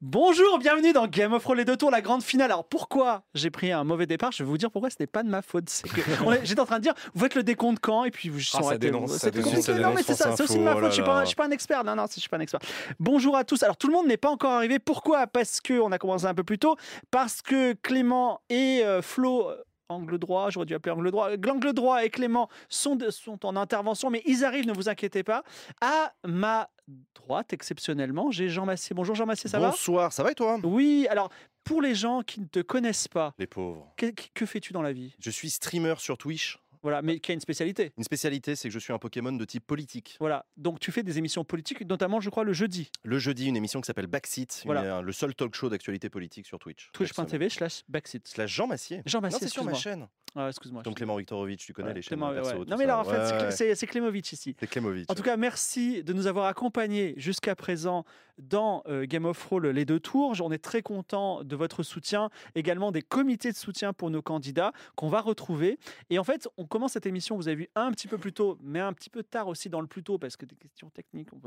Bonjour, 0.01 0.59
bienvenue 0.59 0.92
dans 0.92 1.09
Game 1.09 1.33
of 1.33 1.42
Thrones 1.42 1.59
les 1.59 1.64
deux 1.64 1.77
tours, 1.77 1.91
la 1.91 2.01
grande 2.01 2.23
finale. 2.23 2.52
Alors 2.52 2.69
pourquoi 2.69 3.24
j'ai 3.34 3.51
pris 3.51 3.73
un 3.73 3.83
mauvais 3.83 4.06
départ? 4.06 4.30
Je 4.30 4.45
vais 4.45 4.48
vous 4.48 4.59
dire 4.59 4.70
pourquoi 4.70 4.91
ce 4.91 4.97
n'est 5.01 5.09
pas 5.09 5.24
de 5.24 5.28
ma 5.28 5.42
faute. 5.42 5.69
C'est 5.69 5.88
que 5.88 6.01
J'étais 6.45 6.61
en 6.61 6.66
train 6.66 6.78
de 6.78 6.84
dire, 6.84 6.95
vous 7.12 7.24
faites 7.24 7.34
le 7.34 7.42
décompte 7.42 7.80
quand? 7.80 8.05
Et 8.05 8.12
puis 8.12 8.30
je 8.37 8.50
Ah, 8.55 8.62
ça 8.62 8.78
dénonce, 8.78 9.16
ça 9.16 9.30
dénonce, 9.30 9.48
compliqué. 9.48 9.73
ça 9.73 9.78
Non, 9.78 9.92
mais 9.92 10.05
c'est 10.05 10.14
ça, 10.14 10.37
c'est 10.37 10.42
aussi 10.45 10.59
de 10.59 10.62
ma 10.62 10.77
oh 10.77 10.80
faute. 10.80 10.91
Je 10.91 10.95
suis 10.95 11.02
pas, 11.02 11.23
je 11.23 11.27
suis 11.27 11.37
pas 11.37 11.47
un 11.47 11.50
expert. 11.50 11.83
Non, 11.83 11.97
non, 11.97 12.06
je 12.06 12.20
suis 12.20 12.28
pas 12.28 12.37
un 12.37 12.41
expert. 12.41 12.61
Bonjour 13.00 13.37
à 13.37 13.45
tous. 13.45 13.62
Alors 13.64 13.77
tout 13.77 13.88
le 13.88 13.92
monde 13.92 14.06
n'est 14.06 14.16
pas 14.16 14.30
encore 14.30 14.52
arrivé. 14.52 14.78
Pourquoi? 14.78 15.27
Parce 15.27 15.61
que 15.61 15.80
on 15.80 15.91
a 15.91 15.98
commencé 15.98 16.27
un 16.27 16.34
peu 16.34 16.45
plus 16.45 16.59
tôt. 16.59 16.77
Parce 17.11 17.42
que 17.42 17.73
Clément 17.73 18.41
et 18.48 18.83
euh, 18.84 19.02
Flo. 19.02 19.50
Angle 19.89 20.19
droit, 20.19 20.51
j'aurais 20.51 20.67
dû 20.67 20.75
appeler 20.75 20.93
angle 20.93 21.11
droit. 21.11 21.31
L'angle 21.37 21.73
droit 21.73 22.05
et 22.05 22.11
Clément 22.11 22.49
sont, 22.69 22.97
de- 22.97 23.11
sont 23.11 23.45
en 23.47 23.55
intervention, 23.57 24.11
mais 24.11 24.23
ils 24.27 24.45
arrivent, 24.45 24.67
ne 24.67 24.73
vous 24.73 24.89
inquiétez 24.89 25.23
pas. 25.23 25.45
À 25.81 26.12
ma 26.25 26.69
droite, 27.15 27.53
exceptionnellement, 27.53 28.31
j'ai 28.33 28.48
Jean 28.48 28.67
Massier. 28.67 28.95
Bonjour 28.95 29.15
Jean 29.15 29.27
Massier, 29.27 29.48
ça 29.48 29.61
va? 29.61 29.70
Bonsoir, 29.70 30.12
ça 30.12 30.23
va 30.25 30.33
et 30.33 30.34
toi? 30.34 30.59
Oui, 30.65 31.06
alors 31.09 31.31
pour 31.62 31.83
les 31.83 31.95
gens 31.97 32.23
qui 32.23 32.41
ne 32.41 32.47
te 32.47 32.61
connaissent 32.61 33.09
pas, 33.09 33.34
Les 33.39 33.47
pauvres. 33.48 33.93
que, 33.97 34.06
que 34.34 34.47
fais-tu 34.47 34.73
dans 34.73 34.83
la 34.83 34.93
vie? 34.93 35.15
Je 35.20 35.31
suis 35.31 35.51
streamer 35.51 35.95
sur 35.98 36.17
Twitch. 36.19 36.59
Voilà, 36.87 37.03
mais 37.03 37.19
qui 37.19 37.33
a 37.33 37.34
une 37.34 37.41
spécialité. 37.41 37.91
Une 37.98 38.05
spécialité, 38.05 38.55
c'est 38.55 38.69
que 38.69 38.73
je 38.73 38.79
suis 38.79 38.92
un 38.92 38.98
Pokémon 38.98 39.33
de 39.33 39.45
type 39.45 39.67
politique. 39.67 40.17
Voilà, 40.20 40.47
donc 40.56 40.79
tu 40.79 40.93
fais 40.93 41.03
des 41.03 41.19
émissions 41.19 41.45
politiques, 41.45 41.81
notamment, 41.84 42.20
je 42.20 42.31
crois, 42.31 42.45
le 42.45 42.53
jeudi. 42.53 42.93
Le 43.03 43.19
jeudi, 43.19 43.47
une 43.48 43.56
émission 43.56 43.81
qui 43.81 43.87
s'appelle 43.89 44.06
Backseat, 44.06 44.62
Voilà. 44.67 44.98
euh, 44.98 45.03
le 45.03 45.11
seul 45.11 45.34
talk 45.34 45.53
show 45.56 45.69
d'actualité 45.69 46.09
politique 46.11 46.47
sur 46.47 46.61
Twitch. 46.61 46.91
Twitch.tv 46.93 47.48
slash 47.48 47.83
backseat. 47.89 48.28
Slash 48.28 48.55
Jean 48.55 48.69
Massier. 48.69 49.03
Jean 49.05 49.20
Massier, 49.20 49.41
c'est 49.41 49.48
sur 49.48 49.65
ma 49.65 49.75
chaîne. 49.75 50.06
Ah, 50.39 50.48
excuse-moi. 50.48 50.83
Donc 50.83 50.97
Clément 50.98 51.17
Viktorovitch, 51.17 51.65
tu 51.65 51.73
connais 51.73 51.89
Ouais, 51.89 51.95
les 51.95 52.03
chaînes 52.03 52.19
Clément, 52.19 52.31
perso, 52.31 52.59
ouais. 52.59 52.65
Non, 52.67 52.77
mais 52.77 52.84
là, 52.84 52.98
en 53.00 53.05
fait, 53.05 53.11
c'est 53.25 53.33
Ouais, 53.33 53.39
Clé- 53.39 53.47
ouais. 53.47 53.50
c'est 53.53 53.75
c'est 53.75 53.87
Clémovitch 53.87 54.33
ici. 54.34 54.55
C'est 54.61 54.67
Clémovitch. 54.67 55.06
En 55.09 55.15
tout 55.15 55.23
cas, 55.23 55.39
merci 55.39 56.05
de 56.05 56.12
nous 56.12 56.27
avoir 56.27 56.45
accompagnés 56.45 57.15
jusqu'à 57.17 57.56
présent 57.56 58.05
dans 58.37 58.83
euh, 58.87 59.06
Game 59.06 59.25
of 59.25 59.39
Thrones 59.39 59.71
les 59.71 59.87
deux 59.87 59.98
tours. 59.98 60.34
On 60.43 60.53
est 60.53 60.59
très 60.62 60.83
content 60.83 61.43
de 61.43 61.56
votre 61.56 61.83
soutien, 61.83 62.28
également 62.55 62.93
des 62.93 63.00
comités 63.00 63.50
de 63.50 63.56
soutien 63.56 63.95
pour 63.95 64.11
nos 64.11 64.21
candidats 64.21 64.73
qu'on 64.95 65.09
va 65.09 65.23
retrouver. 65.23 65.78
Et 66.11 66.19
en 66.19 66.25
fait, 66.25 66.47
on 66.59 66.67
commence 66.77 66.92
cette 66.92 67.06
émission, 67.06 67.36
vous 67.36 67.48
avez 67.48 67.56
vu, 67.56 67.69
un 67.74 67.91
petit 67.91 68.06
peu 68.06 68.19
plus 68.19 68.34
tôt, 68.34 68.58
mais 68.60 68.80
un 68.80 68.92
petit 68.92 69.08
peu 69.08 69.22
tard 69.22 69.48
aussi 69.48 69.70
dans 69.70 69.80
le 69.80 69.86
plus 69.86 70.02
tôt, 70.02 70.19
parce 70.19 70.36
que 70.36 70.44
des 70.44 70.56
questions 70.56 70.91
techniques, 70.91 71.30
on, 71.32 71.41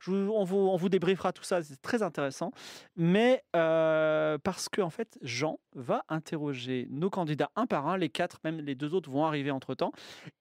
je 0.00 0.10
vous- 0.10 0.32
on, 0.32 0.88
débriefera 0.88 1.34
tout 1.34 1.42
ça, 1.42 1.62
c'est 1.62 1.80
très 1.82 2.02
intéressant. 2.02 2.50
Mais 2.96 3.44
euh, 3.54 4.38
parce 4.38 4.70
que, 4.70 4.80
en 4.80 4.88
fait, 4.88 5.18
Jean 5.20 5.60
va 5.74 6.02
interroger 6.08 6.86
nos 6.90 7.10
candidats 7.10 7.50
un 7.56 7.66
par 7.66 7.88
un, 7.88 7.98
les 7.98 8.08
quatre, 8.08 8.40
même 8.42 8.58
les 8.58 8.74
deux 8.74 8.94
autres 8.94 9.10
vont 9.10 9.26
arriver 9.26 9.50
entre-temps, 9.50 9.92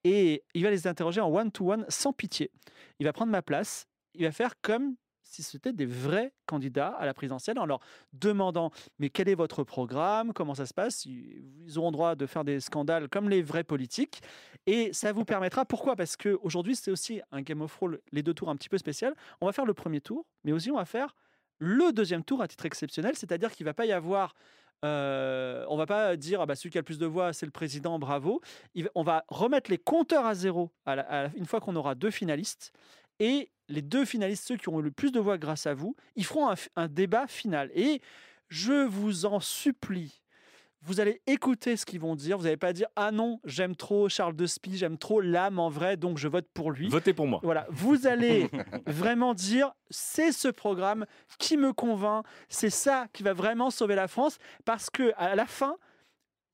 et 0.05 0.45
il 0.53 0.63
va 0.63 0.69
les 0.69 0.88
interroger 0.88 1.19
en 1.19 1.29
one-to-one 1.29 1.85
sans 1.89 2.13
pitié. 2.13 2.49
Il 2.99 3.05
va 3.05 3.11
prendre 3.11 3.31
ma 3.31 3.41
place, 3.41 3.88
il 4.13 4.23
va 4.23 4.31
faire 4.31 4.53
comme 4.61 4.95
si 5.34 5.44
c'était 5.44 5.73
des 5.73 5.86
vrais 5.86 6.34
candidats 6.45 6.90
à 6.90 7.06
la 7.06 7.13
présidentielle 7.13 7.59
en 7.59 7.66
leur 7.66 7.80
demandant 8.13 8.72
mais 9.00 9.09
quel 9.09 9.30
est 9.30 9.35
votre 9.35 9.63
programme, 9.63 10.34
comment 10.34 10.56
ça 10.56 10.66
se 10.66 10.74
passe. 10.74 11.06
Ils 11.06 11.78
auront 11.78 11.91
droit 11.91 12.16
de 12.16 12.25
faire 12.25 12.44
des 12.44 12.59
scandales 12.59 13.09
comme 13.09 13.30
les 13.30 13.41
vrais 13.41 13.63
politiques 13.63 14.22
et 14.66 14.94
ça 14.94 15.12
vous 15.12 15.25
permettra. 15.25 15.66
Pourquoi? 15.66 15.96
Parce 15.96 16.16
que 16.16 16.38
aujourd'hui 16.44 16.75
c'est 16.75 16.91
aussi 16.91 17.22
un 17.31 17.41
Game 17.41 17.62
of 17.62 17.74
Thrones 17.75 17.97
les 18.12 18.24
deux 18.24 18.34
tours 18.34 18.50
un 18.50 18.56
petit 18.56 18.69
peu 18.69 18.78
spécial. 18.78 19.16
On 19.41 19.46
va 19.46 19.52
faire 19.52 19.66
le 19.66 19.74
premier 19.74 20.02
tour, 20.02 20.25
mais 20.44 20.52
aussi 20.52 20.72
on 20.72 20.78
va 20.78 20.85
faire 20.85 21.16
le 21.59 21.91
deuxième 21.91 22.24
tour 22.24 22.41
à 22.41 22.47
titre 22.47 22.66
exceptionnel, 22.66 23.16
c'est-à-dire 23.16 23.52
qu'il 23.52 23.66
va 23.66 23.74
pas 23.74 23.86
y 23.86 23.91
avoir 23.91 24.34
euh, 24.84 25.66
on 25.69 25.78
va 25.78 25.86
pas 25.86 26.18
dire 26.18 26.41
ah 26.41 26.46
bah, 26.46 26.56
celui 26.56 26.69
qui 26.69 26.78
a 26.78 26.81
le 26.81 26.86
plus 26.86 26.97
de 26.97 27.06
voix 27.06 27.31
c'est 27.31 27.46
le 27.46 27.53
président 27.53 28.00
bravo 28.00 28.41
on 28.96 29.03
va 29.03 29.24
remettre 29.30 29.72
les 29.72 29.78
compteurs 29.78 30.25
à 30.25 30.36
zéro 30.36 30.72
une 31.38 31.46
fois 31.46 31.62
qu'on 31.62 31.78
aura 31.78 31.96
deux 31.96 32.12
finalistes 32.12 32.74
et 33.19 33.50
les 33.68 33.81
deux 33.81 34.06
finalistes, 34.06 34.47
ceux 34.47 34.57
qui 34.57 34.69
ont 34.69 34.79
eu 34.79 34.84
le 34.84 34.91
plus 34.91 35.12
de 35.12 35.19
voix 35.19 35.38
grâce 35.38 35.68
à 35.68 35.74
vous, 35.74 35.96
ils 36.16 36.25
feront 36.25 36.53
un, 36.75 36.88
débat 36.88 37.28
final. 37.28 37.72
Et 37.74 38.01
je 38.50 38.85
vous 38.85 39.25
en 39.25 39.40
supplie, 39.40 40.22
vous 40.81 41.00
allez 41.00 41.22
écouter 41.28 41.78
ce 41.78 41.85
qu'ils 41.85 42.01
vont 42.01 42.16
dire. 42.16 42.38
Vous 42.38 42.44
n'allez 42.44 42.57
pas 42.57 42.74
dire 42.74 42.88
Ah 42.96 43.12
non, 43.12 43.40
j'aime 43.46 43.75
trop 43.75 44.09
Charles 44.09 44.35
de 44.35 44.46
Spie, 44.46 44.78
j'aime 44.78 44.97
trop 44.97 45.22
l'âme 45.22 45.59
en 45.59 45.69
vrai, 45.69 45.96
donc 45.96 46.18
je 46.18 46.28
vote 46.28 46.47
pour 46.53 46.72
lui. 46.72 46.90
Votez 46.90 47.13
pour 47.13 47.25
moi. 47.25 47.40
Voilà, 47.44 47.66
vous 47.69 48.06
allez 48.06 48.50
vraiment 48.85 49.34
dire 49.34 49.72
c'est 49.90 50.31
ce 50.31 50.50
programme 50.50 51.06
qui 51.40 51.56
me 51.56 51.72
convainc, 51.72 52.25
c'est 52.50 52.69
ça 52.69 53.07
qui 53.13 53.24
va 53.24 53.34
vraiment 53.34 53.72
sauver 53.72 53.95
la 53.95 54.07
France, 54.07 54.38
parce 54.66 54.90
que 54.90 55.13
à 55.16 55.35
la 55.35 55.45
fin, 55.45 55.78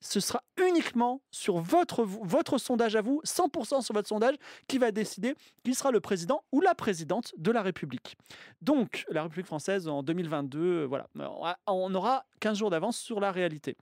ce 0.01 0.19
sera 0.19 0.41
uniquement 0.57 1.21
sur 1.31 1.57
votre, 1.59 2.03
votre 2.03 2.57
sondage 2.57 2.95
à 2.95 3.01
vous, 3.01 3.21
100% 3.25 3.81
sur 3.81 3.93
votre 3.93 4.07
sondage, 4.07 4.35
qui 4.67 4.77
va 4.77 4.91
décider 4.91 5.35
qui 5.63 5.73
sera 5.75 5.91
le 5.91 5.99
président 5.99 6.43
ou 6.51 6.61
la 6.61 6.73
présidente 6.75 7.33
de 7.37 7.51
la 7.51 7.61
République. 7.61 8.17
Donc, 8.61 9.05
la 9.09 9.23
République 9.23 9.45
française 9.45 9.87
en 9.87 10.01
2022, 10.03 10.59
euh, 10.59 10.85
voilà, 10.85 11.07
on 11.15 11.45
a- 11.45 11.57
on 11.67 11.93
aura 11.93 12.25
15 12.39 12.57
jours 12.57 12.69
d'avance 12.69 12.97
sur 12.97 13.19
la 13.19 13.31
réalité. 13.31 13.75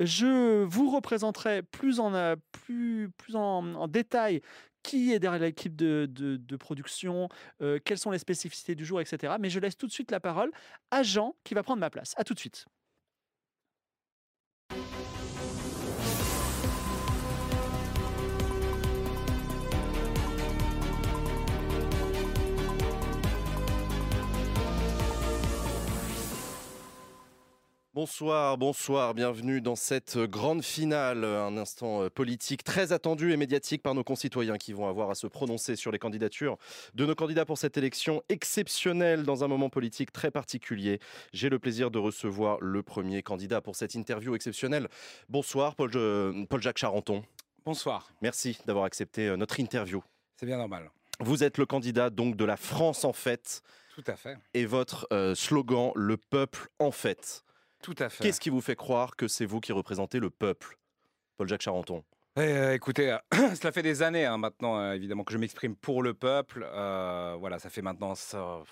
Je 0.00 0.62
vous 0.64 0.90
représenterai 0.90 1.62
plus 1.62 2.00
en, 2.00 2.14
euh, 2.14 2.36
plus, 2.52 3.10
en, 3.34 3.86
détail 3.88 4.40
qui 4.82 5.12
est 5.12 5.18
derrière 5.20 5.40
l'équipe 5.42 5.76
de, 5.76 6.06
de- 6.10 6.56
production, 6.56 7.28
euh, 7.60 7.78
quelles 7.84 7.98
sont 7.98 8.10
les 8.10 8.18
spécificités 8.18 8.74
du 8.74 8.84
jour, 8.84 9.00
etc. 9.00 9.34
Mais 9.40 9.48
je 9.48 9.60
laisse 9.60 9.76
tout 9.76 9.86
de 9.86 9.92
suite 9.92 10.10
la 10.10 10.20
parole 10.20 10.50
à 10.90 11.02
Jean 11.02 11.34
qui 11.44 11.54
va 11.54 11.62
prendre 11.62 11.80
ma 11.80 11.90
place. 11.90 12.14
À 12.16 12.24
tout 12.24 12.34
de 12.34 12.38
suite. 12.40 12.66
Bonsoir, 27.94 28.56
bonsoir, 28.56 29.12
bienvenue 29.12 29.60
dans 29.60 29.76
cette 29.76 30.16
grande 30.16 30.62
finale, 30.64 31.26
un 31.26 31.58
instant 31.58 32.04
euh, 32.04 32.08
politique 32.08 32.64
très 32.64 32.90
attendu 32.92 33.32
et 33.32 33.36
médiatique 33.36 33.82
par 33.82 33.94
nos 33.94 34.02
concitoyens 34.02 34.56
qui 34.56 34.72
vont 34.72 34.88
avoir 34.88 35.10
à 35.10 35.14
se 35.14 35.26
prononcer 35.26 35.76
sur 35.76 35.92
les 35.92 35.98
candidatures 35.98 36.56
de 36.94 37.04
nos 37.04 37.14
candidats 37.14 37.44
pour 37.44 37.58
cette 37.58 37.76
élection 37.76 38.22
exceptionnelle 38.30 39.24
dans 39.24 39.44
un 39.44 39.48
moment 39.48 39.68
politique 39.68 40.10
très 40.10 40.30
particulier. 40.30 41.00
J'ai 41.34 41.50
le 41.50 41.58
plaisir 41.58 41.90
de 41.90 41.98
recevoir 41.98 42.56
le 42.62 42.82
premier 42.82 43.22
candidat 43.22 43.60
pour 43.60 43.76
cette 43.76 43.94
interview 43.94 44.34
exceptionnelle. 44.34 44.88
Bonsoir 45.28 45.74
Paul, 45.74 45.90
euh, 45.94 46.46
Paul-Jacques 46.48 46.78
Charenton, 46.78 47.22
Bonsoir, 47.66 48.10
merci 48.22 48.56
d'avoir 48.66 48.86
accepté 48.86 49.28
euh, 49.28 49.36
notre 49.36 49.60
interview. 49.60 50.02
c'est 50.36 50.46
bien 50.46 50.56
normal. 50.56 50.90
Vous 51.20 51.44
êtes 51.44 51.58
le 51.58 51.66
candidat 51.66 52.08
donc 52.08 52.36
de 52.36 52.46
la 52.46 52.56
France 52.56 53.04
en 53.04 53.12
fait 53.12 53.60
Tout 53.94 54.02
à 54.06 54.16
fait. 54.16 54.38
et 54.54 54.64
votre 54.64 55.06
euh, 55.12 55.34
slogan 55.34 55.92
le 55.94 56.16
peuple 56.16 56.68
en 56.78 56.90
fait. 56.90 57.44
Tout 57.82 57.94
à 57.98 58.08
fait. 58.08 58.22
Qu'est-ce 58.22 58.40
qui 58.40 58.50
vous 58.50 58.60
fait 58.60 58.76
croire 58.76 59.16
que 59.16 59.28
c'est 59.28 59.44
vous 59.44 59.60
qui 59.60 59.72
représentez 59.72 60.20
le 60.20 60.30
peuple 60.30 60.78
Paul-Jacques 61.36 61.62
Charenton? 61.62 62.04
Eh, 62.36 62.40
euh, 62.40 62.74
écoutez, 62.74 63.12
euh, 63.12 63.18
cela 63.54 63.72
fait 63.72 63.82
des 63.82 64.02
années 64.02 64.24
hein, 64.24 64.38
maintenant, 64.38 64.78
euh, 64.78 64.92
évidemment, 64.94 65.24
que 65.24 65.32
je 65.32 65.38
m'exprime 65.38 65.76
pour 65.76 66.02
le 66.02 66.14
peuple. 66.14 66.66
Euh, 66.72 67.36
voilà, 67.38 67.58
ça 67.58 67.68
fait 67.68 67.82
maintenant, 67.82 68.14
ça, 68.14 68.62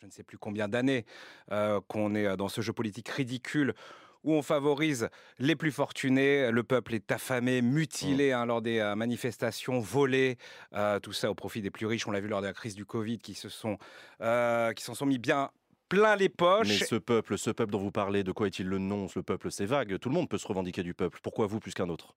je 0.00 0.06
ne 0.06 0.10
sais 0.10 0.24
plus 0.24 0.36
combien 0.36 0.68
d'années 0.68 1.06
qu'on 1.86 2.14
est 2.14 2.36
dans 2.36 2.48
ce 2.48 2.60
jeu 2.60 2.72
politique 2.72 3.08
ridicule 3.08 3.74
où 4.24 4.32
on 4.32 4.42
favorise 4.42 5.08
les 5.38 5.56
plus 5.56 5.70
fortunés, 5.70 6.50
le 6.50 6.62
peuple 6.62 6.94
est 6.94 7.10
affamé, 7.12 7.62
mutilé 7.62 8.32
hein, 8.32 8.46
lors 8.46 8.62
des 8.62 8.78
euh, 8.78 8.94
manifestations, 8.94 9.78
volé, 9.80 10.38
euh, 10.74 10.98
tout 11.00 11.12
ça 11.12 11.30
au 11.30 11.34
profit 11.34 11.62
des 11.62 11.70
plus 11.70 11.86
riches. 11.86 12.06
On 12.06 12.10
l'a 12.10 12.20
vu 12.20 12.28
lors 12.28 12.40
de 12.40 12.46
la 12.46 12.52
crise 12.52 12.74
du 12.74 12.84
Covid, 12.84 13.18
qui 13.18 13.34
se 13.34 13.48
sont, 13.48 13.78
euh, 14.20 14.72
qui 14.72 14.84
s'en 14.84 14.94
sont 14.94 15.06
mis 15.06 15.18
bien 15.18 15.50
plein 15.88 16.16
les 16.16 16.24
Mais 16.24 16.28
poches. 16.28 16.84
ce 16.84 16.96
peuple, 16.96 17.38
ce 17.38 17.50
peuple 17.50 17.72
dont 17.72 17.78
vous 17.78 17.90
parlez, 17.90 18.22
de 18.24 18.32
quoi 18.32 18.46
est-il 18.46 18.66
le 18.66 18.78
nom? 18.78 19.08
Ce 19.08 19.20
peuple, 19.20 19.50
c'est 19.50 19.66
vague. 19.66 19.98
Tout 19.98 20.08
le 20.08 20.14
monde 20.14 20.28
peut 20.28 20.38
se 20.38 20.46
revendiquer 20.46 20.82
du 20.82 20.94
peuple. 20.94 21.18
Pourquoi 21.22 21.46
vous 21.46 21.60
plus 21.60 21.74
qu'un 21.74 21.88
autre? 21.88 22.14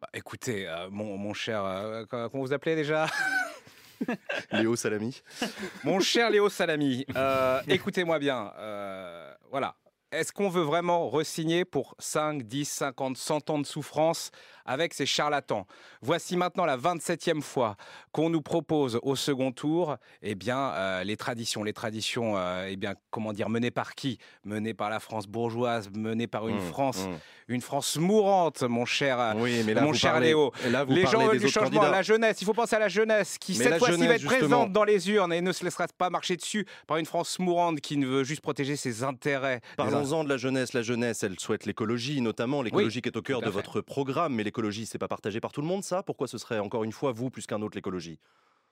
Bah, 0.00 0.08
écoutez, 0.14 0.68
euh, 0.68 0.88
mon, 0.90 1.16
mon 1.16 1.34
cher, 1.34 1.64
euh, 1.64 2.04
comment 2.08 2.28
comment 2.28 2.44
vous 2.44 2.52
appelez 2.52 2.76
déjà? 2.76 3.06
Léo 4.52 4.76
Salami 4.76 5.22
Mon 5.84 5.98
cher 6.00 6.30
Léo 6.30 6.48
Salami, 6.48 7.04
euh, 7.16 7.60
écoutez-moi 7.68 8.18
bien. 8.18 8.52
euh, 8.58 9.34
voilà. 9.50 9.74
Est-ce 10.10 10.32
qu'on 10.32 10.48
veut 10.48 10.62
vraiment 10.62 11.08
resigner 11.10 11.66
pour 11.66 11.94
5, 11.98 12.42
10, 12.44 12.64
50, 12.66 13.16
100 13.18 13.50
ans 13.50 13.58
de 13.58 13.66
souffrance 13.66 14.30
avec 14.68 14.94
ces 14.94 15.06
charlatans. 15.06 15.66
Voici 16.02 16.36
maintenant 16.36 16.64
la 16.66 16.76
27e 16.76 17.40
fois 17.40 17.76
qu'on 18.12 18.30
nous 18.30 18.42
propose 18.42 19.00
au 19.02 19.16
second 19.16 19.50
tour 19.50 19.96
eh 20.22 20.34
bien, 20.34 20.58
euh, 20.74 21.02
les 21.04 21.16
traditions. 21.16 21.64
Les 21.64 21.72
traditions, 21.72 22.36
euh, 22.36 22.68
eh 22.70 22.76
bien, 22.76 22.94
comment 23.10 23.32
dire, 23.32 23.48
menées 23.48 23.70
par 23.70 23.94
qui? 23.94 24.18
Menées 24.44 24.74
par 24.74 24.90
la 24.90 25.00
France 25.00 25.26
bourgeoise, 25.26 25.88
menées 25.94 26.26
par 26.26 26.46
une 26.48 26.58
Mmh, 26.58 26.60
France 26.70 27.06
mmh. 27.06 27.52
une 27.54 27.60
France 27.62 27.96
mourante, 27.96 28.62
mon 28.62 28.84
cher, 28.84 29.18
euh, 29.18 29.32
Oui, 29.36 29.62
mais 29.64 29.72
là, 29.72 29.80
mon 29.82 29.88
vous 29.88 29.94
cher 29.94 30.12
parlez- 30.12 30.28
Léo. 30.28 30.52
et 30.66 30.70
là, 30.70 30.84
vous 30.84 30.92
les 30.92 31.06
gens 31.06 31.30
des 31.30 31.38
du 31.38 31.48
changement, 31.48 31.70
candidats. 31.80 31.90
la 31.90 32.02
jeunesse, 32.02 32.42
il 32.42 32.44
faut 32.44 32.52
penser 32.52 32.76
à 32.76 32.78
la 32.78 32.88
jeunesse 32.88 33.38
qui 33.38 33.56
Mais 33.56 33.64
cette 33.64 33.78
fois-ci 33.78 34.06
va 34.06 34.14
être 34.14 34.20
justement. 34.20 34.38
présente 34.38 34.72
dans 34.72 34.84
les 34.84 35.08
urnes 35.10 35.32
et 35.32 35.40
ne 35.40 35.52
se 35.52 35.64
laissera 35.64 35.86
pas 35.96 36.10
marcher 36.10 36.36
dessus 36.36 36.66
par 36.86 36.98
une 36.98 37.06
France 37.06 37.38
mourante 37.38 37.80
qui 37.80 37.96
ne 37.96 38.06
veut 38.06 38.24
juste 38.24 38.42
protéger 38.42 38.76
ses 38.76 39.02
intérêts. 39.02 39.60
Parlons-en 39.76 40.24
de 40.24 40.28
la 40.28 40.36
jeunesse. 40.36 40.74
La 40.74 40.82
jeunesse, 40.82 41.22
elle 41.22 41.38
souhaite 41.40 41.64
l'écologie, 41.64 42.20
notamment. 42.20 42.60
L'écologie 42.62 43.00
qui 43.00 43.08
est 43.08 43.16
au 43.16 43.22
cœur 43.22 43.40
de 43.40 43.46
fait. 43.46 43.50
votre 43.52 43.80
programme, 43.80 44.34
mais 44.34 44.42
l'écologie, 44.58 44.86
c'est 44.86 44.98
pas 44.98 45.06
partagé 45.06 45.40
par 45.40 45.52
tout 45.52 45.60
le 45.60 45.68
monde, 45.68 45.84
ça? 45.84 46.02
Pourquoi 46.02 46.26
ce 46.26 46.36
serait 46.36 46.58
encore 46.58 46.82
une 46.82 46.90
fois 46.90 47.12
vous 47.12 47.30
plus 47.30 47.46
qu'un 47.46 47.62
autre 47.62 47.76
l'écologie? 47.76 48.18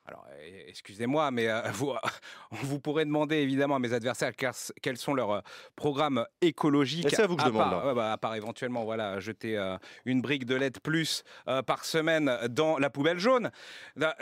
Alors, 0.08 0.24
euh, 0.30 0.60
excusez-moi, 0.68 1.30
mais 1.32 1.48
euh, 1.48 1.62
vous, 1.72 1.92
vous 2.52 2.78
pourrez 2.78 3.04
demander 3.04 3.36
évidemment 3.36 3.76
à 3.76 3.78
mes 3.80 3.92
adversaires 3.92 4.32
quels, 4.36 4.96
sont 4.96 5.14
leurs 5.14 5.30
euh, 5.32 5.40
programmes 5.74 6.24
écologiques. 6.40 7.08
C'est 7.10 7.22
à 7.22 7.26
vous 7.26 7.34
que 7.36 7.42
je 7.42 7.46
à 7.48 7.50
demande, 7.50 7.70
part- 7.70 7.94
bah, 7.94 8.12
à 8.12 8.16
part 8.18 8.34
éventuellement, 8.36 8.84
voilà, 8.84 9.18
jeter 9.20 9.56
euh, 9.58 9.76
une 10.04 10.20
brique 10.22 10.44
de 10.46 10.54
LED 10.54 10.78
plus 10.80 11.24
euh, 11.48 11.62
par 11.62 11.84
semaine 11.84 12.30
dans 12.50 12.78
la 12.78 12.88
poubelle 12.90 13.18
jaune. 13.18 13.50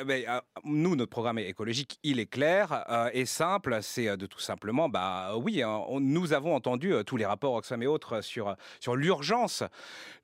Mais, 0.07 0.27
euh, 0.29 0.41
nous, 0.65 0.97
notre 0.97 1.11
programme 1.11 1.39
écologique, 1.39 1.99
il 2.03 2.19
est 2.19 2.27
clair 2.27 2.85
euh, 2.89 3.11
et 3.13 3.27
simple. 3.27 3.79
C'est 3.83 4.09
euh, 4.09 4.17
de 4.17 4.27
tout 4.27 4.41
simplement, 4.41 4.89
bah 4.89 5.37
oui, 5.37 5.63
hein, 5.63 5.83
on- 5.89 6.01
nous 6.01 6.33
avons 6.33 6.55
entendu 6.55 6.95
euh, 6.95 7.03
tous 7.03 7.17
les 7.17 7.27
rapports 7.27 7.55
Oxfam 7.55 7.83
et 7.83 7.87
autres 7.87 8.15
euh, 8.15 8.23
sur, 8.23 8.57
sur 8.81 8.97
l'urgence, 8.97 9.63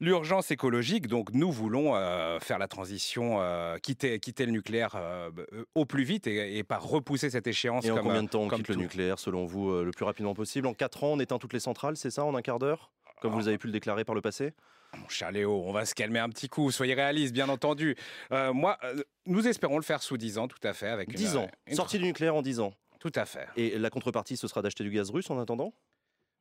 l'urgence 0.01 0.51
écologique. 0.51 1.07
Donc, 1.07 1.33
nous 1.35 1.53
voulons 1.53 1.95
euh, 1.97 2.39
faire 2.41 2.59
la 2.59 2.69
transition, 2.69 3.39
euh, 3.41 3.77
quitter, 3.79 4.19
quitter 4.21 4.47
le 4.47 4.53
nucléaire 4.53 4.95
euh, 4.97 5.31
euh, 5.39 5.47
au 5.75 5.85
plus 5.85 6.05
vite 6.05 6.27
et, 6.27 6.59
et 6.59 6.63
pas 6.65 6.79
repousser 6.79 7.31
cette 7.31 7.47
échéance. 7.47 7.85
Et 7.85 7.91
en 7.91 7.97
comme, 7.97 8.05
combien 8.05 8.21
euh, 8.21 8.23
de 8.25 8.29
temps 8.29 8.43
on 8.43 8.49
quitte 8.49 8.69
le 8.69 8.77
nucléaire, 8.77 9.19
selon 9.19 9.47
vous, 9.47 9.71
euh, 9.71 9.85
le 9.85 9.91
plus 9.91 10.05
rapidement 10.05 10.35
possible? 10.35 10.67
En 10.67 10.75
4 10.75 11.05
ans, 11.05 11.13
on 11.13 11.21
éteint 11.21 11.39
toutes 11.39 11.53
les 11.53 11.61
centrales, 11.61 11.97
c'est 11.97 12.11
ça, 12.11 12.25
en 12.25 12.35
un 12.35 12.43
quart 12.43 12.59
d'heure? 12.59 12.93
Comme 13.21 13.35
vous 13.35 13.49
avez 13.49 13.59
pu 13.59 13.67
le 13.67 13.73
déclarer 13.73 14.05
par 14.05 14.15
le 14.15 14.21
passé? 14.23 14.53
Mon 14.99 15.09
cher 15.09 15.31
Léo, 15.31 15.63
on 15.67 15.73
va 15.73 15.85
se 15.85 15.95
calmer 15.95 16.19
un 16.19 16.29
petit 16.31 16.49
coup, 16.49 16.71
soyez 16.71 16.95
réaliste, 16.95 17.33
bien 17.33 17.49
entendu. 17.49 17.97
Euh, 18.33 18.53
moi, 18.53 18.77
euh, 18.83 19.03
nous 19.27 19.47
espérons 19.47 19.77
le 19.77 19.85
faire 19.85 20.03
sous 20.03 20.17
10 20.17 20.39
ans, 20.39 20.49
tout 20.49 20.59
à 20.65 20.73
fait. 20.73 20.89
Avec 20.89 21.09
une- 21.11 21.15
10 21.17 21.37
ans. 21.37 21.49
une- 21.67 21.77
Sortie 21.77 21.99
du 21.99 22.05
nucléaire 22.07 22.35
en 22.35 22.43
10 22.43 22.59
ans. 22.61 22.73
Tout 22.99 23.13
à 23.15 23.25
fait. 23.25 23.47
Et 23.57 23.79
la 23.79 23.89
contrepartie, 23.91 24.37
ce 24.37 24.49
sera 24.49 24.63
d'acheter 24.63 24.83
du 24.85 24.91
gaz 24.91 25.11
russe 25.11 25.31
en 25.31 25.39
attendant? 25.39 25.73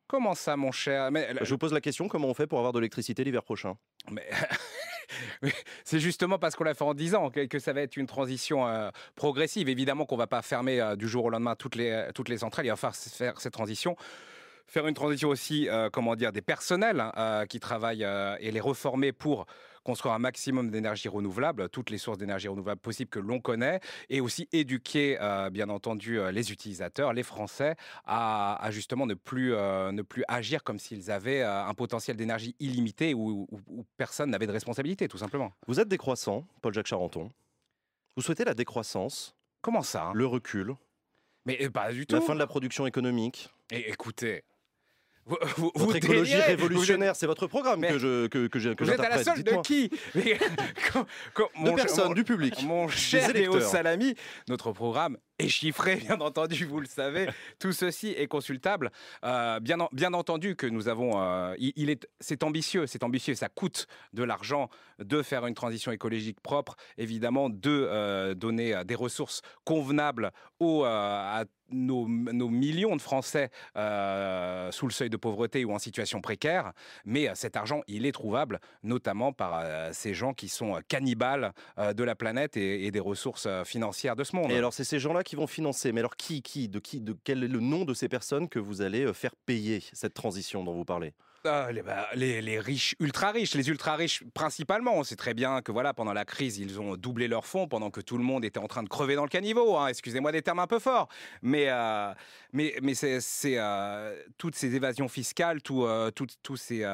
Comment 0.07 0.33
ça, 0.33 0.57
mon 0.57 0.71
cher? 0.71 1.11
Mais, 1.11 1.29
Je 1.41 1.49
vous 1.51 1.57
pose 1.59 1.71
la 1.73 1.81
question, 1.81 2.07
comment 2.07 2.27
on 2.27 2.33
fait 2.33 2.47
pour 2.47 2.57
avoir 2.57 2.73
de 2.73 2.79
l'électricité 2.79 3.23
l'hiver 3.23 3.43
prochain? 3.43 3.77
Mais- 4.09 4.27
C'est 5.85 5.99
justement 5.99 6.37
parce 6.37 6.55
qu'on 6.55 6.63
l'a 6.63 6.73
fait 6.73 6.83
en 6.83 6.93
10 6.93 7.15
ans 7.15 7.29
que, 7.29 7.59
ça 7.59 7.73
va 7.73 7.81
être 7.81 7.97
une 7.97 8.07
transition 8.07 8.67
euh, 8.67 8.89
progressive. 9.15 9.69
Évidemment 9.69 10.05
qu'on 10.05 10.15
ne 10.15 10.21
va 10.21 10.27
pas 10.27 10.41
fermer 10.41 10.81
euh, 10.81 10.95
du 10.95 11.07
jour 11.07 11.25
au 11.25 11.29
lendemain 11.29 11.55
toutes 11.55 11.75
les, 11.75 12.07
les 12.27 12.37
centrales. 12.37 12.65
Il 12.65 12.69
va 12.69 12.75
falloir 12.75 12.95
faire 12.95 13.39
cette 13.39 13.53
transition. 13.53 13.95
Faire 14.69 14.85
une 14.85 14.93
transition 14.93 15.29
aussi, 15.29 15.67
euh, 15.67 15.89
comment 15.91 16.15
dire, 16.15 16.31
des 16.31 16.43
personnels 16.43 16.99
hein, 16.99 17.11
euh, 17.17 17.45
qui 17.47 17.59
travaillent 17.59 18.03
euh, 18.03 18.35
et 18.39 18.51
les 18.51 18.59
reformer 18.59 19.11
pour 19.11 19.47
construire 19.83 20.13
un 20.13 20.19
maximum 20.19 20.69
d'énergie 20.71 21.07
renouvelable, 21.07 21.69
toutes 21.69 21.89
les 21.89 21.97
sources 21.97 22.17
d'énergie 22.17 22.47
renouvelable 22.47 22.81
possibles 22.81 23.09
que 23.09 23.19
l'on 23.19 23.39
connaît, 23.39 23.79
et 24.09 24.21
aussi 24.21 24.47
éduquer, 24.51 25.17
euh, 25.21 25.49
bien 25.49 25.69
entendu, 25.69 26.19
euh, 26.19 26.31
les 26.31 26.51
utilisateurs, 26.51 27.13
les 27.13 27.23
Français, 27.23 27.75
à, 28.05 28.55
à 28.63 28.71
justement 28.71 29.05
ne 29.05 29.13
plus, 29.13 29.53
euh, 29.53 29.91
ne 29.91 30.01
plus 30.01 30.23
agir 30.27 30.63
comme 30.63 30.79
s'ils 30.79 31.11
avaient 31.11 31.41
un 31.41 31.73
potentiel 31.73 32.17
d'énergie 32.17 32.55
illimité 32.59 33.13
où, 33.13 33.47
où- 33.51 33.61
où 33.67 33.85
personne 33.97 34.29
n'avait 34.31 34.47
de 34.47 34.51
responsabilité, 34.51 35.07
tout 35.07 35.17
simplement. 35.17 35.51
Vous 35.67 35.79
êtes 35.79 35.87
décroissant, 35.87 36.45
Paul-Jacques 36.61 36.87
Charenton. 36.87 37.31
Vous 38.15 38.21
souhaitez 38.21 38.43
la 38.45 38.53
décroissance, 38.53 39.35
Comment 39.61 39.81
ça 39.81 40.05
hein? 40.05 40.11
Le 40.15 40.25
recul, 40.25 40.73
Mais 41.45 41.69
pas 41.69 41.91
du 41.91 42.05
tout. 42.05 42.15
la 42.15 42.21
fin 42.21 42.33
de 42.33 42.39
la 42.39 42.47
production 42.47 42.85
économique 42.87 43.49
Et 43.71 43.89
écoutez, 43.89 44.43
vous, 45.29 45.37
vous, 45.57 45.71
Votre 45.75 45.85
vous 45.91 45.95
écologie 45.97 46.31
délirez. 46.31 46.47
révolutionnaire, 46.47 47.15
c'est 47.15 47.27
votre 47.27 47.47
programme 47.47 47.81
que 47.81 47.97
je 47.97 48.27
que, 48.27 48.47
que 48.47 48.59
j'ai- 48.59 48.75
que 48.75 48.83
Vous 48.83 48.91
êtes, 48.91 48.99
à 48.99 49.09
la 49.09 49.23
solde 49.23 49.43
de 49.43 49.61
qui 49.61 49.89
Mais, 50.15 50.37
co- 51.33 51.43
De 51.43 51.47
mon- 51.69 51.75
personnes, 51.75 52.07
mon- 52.09 52.13
du 52.13 52.23
public. 52.23 52.63
Mon 52.63 52.87
cher 52.87 53.31
Léo. 53.33 53.59
Salami, 53.61 54.15
notre 54.47 54.71
programme 54.71 55.17
est 55.39 55.47
chiffré, 55.47 55.95
bien 56.07 56.19
entendu, 56.21 56.65
vous 56.65 56.79
le 56.79 56.85
savez. 56.85 57.27
Tout 57.57 57.71
ceci 57.71 58.09
est 58.09 58.27
consultable. 58.27 58.91
Euh, 59.23 59.59
bien, 59.59 59.79
en- 59.79 59.89
bien 59.91 60.13
entendu 60.13 60.55
que 60.55 60.67
nous 60.67 60.87
avons, 60.87 61.21
euh, 61.21 61.55
il, 61.57 61.89
est, 61.89 62.07
c'est 62.19 62.43
ambitieux, 62.43 62.85
c'est 62.85 63.03
ambitieux, 63.03 63.33
ça 63.35 63.49
coûte 63.49 63.87
de 64.13 64.23
l'argent 64.23 64.69
de 64.99 65.21
faire 65.21 65.45
une 65.45 65.55
transition 65.55 65.91
écologique 65.91 66.41
propre, 66.41 66.75
évidemment, 66.97 67.49
de 67.49 67.69
euh, 67.69 68.33
donner 68.35 68.83
des 68.85 68.95
ressources 68.95 69.41
convenables 69.63 70.31
aux, 70.59 70.83
à 70.83 71.45
nos, 71.71 72.05
millions 72.05 72.95
de 72.95 73.01
Français 73.01 73.49
sous 73.75 74.87
le 74.87 74.91
seuil 74.91 75.09
de 75.09 75.17
pauvreté 75.17 75.63
ou 75.63 75.71
en 75.71 75.79
situation 75.79 76.19
précaire. 76.19 76.73
Mais 77.05 77.29
cet 77.35 77.55
argent, 77.55 77.81
il 77.87 78.05
est 78.05 78.11
trouvable, 78.11 78.59
notamment 78.83 79.31
par 79.31 79.63
ces 79.93 80.13
gens 80.13 80.33
qui 80.33 80.49
sont 80.49 80.79
cannibales 80.87 81.53
de 81.77 82.03
la 82.03 82.15
planète 82.15 82.57
et, 82.57 82.85
et 82.85 82.91
des 82.91 82.99
ressources 82.99 83.47
financières 83.63 84.15
de 84.15 84.23
ce 84.23 84.35
monde. 84.35 84.51
Et 84.51 84.57
alors, 84.57 84.73
c'est 84.73 84.83
ces 84.83 84.99
gens-là 84.99 85.23
qui 85.29 85.35
vont 85.35 85.47
financer. 85.47 85.91
Mais 85.91 85.99
alors, 85.99 86.15
qui, 86.15 86.41
qui, 86.41 86.67
de 86.67 86.79
qui, 86.79 87.01
de 87.01 87.15
quel 87.23 87.43
est 87.43 87.47
le 87.47 87.59
nom 87.59 87.85
de 87.85 87.93
ces 87.93 88.09
personnes 88.09 88.49
que 88.49 88.57
vous 88.57 88.81
allez 88.81 89.05
euh, 89.05 89.13
faire 89.13 89.35
payer 89.35 89.83
cette 89.93 90.15
transition 90.15 90.63
dont 90.63 90.73
vous 90.73 90.85
parlez? 90.85 91.13
Ah, 91.45 91.71
les, 91.71 91.81
bah, 91.83 92.07
les- 92.15 92.59
riches, 92.59 92.95
ultra 92.99 93.31
riches, 93.31 93.53
les 93.55 93.69
ultra 93.69 93.95
riches 93.95 94.23
principalement. 94.33 94.95
On 94.97 95.03
sait 95.05 95.15
très 95.15 95.33
bien 95.33 95.61
que 95.61 95.71
voilà, 95.71 95.93
pendant 95.93 96.11
la 96.11 96.25
crise, 96.25 96.57
ils 96.57 96.81
ont 96.81 96.97
doublé 96.97 97.29
leurs 97.29 97.45
fonds 97.45 97.67
pendant 97.67 97.91
que 97.91 98.01
tout 98.01 98.17
le 98.17 98.23
monde 98.25 98.43
était 98.43 98.59
en 98.59 98.67
train 98.67 98.83
de 98.83 98.89
crever 98.89 99.15
dans 99.15 99.23
le 99.23 99.29
caniveau. 99.29 99.77
hein. 99.77 99.87
Excusez-moi 99.87 100.33
des 100.33 100.41
termes 100.41 100.59
un 100.59 100.67
peu 100.67 100.79
forts, 100.79 101.07
mais 101.41 101.69
euh, 101.69 102.13
mais 102.51 102.75
mais 102.81 102.93
c'est 102.93 103.19
euh, 103.57 104.21
toutes 104.37 104.55
ces 104.55 104.75
évasions 104.75 105.07
fiscales, 105.07 105.61
tout, 105.61 105.83
euh, 105.85 106.11
tous 106.11 106.57
ces 106.57 106.85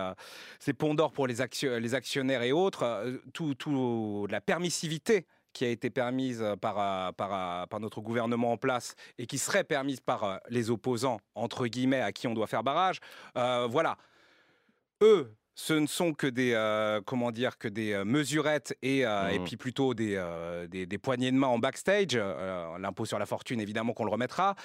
ces 0.59 0.73
ponts 0.73 0.93
d'or 0.93 1.11
pour 1.11 1.25
les, 1.25 1.41
actio- 1.41 1.79
les 1.79 1.95
actionnaires 1.95 2.43
et 2.43 2.51
autres, 2.51 3.19
tout, 3.33 3.55
tout 3.55 4.27
la 4.29 4.41
permissivité 4.41 5.25
qui 5.55 5.65
a 5.65 5.69
été 5.69 5.89
permise 5.89 6.41
euh, 6.41 6.55
par, 6.55 6.77
euh, 6.77 7.11
par, 7.13 7.33
euh, 7.33 7.65
par 7.65 7.79
notre 7.79 8.01
gouvernement 8.01 8.51
en 8.51 8.57
place 8.57 8.93
et 9.17 9.25
qui 9.25 9.37
serait 9.37 9.63
permise 9.63 10.01
par 10.01 10.41
les 10.49 10.69
opposants, 10.69 11.19
entre 11.33 11.65
guillemets, 11.65 12.01
à 12.01 12.11
qui 12.11 12.27
on 12.27 12.33
doit 12.33 12.45
faire 12.45 12.63
barrage. 12.63 12.99
Voilà 13.33 13.97
eux, 15.01 15.35
ce 15.57 15.73
ne 15.73 15.87
sont 15.87 16.13
que 16.13 16.27
des, 16.27 16.51
euh, 16.53 16.99
comment 17.05 17.31
dire, 17.31 17.57
que 17.57 17.69
des 17.69 17.93
euh, 17.93 18.03
mesurettes 18.03 18.77
et, 18.81 19.05
euh, 19.05 19.29
et 19.29 19.39
Mhm. 19.39 19.45
puis 19.45 19.55
plutôt 19.57 19.93
des, 19.93 20.15
euh, 20.17 20.67
des, 20.67 20.85
des 20.85 20.97
poignées 20.97 21.31
de 21.31 21.37
main 21.37 21.47
en 21.47 21.57
backstage. 21.59 22.15
L'impôt 22.15 23.05
sur 23.05 23.17
la 23.19 23.25
fortune, 23.25 23.59
évidemment 23.61 23.93
qu'on 23.93 24.03
le 24.05 24.11
remettra. 24.11 24.55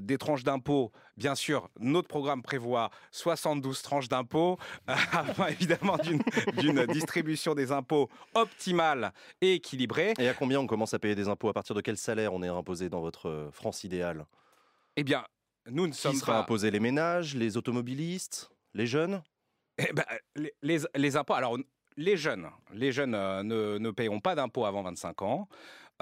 Des 0.00 0.18
tranches 0.18 0.44
d'impôt, 0.44 0.92
bien 1.16 1.34
sûr, 1.34 1.70
notre 1.80 2.08
programme 2.08 2.42
prévoit 2.42 2.90
72 3.10 3.80
tranches 3.82 4.08
d'impôt, 4.08 4.58
afin 4.86 5.46
évidemment 5.48 5.96
d'une- 5.96 6.86
distribution 6.86 7.54
des 7.54 7.72
impôts 7.72 8.10
optimale 8.34 9.12
et 9.40 9.54
équilibrée. 9.54 10.12
Et 10.18 10.28
à 10.28 10.34
combien 10.34 10.60
on 10.60 10.66
commence 10.66 10.92
à 10.94 10.98
payer 10.98 11.14
des 11.14 11.28
impôts? 11.28 11.48
À 11.48 11.54
partir 11.54 11.74
de 11.74 11.80
quel 11.80 11.96
salaire 11.96 12.34
on 12.34 12.42
est 12.42 12.48
imposé 12.48 12.88
dans 12.90 13.00
votre 13.00 13.48
France 13.52 13.82
idéale? 13.84 14.26
Eh 14.96 15.04
bien, 15.04 15.24
nous 15.70 15.86
ne 15.86 15.92
Qui 15.92 15.98
sommes 15.98 16.14
sera 16.16 16.32
pas... 16.34 16.38
imposé? 16.40 16.70
Les 16.70 16.80
ménages, 16.80 17.34
les 17.34 17.56
automobilistes, 17.56 18.50
les 18.74 18.86
jeunes? 18.86 19.22
Eh 19.78 19.92
ben, 19.92 20.04
les, 20.36 20.52
les- 20.62 20.78
les 20.94 21.16
impôts, 21.16 21.34
alors 21.34 21.56
les 21.96 22.16
jeunes, 22.16 22.48
les 22.72 22.92
jeunes 22.92 23.14
euh, 23.14 23.42
ne, 23.42 23.78
ne 23.78 23.90
paieront 23.90 24.20
pas 24.20 24.34
d'impôts 24.34 24.66
avant 24.66 24.82
25 24.82 25.22
ans. 25.22 25.48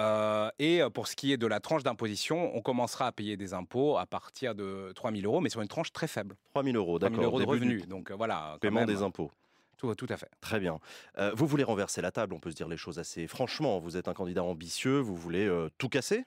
Euh, 0.00 0.50
et 0.59 0.81
euh, 0.83 0.88
pour 0.88 1.07
ce 1.07 1.14
qui 1.17 1.33
est 1.33 1.37
de 1.37 1.47
la 1.47 1.61
tranche 1.61 1.83
d'imposition, 1.83 2.55
on 2.57 2.62
commencera 2.62 3.07
à 3.09 3.12
payer 3.12 3.37
des 3.37 3.52
impôts 3.52 3.99
à 3.99 4.07
partir 4.07 4.55
de 4.55 4.91
3 4.95 5.12
000 5.12 5.25
euros, 5.25 5.41
mais 5.41 5.50
sur 5.50 5.61
une 5.61 5.69
tranche 5.69 5.93
très 5.93 6.07
faible. 6.09 6.37
3 6.50 6.64
000 6.64 6.76
euros, 6.76 6.99
3 6.99 7.11
000 7.11 7.21
d'accord. 7.21 7.35
euros 7.35 7.41
de 7.41 7.47
revenus. 7.47 7.87
Donc 7.88 8.11
voilà, 8.11 8.57
Paiement 8.61 8.81
même, 8.81 8.88
des 8.88 9.02
impôts. 9.02 9.31
Tout, 9.76 9.95
tout 9.95 10.07
à 10.09 10.17
fait. 10.17 10.31
Très 10.41 10.61
bien. 10.61 10.79
Euh, 11.19 11.33
vous 11.35 11.47
voulez 11.47 11.64
renverser 11.64 12.00
la 12.00 12.11
table, 12.11 12.33
on 12.35 12.38
peut 12.41 12.50
se 12.50 12.57
dire 12.57 12.69
les 12.69 12.76
choses 12.79 12.99
assez 12.99 13.26
franchement. 13.26 13.81
Vous 13.81 13.97
êtes 13.99 14.09
un 14.09 14.14
candidat 14.14 14.45
ambitieux, 14.45 14.99
vous 14.99 15.17
voulez 15.17 15.50
tout 15.76 15.88
casser? 15.91 16.25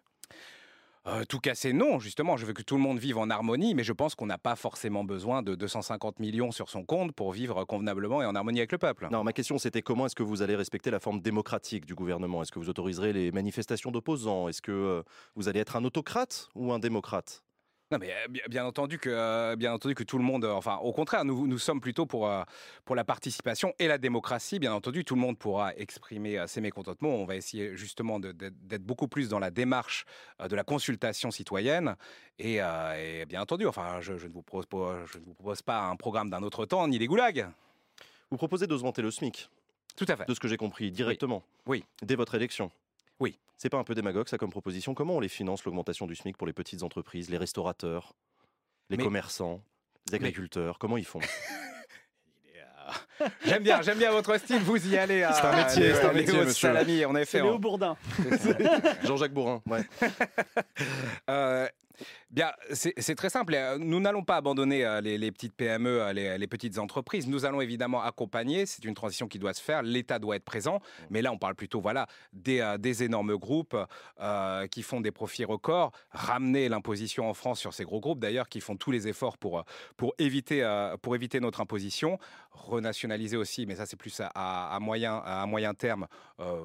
Euh, 1.08 1.24
tout 1.24 1.40
casser, 1.40 1.72
non, 1.72 2.00
justement. 2.00 2.36
Je 2.36 2.46
veux 2.46 2.54
que 2.54 2.64
tout 2.64 2.76
le 2.76 2.82
monde 2.82 2.98
vive 2.98 3.18
en 3.20 3.30
harmonie, 3.30 3.76
mais 3.76 3.84
je 3.84 3.94
pense 3.94 4.16
qu'on 4.16 4.26
n'a 4.26 4.40
pas 4.40 4.56
forcément 4.56 5.04
besoin 5.04 5.44
de 5.44 5.54
250 5.54 6.20
millions 6.20 6.52
sur 6.52 6.70
son 6.70 6.84
compte 6.84 7.12
pour 7.12 7.32
vivre 7.32 7.64
convenablement 7.64 8.24
et 8.24 8.26
en 8.26 8.34
harmonie 8.34 8.60
avec 8.60 8.72
le 8.72 8.80
peuple. 8.80 9.08
Non, 9.12 9.24
ma 9.24 9.32
question 9.32 9.60
c'était 9.60 9.84
comment 9.84 10.08
est-ce 10.08 10.16
que 10.16 10.24
vous 10.24 10.42
allez 10.42 10.56
respecter 10.56 10.90
la 10.90 11.00
forme 11.00 11.22
démocratique 11.22 11.86
du 11.86 11.94
gouvernement? 11.94 12.42
Est-ce 12.42 12.52
que 12.52 12.60
vous 12.60 12.70
autoriserez 12.70 13.14
les 13.14 13.32
manifestations 13.32 13.92
d'opposants? 13.92 14.50
Est-ce 14.50 14.64
que 14.64 14.72
euh, 14.72 15.04
vous 15.36 15.48
allez 15.48 15.60
être 15.60 15.76
un 15.76 15.84
autocrate 15.84 16.50
ou 16.56 16.74
un 16.74 16.80
démocrate? 16.80 17.45
Non, 17.92 18.00
mais 18.00 18.12
bien, 18.50 18.66
entendu 18.66 18.98
que, 18.98 19.54
bien 19.56 19.72
entendu 19.72 19.94
que 19.94 20.04
tout 20.04 20.18
le 20.18 20.24
monde, 20.24 20.44
enfin, 20.46 20.78
au 20.78 20.92
contraire, 20.92 21.24
nous, 21.24 21.46
nous 21.46 21.60
sommes 21.60 21.80
plutôt 21.80 22.08
pour, 22.08 22.28
pour 22.84 22.96
la 22.96 23.04
participation 23.04 23.74
et 23.78 23.88
la 23.88 24.00
démocratie. 24.00 24.58
Bien 24.58 24.74
entendu, 24.74 25.06
tout 25.06 25.14
le 25.14 25.22
monde 25.22 25.38
pourra 25.38 25.76
exprimer 25.76 26.44
ses 26.48 26.62
mécontentements. 26.62 27.10
On 27.10 27.26
va 27.26 27.36
essayer 27.36 27.76
justement 27.78 28.20
d'être 28.20 28.84
beaucoup 28.84 29.08
plus 29.08 29.30
dans 29.30 29.38
la 29.38 29.52
démarche 29.52 30.06
de 30.40 30.56
la 30.56 30.64
consultation 30.64 31.30
citoyenne. 31.30 31.96
Et, 32.40 32.56
et 32.56 33.26
bien 33.28 33.42
entendu, 33.42 33.68
enfin, 33.68 34.02
je, 34.02 34.18
je 34.18 34.26
ne 34.28 34.34
vous 34.34 34.42
propose 34.42 34.66
pas, 34.66 35.06
je 35.06 35.20
ne 35.20 35.24
vous 35.24 35.34
propose 35.36 35.62
pas 35.62 35.82
un 35.82 35.96
programme 35.96 36.32
d'un 36.32 36.42
autre 36.42 36.66
temps 36.66 36.88
ni 36.88 36.98
des 36.98 37.06
goulags. 37.06 37.48
Vous 38.32 38.38
proposez 38.38 38.66
d'augmenter 38.66 39.04
le 39.04 39.12
SMIC 39.12 39.48
Tout 39.96 40.06
à 40.08 40.16
fait. 40.16 40.28
de 40.28 40.34
ce 40.34 40.40
que 40.40 40.48
j'ai 40.48 40.58
compris, 40.58 40.90
directement. 40.90 41.44
Oui. 41.68 41.86
Dès 42.02 42.16
votre 42.16 42.34
élection. 42.34 42.72
Oui. 43.20 43.40
C'est 43.58 43.70
pas 43.70 43.78
un 43.78 43.84
peu 43.84 43.96
démagogue 43.96 44.28
ça 44.28 44.38
comme 44.38 44.52
proposition 44.52 44.94
Comment 44.94 45.16
on 45.16 45.20
les 45.20 45.30
finance 45.30 45.64
l'augmentation 45.66 46.08
du 46.08 46.16
SMIC 46.16 46.38
pour 46.38 46.48
les 46.48 46.54
petites 46.54 46.84
entreprises, 46.84 47.30
les 47.30 47.38
restaurateurs, 47.38 48.14
les 48.90 48.98
Mais- 48.98 49.04
commerçants, 49.04 49.62
les 50.10 50.16
agriculteurs 50.16 50.78
Comment 50.80 50.98
ils 50.98 51.06
font? 51.06 51.20
J'aime 53.46 53.64
bien, 53.64 53.82
j'aime 53.82 53.98
bien 53.98 54.12
votre 54.12 54.38
style. 54.38 54.60
Vous 54.62 54.88
y 54.88 54.98
allez. 54.98 55.28
C'est 55.34 55.42
un 55.46 55.56
métier, 55.56 55.94
c'est 55.94 56.06
un 56.06 56.14
métier. 56.14 56.50
Salami, 56.50 57.06
en 57.06 57.14
C'est 57.16 57.22
effet. 57.24 57.42
Léo 57.42 57.58
Bourdin. 57.58 57.98
Jean-Jacques 59.04 59.34
Bourrin. 59.34 59.62
Ouais. 59.68 59.82
Euh, 61.30 61.68
bien, 62.36 62.52
c'est 62.74 63.16
très 63.16 63.30
simple. 63.30 63.54
Euh, 63.56 63.78
Nous 63.80 64.00
n'allons 64.00 64.24
pas 64.24 64.36
abandonner 64.36 64.86
euh, 64.86 65.02
les, 65.02 65.18
les 65.18 65.32
petites 65.32 65.54
PME, 65.56 66.02
euh, 66.02 66.14
les, 66.14 66.38
les 66.38 66.48
petites 66.48 66.78
entreprises. 66.78 67.28
Nous 67.28 67.46
allons 67.46 67.62
évidemment 67.62 68.04
accompagner. 68.04 68.66
C'est 68.66 68.84
une 68.86 68.94
transition 68.94 69.28
qui 69.28 69.40
doit 69.40 69.54
se 69.54 69.62
faire. 69.62 69.82
L'État 69.82 70.20
doit 70.20 70.36
être 70.36 70.44
présent. 70.46 70.82
Mais 71.10 71.22
là, 71.22 71.32
on 71.32 71.38
parle 71.38 71.56
plutôt 71.56 71.82
voilà, 71.82 72.08
des, 72.34 72.76
des 72.80 73.04
énormes 73.04 73.36
groupes 73.38 73.78
euh, 74.20 74.68
qui 74.68 74.84
font 74.84 75.02
des 75.02 75.12
profits 75.12 75.46
records. 75.46 75.92
Ramener 76.12 76.70
l'imposition 76.70 77.30
en 77.30 77.34
France 77.34 77.60
sur 77.60 77.74
ces 77.74 77.86
gros 77.86 78.00
groupes, 78.02 78.20
d'ailleurs, 78.20 78.50
qui 78.50 78.60
font 78.62 78.76
tous 78.76 78.92
les 78.92 79.08
efforts 79.08 79.38
pour, 79.38 79.64
pour, 79.98 80.14
éviter, 80.20 80.64
pour 81.02 81.16
éviter 81.16 81.40
notre 81.40 81.62
imposition. 81.62 82.20
Renationaliser 82.52 83.38
aussi, 83.38 83.66
mais 83.66 83.76
ça, 83.76 83.86
c'est 83.86 83.96
plus 83.98 84.22
à, 84.34 84.78
moyen, 84.82 85.18
à 85.26 85.46
moyen 85.46 85.74
terme. 85.74 86.08
euh, 86.40 86.62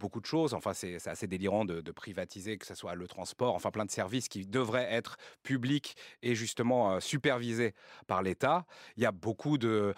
beaucoup 0.00 0.20
de 0.20 0.26
choses. 0.26 0.54
Enfin, 0.54 0.72
c'est 0.72 0.98
c'est 0.98 1.10
assez 1.10 1.26
délirant 1.26 1.64
de, 1.64 1.80
de 1.82 1.92
privatiser, 1.92 2.56
que 2.56 2.66
ce 2.66 2.74
soit 2.74 2.94
le 2.94 3.06
transport, 3.06 3.54
enfin 3.54 3.70
plein 3.70 3.84
de 3.84 3.90
services 3.90 4.28
qui 4.28 4.46
devraient 4.46 4.88
être 4.90 5.09
publics 5.42 5.96
et 6.22 6.34
justement 6.34 7.00
supervisés 7.00 7.74
par 8.06 8.22
l'État. 8.22 8.64
Il 8.96 9.02
y 9.02 9.06
a 9.06 9.12
beaucoup 9.12 9.58
de... 9.58 9.94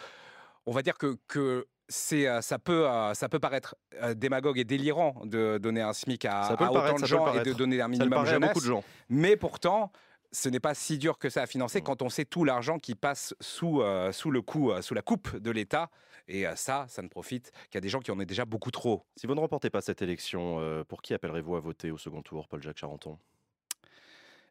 On 0.66 0.72
va 0.72 0.82
dire 0.82 0.98
que... 0.98 1.18
que 1.28 1.66
c'est, 1.88 2.40
ça, 2.40 2.58
peut, 2.58 2.86
ça 3.12 3.28
peut 3.28 3.40
paraître 3.40 3.76
démagogue 4.14 4.58
et 4.58 4.64
délirant 4.64 5.20
de 5.24 5.58
donner 5.58 5.82
un 5.82 5.92
SMIC 5.92 6.24
à, 6.24 6.54
autant 6.54 6.72
paraître, 6.72 7.02
de 7.02 7.06
gens 7.06 7.34
et 7.34 7.42
de 7.42 7.52
donner 7.52 7.82
un 7.82 7.88
minimum 7.88 8.24
à 8.24 8.38
beaucoup 8.38 8.60
de 8.60 8.64
gens. 8.64 8.84
Mais 9.10 9.36
pourtant, 9.36 9.92
ce 10.32 10.48
n'est 10.48 10.60
pas 10.60 10.74
si 10.74 10.98
dur 10.98 11.18
que 11.18 11.28
ça 11.28 11.42
à 11.42 11.46
financer 11.46 11.80
Mm. 11.80 11.84
quand 11.84 12.02
on 12.02 12.08
sait 12.08 12.24
tout 12.24 12.44
l'argent 12.44 12.78
qui 12.78 12.94
passe 12.94 13.34
sous, 13.40 13.82
euh, 13.82 14.10
sous, 14.12 14.30
le 14.30 14.42
coup, 14.42 14.70
euh, 14.70 14.82
sous 14.82 14.94
la 14.94 15.02
coupe 15.02 15.36
de 15.36 15.50
l'État. 15.50 15.90
Et 16.28 16.46
euh, 16.46 16.56
ça, 16.56 16.86
ça 16.88 17.02
ne 17.02 17.08
profite 17.08 17.52
qu'à 17.70 17.80
des 17.80 17.88
gens 17.88 18.00
qui 18.00 18.10
en 18.10 18.18
ont 18.18 18.24
déjà 18.24 18.44
beaucoup 18.44 18.70
trop. 18.70 19.04
Si 19.16 19.26
vous 19.26 19.34
ne 19.34 19.40
remportez 19.40 19.70
pas 19.70 19.82
cette 19.82 20.02
élection, 20.02 20.84
pour 20.88 21.02
qui 21.02 21.14
appellerez-vous 21.14 21.56
à 21.56 21.60
voter 21.60 21.90
au 21.90 21.98
second 21.98 22.22
tour, 22.22 22.48
Paul-Jacques 22.48 22.78
Charenton? 22.78 23.18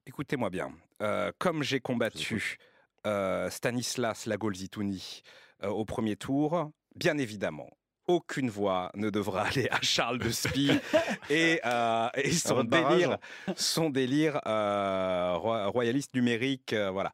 Écoutez-moi 0.07 0.49
bien. 0.49 0.71
Euh, 1.01 1.31
comme 1.37 1.61
j'ai 1.61 1.79
combattu 1.79 2.57
euh, 3.05 3.49
Stanislas 3.49 4.25
Lagolzitouni 4.25 5.21
euh, 5.63 5.69
au 5.69 5.85
premier 5.85 6.15
tour, 6.15 6.71
bien 6.95 7.17
évidemment. 7.17 7.69
Aucune 8.07 8.49
voix 8.49 8.91
ne 8.95 9.09
devra 9.09 9.41
aller 9.47 9.67
à 9.69 9.79
Charles 9.81 10.17
de 10.19 10.29
Spie 10.29 10.71
et, 11.29 11.61
euh, 11.65 12.07
et 12.15 12.31
son 12.31 12.63
délire, 12.63 13.17
son 13.55 13.89
délire 13.89 14.41
euh, 14.47 15.33
royaliste 15.37 16.13
numérique, 16.15 16.73
euh, 16.73 16.89
voilà. 16.91 17.11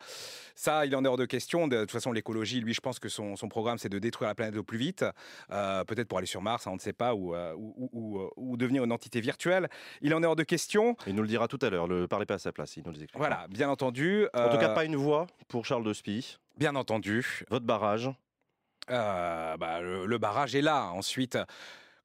Ça, 0.60 0.88
il 0.88 0.96
en 0.96 1.06
est 1.06 1.08
hors 1.08 1.18
de 1.18 1.26
question. 1.26 1.68
De 1.68 1.82
toute 1.82 1.92
façon, 1.92 2.12
l'écologie, 2.12 2.62
lui, 2.62 2.74
je 2.74 2.82
pense 2.82 2.98
que 2.98 3.10
son, 3.10 3.36
son 3.36 3.48
programme, 3.48 3.78
c'est 3.78 3.90
de 3.90 4.00
détruire 4.00 4.28
la 4.30 4.34
planète 4.34 4.56
au 4.58 4.64
plus 4.64 4.80
vite, 4.80 5.06
euh, 5.52 5.84
peut-être 5.84 6.08
pour 6.08 6.18
aller 6.18 6.26
sur 6.26 6.42
Mars, 6.42 6.66
hein, 6.66 6.72
on 6.72 6.76
ne 6.76 6.80
sait 6.80 6.94
pas, 6.94 7.14
ou, 7.14 7.36
ou, 7.36 7.76
ou- 7.78 7.90
ou, 7.94 8.30
ou 8.36 8.58
devenir 8.58 8.84
une 8.84 8.92
entité 8.92 9.22
virtuelle. 9.22 9.70
Il 10.02 10.16
en 10.16 10.24
est 10.24 10.26
hors 10.26 10.36
de 10.36 10.42
question. 10.44 10.96
Il 11.06 11.14
nous 11.14 11.22
le 11.22 11.28
dira 11.28 11.48
tout 11.48 11.60
à 11.62 11.70
l'heure. 11.70 11.88
Ne 11.88 12.08
parlez 12.08 12.26
pas 12.26 12.36
à 12.36 12.40
sa 12.40 12.52
place, 12.52 12.76
il 12.76 12.84
nous. 12.88 12.94
Voilà, 13.14 13.46
bien 13.50 13.70
entendu. 13.70 14.26
En 14.34 14.50
tout 14.50 14.58
cas, 14.58 14.70
pas 14.70 14.86
une 14.86 14.96
voix 14.96 15.28
pour 15.48 15.64
Charles 15.66 15.84
de 15.84 15.94
Spie. 15.94 16.38
Bien 16.58 16.76
entendu. 16.76 17.44
Votre 17.52 17.66
barrage. 17.68 18.10
Euh, 18.90 19.58
bah, 19.58 19.82
le, 19.82 20.06
le 20.06 20.18
barrage 20.18 20.56
est 20.56 20.62
là. 20.62 20.92
Ensuite, 20.94 21.38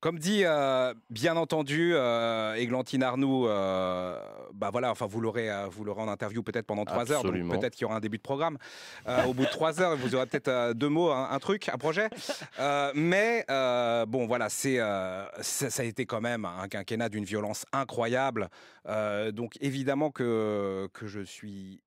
comme 0.00 0.18
dit, 0.18 0.42
euh, 0.44 0.92
bien 1.10 1.36
entendu, 1.36 1.92
euh, 1.94 2.54
Églantine 2.54 3.04
Arnoux, 3.04 3.46
euh, 3.46 4.20
bah 4.52 4.70
voilà, 4.72 4.90
enfin 4.90 5.06
vous 5.06 5.20
l'aurez, 5.20 5.48
euh, 5.48 5.66
vous 5.70 5.84
l'aurez 5.84 6.02
en 6.02 6.08
interview 6.08 6.42
peut-être 6.42 6.66
pendant 6.66 6.84
trois 6.84 7.12
heures, 7.12 7.22
donc 7.22 7.34
peut-être 7.60 7.74
qu'il 7.74 7.82
y 7.82 7.84
aura 7.84 7.94
un 7.94 8.00
début 8.00 8.16
de 8.16 8.22
programme. 8.22 8.58
Au 9.28 9.32
bout 9.32 9.44
de 9.44 9.50
trois 9.50 9.80
heures, 9.80 9.96
vous 9.96 10.16
aurez 10.16 10.26
peut-être 10.26 10.72
deux 10.72 10.88
mots, 10.88 11.12
un, 11.12 11.30
un 11.30 11.38
truc, 11.38 11.68
un 11.68 11.78
projet. 11.78 12.08
Mais 12.94 13.44
bon, 13.48 14.26
voilà, 14.26 14.48
c'est, 14.48 14.78
ça, 14.78 15.70
ça 15.70 15.82
a 15.82 15.86
été 15.86 16.04
quand 16.04 16.20
même 16.20 16.46
un 16.46 16.66
quinquennat 16.66 17.08
d'une 17.08 17.24
violence 17.24 17.64
incroyable. 17.72 18.48
Donc 18.84 19.56
évidemment 19.60 20.10
que 20.10 20.88
que 20.92 21.06
je 21.06 21.20
suis 21.20 21.80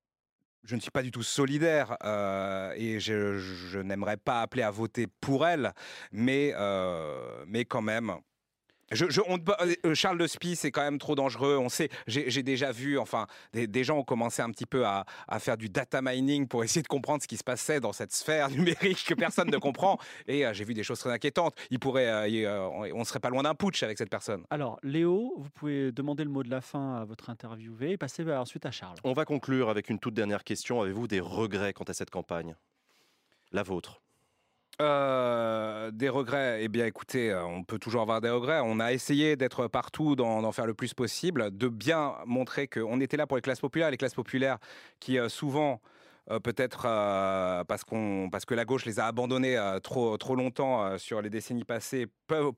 je 0.66 0.74
ne 0.74 0.80
suis 0.80 0.90
pas 0.90 1.02
du 1.02 1.10
tout 1.10 1.22
solidaire 1.22 1.96
euh, 2.04 2.72
et 2.76 2.98
je, 3.00 3.78
n'aimerais 3.78 4.16
pas 4.16 4.42
appeler 4.42 4.62
à 4.62 4.70
voter 4.70 5.06
pour 5.20 5.46
elle, 5.46 5.72
mais, 6.12 6.52
euh, 6.56 7.44
mais 7.46 7.64
quand 7.64 7.82
même. 7.82 8.12
Je, 8.92 9.06
je- 9.10 9.20
on 9.26 9.36
ne 9.38 9.42
peut- 9.42 9.54
euh, 9.84 9.94
Charles 9.94 10.18
de 10.18 10.26
Spie, 10.26 10.54
c'est 10.54 10.70
quand 10.70 10.82
même 10.82 10.98
trop 10.98 11.14
dangereux. 11.16 11.56
On 11.58 11.68
sait, 11.68 11.88
j'ai 12.06 12.42
déjà 12.42 12.70
vu, 12.70 12.98
enfin, 12.98 13.26
des, 13.52 13.66
des 13.66 13.82
gens 13.84 13.98
ont 13.98 14.04
commencé 14.04 14.42
un 14.42 14.50
petit 14.50 14.66
peu 14.66 14.86
à, 14.86 15.04
à 15.26 15.40
faire 15.40 15.56
du 15.56 15.68
data 15.68 16.00
mining 16.02 16.46
pour 16.46 16.62
essayer 16.62 16.82
de 16.82 16.86
comprendre 16.88 17.20
ce 17.22 17.26
qui 17.26 17.36
se 17.36 17.42
passait 17.44 17.80
dans 17.80 17.92
cette 17.92 18.12
sphère 18.12 18.48
numérique 18.50 19.04
que 19.04 19.14
personne 19.14 19.50
ne 19.50 19.58
comprend. 19.58 19.98
Et 20.28 20.46
euh, 20.46 20.52
j'ai 20.52 20.64
vu 20.64 20.72
des 20.74 20.84
choses 20.84 21.00
très 21.00 21.10
inquiétantes. 21.10 21.54
Il 21.70 21.78
pourrait, 21.80 22.06
euh, 22.08 22.46
euh, 22.46 22.68
on 22.92 22.96
on 22.96 23.00
ne 23.00 23.04
serait 23.04 23.18
pas 23.20 23.30
loin 23.30 23.42
d'un 23.42 23.54
putsch 23.54 23.82
avec 23.82 23.98
cette 23.98 24.10
personne. 24.10 24.44
Alors, 24.50 24.78
Léo, 24.82 25.34
vous 25.36 25.50
pouvez 25.50 25.90
demander 25.92 26.22
le 26.24 26.30
mot 26.30 26.42
de 26.44 26.50
la 26.50 26.60
fin 26.60 26.96
à 26.96 27.04
votre 27.04 27.28
interviewé 27.30 27.92
et 27.92 27.96
passer 27.96 28.22
bah, 28.24 28.40
ensuite 28.40 28.66
à 28.66 28.70
Charles. 28.70 28.96
On 29.04 29.12
va 29.12 29.24
conclure 29.24 29.68
avec 29.68 29.90
une 29.90 29.98
toute 29.98 30.14
dernière 30.14 30.44
question. 30.44 30.80
Avez-vous 30.80 31.08
des 31.08 31.20
regrets 31.20 31.72
quant 31.72 31.84
à 31.84 31.92
cette 31.92 32.10
campagne? 32.10 32.54
La 33.52 33.62
vôtre. 33.62 34.00
Euh, 34.82 35.90
des 35.90 36.10
regrets, 36.10 36.58
eh 36.62 36.68
bien 36.68 36.84
écoutez, 36.84 37.30
euh, 37.30 37.42
on 37.46 37.64
peut 37.64 37.78
toujours 37.78 38.02
avoir 38.02 38.20
des 38.20 38.28
regrets. 38.28 38.60
On 38.62 38.78
a 38.78 38.92
essayé 38.92 39.34
d'être 39.36 39.68
partout, 39.68 40.16
d'en 40.16 40.52
faire 40.52 40.66
le 40.66 40.74
plus 40.74 40.92
possible, 40.92 41.56
de 41.56 41.68
bien 41.68 42.14
montrer 42.26 42.68
qu'on 42.68 43.00
était 43.00 43.16
là 43.16 43.26
pour 43.26 43.38
les 43.38 43.42
classes 43.42 43.60
populaires, 43.60 43.90
les 43.90 43.96
classes 43.96 44.14
populaires 44.14 44.58
qui 45.00 45.18
euh, 45.18 45.30
souvent, 45.30 45.80
peut-être 46.42 46.82
parce, 47.68 47.84
parce 48.32 48.44
que 48.44 48.54
la 48.54 48.64
gauche 48.64 48.84
les 48.84 48.98
a 48.98 49.06
abandonnés 49.06 49.56
trop, 49.84 50.16
trop 50.18 50.34
longtemps 50.34 50.98
sur 50.98 51.22
les 51.22 51.30
décennies 51.30 51.62
passées, 51.62 52.08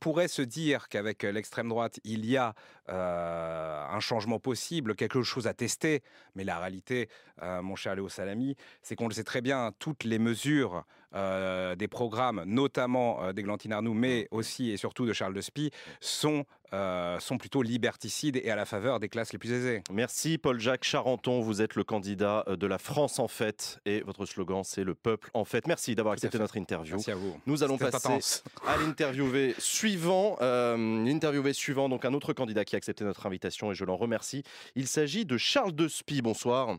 pourraient 0.00 0.28
se 0.28 0.40
dire 0.40 0.88
qu'avec 0.88 1.22
l'extrême 1.22 1.68
droite, 1.68 2.00
il 2.02 2.24
y 2.24 2.38
a 2.38 2.54
euh, 2.88 3.84
un 3.90 4.00
changement 4.00 4.38
possible, 4.38 4.94
quelque 4.94 5.22
chose 5.22 5.46
à 5.46 5.54
tester. 5.54 6.02
Mais 6.34 6.44
la 6.44 6.58
réalité, 6.58 7.08
euh, 7.42 7.60
mon 7.60 7.76
cher 7.76 7.94
Léo 7.94 8.08
Salami, 8.08 8.56
c'est 8.82 8.96
qu'on 8.96 9.08
le 9.08 9.14
sait 9.14 9.24
très 9.24 9.40
bien, 9.40 9.72
toutes 9.78 10.04
les 10.04 10.18
mesures 10.18 10.84
euh, 11.14 11.74
des 11.74 11.88
programmes, 11.88 12.44
notamment 12.46 13.32
d'Églantine 13.32 13.72
Arnoux, 13.72 13.94
mais 13.94 14.28
aussi 14.30 14.70
et 14.70 14.76
surtout 14.76 15.06
de 15.06 15.12
Charles 15.12 15.34
de 15.34 15.40
Spie, 15.40 15.70
sont, 16.00 16.44
sont 17.18 17.38
plutôt 17.38 17.62
liberticides 17.62 18.36
et 18.36 18.50
à 18.50 18.56
la 18.56 18.66
faveur 18.66 19.00
des 19.00 19.08
classes 19.08 19.32
les 19.32 19.38
plus 19.38 19.52
aisées. 19.52 19.82
Merci 19.90 20.36
Paul-Jacques 20.36 20.84
Charenton. 20.84 21.40
Vous 21.40 21.62
êtes 21.62 21.76
le 21.76 21.84
candidat 21.84 22.44
de 22.46 22.66
la 22.66 22.76
France 22.76 23.18
en 23.18 23.26
fête 23.26 23.80
et 23.86 24.02
votre 24.02 24.26
slogan 24.26 24.62
c'est 24.64 24.84
le 24.84 24.94
peuple 24.94 25.30
en 25.32 25.46
fête. 25.46 25.66
Merci 25.66 25.94
d'avoir 25.94 26.12
accepté 26.12 26.38
notre 26.38 26.58
interview. 26.58 26.96
Merci 26.96 27.10
à 27.10 27.14
vous. 27.14 27.40
Nous 27.46 27.62
allons 27.62 27.78
passer 27.78 28.42
à 28.66 28.76
l'interviewé 28.76 29.54
suivant. 29.58 30.36
l'interviewé 30.40 31.54
suivant, 31.54 31.88
donc 31.88 32.04
un 32.04 32.12
autre 32.12 32.34
candidat 32.34 32.66
qui 32.66 32.76
a 32.76 32.77
accepté 32.78 33.04
notre 33.04 33.26
invitation 33.26 33.70
et 33.70 33.74
je 33.74 33.84
l'en 33.84 33.96
remercie. 33.96 34.42
Il 34.74 34.86
s'agit 34.86 35.26
de 35.26 35.36
Charles 35.36 35.74
de 35.74 35.86
Spie. 35.88 36.22
Bonsoir. 36.22 36.76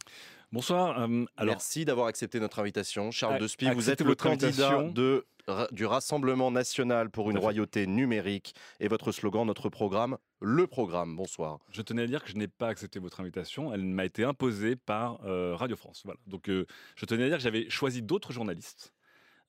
Bonsoir. 0.52 1.00
euh, 1.00 1.26
alors, 1.38 1.54
Merci 1.56 1.86
d'avoir 1.86 2.08
accepté 2.08 2.40
notre 2.40 2.58
invitation. 2.60 3.12
Charles 3.12 3.36
Ac- 3.36 3.42
de 3.42 3.48
Spie, 3.48 3.70
vous 3.72 3.92
êtes 3.92 4.02
le 4.02 4.16
candidat 4.16 4.82
de, 4.84 5.28
du 5.72 5.86
Rassemblement 5.86 6.50
national 6.50 7.12
pour 7.12 7.30
une 7.30 7.38
royauté 7.38 7.86
numérique 7.86 8.56
et 8.80 8.88
votre 8.88 9.12
slogan, 9.12 9.46
notre 9.46 9.70
programme, 9.70 10.18
le 10.42 10.66
programme. 10.66 11.16
Bonsoir. 11.16 11.60
je 11.72 11.82
tenais 11.84 12.02
à 12.04 12.08
dire 12.08 12.24
que 12.24 12.30
je 12.32 12.36
n'ai 12.36 12.48
pas 12.48 12.70
accepté 12.70 12.98
votre 13.00 13.20
invitation. 13.20 13.72
Elle 13.74 13.84
m'a 13.84 14.06
été 14.06 14.24
imposée 14.24 14.76
par 14.76 15.20
euh, 15.26 15.56
Radio 15.56 15.76
France. 15.76 16.02
Voilà. 16.04 16.20
Donc, 16.26 16.50
euh, 16.50 16.66
je 16.96 17.06
tenais 17.06 17.26
à 17.26 17.28
dire 17.28 17.38
que 17.38 17.44
j'avais 17.44 17.70
choisi 17.70 18.02
d'autres 18.02 18.32
journalistes 18.34 18.92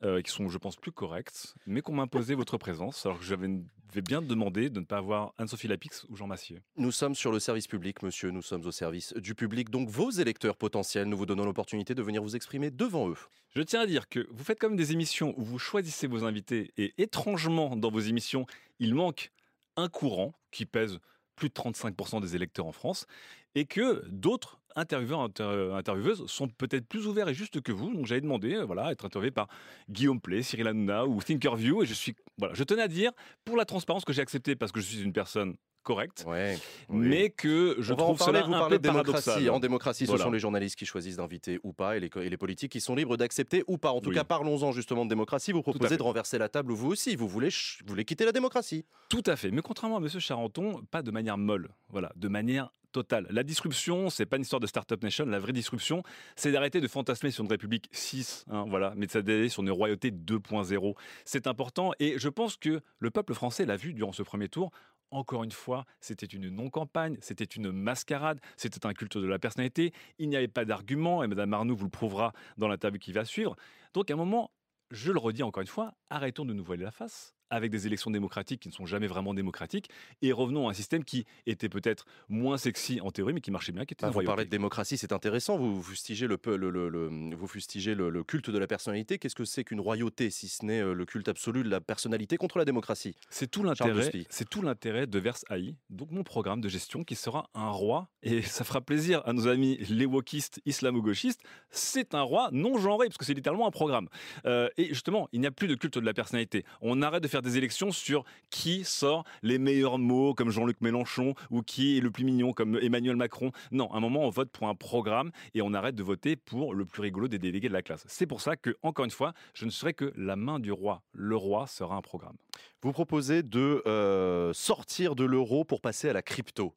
euh, 0.02 0.22
qui 0.22 0.30
sont, 0.30 0.48
je 0.48 0.58
pense, 0.58 0.76
plus 0.76 0.92
corrects, 0.92 1.54
mais 1.66 1.82
qu'on 1.82 1.92
m'a 1.92 2.02
imposé 2.02 2.34
votre 2.34 2.56
présence, 2.58 3.04
alors 3.06 3.18
que 3.18 3.24
j'avais 3.24 3.48
vais 3.92 4.02
bien 4.02 4.22
demander 4.22 4.70
de 4.70 4.80
ne 4.80 4.84
pas 4.84 4.98
avoir 4.98 5.34
Anne-Sophie 5.38 5.68
Lapix 5.68 6.06
ou 6.08 6.16
Jean 6.16 6.26
Massier. 6.26 6.60
Nous 6.76 6.92
sommes 6.92 7.14
sur 7.14 7.32
le 7.32 7.40
service 7.40 7.66
public, 7.66 8.02
monsieur. 8.02 8.30
Nous 8.30 8.42
sommes 8.42 8.64
au 8.64 8.70
service 8.70 9.12
du 9.14 9.34
public. 9.34 9.70
Donc, 9.70 9.88
vos 9.88 10.10
électeurs 10.10 10.56
potentiels, 10.56 11.08
nous 11.08 11.16
vous 11.16 11.26
donnons 11.26 11.44
l'opportunité 11.44 11.94
de 11.94 12.02
venir 12.02 12.22
vous 12.22 12.36
exprimer 12.36 12.70
devant 12.70 13.08
eux. 13.08 13.16
Je 13.54 13.62
tiens 13.62 13.80
à 13.80 13.86
dire 13.86 14.08
que 14.08 14.28
vous 14.30 14.44
faites 14.44 14.60
comme 14.60 14.76
des 14.76 14.92
émissions 14.92 15.34
où 15.36 15.42
vous 15.42 15.58
choisissez 15.58 16.06
vos 16.06 16.24
invités 16.24 16.72
et 16.76 16.94
étrangement, 16.98 17.76
dans 17.76 17.90
vos 17.90 18.00
émissions, 18.00 18.46
il 18.78 18.94
manque 18.94 19.32
un 19.76 19.88
courant 19.88 20.34
qui 20.50 20.66
pèse 20.66 20.98
plus 21.34 21.48
de 21.48 21.54
35% 21.54 22.20
des 22.20 22.36
électeurs 22.36 22.66
en 22.66 22.72
France 22.72 23.06
et 23.54 23.64
que 23.64 24.04
d'autres 24.08 24.59
intervieweurs, 24.76 25.20
inter- 25.20 25.72
intervieweuses 25.74 26.26
sont 26.26 26.48
peut-être 26.48 26.86
plus 26.86 27.06
ouverts 27.06 27.28
et 27.28 27.34
justes 27.34 27.60
que 27.60 27.72
vous. 27.72 27.92
Donc 27.92 28.06
j'avais 28.06 28.20
demandé 28.20 28.54
euh, 28.54 28.64
voilà, 28.64 28.90
être 28.92 29.04
interviewé 29.04 29.30
par 29.30 29.48
Guillaume 29.88 30.20
Play, 30.20 30.42
Cyril 30.42 30.66
Hanouna 30.68 31.06
ou 31.06 31.20
Thinkerview 31.22 31.82
et 31.82 31.86
je 31.86 31.94
suis 31.94 32.14
voilà, 32.38 32.54
je 32.54 32.64
tenais 32.64 32.82
à 32.82 32.88
dire 32.88 33.12
pour 33.44 33.56
la 33.56 33.64
transparence 33.64 34.04
que 34.04 34.12
j'ai 34.12 34.22
accepté 34.22 34.56
parce 34.56 34.72
que 34.72 34.80
je 34.80 34.86
suis 34.86 35.02
une 35.02 35.12
personne 35.12 35.54
correct, 35.82 36.24
Ouais. 36.26 36.58
oui. 36.90 37.08
mais 37.08 37.30
que 37.30 37.74
je 37.78 37.94
On 37.94 37.96
va 37.96 38.02
en 38.02 38.06
trouve 38.08 38.18
parler, 38.18 38.40
cela 38.40 38.46
vous 38.58 38.64
un 38.64 38.68
peu 38.68 38.76
de 38.78 38.82
démocratie. 38.82 39.48
En 39.48 39.60
démocratie, 39.60 40.04
ce 40.04 40.10
Voilà. 40.10 40.24
sont 40.24 40.30
les 40.30 40.38
journalistes 40.38 40.76
qui 40.78 40.84
choisissent 40.84 41.16
d'inviter 41.16 41.58
ou 41.62 41.72
pas 41.72 41.96
et 41.96 42.00
les, 42.00 42.10
et 42.20 42.28
les 42.28 42.36
politiques 42.36 42.72
qui 42.72 42.82
sont 42.82 42.94
libres 42.94 43.16
d'accepter 43.16 43.64
ou 43.66 43.78
pas. 43.78 43.90
En 43.90 44.02
tout 44.02 44.10
Oui. 44.10 44.14
cas, 44.14 44.24
parlons-en 44.24 44.72
justement 44.72 45.06
de 45.06 45.08
démocratie. 45.08 45.52
Vous 45.52 45.62
proposez 45.62 45.96
de 45.96 46.02
renverser 46.02 46.36
la 46.36 46.50
table, 46.50 46.74
vous 46.74 46.90
aussi. 46.90 47.16
Vous 47.16 47.26
voulez, 47.28 47.48
vous 47.48 47.88
voulez 47.88 48.04
quitter 48.04 48.26
la 48.26 48.32
démocratie. 48.32 48.84
Tout 49.08 49.22
à 49.24 49.36
fait. 49.36 49.50
Mais 49.50 49.62
contrairement 49.62 49.96
à 49.96 50.00
M. 50.00 50.08
Charenton, 50.20 50.82
pas 50.90 51.00
de 51.00 51.10
manière 51.10 51.38
molle. 51.38 51.70
Voilà, 51.88 52.12
de 52.14 52.28
manière 52.28 52.70
totale. 52.92 53.26
La 53.30 53.42
disruption, 53.42 54.10
c'est 54.10 54.26
pas 54.26 54.36
une 54.36 54.42
histoire 54.42 54.60
de 54.60 54.66
Startup 54.66 55.02
Nation. 55.02 55.26
La 55.26 55.38
vraie 55.38 55.52
disruption, 55.52 56.02
c'est 56.36 56.52
d'arrêter 56.52 56.80
de 56.80 56.88
fantasmer 56.88 57.30
sur 57.30 57.44
une 57.44 57.50
République 57.50 57.88
6, 57.92 58.44
hein, 58.50 58.64
voilà, 58.68 58.92
mais 58.96 59.06
d'aller 59.06 59.48
sur 59.48 59.62
une 59.62 59.70
royauté 59.70 60.10
2.0. 60.10 60.94
C'est 61.24 61.46
important 61.46 61.92
et 61.98 62.18
je 62.18 62.28
pense 62.28 62.56
que 62.56 62.80
le 62.98 63.10
peuple 63.10 63.34
français 63.34 63.66
l'a 63.66 63.76
vu 63.76 63.92
durant 63.94 64.12
ce 64.12 64.22
premier 64.22 64.48
tour. 64.48 64.70
Encore 65.12 65.42
une 65.42 65.50
fois, 65.50 65.86
c'était 66.00 66.26
une 66.26 66.48
non-campagne, 66.50 67.18
c'était 67.20 67.44
une 67.44 67.72
mascarade, 67.72 68.38
c'était 68.56 68.86
un 68.86 68.92
culte 68.92 69.18
de 69.18 69.26
la 69.26 69.40
personnalité. 69.40 69.92
Il 70.18 70.28
n'y 70.28 70.36
avait 70.36 70.46
pas 70.46 70.64
d'argument 70.64 71.24
et 71.24 71.26
Mme 71.26 71.52
Arnoux 71.52 71.74
vous 71.74 71.84
le 71.84 71.90
prouvera 71.90 72.32
dans 72.58 72.68
l'interview 72.68 73.00
qui 73.00 73.12
va 73.12 73.24
suivre. 73.24 73.56
Donc 73.92 74.10
à 74.10 74.14
un 74.14 74.16
moment, 74.16 74.52
je 74.90 75.10
le 75.10 75.18
redis 75.18 75.42
encore 75.42 75.62
une 75.62 75.66
fois, 75.66 75.94
arrêtons 76.10 76.44
de 76.44 76.52
nous 76.52 76.64
voiler 76.64 76.84
la 76.84 76.92
face 76.92 77.34
avec 77.50 77.70
des 77.70 77.86
élections 77.86 78.10
démocratiques 78.10 78.60
qui 78.60 78.68
ne 78.68 78.72
sont 78.72 78.86
jamais 78.86 79.06
vraiment 79.06 79.34
démocratiques 79.34 79.90
et 80.22 80.32
revenons 80.32 80.68
à 80.68 80.70
un 80.70 80.74
système 80.74 81.04
qui 81.04 81.26
était 81.46 81.68
peut-être 81.68 82.06
moins 82.28 82.56
sexy 82.58 83.00
en 83.00 83.10
théorie 83.10 83.32
mais 83.32 83.40
qui 83.40 83.50
marchait 83.50 83.72
bien, 83.72 83.84
qui 83.84 83.94
était 83.94 84.06
Bah, 84.06 84.10
vous 84.10 84.18
parlez 84.26 84.44
de 84.44 84.50
démocratie, 84.50 84.96
c'est 84.98 85.12
intéressant. 85.12 85.56
Vous 85.58 85.82
fustigez 85.82 86.26
le, 86.26 86.38
peu- 86.38 86.56
le, 86.56 86.70
le- 86.70 86.88
le- 86.88 87.34
vous 87.34 87.46
fustigez 87.46 87.94
le, 87.94 88.10
le 88.10 88.24
culte 88.24 88.50
de 88.50 88.58
la 88.58 88.66
personnalité. 88.66 89.18
Qu'est-ce 89.18 89.34
que 89.34 89.44
c'est 89.44 89.64
qu'une 89.64 89.80
royauté, 89.80 90.30
si 90.30 90.48
ce 90.48 90.64
n'est 90.64 90.80
euh, 90.80 90.92
le 90.94 91.04
culte 91.06 91.28
absolu 91.28 91.62
de 91.62 91.68
la 91.68 91.80
personnalité 91.80 92.36
contre 92.36 92.58
la 92.58 92.64
démocratie? 92.64 93.14
C'est 93.30 93.50
tout 93.50 93.62
l'intérêt, 93.62 93.90
c'est 94.30 94.48
tout 94.48 94.62
l'intérêt 94.62 95.06
de 95.06 95.18
Versailles, 95.18 95.76
donc 95.90 96.10
mon 96.10 96.22
programme 96.22 96.60
de 96.60 96.68
gestion 96.68 97.04
qui 97.04 97.14
sera 97.16 97.48
un 97.54 97.70
roi 97.70 98.08
et 98.22 98.42
ça 98.42 98.64
fera 98.64 98.80
plaisir 98.80 99.22
à 99.26 99.32
nos 99.32 99.48
amis 99.48 99.78
les 99.88 100.06
wokistes 100.06 100.60
islamo-gauchistes. 100.66 101.40
C'est 101.70 102.14
un 102.14 102.22
roi 102.22 102.48
non 102.52 102.78
genré 102.78 103.06
parce 103.08 103.18
que 103.18 103.24
c'est 103.24 103.34
littéralement 103.34 103.66
un 103.66 103.70
programme. 103.70 104.08
Euh, 104.46 104.68
et 104.76 104.86
justement, 104.88 105.28
il 105.32 105.40
n'y 105.40 105.46
a 105.46 105.50
plus 105.50 105.68
de 105.68 105.74
culte 105.74 105.98
de 105.98 106.04
la 106.04 106.14
personnalité. 106.14 106.64
On 106.80 107.02
arrête 107.02 107.22
de 107.22 107.28
faire 107.28 107.39
des 107.42 107.56
élections 107.58 107.92
sur 107.92 108.24
qui 108.50 108.84
sort 108.84 109.24
les 109.42 109.58
meilleurs 109.58 109.98
mots 109.98 110.34
comme 110.34 110.50
Jean-Luc 110.50 110.80
Mélenchon 110.80 111.34
ou 111.50 111.62
qui 111.62 111.96
est 111.98 112.00
le 112.00 112.10
plus 112.10 112.24
mignon 112.24 112.52
comme 112.52 112.78
Emmanuel 112.80 113.16
Macron. 113.16 113.52
Non, 113.70 113.90
à 113.92 113.96
un 113.96 114.00
moment 114.00 114.20
on 114.24 114.30
vote 114.30 114.50
pour 114.50 114.68
un 114.68 114.74
programme 114.74 115.30
et 115.54 115.62
on 115.62 115.72
arrête 115.74 115.94
de 115.94 116.02
voter 116.02 116.36
pour 116.36 116.74
le 116.74 116.84
plus 116.84 117.02
rigolo 117.02 117.28
des 117.28 117.38
délégués 117.38 117.68
de 117.68 117.72
la 117.74 117.82
classe. 117.82 118.04
C'est 118.08 118.26
pour 118.26 118.40
ça 118.40 118.56
que 118.56 118.76
encore 118.82 119.04
une 119.04 119.10
fois, 119.10 119.32
je 119.54 119.64
ne 119.64 119.70
serai 119.70 119.94
que 119.94 120.12
la 120.16 120.36
main 120.36 120.58
du 120.58 120.72
roi. 120.72 121.02
Le 121.12 121.36
roi 121.36 121.66
sera 121.66 121.96
un 121.96 122.02
programme. 122.02 122.36
Vous 122.82 122.92
proposez 122.92 123.42
de 123.42 123.82
euh, 123.86 124.52
sortir 124.52 125.14
de 125.14 125.24
l'euro 125.24 125.64
pour 125.64 125.80
passer 125.80 126.08
à 126.08 126.12
la 126.12 126.22
crypto. 126.22 126.74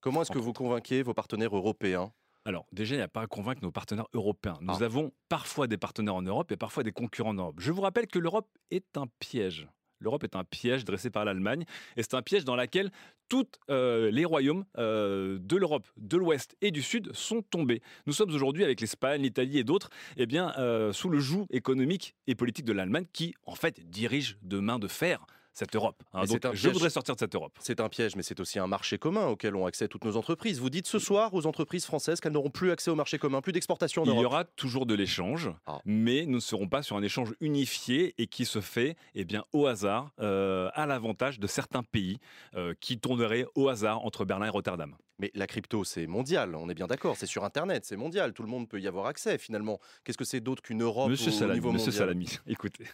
Comment 0.00 0.22
est-ce 0.22 0.30
que 0.32 0.38
vous 0.38 0.52
convainquez 0.52 1.02
vos 1.02 1.12
partenaires 1.14 1.54
européens? 1.54 2.12
Alors, 2.46 2.64
déjà, 2.72 2.94
il 2.94 2.98
n'y 2.98 3.02
a 3.04 3.08
pas 3.08 3.20
à 3.20 3.26
convaincre 3.26 3.60
nos 3.62 3.70
partenaires 3.70 4.06
européens. 4.14 4.56
Nous 4.62 4.72
Ah. 4.80 4.84
avons 4.84 5.12
parfois 5.28 5.66
des 5.66 5.76
partenaires 5.76 6.14
en 6.14 6.22
Europe 6.22 6.50
et 6.52 6.56
parfois 6.56 6.82
des 6.82 6.90
concurrents 6.92 7.30
en 7.30 7.34
Europe. 7.34 7.56
Je 7.58 7.70
vous 7.70 7.82
rappelle 7.82 8.06
que 8.06 8.18
l'Europe 8.18 8.48
est 8.70 8.96
un 8.96 9.06
piège. 9.18 9.68
L'Europe 10.00 10.24
est 10.24 10.36
un 10.36 10.44
piège 10.44 10.84
dressé 10.84 11.10
par 11.10 11.24
l'Allemagne 11.24 11.64
et 11.96 12.02
c'est 12.02 12.14
un 12.14 12.22
piège 12.22 12.44
dans 12.44 12.56
lequel 12.56 12.90
tous 13.28 13.46
les 13.68 14.24
royaumes 14.24 14.64
euh, 14.76 15.38
de 15.40 15.56
l'Europe, 15.56 15.86
de 15.96 16.16
l'Ouest 16.16 16.56
et 16.60 16.70
du 16.70 16.82
Sud 16.82 17.10
sont 17.14 17.42
tombés. 17.42 17.80
Nous 18.06 18.12
sommes 18.12 18.30
aujourd'hui 18.30 18.64
avec 18.64 18.80
l'Espagne, 18.80 19.22
l'Italie 19.22 19.58
et 19.58 19.64
d'autres 19.64 19.90
eh 20.16 20.26
bien, 20.26 20.52
euh, 20.58 20.92
sous 20.92 21.08
le 21.08 21.20
joug 21.20 21.46
économique 21.50 22.14
et 22.26 22.34
politique 22.34 22.64
de 22.64 22.72
l'Allemagne 22.72 23.06
qui, 23.12 23.34
en 23.46 23.54
fait, 23.54 23.88
dirige 23.88 24.36
de 24.42 24.58
main 24.58 24.78
de 24.78 24.88
fer 24.88 25.24
cette 25.52 25.74
Europe. 25.74 26.02
hein. 26.12 26.24
Donc, 26.24 26.46
je 26.54 26.68
voudrais 26.68 26.90
sortir 26.90 27.14
de 27.14 27.20
cette 27.20 27.34
Europe. 27.34 27.56
C'est 27.60 27.80
un 27.80 27.88
piège, 27.88 28.16
mais 28.16 28.22
c'est 28.22 28.38
aussi 28.40 28.58
un 28.58 28.66
marché 28.66 28.98
commun 28.98 29.26
auquel 29.26 29.54
ont 29.56 29.66
accès 29.66 29.88
toutes 29.88 30.04
nos 30.04 30.16
entreprises. 30.16 30.60
Vous 30.60 30.70
dites 30.70 30.86
ce 30.86 30.98
soir 30.98 31.34
aux 31.34 31.46
entreprises 31.46 31.84
françaises 31.84 32.20
qu'elles 32.20 32.32
n'auront 32.32 32.50
plus 32.50 32.70
accès 32.70 32.90
au 32.90 32.94
marché 32.94 33.18
commun, 33.18 33.40
plus 33.40 33.52
d'exportation 33.52 34.02
en 34.02 34.04
Il 34.04 34.08
y 34.08 34.12
Europe. 34.12 34.26
aura 34.26 34.44
toujours 34.44 34.86
de 34.86 34.94
l'échange, 34.94 35.50
Ah. 35.66 35.80
mais 35.84 36.24
nous 36.26 36.36
ne 36.36 36.40
serons 36.40 36.68
pas 36.68 36.82
sur 36.82 36.96
un 36.96 37.02
échange 37.02 37.32
unifié 37.40 38.14
et 38.18 38.26
qui 38.26 38.44
se 38.44 38.60
fait 38.60 38.96
eh 39.14 39.24
bien, 39.24 39.44
au 39.52 39.66
hasard, 39.66 40.12
euh, 40.20 40.70
à 40.74 40.86
l'avantage 40.86 41.40
de 41.40 41.46
certains 41.46 41.82
pays 41.82 42.18
euh, 42.54 42.74
qui 42.80 42.98
tourneraient 42.98 43.46
au 43.54 43.68
hasard 43.68 44.04
entre 44.04 44.24
Berlin 44.24 44.46
et 44.46 44.50
Rotterdam. 44.50 44.94
Mais 45.18 45.30
la 45.34 45.46
crypto, 45.46 45.84
c'est 45.84 46.06
mondial, 46.06 46.54
on 46.54 46.68
est 46.70 46.74
bien 46.74 46.86
d'accord. 46.86 47.16
C'est 47.16 47.26
sur 47.26 47.44
Internet, 47.44 47.84
c'est 47.84 47.96
mondial. 47.96 48.32
Tout 48.32 48.42
le 48.42 48.48
monde 48.48 48.68
peut 48.68 48.80
y 48.80 48.86
avoir 48.88 49.04
accès 49.06 49.36
finalement. 49.36 49.78
Qu'est-ce 50.04 50.16
que 50.16 50.24
c'est 50.24 50.40
d'autre 50.40 50.62
qu'une 50.62 50.82
Europe 50.82 51.10
Monsieur 51.10 51.30
au 51.30 51.34
Salami, 51.34 51.54
niveau 51.58 51.72
Monsieur 51.72 51.90
mondial? 51.90 52.08
Salami, 52.08 52.38
écoutez, 52.46 52.84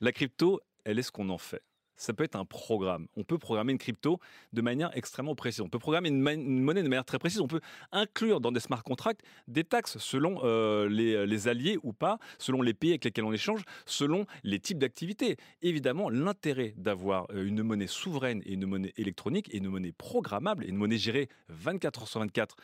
la 0.00 0.12
crypto, 0.12 0.60
elle 0.84 0.98
est 0.98 1.02
ce 1.02 1.10
qu'on 1.12 1.30
en 1.30 1.38
fait. 1.38 1.62
Ça 2.02 2.12
peut 2.12 2.24
être 2.24 2.34
un 2.34 2.44
programme. 2.44 3.06
On 3.16 3.22
peut 3.22 3.38
programmer 3.38 3.70
une 3.70 3.78
crypto 3.78 4.18
de 4.52 4.60
manière 4.60 4.90
extrêmement 4.96 5.36
précise. 5.36 5.60
On 5.60 5.68
peut 5.68 5.78
programmer 5.78 6.08
une, 6.08 6.20
monnaie 6.20 6.82
de 6.82 6.88
manière 6.88 7.04
très 7.04 7.20
précise. 7.20 7.40
On 7.40 7.46
peut 7.46 7.60
inclure 7.92 8.40
dans 8.40 8.50
des 8.50 8.58
smart 8.58 8.82
contracts 8.82 9.20
des 9.46 9.62
taxes 9.62 9.98
selon 9.98 10.40
euh, 10.42 10.88
les, 10.88 11.24
les 11.28 11.46
alliés 11.46 11.78
ou 11.84 11.92
pas, 11.92 12.18
selon 12.38 12.60
les 12.60 12.74
pays 12.74 12.90
avec 12.90 13.04
lesquels 13.04 13.22
on 13.22 13.32
échange, 13.32 13.62
selon 13.86 14.26
les 14.42 14.58
types 14.58 14.78
d'activités. 14.78 15.36
Évidemment, 15.62 16.10
l'intérêt 16.10 16.74
d'avoir 16.76 17.30
euh, 17.30 17.46
une 17.46 17.62
monnaie 17.62 17.86
souveraine 17.86 18.42
et 18.46 18.54
une 18.54 18.66
monnaie 18.66 18.92
électronique 18.96 19.54
et 19.54 19.58
une 19.58 19.68
monnaie 19.68 19.92
programmable 19.92 20.64
et 20.64 20.70
une 20.70 20.76
monnaie 20.76 20.98
gérée 20.98 21.28
24 21.50 22.02
heures 22.02 22.08
sur 22.08 22.18
24 22.18 22.56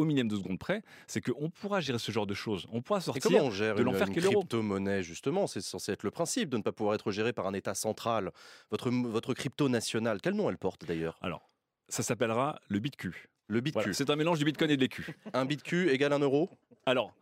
au 0.00 0.04
millième 0.04 0.28
de 0.28 0.36
seconde 0.36 0.58
près, 0.58 0.82
c'est 1.06 1.20
qu'on 1.20 1.50
pourra 1.50 1.80
gérer 1.80 1.98
ce 1.98 2.10
genre 2.12 2.26
de 2.26 2.34
choses. 2.34 2.66
On 2.72 2.82
pourra 2.82 2.98
Et 2.98 3.02
sortir 3.02 3.22
comment 3.22 3.44
on 3.44 3.50
gère 3.50 3.74
de 3.74 3.82
l'enfer 3.82 4.08
qu'est 4.10 4.20
l'euro. 4.20 4.40
crypto-monnaie 4.40 5.02
justement? 5.02 5.46
C'est 5.46 5.60
censé 5.60 5.92
être 5.92 6.02
le 6.02 6.10
principe 6.10 6.48
de 6.48 6.56
ne 6.56 6.62
pas 6.62 6.72
pouvoir 6.72 6.94
être 6.94 7.10
géré 7.10 7.32
par 7.32 7.46
un 7.46 7.54
État 7.54 7.74
central. 7.74 8.32
Votre, 8.70 8.90
votre 8.90 9.34
crypto 9.34 9.68
nationale, 9.68 10.20
quel 10.20 10.34
nom 10.34 10.50
elle 10.50 10.58
porte 10.58 10.84
d'ailleurs? 10.84 11.18
Alors, 11.22 11.50
ça 11.88 12.02
s'appellera 12.02 12.60
le 12.68 12.78
BitQ. 12.78 13.28
Le 13.48 13.60
BitQ. 13.60 13.74
Voilà, 13.74 13.92
c'est 13.92 14.10
un 14.10 14.16
mélange 14.16 14.38
du 14.38 14.44
Bitcoin 14.44 14.70
et 14.70 14.76
de 14.76 14.80
l'écu. 14.80 15.16
Un 15.32 15.44
BitQ 15.44 15.90
égale 15.90 16.12
un 16.12 16.20
euro? 16.20 16.50
Alors, 16.86 17.12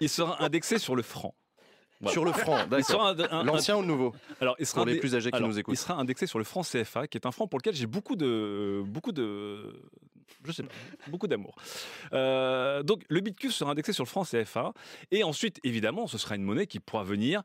il 0.00 0.08
sera 0.08 0.42
indexé 0.42 0.78
sur 0.78 0.96
le 0.96 1.02
franc. 1.02 1.34
Sur 2.06 2.24
le 2.24 2.32
franc, 2.32 2.66
d'accord. 2.70 3.14
L'ancien 3.44 3.76
ou 3.76 3.80
le 3.80 3.86
nouveau 3.86 4.14
alors, 4.40 4.56
il 4.58 4.66
sera 4.66 4.82
Pour 4.82 4.86
les 4.86 4.98
plus 4.98 5.14
âgés 5.14 5.30
qui 5.30 5.36
alors, 5.36 5.48
nous 5.48 5.58
écoutent. 5.58 5.74
Il 5.74 5.78
sera 5.78 5.94
indexé 5.94 6.26
sur 6.26 6.38
le 6.38 6.44
franc 6.44 6.62
CFA, 6.62 7.06
qui 7.06 7.18
est 7.18 7.26
un 7.26 7.32
franc 7.32 7.46
pour 7.46 7.58
lequel 7.58 7.74
j'ai 7.74 7.86
beaucoup 7.86 8.16
de, 8.16 8.82
beaucoup 8.86 9.12
de, 9.12 9.80
je 10.44 10.52
sais 10.52 10.62
pas, 10.62 10.72
beaucoup 11.08 11.26
d'amour. 11.26 11.54
Euh, 12.12 12.82
donc, 12.82 13.02
le 13.08 13.20
BitQ 13.20 13.50
sera 13.50 13.70
indexé 13.72 13.92
sur 13.92 14.04
le 14.04 14.08
franc 14.08 14.24
CFA, 14.24 14.72
et 15.10 15.24
ensuite, 15.24 15.60
évidemment, 15.64 16.06
ce 16.06 16.18
sera 16.18 16.36
une 16.36 16.42
monnaie 16.42 16.66
qui 16.66 16.80
pourra 16.80 17.04
venir 17.04 17.42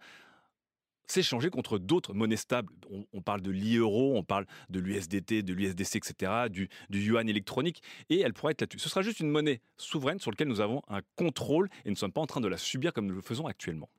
s'échanger 1.09 1.49
contre 1.49 1.79
d'autres 1.79 2.13
monnaies 2.13 2.37
stables. 2.37 2.71
On, 2.91 3.05
on 3.13 3.21
parle 3.21 3.41
de 3.41 3.51
l'e-euro, 3.51 4.15
on 4.15 4.23
parle 4.23 4.45
de 4.69 4.79
l'USDT, 4.79 5.41
de 5.41 5.53
l'USDC, 5.53 5.95
etc., 5.95 6.31
du, 6.49 6.69
du 6.89 7.01
yuan 7.01 7.27
électronique, 7.27 7.81
et 8.09 8.19
elle 8.19 8.33
pourra 8.33 8.51
être 8.51 8.61
là-dessus. 8.61 8.79
Ce 8.79 8.89
sera 8.89 9.01
juste 9.01 9.19
une 9.19 9.29
monnaie 9.29 9.61
souveraine 9.77 10.19
sur 10.19 10.31
laquelle 10.31 10.47
nous 10.47 10.61
avons 10.61 10.81
un 10.87 11.01
contrôle 11.15 11.69
et 11.83 11.89
nous 11.89 11.93
ne 11.93 11.97
sommes 11.97 12.11
pas 12.11 12.21
en 12.21 12.27
train 12.27 12.41
de 12.41 12.47
la 12.47 12.57
subir 12.57 12.93
comme 12.93 13.07
nous 13.07 13.15
le 13.15 13.21
faisons 13.21 13.47
actuellement. 13.47 13.89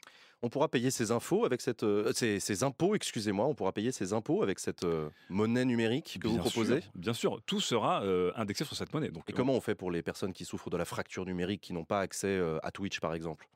On 0.43 0.49
pourra 0.49 0.69
payer 0.69 0.91
ses 0.91 1.11
infos 1.11 1.45
avec 1.45 1.61
cette, 1.61 1.83
euh, 1.83 2.13
ses, 2.15 2.41
ses 2.41 2.63
impôts, 2.63 2.95
excusez-moi, 2.95 3.45
on 3.47 3.55
pourra 3.55 3.73
payer 3.73 3.93
ses 3.93 4.13
impôts 4.15 4.43
avec 4.43 4.59
cette 4.59 4.85
euh, 4.85 5.11
monnaie 5.29 5.67
numérique 5.67 6.19
que 6.21 6.29
vous 6.29 6.39
proposez. 6.39 6.81
sûr, 6.81 6.91
Bien 6.95 7.13
sûr, 7.13 7.43
tout 7.45 7.61
sera 7.61 8.03
euh, 8.05 8.33
indexé 8.37 8.65
sur 8.65 8.75
cette 8.75 8.93
monnaie. 8.95 9.11
Donc, 9.11 9.29
Et 9.29 9.33
comment 9.35 9.53
on 9.55 9.61
fait 9.61 9.75
pour 9.75 9.91
les 9.91 10.03
personnes 10.03 10.33
qui 10.33 10.47
souffrent 10.47 10.71
de 10.71 10.79
la 10.79 10.87
fracture 10.87 11.27
numérique, 11.27 11.61
qui 11.61 11.73
n'ont 11.75 11.85
pas 11.85 12.01
accès 12.01 12.29
euh, 12.29 12.59
à 12.63 12.71
Twitch 12.71 13.01
par 13.01 13.13
exemple? 13.15 13.49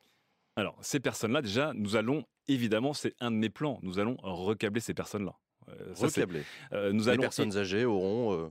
Alors, 0.55 0.77
ces 0.81 0.99
personnes-là, 0.99 1.41
déjà, 1.41 1.73
nous 1.73 1.95
allons, 1.95 2.23
évidemment, 2.47 2.93
c'est 2.93 3.15
un 3.19 3.31
de 3.31 3.35
mes 3.37 3.49
plans, 3.49 3.79
nous 3.81 3.97
allons 3.99 4.15
recabler 4.21 4.79
ces 4.79 4.93
personnes-là. 4.93 5.35
Euh, 5.69 5.95
ça, 5.95 6.05
Recabler. 6.05 6.43
euh, 6.73 6.91
nous 6.93 7.05
Les 7.05 7.09
allons 7.09 7.21
personnes 7.21 7.57
âgées 7.57 7.83
auront 7.85 8.33
euh, 8.33 8.47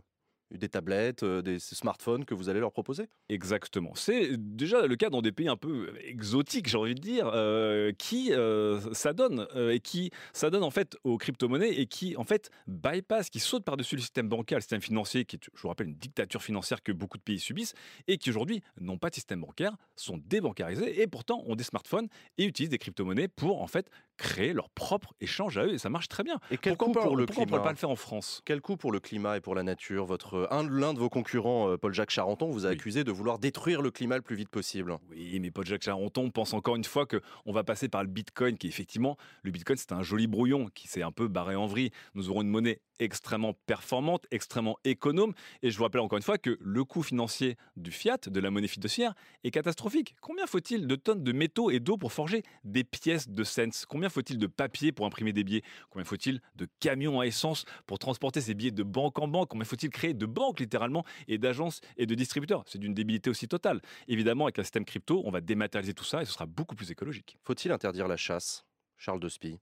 des 0.50 0.68
tablettes, 0.68 1.22
euh, 1.22 1.42
des 1.42 1.58
smartphones 1.58 2.24
que 2.24 2.34
vous 2.34 2.48
allez 2.48 2.60
leur 2.60 2.72
proposer? 2.72 3.08
Exactement. 3.28 3.92
C'est 3.94 4.36
déjà 4.36 4.86
le 4.86 4.96
cas 4.96 5.10
dans 5.10 5.22
des 5.22 5.32
pays 5.32 5.48
un 5.48 5.56
peu 5.56 5.92
exotiques, 6.04 6.68
j'ai 6.68 6.78
envie 6.78 6.94
de 6.94 7.00
dire, 7.00 7.30
euh, 7.32 7.92
qui 7.98 8.32
euh, 8.32 8.80
s'adonnent 8.92 9.46
euh, 9.56 9.72
et 9.72 9.80
qui 9.80 10.10
s'adonnent 10.32 10.62
en 10.62 10.70
fait 10.70 10.96
aux 11.04 11.18
crypto-monnaies 11.18 11.80
et 11.80 11.86
qui 11.86 12.16
en 12.16 12.24
fait 12.24 12.50
bypassent, 12.66 13.30
qui 13.30 13.40
sautent 13.40 13.64
par-dessus 13.64 13.96
le 13.96 14.02
système 14.02 14.28
bancaire, 14.28 14.58
le 14.58 14.62
système 14.62 14.82
financier, 14.82 15.24
qui 15.24 15.36
est, 15.36 15.40
je 15.54 15.62
vous 15.62 15.68
rappelle, 15.68 15.88
une 15.88 15.96
dictature 15.96 16.42
financière 16.42 16.82
que 16.82 16.92
beaucoup 16.92 17.18
de 17.18 17.22
pays 17.22 17.40
subissent 17.40 17.74
et 18.06 18.18
qui 18.18 18.30
aujourd'hui 18.30 18.62
n'ont 18.80 18.98
pas 18.98 19.10
de 19.10 19.14
système 19.14 19.40
bancaire, 19.40 19.76
sont 19.96 20.18
débancarisés 20.18 21.00
et 21.02 21.06
pourtant 21.06 21.42
ont 21.46 21.56
des 21.56 21.64
smartphones 21.64 22.08
et 22.38 22.44
utilisent 22.44 22.70
des 22.70 22.78
crypto-monnaies 22.78 23.28
pour 23.28 23.62
en 23.62 23.66
fait 23.66 23.90
créer 24.16 24.52
leur 24.52 24.70
propre 24.70 25.14
échange 25.20 25.58
à 25.58 25.64
eux 25.64 25.74
et 25.74 25.78
ça 25.78 25.88
marche 25.88 26.08
très 26.08 26.22
bien. 26.22 26.38
Et 26.50 26.58
quel 26.58 26.76
pourquoi 26.76 26.94
coût 26.94 26.98
on 27.00 27.02
pour 27.08 27.16
le 27.16 27.26
pourquoi 27.26 27.42
on 27.42 27.46
climat 27.46 27.62
pas 27.62 27.70
le 27.70 27.76
faire 27.76 27.90
en 27.90 27.96
France? 27.96 28.42
Quel 28.44 28.60
coût 28.60 28.76
pour 28.76 28.92
le 28.92 29.00
climat 29.00 29.36
et 29.36 29.40
pour 29.40 29.54
la 29.54 29.62
nature? 29.62 30.06
Votre 30.06 30.48
un 30.50 30.68
l'un 30.68 30.94
de 30.94 30.98
vos 30.98 31.08
concurrents, 31.08 31.70
euh, 31.70 31.76
Paul-Jacques 31.76 32.10
Charenton, 32.10 32.50
vous 32.50 32.66
a 32.66 32.68
Oui. 32.68 32.74
accusé 32.74 33.04
de 33.04 33.12
vouloir 33.12 33.38
détruire 33.38 33.82
le 33.82 33.90
climat 33.90 34.16
le 34.16 34.22
plus 34.22 34.36
vite 34.36 34.48
possible. 34.48 34.96
Oui, 35.10 35.38
mais 35.40 35.50
Paul 35.50 35.66
Jacques 35.66 35.82
Charenton 35.82 36.30
pense 36.30 36.54
encore 36.54 36.76
une 36.76 36.84
fois 36.84 37.06
qu'on 37.06 37.52
va 37.52 37.64
passer 37.64 37.88
par 37.88 38.02
le 38.02 38.08
Bitcoin, 38.08 38.56
qui 38.56 38.68
effectivement, 38.68 39.16
le 39.42 39.50
Bitcoin 39.50 39.76
c'est 39.76 39.92
un 39.92 40.02
joli 40.02 40.26
brouillon 40.26 40.68
qui 40.74 40.88
s'est 40.88 41.02
un 41.02 41.12
peu 41.12 41.28
barré 41.28 41.56
en 41.56 41.66
vrille. 41.66 41.90
Nous 42.14 42.30
aurons 42.30 42.42
une 42.42 42.48
monnaie 42.48 42.80
extrêmement 43.00 43.54
performante, 43.66 44.24
extrêmement 44.30 44.76
économe, 44.84 45.34
et 45.62 45.70
je 45.70 45.76
vous 45.76 45.82
rappelle 45.82 46.00
encore 46.00 46.16
une 46.16 46.22
fois 46.22 46.38
que 46.38 46.56
le 46.60 46.84
coût 46.84 47.02
financier 47.02 47.56
du 47.76 47.90
fiat, 47.90 48.18
de 48.24 48.40
la 48.40 48.52
monnaie 48.52 48.68
fiduciaire, 48.68 49.14
est 49.42 49.50
catastrophique. 49.50 50.14
Combien 50.20 50.46
faut-il 50.46 50.86
de 50.86 50.94
tonnes 50.94 51.24
de 51.24 51.32
métaux 51.32 51.70
et 51.70 51.80
d'eau 51.80 51.96
pour 51.96 52.12
forger 52.12 52.42
des 52.62 52.84
pièces 52.84 53.28
de 53.28 53.42
cents? 53.42 53.86
Combien 53.88 54.03
Combien 54.04 54.12
faut-il 54.12 54.36
de 54.38 54.46
papier 54.46 54.92
pour 54.92 55.06
imprimer 55.06 55.32
des 55.32 55.44
billets? 55.44 55.62
Combien 55.88 56.04
faut-il 56.04 56.42
de 56.56 56.68
camions 56.78 57.20
à 57.20 57.26
essence 57.26 57.64
pour 57.86 57.98
transporter 57.98 58.42
ces 58.42 58.52
billets 58.52 58.70
de 58.70 58.82
banque 58.82 59.18
en 59.18 59.26
banque? 59.28 59.48
Combien 59.48 59.64
faut-il 59.64 59.88
créer 59.88 60.12
de 60.12 60.26
banques 60.26 60.60
littéralement 60.60 61.06
et 61.26 61.38
d'agences 61.38 61.80
et 61.96 62.04
de 62.04 62.14
distributeurs? 62.14 62.64
C'est 62.66 62.76
d'une 62.76 62.92
débilité 62.92 63.30
aussi 63.30 63.48
totale. 63.48 63.80
Évidemment, 64.06 64.44
avec 64.44 64.58
un 64.58 64.62
système 64.62 64.84
crypto, 64.84 65.22
on 65.24 65.30
va 65.30 65.40
dématérialiser 65.40 65.94
tout 65.94 66.04
ça 66.04 66.20
et 66.20 66.26
ce 66.26 66.32
sera 66.34 66.44
beaucoup 66.44 66.74
plus 66.74 66.90
écologique. 66.90 67.38
Faut-il 67.44 67.72
interdire 67.72 68.06
la 68.06 68.18
chasse 68.18 68.66
Charles 68.98 69.20
de 69.20 69.30
Spie? 69.30 69.58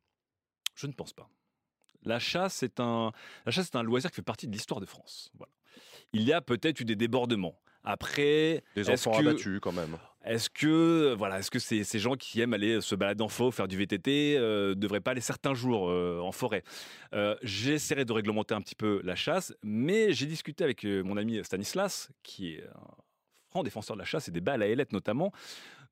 Je 0.74 0.88
ne 0.88 0.92
pense 0.92 1.12
pas. 1.12 1.28
La 2.02 2.18
chasse, 2.18 2.55
c'est 2.55 2.81
un, 2.81 3.12
la 3.46 3.52
chasse, 3.52 3.66
c'est 3.70 3.76
un 3.78 3.85
loisir 3.85 4.11
qui 4.11 4.16
fait 4.16 4.22
partie 4.22 4.48
de 4.48 4.52
l'histoire 4.52 4.81
de 4.81 4.87
France. 4.87 5.31
Voilà. 5.38 5.52
Il 6.12 6.22
y 6.22 6.33
a 6.33 6.40
peut-être 6.40 6.81
eu 6.81 6.85
des 6.85 6.96
débordements. 6.96 7.61
Après, 7.85 8.64
Des 8.74 8.90
enfants 8.90 9.12
que- 9.12 9.18
abattus 9.20 9.61
quand 9.61 9.70
même. 9.70 9.96
Est-ce 10.24 10.48
que 10.48 11.14
voilà, 11.18 11.40
est-ce 11.40 11.50
que 11.50 11.58
ces, 11.58 11.98
gens 11.98 12.14
qui 12.14 12.40
aiment 12.40 12.54
aller 12.54 12.80
se 12.80 12.94
balader 12.94 13.22
en 13.22 13.28
faux, 13.28 13.50
faire 13.50 13.66
du 13.66 13.76
VTT, 13.76 14.37
euh, 14.38 14.74
devraient 14.74 15.00
pas 15.00 15.12
aller 15.12 15.20
certains 15.20 15.54
jours 15.54 15.90
euh, 15.90 16.20
en 16.20 16.32
forêt? 16.32 16.62
Euh, 17.12 17.37
J'essaierai 17.42 18.04
de 18.04 18.12
réglementer 18.12 18.54
un 18.54 18.61
petit 18.61 18.76
peu 18.76 19.00
la 19.04 19.16
chasse, 19.16 19.54
mais 19.62 20.12
j'ai 20.12 20.26
discuté 20.26 20.62
avec 20.62 20.85
euh, 20.85 21.02
mon 21.02 21.16
ami 21.16 21.42
Stanislas, 21.44 22.11
qui 22.22 22.54
est 22.54 22.64
un 22.64 22.94
franc 23.50 23.62
défenseur 23.62 23.96
de 23.96 24.00
la 24.00 24.06
chasse 24.06 24.28
et 24.28 24.30
des 24.30 24.40
balles 24.40 24.62
à 24.62 24.66
ailettes 24.66 24.92
notamment. 24.92 25.32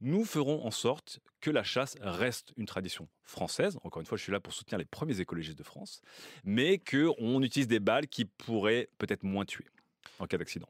Nous 0.00 0.24
ferons 0.24 0.64
en 0.64 0.70
sorte 0.70 1.20
que 1.40 1.50
la 1.50 1.62
chasse 1.62 1.96
reste 2.00 2.54
une 2.56 2.64
tradition 2.64 3.06
française. 3.22 3.78
Encore 3.84 4.00
une 4.00 4.06
fois, 4.06 4.16
je 4.16 4.22
suis 4.22 4.32
là 4.32 4.40
pour 4.40 4.54
soutenir 4.54 4.78
les 4.78 4.86
premiers 4.86 5.20
écologistes 5.20 5.58
de 5.58 5.62
France, 5.62 6.00
mais 6.44 6.78
que 6.78 7.10
on 7.18 7.42
utilise 7.42 7.68
des 7.68 7.80
balles 7.80 8.06
qui 8.06 8.24
pourraient 8.24 8.88
peut-être 8.96 9.24
moins 9.24 9.44
tuer 9.44 9.66
en 10.18 10.26
cas 10.26 10.38
d'accident. 10.38 10.68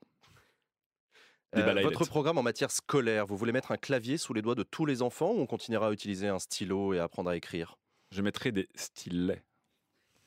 Euh, 1.56 1.82
votre 1.82 2.06
programme 2.06 2.38
en 2.38 2.42
matière 2.42 2.70
scolaire, 2.70 3.26
vous 3.26 3.36
voulez 3.36 3.52
mettre 3.52 3.72
un 3.72 3.76
clavier 3.76 4.16
sous 4.16 4.32
les 4.32 4.42
doigts 4.42 4.54
de 4.54 4.62
tous 4.62 4.86
les 4.86 5.02
enfants 5.02 5.32
ou 5.32 5.40
on 5.40 5.46
continuera 5.46 5.88
à 5.88 5.92
utiliser 5.92 6.28
un 6.28 6.38
stylo 6.38 6.94
et 6.94 6.98
à 7.00 7.04
apprendre 7.04 7.30
à 7.30 7.36
écrire? 7.36 7.76
Je 8.12 8.22
mettrai 8.22 8.52
des 8.52 8.68
stylets 8.74 9.42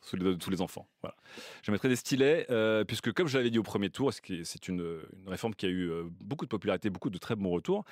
sous 0.02 0.18
les 0.18 0.24
doigts 0.24 0.34
de 0.34 0.38
tous 0.38 0.50
les 0.50 0.62
enfants. 0.62 0.88
Voilà. 1.02 1.16
Je 1.64 1.72
mettrai 1.72 1.88
des 1.88 1.96
stylets, 1.96 2.46
euh, 2.50 2.84
puisque 2.84 3.14
comme 3.14 3.28
je 3.28 3.38
l'avais 3.38 3.50
dit 3.50 3.60
au 3.60 3.64
premier 3.64 3.90
tour, 3.90 4.12
c'est 4.14 4.68
une, 4.68 5.02
une 5.22 5.30
réforme 5.30 5.56
qui 5.56 5.66
a 5.66 5.70
eu 5.70 5.90
euh, 5.90 6.04
beaucoup 6.20 6.46
de 6.46 6.50
popularité, 6.50 6.90
beaucoup 6.90 7.10
de 7.10 7.18
très 7.18 7.36
bons 7.36 7.52
retours. 7.52 7.86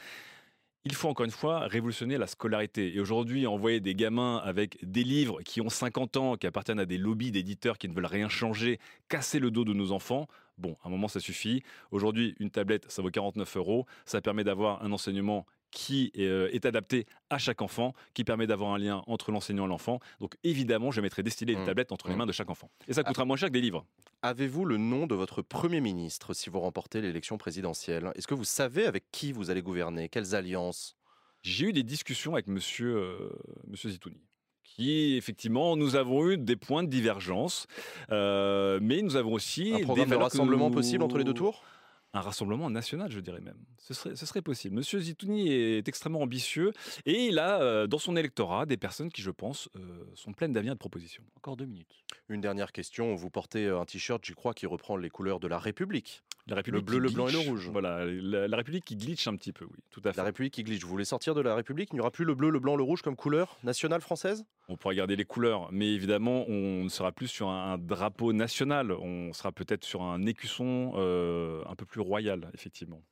Il 0.83 0.95
faut 0.95 1.09
encore 1.09 1.25
une 1.25 1.31
fois 1.31 1.67
révolutionner 1.67 2.17
la 2.17 2.25
scolarité. 2.25 2.95
Et 2.95 2.99
aujourd'hui, 2.99 3.45
envoyer 3.45 3.79
des 3.79 3.93
gamins 3.93 4.37
avec 4.37 4.79
des 4.83 5.03
livres 5.03 5.41
qui 5.43 5.61
ont 5.61 5.69
50 5.69 6.17
ans, 6.17 6.37
qui 6.37 6.47
appartiennent 6.47 6.79
à 6.79 6.87
des 6.87 6.97
lobbies 6.97 7.31
d'éditeurs 7.31 7.77
qui 7.77 7.87
ne 7.87 7.93
veulent 7.93 8.07
rien 8.07 8.29
changer, 8.29 8.79
casser 9.07 9.37
le 9.37 9.51
dos 9.51 9.63
de 9.63 9.73
nos 9.73 9.91
enfants, 9.91 10.27
bon, 10.57 10.77
à 10.83 10.87
un 10.87 10.89
moment, 10.89 11.07
ça 11.07 11.19
suffit. 11.19 11.61
Aujourd'hui, 11.91 12.35
une 12.39 12.49
tablette, 12.49 12.89
ça 12.89 13.03
vaut 13.03 13.11
49 13.11 13.57
euros. 13.57 13.85
Ça 14.05 14.21
permet 14.21 14.43
d'avoir 14.43 14.83
un 14.83 14.91
enseignement 14.91 15.45
qui 15.71 16.11
est, 16.13 16.25
euh, 16.25 16.49
est 16.53 16.65
adapté 16.65 17.05
à 17.29 17.37
chaque 17.37 17.61
enfant, 17.61 17.93
qui 18.13 18.23
permet 18.23 18.45
d'avoir 18.45 18.71
un 18.73 18.77
lien 18.77 19.03
entre 19.07 19.31
l'enseignant 19.31 19.65
et 19.65 19.69
l'enfant. 19.69 19.99
Donc 20.19 20.35
évidemment, 20.43 20.91
je 20.91 21.01
mettrai 21.01 21.23
des 21.23 21.29
stylets 21.31 21.53
et 21.53 21.55
des 21.55 21.63
tablettes 21.65 21.91
entre 21.91 22.07
les 22.09 22.13
Mmh. 22.13 22.17
mains 22.17 22.25
de 22.25 22.31
chaque 22.31 22.49
enfant. 22.49 22.69
Et 22.87 22.93
ça 22.93 23.03
coûtera 23.03 23.25
moins 23.25 23.37
cher 23.37 23.49
que 23.49 23.53
des 23.53 23.61
livres. 23.61 23.85
Avez-vous 24.21 24.65
le 24.65 24.77
nom 24.77 25.07
de 25.07 25.15
votre 25.15 25.41
Premier 25.41 25.81
ministre 25.81 26.33
si 26.33 26.49
vous 26.49 26.59
remportez 26.59 27.01
l'élection 27.01 27.37
présidentielle? 27.37 28.11
Est-ce 28.15 28.27
que 28.27 28.35
vous 28.35 28.43
savez 28.43 28.85
avec 28.85 29.05
qui 29.11 29.31
vous 29.31 29.49
allez 29.49 29.61
gouverner? 29.61 30.09
Quelles 30.09 30.35
alliances? 30.35 30.95
J'ai 31.41 31.67
eu 31.67 31.73
des 31.73 31.83
discussions 31.83 32.33
avec 32.33 32.47
monsieur, 32.47 32.95
euh, 32.97 33.29
monsieur 33.67 33.89
Zitouni. 33.89 34.21
Qui, 34.63 35.15
effectivement, 35.17 35.75
nous 35.75 35.95
avons 35.95 36.29
eu 36.29 36.37
des 36.37 36.55
points 36.55 36.83
de 36.83 36.87
divergence, 36.89 37.65
euh, 38.11 38.79
mais 38.81 39.01
nous 39.01 39.15
avons 39.15 39.33
aussi. 39.33 39.73
Un 39.73 39.77
des 39.77 39.83
programme 39.83 40.05
de 40.05 40.09
valeurs 40.15 40.27
que 40.29 40.31
rassemblement 40.37 40.69
nous- 40.69 40.75
possible 40.75 41.03
entre 41.03 41.17
les 41.17 41.23
deux 41.23 41.33
tours? 41.33 41.63
Un 42.13 42.21
rassemblement 42.21 42.69
national, 42.69 43.11
je 43.11 43.19
dirais 43.19 43.41
même. 43.41 43.57
Ce 43.77 43.93
serait, 43.93 44.41
possible. 44.41 44.75
Monsieur 44.75 44.99
Zitouni 44.99 45.49
est 45.49 45.87
extrêmement 45.87 46.21
ambitieux 46.21 46.71
et 47.05 47.25
il 47.27 47.39
a 47.39 47.61
euh, 47.61 47.87
dans 47.87 47.99
son 47.99 48.15
électorat 48.15 48.65
des 48.65 48.77
personnes 48.77 49.11
qui, 49.11 49.21
je 49.21 49.31
pense, 49.31 49.69
euh, 49.75 50.03
sont 50.15 50.33
pleines 50.33 50.53
d'avenir 50.53 50.73
de 50.73 50.79
propositions. 50.79 51.23
Encore 51.37 51.57
deux 51.57 51.65
minutes. 51.65 52.03
Une 52.29 52.41
dernière 52.41 52.71
question. 52.71 53.15
Vous 53.15 53.29
portez 53.29 53.67
un 53.67 53.85
t-shirt, 53.85 54.25
je 54.25 54.33
crois, 54.33 54.53
qui 54.53 54.65
reprend 54.65 54.97
les 54.97 55.09
couleurs 55.09 55.39
de 55.39 55.47
la 55.47 55.59
République. 55.59 56.23
La 56.47 56.55
République 56.55 56.85
bleu, 56.85 56.99
le 56.99 57.09
blanc 57.09 57.27
et 57.27 57.31
le 57.31 57.39
rouge. 57.39 57.69
Voilà, 57.71 58.05
la, 58.05 58.47
la 58.47 58.57
République 58.57 58.83
qui 58.85 58.95
glitch 58.95 59.27
un 59.27 59.35
petit 59.35 59.53
peu, 59.53 59.65
oui, 59.65 59.77
tout 59.89 60.01
à 60.03 60.11
fait. 60.11 60.17
La 60.17 60.23
République 60.23 60.53
qui 60.53 60.63
glitch. 60.63 60.83
Vous 60.83 60.89
voulez 60.89 61.05
sortir 61.05 61.35
de 61.35 61.41
la 61.41 61.55
République? 61.55 61.89
Il 61.91 61.95
n'y 61.95 61.99
aura 62.01 62.11
plus 62.11 62.25
le 62.25 62.35
bleu, 62.35 62.49
le 62.49 62.59
blanc, 62.59 62.75
le 62.75 62.83
rouge 62.83 63.01
comme 63.01 63.15
couleur 63.15 63.57
nationale 63.63 64.01
française? 64.01 64.43
On 64.67 64.77
pourra 64.77 64.95
garder 64.95 65.15
les 65.15 65.25
couleurs, 65.25 65.69
mais 65.71 65.93
évidemment, 65.93 66.45
on 66.47 66.83
ne 66.83 66.89
sera 66.89 67.11
plus 67.11 67.27
sur 67.27 67.49
un, 67.49 67.73
un 67.73 67.77
drapeau 67.77 68.33
national. 68.33 68.91
On 68.91 69.33
sera 69.33 69.51
peut-être 69.51 69.83
sur 69.83 70.01
un 70.01 70.25
écusson 70.25 70.93
euh, 70.95 71.63
un 71.69 71.75
peu 71.75 71.85
plus 71.85 72.01
royal, 72.01 72.49
effectivement. 72.53 73.03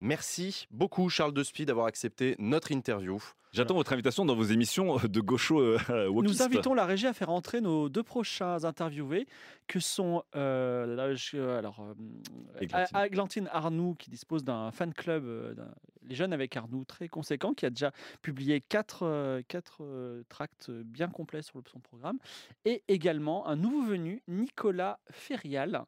Merci 0.00 0.66
beaucoup, 0.70 1.08
Charles 1.08 1.32
Despy, 1.32 1.64
d'avoir 1.64 1.86
accepté 1.86 2.36
notre 2.38 2.72
interview. 2.72 3.18
J'attends 3.52 3.74
votre 3.74 3.92
invitation 3.92 4.24
dans 4.24 4.34
vos 4.34 4.42
émissions 4.42 4.96
de 4.96 5.20
gaucho 5.20 5.60
euh, 5.60 5.78
Nous 6.12 6.42
invitons 6.42 6.74
la 6.74 6.84
régie 6.86 7.06
à 7.06 7.12
faire 7.12 7.30
entrer 7.30 7.60
nos 7.60 7.88
deux 7.88 8.02
prochains 8.02 8.64
interviewés, 8.64 9.26
que 9.68 9.78
sont 9.78 10.24
euh, 10.34 10.86
là, 10.96 11.14
je- 11.14 11.38
alors, 11.38 11.78
euh, 11.80 11.94
Églantine. 12.60 12.96
A- 12.96 13.06
Églantine 13.06 13.48
Arnoux, 13.52 13.94
qui 13.96 14.10
dispose 14.10 14.42
d'un 14.42 14.72
fan 14.72 14.92
club, 14.92 15.24
euh, 15.24 15.54
Les 16.02 16.16
Jeunes 16.16 16.32
avec 16.32 16.56
Arnoux, 16.56 16.84
très 16.84 17.06
conséquent, 17.08 17.54
qui 17.54 17.64
a 17.64 17.70
déjà 17.70 17.92
publié 18.22 18.60
quatre, 18.60 19.04
euh, 19.04 19.40
quatre 19.46 19.84
euh, 19.84 20.24
tracts 20.28 20.70
bien 20.72 21.08
complets 21.08 21.42
sur 21.42 21.58
le, 21.58 21.64
son 21.70 21.78
programme, 21.78 22.18
et 22.64 22.82
également 22.88 23.46
un 23.46 23.54
nouveau 23.56 23.82
venu, 23.84 24.20
Nicolas 24.26 24.98
Ferial. 25.12 25.84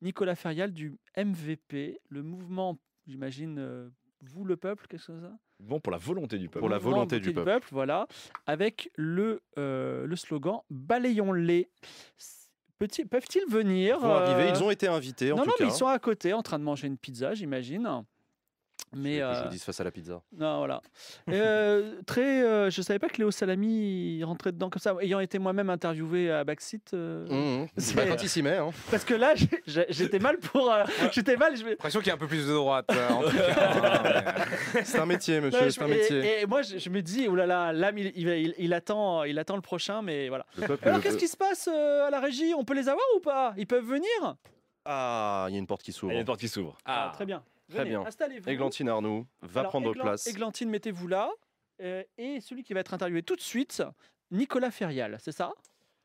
Nicolas 0.00 0.36
Ferial 0.36 0.72
du 0.72 0.96
MVP, 1.16 2.00
le 2.08 2.22
mouvement, 2.22 2.78
j'imagine, 3.06 3.58
euh, 3.58 3.88
vous 4.22 4.44
le 4.44 4.56
peuple, 4.56 4.86
qu'est-ce 4.88 5.06
que 5.08 5.12
c'est 5.14 5.20
ça? 5.26 5.32
Bon, 5.60 5.80
pour 5.80 5.92
la 5.92 5.98
volonté 5.98 6.38
du 6.38 6.48
peuple. 6.48 6.60
Pour 6.60 6.68
la 6.68 6.78
volonté 6.78 7.20
du 7.20 7.32
peuple. 7.32 7.68
voilà, 7.70 8.06
avec 8.46 8.90
le, 8.96 9.42
euh, 9.58 10.06
le 10.06 10.16
slogan 10.16 10.60
Balayons-les. 10.70 11.68
Peuvent-ils 12.78 13.44
venir 13.46 13.96
Ils 14.00 14.02
vont 14.02 14.14
arriver, 14.14 14.48
euh, 14.50 14.52
ils 14.54 14.62
ont 14.62 14.70
été 14.70 14.88
invités 14.88 15.32
en 15.32 15.36
Non, 15.36 15.42
tout 15.42 15.48
non, 15.50 15.54
cas. 15.58 15.64
mais 15.64 15.70
ils 15.70 15.76
sont 15.76 15.86
à 15.86 15.98
côté 15.98 16.32
en 16.32 16.42
train 16.42 16.58
de 16.58 16.64
manger 16.64 16.86
une 16.86 16.96
pizza, 16.96 17.34
j'imagine. 17.34 17.86
Mais 18.92 19.18
je 19.18 19.22
euh, 19.22 19.42
vous 19.44 19.48
dise 19.50 19.62
face 19.62 19.80
à 19.80 19.84
la 19.84 19.90
pizza. 19.92 20.20
non, 20.36 20.58
voilà. 20.58 20.82
Euh, 21.28 22.00
très, 22.06 22.42
euh, 22.42 22.70
je 22.70 22.82
savais 22.82 22.98
pas 22.98 23.08
que 23.08 23.18
Léo 23.18 23.30
Salami 23.30 24.20
rentrait 24.24 24.50
dedans 24.50 24.68
comme 24.68 24.80
ça. 24.80 24.96
Ayant 25.00 25.20
été 25.20 25.38
moi-même 25.38 25.70
interviewé 25.70 26.30
à 26.30 26.42
Backseat, 26.42 26.92
euh, 26.94 27.26
Mmh, 27.28 27.62
mmh. 27.62 27.68
c'est- 27.76 27.94
Bah, 27.94 28.02
quand 28.08 28.22
il 28.22 28.28
s'y 28.28 28.42
met. 28.42 28.56
hein. 28.56 28.70
parce 28.90 29.04
que 29.04 29.14
là, 29.14 29.34
j'ai- 29.36 29.48
j'ai- 29.66 29.86
j'étais 29.90 30.18
mal 30.18 30.38
pour, 30.38 30.72
euh, 30.72 30.82
j'étais 31.12 31.36
mal. 31.36 31.52
Me- 31.54 31.70
L'impression 31.70 32.00
qu'il 32.00 32.08
y 32.08 32.10
a 32.10 32.14
un 32.14 32.18
peu 32.18 32.26
plus 32.26 32.46
de 32.46 32.52
droite. 32.52 32.86
euh, 32.90 33.08
hein, 33.10 33.20
mais- 34.74 34.84
C'est 34.84 34.98
un 34.98 35.06
métier, 35.06 35.40
monsieur, 35.40 35.70
c'est 35.70 35.80
je- 35.80 35.84
un 35.84 35.86
et- 35.86 35.90
métier. 35.96 36.40
Et, 36.42 36.46
moi, 36.46 36.62
je, 36.62 36.78
je 36.78 36.90
me 36.90 37.00
dis, 37.02 37.26
oh 37.28 37.34
là 37.36 37.46
là, 37.46 37.72
l'âme, 37.72 37.98
il, 37.98 38.12
il, 38.16 38.28
il- 38.28 38.54
il 38.58 38.74
attend, 38.74 39.22
il 39.24 39.38
attend 39.38 39.54
le 39.56 39.62
prochain, 39.62 40.02
mais 40.02 40.28
voilà. 40.28 40.46
Peuple- 40.66 40.88
Alors, 40.88 41.00
qu'est-ce 41.00 41.16
qui 41.18 41.28
se 41.28 41.36
passe 41.36 41.68
euh, 41.72 42.06
à 42.06 42.10
la 42.10 42.18
régie? 42.20 42.54
On 42.56 42.64
peut 42.64 42.74
les 42.74 42.88
avoir 42.88 43.04
ou 43.16 43.20
pas? 43.20 43.54
Ils 43.56 43.66
peuvent 43.66 43.84
venir? 43.86 44.36
Ah, 44.84 45.46
il 45.48 45.52
y 45.52 45.56
a 45.56 45.58
une 45.58 45.66
porte 45.66 45.82
qui 45.82 45.90
Il 45.90 45.94
y 45.94 45.96
s'ouvre. 45.96 46.12
a 46.12 46.18
une 46.18 46.24
porte 46.24 46.40
qui 46.40 46.48
s'ouvre. 46.48 46.76
Ah, 46.84 47.10
très 47.14 47.26
bien. 47.26 47.42
Très 47.70 47.78
Venez, 47.80 47.90
bien. 47.90 48.02
Installez-vous. 48.06 48.48
Églantine 48.48 48.88
Arnoux 48.88 49.26
va 49.42 49.60
Alors, 49.60 49.70
prendre 49.70 49.90
Églan- 49.94 50.02
place. 50.02 50.26
Églantine, 50.26 50.68
mettez-vous 50.70 51.08
là. 51.08 51.30
Euh, 51.80 52.02
et 52.18 52.40
celui 52.40 52.62
qui 52.62 52.74
va 52.74 52.80
être 52.80 52.92
interviewé 52.92 53.22
tout 53.22 53.36
de 53.36 53.40
suite, 53.40 53.82
Nicolas 54.30 54.70
Ferial, 54.70 55.16
c'est 55.20 55.32
ça? 55.32 55.52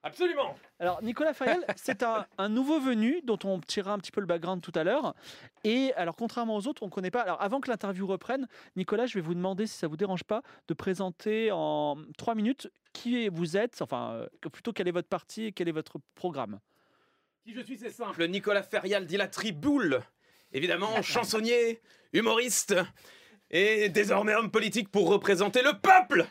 Absolument. 0.04 0.56
Alors, 0.80 1.01
Nicolas 1.01 1.34
Ferial, 1.34 1.65
c'est 1.78 2.04
un, 2.04 2.28
un 2.38 2.47
nouveau 2.47 2.80
venu 2.80 3.21
dont 3.23 3.39
on 3.43 3.60
tirera 3.60 3.93
un 3.93 3.97
petit 3.97 4.12
peu 4.12 4.21
le 4.21 4.28
background 4.28 4.62
tout 4.62 4.71
à 4.75 4.84
l'heure. 4.84 5.15
Et 5.63 5.91
alors, 5.95 6.15
contrairement 6.15 6.56
aux 6.56 6.67
autres, 6.67 6.84
on 6.84 6.86
ne 6.86 6.91
connaît 6.91 7.10
pas. 7.12 7.21
Alors, 7.21 7.41
avant 7.41 7.60
que 7.60 7.69
l'interview 7.71 8.06
reprenne, 8.06 8.47
Nicolas, 8.75 9.08
je 9.08 9.15
vais 9.15 9.21
vous 9.21 9.34
demander, 9.34 9.65
si 9.65 9.75
ça 9.78 9.88
vous 9.88 9.97
dérange 9.97 10.23
pas, 10.23 10.43
de 10.67 10.73
présenter 10.75 11.49
en 11.51 11.97
trois 12.19 12.36
minutes 12.36 12.69
qui 12.93 13.28
vous 13.30 13.58
êtes, 13.58 13.82
enfin, 13.82 14.12
euh, 14.13 14.28
que- 14.41 14.49
plutôt 14.49 14.71
quel 14.73 14.88
est 14.88 14.91
votre 14.91 15.10
parti 15.10 15.45
et 15.45 15.51
quel 15.51 15.67
est 15.67 15.71
votre 15.73 15.97
programme. 16.13 16.60
Qui 17.43 17.54
je 17.54 17.62
suis, 17.62 17.78
c'est 17.78 17.89
simple. 17.89 18.28
Nicolas 18.28 18.63
Ferial 18.63 19.06
dit 19.08 19.17
la 19.17 19.28
triboule. 19.28 20.01
Évidemment, 20.51 21.01
chansonnier, 21.01 21.81
humoriste 22.13 22.75
et 23.51 23.89
désormais 23.89 24.34
homme 24.34 24.51
politique 24.51 24.89
pour 24.89 25.08
représenter 25.08 25.62
le 25.62 25.73
peuple 25.79 26.25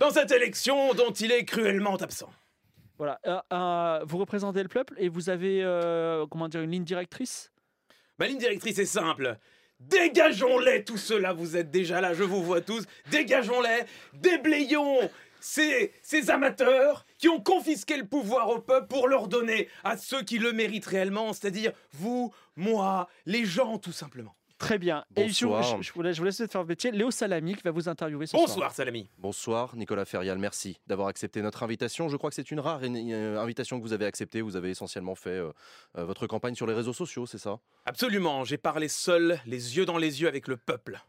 dans 0.00 0.10
cette 0.10 0.30
élection 0.30 0.94
dont 0.94 1.12
il 1.12 1.32
est 1.32 1.44
cruellement 1.44 1.96
absent. 1.96 2.32
Voilà. 2.98 3.20
Euh, 3.26 3.40
euh, 3.52 4.04
vous 4.06 4.18
représentez 4.18 4.62
le 4.62 4.68
peuple 4.68 4.94
et 4.98 5.08
vous 5.08 5.28
avez, 5.28 5.62
euh, 5.62 6.26
comment 6.26 6.48
dire, 6.48 6.62
une 6.62 6.70
ligne 6.70 6.84
directrice? 6.84 7.50
Ma 8.18 8.28
ligne 8.28 8.38
directrice 8.38 8.78
est 8.78 8.86
simple. 8.86 9.36
Dégageons-les, 9.80 10.84
tout 10.84 10.96
cela, 10.96 11.32
vous 11.32 11.56
êtes 11.56 11.70
déjà 11.70 12.00
là, 12.00 12.14
je 12.14 12.22
vous 12.22 12.42
vois 12.42 12.60
tous. 12.60 12.84
Dégageons-les, 13.10 13.82
déblayons 14.14 15.10
ces, 15.40 15.92
ces 16.02 16.30
amateurs 16.30 17.04
qui 17.24 17.28
ont 17.30 17.40
confisqué 17.40 17.96
le 17.96 18.04
pouvoir 18.04 18.50
au 18.50 18.58
peuple 18.58 18.86
pour 18.88 19.08
leur 19.08 19.28
donner 19.28 19.68
à 19.82 19.96
ceux 19.96 20.22
qui 20.22 20.36
le 20.38 20.52
méritent 20.52 20.84
réellement, 20.84 21.32
c'est-à-dire 21.32 21.72
vous, 21.92 22.34
moi, 22.54 23.08
les 23.24 23.46
gens, 23.46 23.78
tout 23.78 23.92
simplement. 23.92 24.34
Très 24.58 24.76
bien. 24.78 25.06
Et 25.16 25.30
je, 25.30 25.46
Bonsoir. 25.46 25.78
je- 25.78 25.88
je 25.88 25.92
vous 25.94 26.02
laisse, 26.02 26.16
je 26.16 26.20
vous 26.20 26.26
laisse 26.26 26.44
faire 26.46 26.64
métier. 26.66 26.90
Léo 26.90 27.10
Salami 27.10 27.54
qui 27.54 27.62
va 27.62 27.70
vous 27.70 27.88
interviewer 27.88 28.26
ce 28.26 28.32
soir. 28.32 28.46
Bonsoir, 28.46 28.72
Salami. 28.74 29.08
Bonsoir, 29.16 29.74
Nicolas 29.74 30.04
Ferial. 30.04 30.36
Merci 30.38 30.78
d'avoir 30.86 31.08
accepté 31.08 31.40
notre 31.40 31.62
invitation. 31.62 32.10
Je 32.10 32.16
crois 32.18 32.28
que 32.28 32.36
c'est 32.36 32.50
une 32.50 32.60
rare 32.60 32.80
euh, 32.82 33.38
invitation 33.40 33.78
que 33.78 33.82
vous 33.82 33.94
avez 33.94 34.04
acceptée. 34.04 34.42
Vous 34.42 34.56
avez 34.56 34.68
essentiellement 34.68 35.14
fait 35.14 35.30
euh, 35.30 35.50
euh, 35.96 36.04
votre 36.04 36.26
campagne 36.26 36.54
sur 36.54 36.66
les 36.66 36.74
réseaux 36.74 36.92
sociaux, 36.92 37.24
c'est 37.24 37.38
ça? 37.38 37.58
Absolument, 37.86 38.44
j'ai 38.44 38.58
parlé 38.58 38.88
seul, 38.88 39.40
les 39.46 39.78
yeux 39.78 39.86
dans 39.86 39.96
les 39.96 40.20
yeux 40.20 40.28
avec 40.28 40.46
le 40.46 40.58
peuple. 40.58 41.00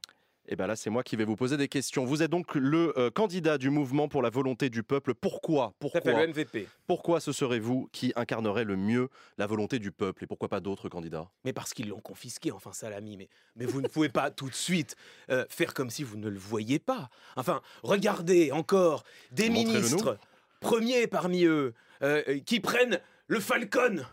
Et 0.47 0.55
bien 0.55 0.67
là, 0.67 0.75
c'est 0.75 0.89
moi 0.89 1.03
qui 1.03 1.15
vais 1.15 1.25
vous 1.25 1.35
poser 1.35 1.57
des 1.57 1.67
questions. 1.67 2.05
Vous 2.05 2.21
êtes 2.21 2.29
donc 2.29 2.53
le 2.55 2.97
euh, 2.97 3.09
candidat 3.09 3.57
du 3.57 3.69
mouvement 3.69 4.07
pour 4.07 4.21
la 4.21 4.29
volonté 4.29 4.69
du 4.69 4.83
peuple. 4.83 5.15
Pourquoi 5.15 5.73
Pourquoi 5.79 6.01
le 6.03 6.27
MVP. 6.27 6.67
Pourquoi 6.87 7.19
ce 7.19 7.31
serait 7.31 7.59
vous 7.59 7.89
qui 7.91 8.13
incarnerait 8.15 8.63
le 8.63 8.75
mieux 8.75 9.09
la 9.37 9.47
volonté 9.47 9.79
du 9.79 9.91
peuple 9.91 10.23
et 10.23 10.27
pourquoi 10.27 10.47
pas 10.47 10.59
d'autres 10.59 10.89
candidats? 10.89 11.27
Mais 11.43 11.53
parce 11.53 11.73
qu'ils 11.73 11.89
l'ont 11.89 11.99
confisqué, 11.99 12.51
enfin, 12.51 12.73
Salami. 12.73 13.17
Mais, 13.17 13.29
mais 13.55 13.65
vous 13.65 13.81
ne 13.81 13.87
pouvez 13.87 14.09
pas 14.09 14.29
tout 14.29 14.49
de 14.49 14.55
suite 14.55 14.95
euh, 15.31 15.45
faire 15.49 15.73
comme 15.73 15.89
si 15.89 16.03
vous 16.03 16.17
ne 16.17 16.29
le 16.29 16.37
voyez 16.37 16.79
pas. 16.79 17.09
Enfin, 17.35 17.61
regardez 17.83 18.51
encore 18.51 19.03
des 19.31 19.49
ministres, 19.49 20.17
premiers 20.59 21.07
parmi 21.07 21.45
eux, 21.45 21.73
euh, 22.03 22.39
qui 22.45 22.59
prennent 22.59 22.99
le 23.27 23.39
Falcon. 23.39 24.05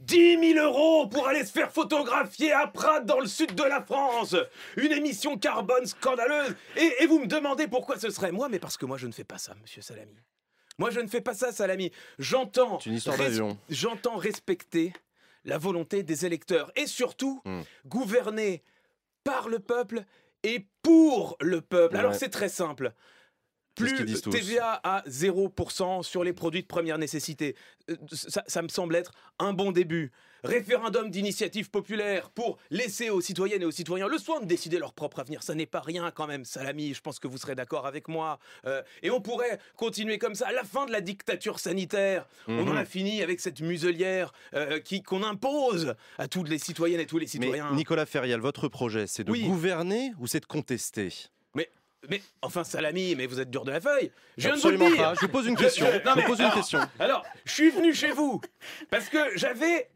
10 0.00 0.52
000 0.54 0.64
euros 0.64 1.08
pour 1.08 1.26
aller 1.26 1.44
se 1.44 1.50
faire 1.52 1.72
photographier 1.72 2.52
à 2.52 2.66
Prades 2.66 3.04
dans 3.06 3.20
le 3.20 3.26
sud 3.26 3.54
de 3.54 3.62
la 3.64 3.82
France. 3.82 4.36
Une 4.76 4.92
émission 4.92 5.36
carbone 5.38 5.86
scandaleuse. 5.86 6.54
Et, 6.76 7.02
et 7.02 7.06
vous 7.06 7.18
me 7.18 7.26
demandez 7.26 7.66
pourquoi 7.68 7.98
ce 7.98 8.10
serait 8.10 8.32
moi, 8.32 8.48
mais 8.48 8.58
parce 8.58 8.76
que 8.76 8.86
moi 8.86 8.96
je 8.96 9.06
ne 9.06 9.12
fais 9.12 9.24
pas 9.24 9.38
ça, 9.38 9.54
monsieur 9.60 9.82
Salami. 9.82 10.14
Moi 10.78 10.90
je 10.90 11.00
ne 11.00 11.08
fais 11.08 11.20
pas 11.20 11.34
ça, 11.34 11.50
Salami. 11.52 11.90
J'entends 12.18 12.78
res- 13.16 13.56
j'entends 13.68 14.16
respecter 14.16 14.92
la 15.44 15.58
volonté 15.58 16.02
des 16.04 16.26
électeurs 16.26 16.70
et 16.76 16.86
surtout 16.86 17.40
Hmm. 17.44 17.62
gouverner 17.86 18.62
par 19.24 19.48
le 19.48 19.58
peuple 19.58 20.04
et 20.44 20.66
pour 20.82 21.36
le 21.40 21.60
peuple. 21.60 21.96
Alors 21.96 22.14
c'est 22.14 22.28
très 22.30 22.48
simple. 22.48 22.92
Plus. 23.78 24.20
TVA 24.22 24.80
à 24.82 25.02
0% 25.08 26.02
sur 26.02 26.24
les 26.24 26.32
produits 26.32 26.62
de 26.62 26.66
première 26.66 26.98
nécessité. 26.98 27.54
Euh, 27.90 27.96
Ça, 28.12 28.42
ça 28.46 28.62
me 28.62 28.68
semble 28.68 28.96
être 28.96 29.12
un 29.38 29.52
bon 29.52 29.72
début. 29.72 30.10
Référendum 30.44 31.10
d'initiative 31.10 31.68
populaire 31.68 32.30
pour 32.30 32.58
laisser 32.70 33.10
aux 33.10 33.20
citoyennes 33.20 33.62
et 33.62 33.64
aux 33.64 33.72
citoyens 33.72 34.06
le 34.06 34.18
soin 34.18 34.38
de 34.40 34.44
décider 34.46 34.78
leur 34.78 34.92
propre 34.92 35.18
avenir. 35.18 35.42
Ça 35.42 35.56
n'est 35.56 35.66
pas 35.66 35.80
rien 35.80 36.12
quand 36.12 36.28
même, 36.28 36.44
Salami. 36.44 36.94
Je 36.94 37.00
pense 37.00 37.18
que 37.18 37.26
vous 37.26 37.38
serez 37.38 37.56
d'accord 37.56 37.86
avec 37.86 38.06
moi. 38.06 38.38
Euh, 38.64 38.80
et 39.02 39.10
on 39.10 39.20
pourrait 39.20 39.58
continuer 39.76 40.18
comme 40.18 40.36
ça. 40.36 40.46
À 40.46 40.52
la 40.52 40.62
fin 40.62 40.86
de 40.86 40.92
la 40.92 41.00
dictature 41.00 41.58
sanitaire, 41.58 42.28
on 42.46 42.60
en 42.68 42.72
Mhm. 42.72 42.76
a 42.76 42.84
fini 42.84 43.20
avec 43.22 43.40
cette 43.40 43.60
muselière 43.60 44.32
euh, 44.54 44.78
qui 44.78 45.02
qu'on 45.02 45.24
impose 45.24 45.96
à 46.18 46.28
toutes 46.28 46.48
les 46.48 46.58
citoyennes 46.58 47.00
et 47.00 47.06
tous 47.06 47.18
les 47.18 47.24
Mais 47.26 47.30
citoyens. 47.46 47.72
Nicolas 47.74 48.06
Ferial, 48.06 48.38
votre 48.40 48.68
projet, 48.68 49.08
c'est 49.08 49.24
de 49.24 49.32
Oui. 49.32 49.42
gouverner 49.42 50.12
ou 50.20 50.28
c'est 50.28 50.40
de 50.40 50.46
contester? 50.46 51.08
Mais 52.08 52.22
enfin, 52.42 52.62
Salami, 52.64 53.14
mais 53.16 53.26
vous 53.26 53.40
êtes 53.40 53.50
dur 53.50 53.64
de 53.64 53.72
la 53.72 53.80
feuille. 53.80 54.10
Je 54.36 54.42
viens 54.42 54.52
de 54.52 54.56
Absolument 54.56 54.84
vous 54.84 54.90
le 54.92 54.96
dire. 54.96 55.04
pas. 55.08 55.14
Je 55.14 55.20
vous 55.22 55.28
pose 55.28 55.46
une 55.46 55.56
question. 55.56 55.86
je- 55.86 56.20
vous 56.20 56.26
pose 56.26 56.40
une 56.40 56.50
question. 56.52 56.80
Alors, 57.00 57.24
je 57.44 57.52
suis 57.52 57.70
venu 57.70 57.92
chez 57.92 58.10
vous 58.12 58.40
parce 58.90 59.08
que 59.08 59.18
j'avais 59.36 59.90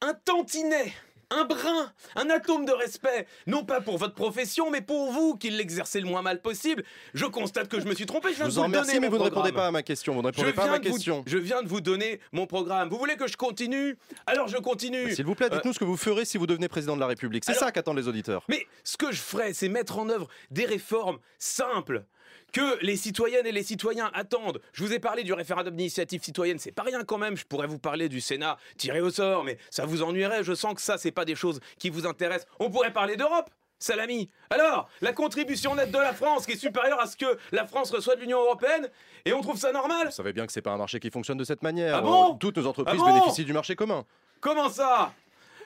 un 0.00 0.12
tantinet, 0.14 0.92
un 1.30 1.44
brin, 1.44 1.92
un 2.14 2.30
atome 2.30 2.64
de 2.64 2.72
respect, 2.72 3.26
non 3.46 3.64
pas 3.64 3.80
pour 3.80 3.98
votre 3.98 4.14
profession, 4.14 4.70
mais 4.70 4.80
pour 4.80 5.10
vous 5.10 5.36
qui 5.36 5.50
l'exercez 5.50 6.00
le 6.00 6.06
moins 6.06 6.22
mal 6.22 6.40
possible. 6.40 6.84
Je 7.14 7.26
constate 7.26 7.68
que 7.68 7.80
je 7.80 7.86
me 7.86 7.94
suis 7.94 8.06
trompé. 8.06 8.28
Je 8.32 8.34
Je 8.34 8.38
viens 8.38 8.46
de 8.48 8.52
vous 8.52 8.58
en 8.58 8.62
donner, 8.62 8.78
remercie, 8.78 9.00
mais 9.00 9.08
mon 9.08 9.16
vous 9.16 9.18
ne 9.18 9.28
répondez 9.28 9.52
pas 9.52 9.66
à 9.66 9.70
ma 9.70 9.82
question. 9.82 10.14
Vous 10.14 10.22
ne 10.22 10.26
répondez 10.26 10.52
pas 10.52 10.64
à 10.64 10.68
ma 10.68 10.76
vous, 10.78 10.82
question. 10.84 11.24
je 11.26 11.38
viens 11.38 11.62
de 11.62 11.68
vous 11.68 11.80
donner 11.80 12.20
mon 12.32 12.46
programme. 12.46 12.88
Vous 12.88 12.98
voulez 12.98 13.16
que 13.16 13.26
je 13.26 13.36
continue? 13.36 13.96
Alors 14.26 14.46
je 14.48 14.56
continue. 14.58 15.14
S'il 15.14 15.24
vous 15.24 15.34
plaît, 15.34 15.46
Euh, 15.46 15.56
dites-nous 15.56 15.72
ce 15.72 15.78
que 15.78 15.84
vous 15.84 15.96
ferez 15.96 16.24
si 16.24 16.38
vous 16.38 16.46
devenez 16.46 16.68
président 16.68 16.94
de 16.94 17.00
la 17.00 17.06
République. 17.06 17.44
C'est 17.44 17.54
ça 17.54 17.72
qu'attendent 17.72 17.96
les 17.98 18.08
auditeurs. 18.08 18.44
Mais 18.48 18.66
ce 18.84 18.96
que 18.96 19.10
je 19.12 19.20
ferais, 19.20 19.52
c'est 19.52 19.68
mettre 19.68 19.98
en 19.98 20.08
œuvre 20.08 20.28
des 20.50 20.64
réformes 20.64 21.18
simples 21.38 22.04
que 22.52 22.78
les 22.84 22.96
citoyennes 22.96 23.46
et 23.46 23.52
les 23.52 23.62
citoyens 23.62 24.10
attendent. 24.14 24.60
Je 24.72 24.82
vous 24.84 24.92
ai 24.92 24.98
parlé 24.98 25.22
du 25.24 25.32
référendum 25.32 25.74
d'initiative 25.76 26.22
citoyenne, 26.22 26.58
c'est 26.58 26.72
pas 26.72 26.82
rien 26.82 27.04
quand 27.04 27.18
même. 27.18 27.36
Je 27.36 27.44
pourrais 27.44 27.66
vous 27.66 27.78
parler 27.78 28.08
du 28.08 28.20
Sénat 28.20 28.56
tiré 28.78 29.00
au 29.00 29.10
sort, 29.10 29.44
mais 29.44 29.58
ça 29.70 29.84
vous 29.84 30.02
ennuierait. 30.02 30.42
Je 30.44 30.54
sens 30.54 30.74
que 30.74 30.80
ça, 30.80 30.96
c'est 30.98 31.10
pas 31.12 31.24
des 31.24 31.34
choses 31.34 31.60
qui 31.78 31.90
vous 31.90 32.06
intéressent. 32.06 32.48
On 32.60 32.70
pourrait 32.70 32.92
parler 32.92 33.16
d'Europe. 33.16 33.50
Salami. 33.78 34.30
Alors, 34.48 34.88
la 35.02 35.12
contribution 35.12 35.74
nette 35.74 35.90
de 35.90 35.98
la 35.98 36.14
France 36.14 36.46
qui 36.46 36.52
est 36.52 36.56
supérieure 36.56 36.98
à 36.98 37.06
ce 37.06 37.14
que 37.14 37.26
la 37.52 37.66
France 37.66 37.90
reçoit 37.90 38.16
de 38.16 38.22
l'Union 38.22 38.40
européenne, 38.40 38.88
et 39.26 39.34
on 39.34 39.42
trouve 39.42 39.58
ça 39.58 39.70
normal? 39.70 40.06
Vous 40.06 40.12
savez 40.12 40.32
bien 40.32 40.46
que 40.46 40.52
c'est 40.52 40.62
pas 40.62 40.70
un 40.70 40.78
marché 40.78 40.98
qui 40.98 41.10
fonctionne 41.10 41.36
de 41.36 41.44
cette 41.44 41.62
manière. 41.62 41.96
Ah 41.96 42.00
bon? 42.00 42.32
Euh, 42.32 42.36
Toutes 42.40 42.56
nos 42.56 42.66
entreprises 42.66 42.98
Ah 42.98 43.06
bon? 43.06 43.12
bénéficient 43.14 43.44
du 43.44 43.52
marché 43.52 43.76
commun. 43.76 44.06
Comment 44.40 44.70
ça? 44.70 45.12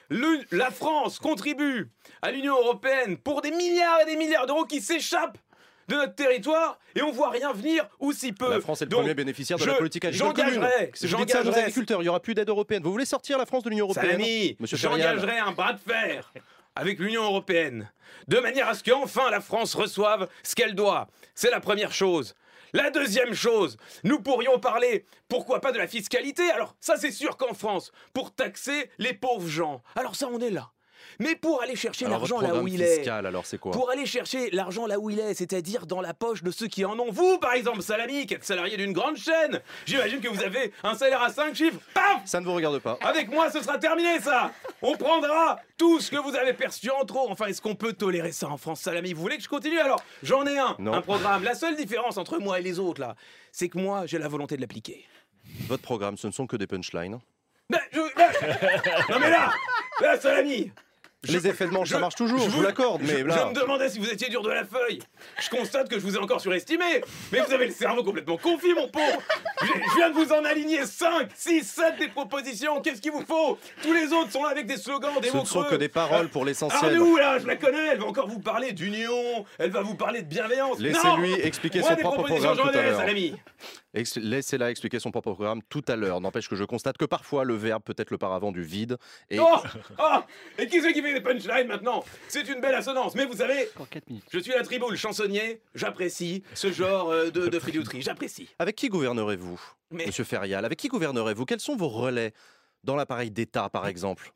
Le- 0.09 0.41
La 0.51 0.71
France 0.71 1.19
contribue 1.19 1.89
à 2.21 2.31
l'Union 2.31 2.57
européenne 2.57 3.17
pour 3.17 3.41
des 3.41 3.51
milliards 3.51 4.01
et 4.01 4.05
des 4.05 4.17
milliards 4.17 4.45
d'euros 4.45 4.65
qui 4.65 4.81
s'échappent 4.81 5.37
de 5.87 5.95
notre 5.95 6.15
territoire 6.15 6.79
et 6.95 7.01
on 7.01 7.11
voit 7.11 7.29
rien 7.29 7.51
venir 7.53 7.87
ou 7.99 8.13
si 8.13 8.31
peu. 8.31 8.49
La 8.49 8.61
France 8.61 8.81
est 8.81 8.85
le 8.85 8.89
Donc, 8.91 9.01
premier 9.01 9.13
bénéficiaire 9.13 9.57
de 9.57 9.63
je- 9.63 9.69
la 9.69 9.75
politique 9.75 10.05
agricole 10.05 10.33
commune. 10.33 10.53
j'engagerai- 10.55 10.91
Si 10.93 11.07
vous 11.07 11.17
dites 11.17 11.29
ça 11.31 11.39
à 11.39 11.43
nos 11.43 11.53
agriculteurs, 11.57 11.99
il 12.01 12.03
n'y 12.03 12.09
aura 12.09 12.19
plus 12.19 12.33
d'aide 12.33 12.49
européenne. 12.49 12.83
Vous 12.83 12.91
voulez 12.91 13.05
sortir 13.05 13.37
la 13.37 13.45
France 13.45 13.63
de 13.63 13.69
l'Union 13.69 13.85
européenne 13.85 14.21
j'engagerai 14.61 15.39
un 15.39 15.51
bras 15.51 15.73
de 15.73 15.79
fer 15.79 16.31
avec 16.75 16.99
l'Union 16.99 17.23
européenne, 17.23 17.91
de 18.27 18.39
manière 18.39 18.69
à 18.69 18.73
ce 18.75 18.83
qu'enfin 18.83 19.29
la 19.29 19.41
France 19.41 19.75
reçoive 19.75 20.27
ce 20.43 20.55
qu'elle 20.55 20.75
doit. 20.75 21.07
C'est 21.35 21.51
la 21.51 21.59
première 21.59 21.91
chose. 21.93 22.33
La 22.73 22.89
deuxième 22.89 23.33
chose, 23.33 23.75
nous 24.05 24.21
pourrions 24.21 24.57
parler, 24.57 25.05
pourquoi 25.27 25.59
pas 25.59 25.73
de 25.73 25.77
la 25.77 25.87
fiscalité 25.87 26.49
Alors 26.51 26.73
ça 26.79 26.95
c'est 26.95 27.11
sûr 27.11 27.35
qu'en 27.35 27.53
France, 27.53 27.91
pour 28.13 28.33
taxer 28.33 28.89
les 28.97 29.13
pauvres 29.13 29.49
gens, 29.49 29.83
alors 29.97 30.15
ça 30.15 30.29
on 30.31 30.39
est 30.39 30.51
là. 30.51 30.71
Mais 31.19 31.35
pour 31.35 31.61
aller 31.61 31.75
chercher 31.75 32.07
l'argent 32.07 32.39
là 32.41 32.55
où 32.55 32.67
il 32.67 32.81
est, 32.81 32.95
fiscal, 32.97 33.25
alors 33.25 33.45
c'est 33.45 33.57
quoi 33.59 33.71
pour 33.71 33.89
aller 33.91 34.05
chercher 34.05 34.49
l'argent 34.51 34.87
là 34.87 34.99
où 34.99 35.09
il 35.09 35.19
est, 35.19 35.33
c'est-à-dire 35.33 35.85
dans 35.85 36.01
la 36.01 36.13
poche 36.13 36.43
de 36.43 36.51
ceux 36.51 36.67
qui 36.67 36.83
en 36.85 36.97
ont. 36.99 37.11
Vous, 37.11 37.37
par 37.37 37.53
exemple, 37.53 37.81
Salami, 37.81 38.25
qui 38.25 38.33
êtes 38.33 38.43
salarié 38.43 38.77
d'une 38.77 38.93
grande 38.93 39.17
chaîne, 39.17 39.61
j'imagine 39.85 40.19
que 40.19 40.27
vous 40.27 40.41
avez 40.43 40.71
un 40.83 40.95
salaire 40.95 41.21
à 41.21 41.29
5 41.29 41.55
chiffres. 41.55 41.79
Paf 41.93 42.21
Ça 42.25 42.39
ne 42.39 42.45
vous 42.45 42.53
regarde 42.53 42.79
pas. 42.79 42.97
Avec 43.01 43.29
moi, 43.29 43.49
ce 43.51 43.61
sera 43.61 43.77
terminé, 43.77 44.19
ça 44.19 44.51
On 44.81 44.95
prendra 44.97 45.59
tout 45.77 45.99
ce 45.99 46.09
que 46.11 46.17
vous 46.17 46.35
avez 46.35 46.53
perçu 46.53 46.89
en 46.89 47.05
trop. 47.05 47.29
Enfin, 47.29 47.45
est-ce 47.47 47.61
qu'on 47.61 47.75
peut 47.75 47.93
tolérer 47.93 48.31
ça 48.31 48.47
en 48.49 48.57
France, 48.57 48.81
Salami 48.81 49.13
Vous 49.13 49.21
voulez 49.21 49.37
que 49.37 49.43
je 49.43 49.49
continue 49.49 49.79
Alors, 49.79 50.03
j'en 50.23 50.45
ai 50.45 50.57
un, 50.57 50.75
Non. 50.79 50.93
un 50.93 51.01
programme. 51.01 51.43
La 51.43 51.55
seule 51.55 51.75
différence 51.75 52.17
entre 52.17 52.39
moi 52.39 52.59
et 52.59 52.61
les 52.63 52.79
autres, 52.79 53.01
là, 53.01 53.15
c'est 53.51 53.69
que 53.69 53.77
moi, 53.77 54.05
j'ai 54.05 54.17
la 54.17 54.27
volonté 54.27 54.55
de 54.55 54.61
l'appliquer. 54.61 55.05
Votre 55.67 55.83
programme, 55.83 56.17
ce 56.17 56.27
ne 56.27 56.31
sont 56.31 56.47
que 56.47 56.55
des 56.55 56.67
punchlines. 56.67 57.19
Mais, 57.69 57.79
je- 57.91 57.99
mais- 58.17 59.13
non 59.13 59.19
mais 59.19 59.29
là 59.29 59.51
Là, 60.01 60.19
Salami 60.19 60.71
les 61.27 61.47
effets 61.47 61.65
de 61.67 61.71
manche, 61.71 61.89
ça 61.89 61.95
je- 61.97 62.01
marche 62.01 62.15
toujours, 62.15 62.39
je 62.39 62.45
je 62.45 62.49
vous 62.49 62.61
l'accorde, 62.63 63.01
Je, 63.03 63.11
mais 63.11 63.19
je 63.19 63.25
là. 63.25 63.45
me 63.47 63.53
demandais 63.53 63.89
si 63.89 63.99
vous 63.99 64.09
étiez 64.09 64.27
dur 64.29 64.41
de 64.41 64.49
la 64.49 64.65
feuille. 64.65 64.99
Je 65.39 65.49
constate 65.49 65.87
que 65.89 65.95
je 65.99 66.01
vous 66.03 66.15
ai 66.15 66.19
encore 66.19 66.41
surestimé. 66.41 67.03
Mais 67.31 67.39
vous 67.41 67.53
avez 67.53 67.67
le 67.67 67.71
cerveau 67.73 68.03
complètement 68.03 68.37
confit, 68.37 68.73
mon 68.73 68.87
pauvre. 68.87 69.21
Je, 69.61 69.67
je 69.67 69.95
viens 69.97 70.09
de 70.09 70.15
vous 70.15 70.31
en 70.33 70.43
aligner 70.43 70.83
5, 70.85 71.29
6, 71.35 71.63
7 71.63 71.99
des 71.99 72.07
propositions. 72.07 72.81
Qu'est-ce 72.81 73.01
qu'il 73.01 73.11
vous 73.11 73.23
faut? 73.25 73.57
Tous 73.83 73.93
les 73.93 74.11
autres 74.13 74.31
sont 74.31 74.43
là 74.43 74.49
avec 74.49 74.65
des 74.65 74.77
slogans, 74.77 75.11
des 75.21 75.27
Ce 75.29 75.33
mots 75.35 75.43
ne 75.43 75.47
sont 75.47 75.61
creux. 75.61 75.69
que 75.71 75.75
des 75.75 75.89
paroles 75.89 76.29
pour 76.29 76.43
l'essentiel. 76.43 76.95
nous, 76.95 77.15
là, 77.17 77.37
je 77.37 77.45
la 77.45 77.55
connais. 77.55 77.89
Elle 77.91 77.99
va 77.99 78.05
encore 78.07 78.27
vous 78.27 78.39
parler 78.39 78.71
d'union. 78.71 79.45
Elle 79.59 79.69
va 79.71 79.81
vous 79.81 79.95
parler 79.95 80.23
de 80.23 80.27
bienveillance. 80.27 80.79
Laissez-lui 80.79 81.33
expliquer 81.41 81.79
Moi, 81.81 81.89
son 81.89 81.95
des 81.95 82.01
propre 82.01 82.15
propositions, 82.23 82.49
programme 82.55 82.65
j'en 82.67 82.71
tout 82.73 82.77
à 82.79 82.81
ai, 82.81 82.89
l'heure. 82.89 83.37
Laissez-la 83.93 84.71
expliquer 84.71 84.99
son 84.99 85.11
propre 85.11 85.33
programme 85.33 85.61
tout 85.69 85.83
à 85.87 85.95
l'heure. 85.95 86.21
N'empêche 86.21 86.47
que 86.47 86.55
je 86.55 86.63
constate 86.63 86.97
que 86.97 87.05
parfois 87.05 87.43
le 87.43 87.55
verbe 87.55 87.83
peut 87.83 87.93
être 87.97 88.09
le 88.11 88.17
paravent 88.17 88.51
du 88.51 88.63
vide. 88.63 88.97
Et 89.29 89.37
Oh, 89.39 89.57
oh 89.99 90.19
Et 90.57 90.67
qui 90.67 90.81
c'est 90.81 90.93
qui 90.93 91.01
fait 91.01 91.13
des 91.13 91.21
punchlines 91.21 91.67
maintenant? 91.67 92.03
C'est 92.29 92.47
une 92.47 92.61
belle 92.61 92.75
assonance. 92.75 93.15
Mais 93.15 93.25
vous 93.25 93.35
savez, 93.37 93.67
Encore 93.75 93.89
4 93.89 94.07
minutes. 94.09 94.23
Je 94.31 94.39
suis 94.39 94.51
la 94.53 94.63
triboule 94.63 94.95
chansonnier, 94.95 95.61
j'apprécie 95.75 96.43
ce 96.53 96.71
genre 96.71 97.09
euh, 97.11 97.29
de, 97.31 97.47
de 97.47 97.59
j'apprécie. 97.99 98.49
avec 98.59 98.75
qui 98.77 98.87
gouvernerez-vous, 98.89 99.59
Mais- 99.91 100.05
Monsieur 100.05 100.23
Ferial 100.23 100.63
Avec 100.63 100.79
qui 100.79 100.87
gouvernerez-vous? 100.87 101.45
Quels 101.45 101.59
sont 101.59 101.75
vos 101.75 101.89
relais 101.89 102.33
dans 102.83 102.95
l'appareil 102.95 103.29
d'État, 103.29 103.69
par 103.69 103.87
exemple? 103.87 104.31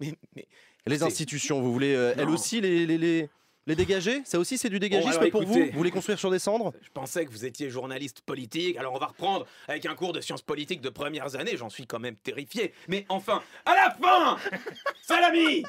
Mais, 0.00 0.14
mais 0.36 0.46
Les 0.86 1.02
institutions, 1.02 1.60
vous 1.60 1.72
voulez 1.72 1.94
euh, 1.94 2.14
elles 2.16 2.28
aussi 2.28 2.60
les, 2.60 2.86
les, 2.86 2.98
les, 2.98 3.28
les 3.68 3.76
dégager 3.76 4.22
Ça 4.24 4.38
aussi, 4.38 4.58
c'est 4.58 4.68
du 4.68 4.78
dégagisme 4.80 5.18
pour 5.30 5.42
écoutez. 5.42 5.44
vous 5.46 5.66
Vous 5.72 5.76
voulez 5.78 5.90
construire 5.92 6.18
sur 6.18 6.30
des 6.30 6.38
cendres 6.40 6.72
je 6.82 6.88
pensais 6.90 7.24
que 7.24 7.30
vous 7.30 7.44
étiez 7.44 7.70
journaliste 7.70 8.20
politique, 8.22 8.76
alors 8.76 8.94
on 8.94 8.98
va 8.98 9.06
reprendre 9.06 9.46
avec 9.68 9.86
un 9.86 9.94
cours 9.94 10.12
de 10.12 10.20
sciences 10.20 10.42
politiques 10.42 10.80
de 10.80 10.88
premières 10.88 11.36
années, 11.36 11.56
j'en 11.56 11.68
suis 11.70 11.86
quand 11.86 12.00
même 12.00 12.16
terrifié. 12.16 12.72
Mais 12.88 13.04
enfin, 13.08 13.42
à 13.64 13.74
la 13.76 13.90
fin 13.90 14.36
Salami 15.02 15.62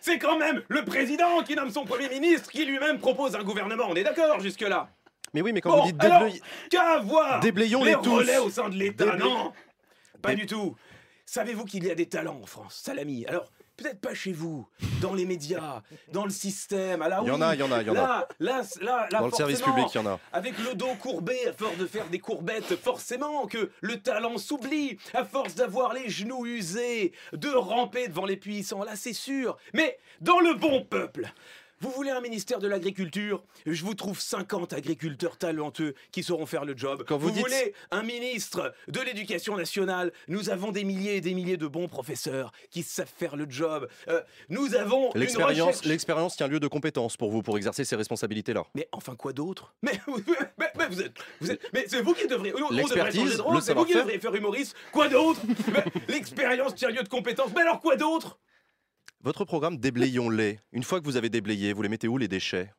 C'est 0.00 0.18
quand 0.18 0.38
même 0.38 0.62
le 0.68 0.84
président 0.84 1.42
qui 1.42 1.54
nomme 1.54 1.70
son 1.70 1.84
premier 1.84 2.08
ministre, 2.08 2.50
qui 2.50 2.64
lui-même 2.64 2.98
propose 2.98 3.34
un 3.36 3.42
gouvernement, 3.42 3.84
on 3.88 3.94
est 3.94 4.04
d'accord 4.04 4.40
jusque-là 4.40 4.88
Mais 5.34 5.42
oui, 5.42 5.52
mais 5.52 5.60
quand 5.60 5.70
Bon, 5.76 5.80
vous 5.82 5.86
dites 5.92 5.98
déblayer- 6.00 6.40
qu'à 6.70 6.98
voir 7.00 7.40
Déblayons-les 7.40 7.90
les 7.92 7.96
tous. 8.02 8.14
relais 8.16 8.38
au 8.38 8.48
sein 8.50 8.68
de 8.70 8.76
l'État, 8.76 9.16
non 9.16 9.52
Pas 10.22 10.34
du 10.34 10.46
tout. 10.46 10.76
Savez-vous 11.26 11.64
qu'il 11.64 11.84
y 11.84 11.90
a 11.90 11.94
des 11.94 12.06
talents 12.06 12.40
en 12.42 12.46
France, 12.46 12.80
Salami? 12.82 13.24
Alors, 13.26 13.50
peut-être 13.80 14.00
pas 14.00 14.14
chez 14.14 14.32
vous, 14.32 14.66
dans 15.00 15.14
les 15.14 15.24
médias, 15.24 15.82
dans 16.12 16.24
le 16.24 16.30
système, 16.30 17.02
à 17.02 17.08
la 17.08 17.20
Il 17.22 17.28
y 17.28 17.30
en 17.30 17.40
a, 17.40 17.54
il 17.54 17.60
y 17.60 17.62
en 17.62 17.72
a, 17.72 17.80
il 17.80 17.86
y 17.86 17.90
en 17.90 17.96
a. 17.96 18.26
Là, 18.38 18.62
là, 18.80 19.08
là, 19.10 19.20
Dans 19.20 19.26
le 19.26 19.32
service 19.32 19.62
public, 19.62 19.86
il 19.94 19.98
y 19.98 20.00
en 20.00 20.06
a. 20.06 20.20
Avec 20.32 20.58
le 20.58 20.74
dos 20.74 20.94
courbé, 21.00 21.36
à 21.48 21.52
force 21.52 21.76
de 21.78 21.86
faire 21.86 22.06
des 22.08 22.18
courbettes, 22.18 22.76
forcément 22.76 23.46
que 23.46 23.70
le 23.80 24.00
talent 24.00 24.36
s'oublie, 24.38 24.98
à 25.14 25.24
force 25.24 25.54
d'avoir 25.54 25.94
les 25.94 26.08
genoux 26.08 26.46
usés, 26.46 27.12
de 27.32 27.48
ramper 27.48 28.08
devant 28.08 28.26
les 28.26 28.36
puissants, 28.36 28.84
là 28.84 28.96
c'est 28.96 29.12
sûr. 29.12 29.56
Mais 29.74 29.98
dans 30.20 30.40
le 30.40 30.54
bon 30.54 30.84
peuple, 30.84 31.32
Vous 31.82 31.90
voulez 31.92 32.10
un 32.10 32.20
ministère 32.20 32.58
de 32.58 32.68
l'Agriculture? 32.68 33.42
Je 33.64 33.82
vous 33.84 33.94
trouve 33.94 34.20
50 34.20 34.74
agriculteurs 34.74 35.38
talentueux 35.38 35.94
qui 36.12 36.22
sauront 36.22 36.44
faire 36.44 36.66
le 36.66 36.76
job. 36.76 37.04
Quand 37.08 37.16
vous 37.16 37.30
dites- 37.30 37.40
voulez 37.40 37.72
un 37.90 38.02
ministre 38.02 38.74
de 38.88 39.00
l'Éducation 39.00 39.56
nationale? 39.56 40.12
Nous 40.28 40.50
avons 40.50 40.72
des 40.72 40.84
milliers 40.84 41.16
et 41.16 41.20
des 41.22 41.32
milliers 41.32 41.56
de 41.56 41.66
bons 41.66 41.88
professeurs 41.88 42.52
qui 42.70 42.82
savent 42.82 43.10
faire 43.16 43.34
le 43.34 43.46
job. 43.48 43.88
Euh, 44.08 44.20
nous 44.50 44.74
avons 44.74 45.10
L'expérience, 45.14 45.86
l'expérience 45.86 46.36
tient 46.36 46.48
lieu 46.48 46.60
de 46.60 46.68
compétence 46.68 47.16
pour 47.16 47.30
vous, 47.30 47.42
pour 47.42 47.56
exercer 47.56 47.84
ces 47.84 47.96
responsabilités-là. 47.96 48.64
Mais 48.74 48.86
enfin 48.92 49.16
quoi 49.16 49.32
d'autre? 49.32 49.74
Mais, 49.82 49.98
mais, 50.58 50.66
mais 50.76 50.86
vous 50.88 51.00
êtes, 51.00 51.14
vous 51.40 51.50
êtes, 51.50 51.60
mais 51.72 51.84
c'est 51.88 52.02
vous 52.02 52.12
qui 52.14 52.26
devrait 52.26 52.52
L'expertise, 52.70 53.38
de 53.38 53.54
le 53.54 53.60
c'est 53.60 53.72
vous 53.74 53.84
qui 53.86 53.94
devriez 53.94 54.18
faire 54.18 54.34
humoriste. 54.34 54.76
Quoi 54.92 55.08
d'autre? 55.08 55.40
L'expérience 56.08 56.74
tient 56.74 56.90
lieu 56.90 57.02
de 57.02 57.08
compétence. 57.08 57.50
Mais 57.54 57.62
alors 57.62 57.80
quoi 57.80 57.96
d'autre? 57.96 58.38
Votre 59.22 59.44
programme 59.44 59.76
Déblayons-les. 59.76 60.60
Une 60.72 60.82
fois 60.82 61.00
que 61.00 61.04
vous 61.04 61.16
avez 61.16 61.28
déblayé, 61.28 61.72
vous 61.72 61.82
les 61.82 61.88
mettez 61.88 62.08
où 62.08 62.16
les 62.16 62.28
déchets? 62.28 62.72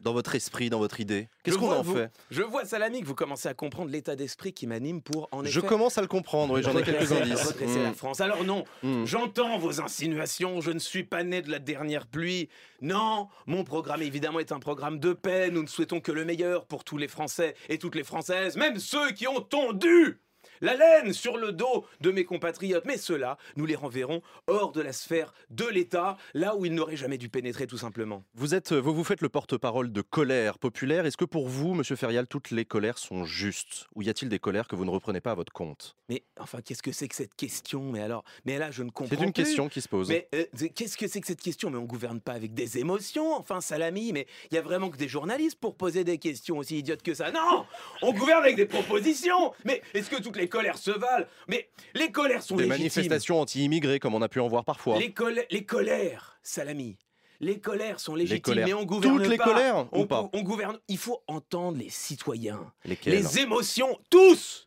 Dans 0.00 0.12
votre 0.12 0.34
esprit, 0.34 0.68
dans 0.68 0.78
votre 0.78 1.00
idée 1.00 1.28
Qu'est-ce 1.42 1.56
Je 1.56 1.60
qu'on 1.60 1.72
en 1.72 1.82
vous- 1.82 1.94
fait? 1.94 2.10
Je 2.30 2.42
vois, 2.42 2.66
Salami, 2.66 3.00
que 3.00 3.06
vous 3.06 3.14
commencez 3.14 3.48
à 3.48 3.54
comprendre 3.54 3.90
l'état 3.90 4.14
d'esprit 4.14 4.52
qui 4.52 4.66
m'anime 4.66 5.00
pour, 5.00 5.26
en 5.32 5.42
Je 5.42 5.58
effet, 5.58 5.66
commence 5.66 5.96
à 5.96 6.02
le 6.02 6.06
comprendre, 6.06 6.54
oui, 6.54 6.62
j'en 6.62 6.76
ai 6.76 6.82
quelques 6.82 7.12
indices. 7.12 7.42
redresser 7.42 7.82
la 7.82 7.90
Mm. 7.90 7.94
France. 7.94 8.20
Alors 8.20 8.44
non, 8.44 8.64
Mm. 8.82 9.06
j'entends 9.06 9.56
vos 9.58 9.80
insinuations, 9.80 10.60
je 10.60 10.70
ne 10.70 10.78
suis 10.78 11.04
pas 11.04 11.24
né 11.24 11.40
de 11.40 11.50
la 11.50 11.58
dernière 11.58 12.06
pluie. 12.06 12.50
Non, 12.82 13.28
mon 13.46 13.64
programme 13.64 14.02
évidemment 14.02 14.38
est 14.40 14.52
un 14.52 14.60
programme 14.60 14.98
de 14.98 15.14
paix. 15.14 15.50
Nous 15.50 15.62
ne 15.62 15.66
souhaitons 15.68 16.00
que 16.00 16.12
le 16.12 16.26
meilleur 16.26 16.66
pour 16.66 16.84
tous 16.84 16.98
les 16.98 17.08
Français 17.08 17.54
et 17.70 17.78
toutes 17.78 17.94
les 17.94 18.04
Françaises, 18.04 18.56
même 18.58 18.78
ceux 18.78 19.12
qui 19.12 19.26
ont 19.26 19.40
tondu 19.40 20.20
la 20.60 20.74
laine 20.76 21.12
sur 21.12 21.36
le 21.36 21.52
dos 21.52 21.86
de 22.00 22.10
mes 22.10 22.24
compatriotes. 22.24 22.84
Mais 22.86 22.96
ceux-là, 22.96 23.38
nous 23.56 23.66
les 23.66 23.74
renverrons 23.74 24.22
hors 24.46 24.72
de 24.72 24.80
la 24.80 24.92
sphère 24.92 25.32
de 25.50 25.66
l'État, 25.66 26.16
là 26.34 26.56
où 26.56 26.64
ils 26.64 26.74
n'auraient 26.74 26.96
jamais 26.96 27.18
dû 27.18 27.28
pénétrer 27.28 27.66
tout 27.66 27.78
simplement. 27.78 28.24
Vous, 28.34 28.54
êtes, 28.54 28.72
vous 28.72 28.94
vous 28.94 29.04
faites 29.04 29.20
le 29.20 29.28
porte-parole 29.28 29.92
de 29.92 30.00
colère 30.02 30.58
populaire. 30.58 31.06
Est-ce 31.06 31.16
que 31.16 31.24
pour 31.24 31.48
vous, 31.48 31.74
Monsieur 31.74 31.96
Ferial, 31.96 32.26
toutes 32.26 32.50
les 32.50 32.64
colères 32.64 32.98
sont 32.98 33.24
justes 33.24 33.86
Ou 33.94 34.02
y 34.02 34.08
a-t-il 34.08 34.28
des 34.28 34.38
colères 34.38 34.68
que 34.68 34.76
vous 34.76 34.84
ne 34.84 34.90
reprenez 34.90 35.20
pas 35.20 35.32
à 35.32 35.34
votre 35.34 35.52
compte? 35.52 35.96
Mais 36.08 36.22
enfin, 36.38 36.60
qu'est-ce 36.62 36.82
que 36.82 36.92
c'est 36.92 37.08
que 37.08 37.14
cette 37.14 37.34
question? 37.34 37.90
Mais 37.92 38.00
alors, 38.00 38.24
mais 38.44 38.58
là, 38.58 38.70
je 38.70 38.82
ne 38.82 38.90
comprends 38.90 39.14
C'est 39.16 39.22
une 39.24 39.32
plus. 39.32 39.44
question 39.44 39.68
qui 39.68 39.80
se 39.80 39.88
pose. 39.88 40.08
Mais 40.08 40.28
euh, 40.34 40.44
qu'est-ce 40.74 40.96
que 40.96 41.08
c'est 41.08 41.20
que 41.20 41.26
cette 41.26 41.40
question? 41.40 41.70
Mais 41.70 41.78
on 41.78 41.84
gouverne 41.84 42.20
pas 42.20 42.32
avec 42.32 42.54
des 42.54 42.78
émotions, 42.78 43.34
enfin, 43.34 43.60
Salami. 43.60 44.12
Mais 44.12 44.26
il 44.50 44.54
y 44.54 44.58
a 44.58 44.62
vraiment 44.62 44.90
que 44.90 44.96
des 44.96 45.08
journalistes 45.08 45.58
pour 45.58 45.76
poser 45.76 46.04
des 46.04 46.18
questions 46.18 46.58
aussi 46.58 46.78
idiotes 46.78 47.02
que 47.02 47.14
ça. 47.14 47.30
Non 47.30 47.66
On 48.02 48.12
gouverne 48.12 48.42
avec 48.42 48.56
des 48.56 48.66
propositions 48.66 49.52
Mais 49.64 49.82
est-ce 49.94 50.10
que 50.10 50.20
toutes 50.22 50.36
les 50.36 50.45
colères 50.48 50.78
se 50.78 50.90
valent 50.90 51.26
Mais 51.48 51.68
les 51.94 52.10
colères 52.10 52.42
sont 52.42 52.56
Des 52.56 52.64
légitimes. 52.64 52.82
manifestations 52.82 53.40
anti-immigrés, 53.40 53.98
comme 54.00 54.14
on 54.14 54.22
a 54.22 54.28
pu 54.28 54.40
en 54.40 54.48
voir 54.48 54.64
parfois. 54.64 54.98
Les, 54.98 55.12
col- 55.12 55.44
les 55.50 55.64
colères, 55.64 56.38
Salami. 56.42 56.96
Les 57.40 57.60
colères 57.60 58.00
sont 58.00 58.14
légitimes, 58.14 58.40
colères. 58.40 58.66
mais 58.66 58.72
on 58.74 58.84
gouverne 58.84 59.18
Toutes 59.18 59.28
les 59.28 59.36
pas. 59.36 59.44
colères 59.44 59.86
on, 59.92 60.00
ou 60.02 60.06
pas 60.06 60.30
on 60.32 60.42
gouverne. 60.42 60.78
Il 60.88 60.96
faut 60.96 61.22
entendre 61.26 61.76
les 61.76 61.90
citoyens. 61.90 62.72
Lesquelles 62.84 63.12
Les 63.12 63.38
émotions, 63.40 63.98
tous 64.08 64.65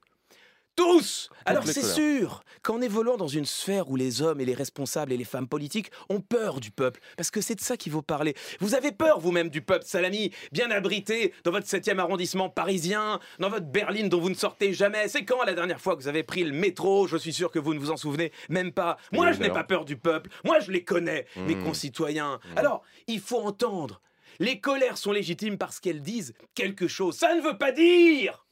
tous 0.80 1.30
Alors 1.46 1.68
c'est 1.68 1.84
sûr 1.84 2.42
qu'en 2.62 2.80
évoluant 2.80 3.18
dans 3.18 3.28
une 3.28 3.44
sphère 3.44 3.90
où 3.90 3.98
les 3.98 4.22
hommes 4.22 4.40
et 4.40 4.46
les 4.46 4.54
responsables 4.54 5.12
et 5.12 5.18
les 5.18 5.26
femmes 5.26 5.50
politiques 5.50 5.92
ont 6.08 6.22
peur 6.22 6.62
du 6.62 6.72
peuple, 6.72 7.02
parce 7.18 7.32
que 7.32 7.42
c'est 7.42 7.56
de 7.56 7.60
ça 7.62 7.76
qu'il 7.76 7.92
faut 7.92 8.02
parler. 8.02 8.34
Vous 8.62 8.76
avez 8.76 8.94
peur 8.94 9.20
vous-même 9.20 9.50
du 9.50 9.62
peuple, 9.62 9.84
Salami, 9.86 10.32
bien 10.54 10.72
abrité 10.72 11.34
dans 11.44 11.52
votre 11.52 11.68
7e 11.68 12.00
arrondissement 12.00 12.50
parisien, 12.50 13.20
dans 13.40 13.50
votre 13.50 13.66
berline 13.66 14.08
dont 14.08 14.22
vous 14.22 14.30
ne 14.30 14.36
sortez 14.36 14.72
jamais. 14.72 15.10
C'est 15.10 15.26
quand 15.26 15.44
la 15.44 15.54
dernière 15.54 15.82
fois 15.82 15.98
que 15.98 16.02
vous 16.02 16.08
avez 16.08 16.24
pris 16.24 16.46
le 16.46 16.54
métro? 16.54 17.08
Je 17.08 17.18
suis 17.18 17.34
sûr 17.34 17.52
que 17.52 17.60
vous 17.60 17.74
ne 17.74 17.80
vous 17.80 17.92
en 17.92 17.98
souvenez 17.98 18.32
même 18.48 18.72
pas. 18.72 18.96
Moi, 19.12 19.34
je 19.34 19.42
n'ai 19.42 19.50
pas 19.50 19.66
peur 19.66 19.84
du 19.84 19.98
peuple. 19.98 20.30
Moi, 20.46 20.62
je 20.62 20.72
les 20.72 20.86
connais, 20.86 21.26
mes 21.36 21.56
Mmh. 21.56 21.64
concitoyens. 21.66 22.40
Alors, 22.56 22.84
il 23.08 23.20
faut 23.20 23.40
entendre. 23.40 24.02
Les 24.40 24.62
colères 24.62 24.98
sont 24.98 25.12
légitimes 25.12 25.58
parce 25.58 25.82
qu'elles 25.82 26.02
disent 26.02 26.34
quelque 26.56 26.88
chose. 26.88 27.18
Ça 27.18 27.36
ne 27.36 27.42
veut 27.42 27.58
pas 27.58 27.74
dire 27.74 28.46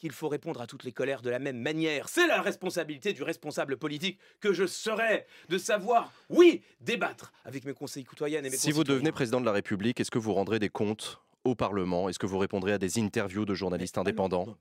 qu'il 0.00 0.12
faut 0.12 0.28
répondre 0.28 0.60
à 0.60 0.66
toutes 0.66 0.82
les 0.84 0.92
colères 0.92 1.20
de 1.22 1.30
la 1.30 1.38
même 1.38 1.58
manière. 1.60 2.08
C'est 2.08 2.26
la 2.26 2.40
responsabilité 2.40 3.12
du 3.12 3.22
responsable 3.22 3.76
politique 3.76 4.18
que 4.40 4.52
je 4.52 4.66
serai 4.66 5.26
de 5.50 5.58
savoir, 5.58 6.10
oui, 6.30 6.62
débattre 6.80 7.32
avec 7.44 7.64
mes 7.64 7.74
conseils 7.74 8.06
citoyennes 8.08 8.46
et 8.46 8.50
mes 8.50 8.56
Si 8.56 8.72
vous 8.72 8.82
devenez 8.82 9.12
président 9.12 9.40
de 9.40 9.46
la 9.46 9.52
République, 9.52 10.00
est-ce 10.00 10.10
que 10.10 10.18
vous 10.18 10.32
rendrez 10.32 10.58
des 10.58 10.70
comptes 10.70 11.20
au 11.44 11.54
Parlement? 11.54 12.08
Est-ce 12.08 12.18
que 12.18 12.26
vous 12.26 12.38
répondrez 12.38 12.72
à 12.72 12.78
des 12.78 12.98
interviews 12.98 13.44
de 13.44 13.54
journalistes 13.54 13.96
Mais- 13.96 14.00
non, 14.02 14.08
indépendants? 14.08 14.46
non, 14.46 14.56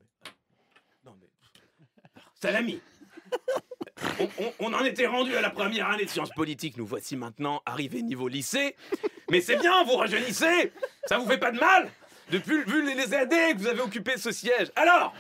mais- 1.06 1.12
non, 1.12 1.16
mais- 1.22 2.22
Salami 2.36 2.82
on, 4.20 4.24
on- 4.40 4.54
on 4.60 4.74
en 4.74 4.84
était 4.84 5.08
rendu 5.08 5.36
à 5.36 5.42
la 5.42 5.50
première 5.52 5.90
année 5.90 6.04
de 6.06 6.10
sciences 6.10 6.32
politiques. 6.32 6.76
Nous 6.78 6.86
voici 6.86 7.16
maintenant 7.16 7.62
arrivés 7.66 8.02
niveau 8.02 8.28
lycée. 8.28 8.76
Mais 9.32 9.40
c'est 9.40 9.58
bien, 9.58 9.84
vous 9.86 9.96
rajeunissez 9.96 10.72
Ça 11.06 11.18
vous 11.18 11.28
fait 11.28 11.38
pas 11.38 11.52
de 11.52 11.60
mal 11.60 11.90
Depuis 12.32 12.64
vu 12.64 12.86
les- 12.86 12.96
les 12.96 13.14
années 13.14 13.54
que 13.54 13.58
vous 13.60 13.68
avez 13.68 13.82
occupé 13.82 14.18
ce 14.18 14.32
siège. 14.32 14.72
Alors 14.76 15.14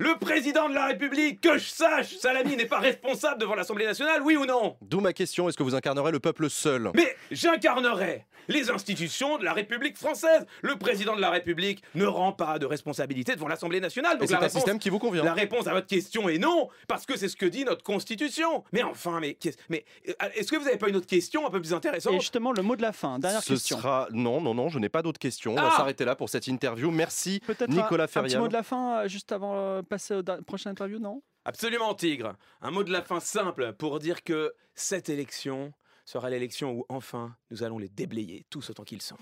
le 0.00 0.16
président 0.18 0.68
de 0.70 0.74
la 0.74 0.86
République, 0.86 1.42
que 1.42 1.58
je 1.58 1.68
sache, 1.68 2.16
Salami 2.16 2.56
n'est 2.56 2.64
pas 2.64 2.78
responsable 2.78 3.38
devant 3.38 3.54
l'Assemblée 3.54 3.84
nationale, 3.84 4.22
oui 4.22 4.34
ou 4.34 4.46
non? 4.46 4.76
D'où 4.80 5.00
ma 5.00 5.12
question, 5.12 5.46
est-ce 5.46 5.58
que 5.58 5.62
vous 5.62 5.74
incarnerez 5.74 6.10
le 6.10 6.18
peuple 6.18 6.48
seul? 6.48 6.90
Mais 6.94 7.14
j'incarnerai 7.30 8.24
les 8.50 8.70
institutions 8.70 9.38
de 9.38 9.44
la 9.44 9.52
République 9.54 9.96
française. 9.96 10.44
Le 10.62 10.76
président 10.76 11.16
de 11.16 11.20
la 11.20 11.30
République 11.30 11.82
ne 11.94 12.04
rend 12.04 12.32
pas 12.32 12.58
de 12.58 12.66
responsabilité 12.66 13.34
devant 13.34 13.48
l'Assemblée 13.48 13.80
nationale. 13.80 14.18
Donc 14.18 14.28
c'est 14.28 14.34
la 14.34 14.38
un 14.38 14.42
réponse, 14.42 14.54
système 14.56 14.78
qui 14.78 14.90
vous 14.90 14.98
convient 14.98 15.24
la 15.24 15.32
réponse 15.34 15.66
à 15.66 15.72
votre 15.72 15.86
question 15.86 16.28
est 16.28 16.38
non, 16.38 16.68
parce 16.88 17.06
que 17.06 17.16
c'est 17.16 17.28
ce 17.28 17.36
que 17.36 17.46
dit 17.46 17.64
notre 17.64 17.82
Constitution. 17.82 18.64
Mais 18.72 18.82
enfin, 18.82 19.20
mais, 19.20 19.36
euh, 20.08 20.12
est-ce 20.34 20.50
que 20.50 20.56
vous 20.56 20.64
n'avez 20.64 20.78
pas 20.78 20.88
une 20.88 20.96
autre 20.96 21.06
question 21.06 21.46
un 21.46 21.50
peu 21.50 21.60
plus 21.60 21.72
intéressante? 21.72 22.12
Et 22.14 22.20
justement, 22.20 22.52
le 22.52 22.62
mot 22.62 22.76
de 22.76 22.82
la 22.82 22.92
fin, 22.92 23.18
dernière 23.18 23.42
Ce 23.42 23.52
question. 23.54 23.78
sera... 23.78 24.08
Non, 24.12 24.40
non, 24.40 24.54
non, 24.54 24.68
je 24.68 24.78
n'ai 24.78 24.88
pas 24.88 25.02
d'autres 25.02 25.18
questions. 25.18 25.52
On 25.52 25.56
va 25.56 25.70
Ah 25.72 25.76
s'arrêter 25.76 26.04
là 26.04 26.16
pour 26.16 26.28
cette 26.28 26.46
interview. 26.46 26.90
Merci 26.90 27.40
Nicolas 27.68 28.04
un, 28.14 28.20
un 28.20 28.22
petit 28.24 28.36
mot 28.36 28.48
de 28.48 28.52
la 28.52 28.62
fin, 28.62 28.98
euh, 28.98 29.08
juste 29.08 29.32
avant 29.32 29.76
de 29.76 29.82
passer 29.82 30.14
au 30.14 30.22
prochaine 30.44 30.72
interview, 30.72 30.98
non? 30.98 31.22
Absolument, 31.44 31.94
Tigre. 31.94 32.34
Un 32.60 32.70
mot 32.70 32.84
de 32.84 32.92
la 32.92 33.02
fin 33.02 33.20
simple 33.20 33.72
pour 33.72 33.98
dire 33.98 34.22
que 34.24 34.52
cette 34.74 35.08
élection 35.08 35.72
sera 36.04 36.30
l'élection 36.30 36.72
où 36.72 36.84
enfin 36.88 37.34
nous 37.50 37.62
allons 37.62 37.78
les 37.78 37.88
déblayer 37.88 38.44
tous 38.50 38.70
autant 38.70 38.84
qu'ils 38.84 39.02
sont. 39.02 39.16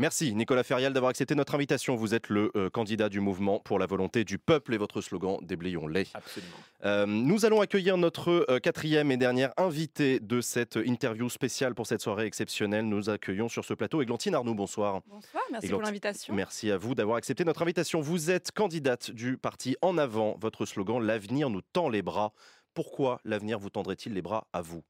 Merci 0.00 0.34
Nicolas 0.34 0.64
Ferial 0.64 0.92
d'avoir 0.92 1.10
accepté 1.10 1.36
notre 1.36 1.54
invitation. 1.54 1.94
Vous 1.94 2.16
êtes 2.16 2.28
le 2.28 2.50
euh, 2.56 2.68
candidat 2.68 3.08
du 3.08 3.20
mouvement 3.20 3.60
pour 3.60 3.78
la 3.78 3.86
volonté 3.86 4.24
du 4.24 4.38
peuple 4.40 4.74
et 4.74 4.76
votre 4.76 5.00
slogan 5.00 5.38
Déblayons-les. 5.42 6.08
Absolument. 6.14 6.56
Euh, 6.84 7.06
nous 7.06 7.44
allons 7.44 7.60
accueillir 7.60 7.96
notre 7.96 8.44
euh, 8.50 8.58
quatrième 8.58 9.12
et 9.12 9.16
dernière 9.16 9.52
invitée 9.56 10.18
de 10.18 10.40
cette 10.40 10.76
interview 10.84 11.28
spéciale 11.28 11.76
pour 11.76 11.86
cette 11.86 12.00
soirée 12.00 12.26
exceptionnelle. 12.26 12.88
Nous 12.88 13.08
accueillons 13.08 13.48
sur 13.48 13.64
ce 13.64 13.72
plateau 13.72 14.02
Églantine 14.02 14.34
Arnoux. 14.34 14.56
Bonsoir. 14.56 15.00
Bonsoir, 15.06 15.44
merci 15.52 15.66
Églantine- 15.66 15.70
pour 15.70 15.82
l'invitation. 15.82 16.34
Merci 16.34 16.72
à 16.72 16.76
vous 16.76 16.96
d'avoir 16.96 17.16
accepté 17.16 17.44
notre 17.44 17.62
invitation. 17.62 18.00
Vous 18.00 18.32
êtes 18.32 18.50
candidate 18.50 19.12
du 19.12 19.38
parti 19.38 19.76
En 19.80 19.96
Avant. 19.96 20.36
Votre 20.40 20.66
slogan 20.66 21.00
L'avenir 21.00 21.50
nous 21.50 21.62
tend 21.72 21.88
les 21.88 22.02
bras. 22.02 22.32
Pourquoi 22.74 23.20
l'avenir 23.24 23.60
vous 23.60 23.70
tendrait-il 23.70 24.12
les 24.12 24.22
bras 24.22 24.48
à 24.52 24.60
vous? 24.60 24.82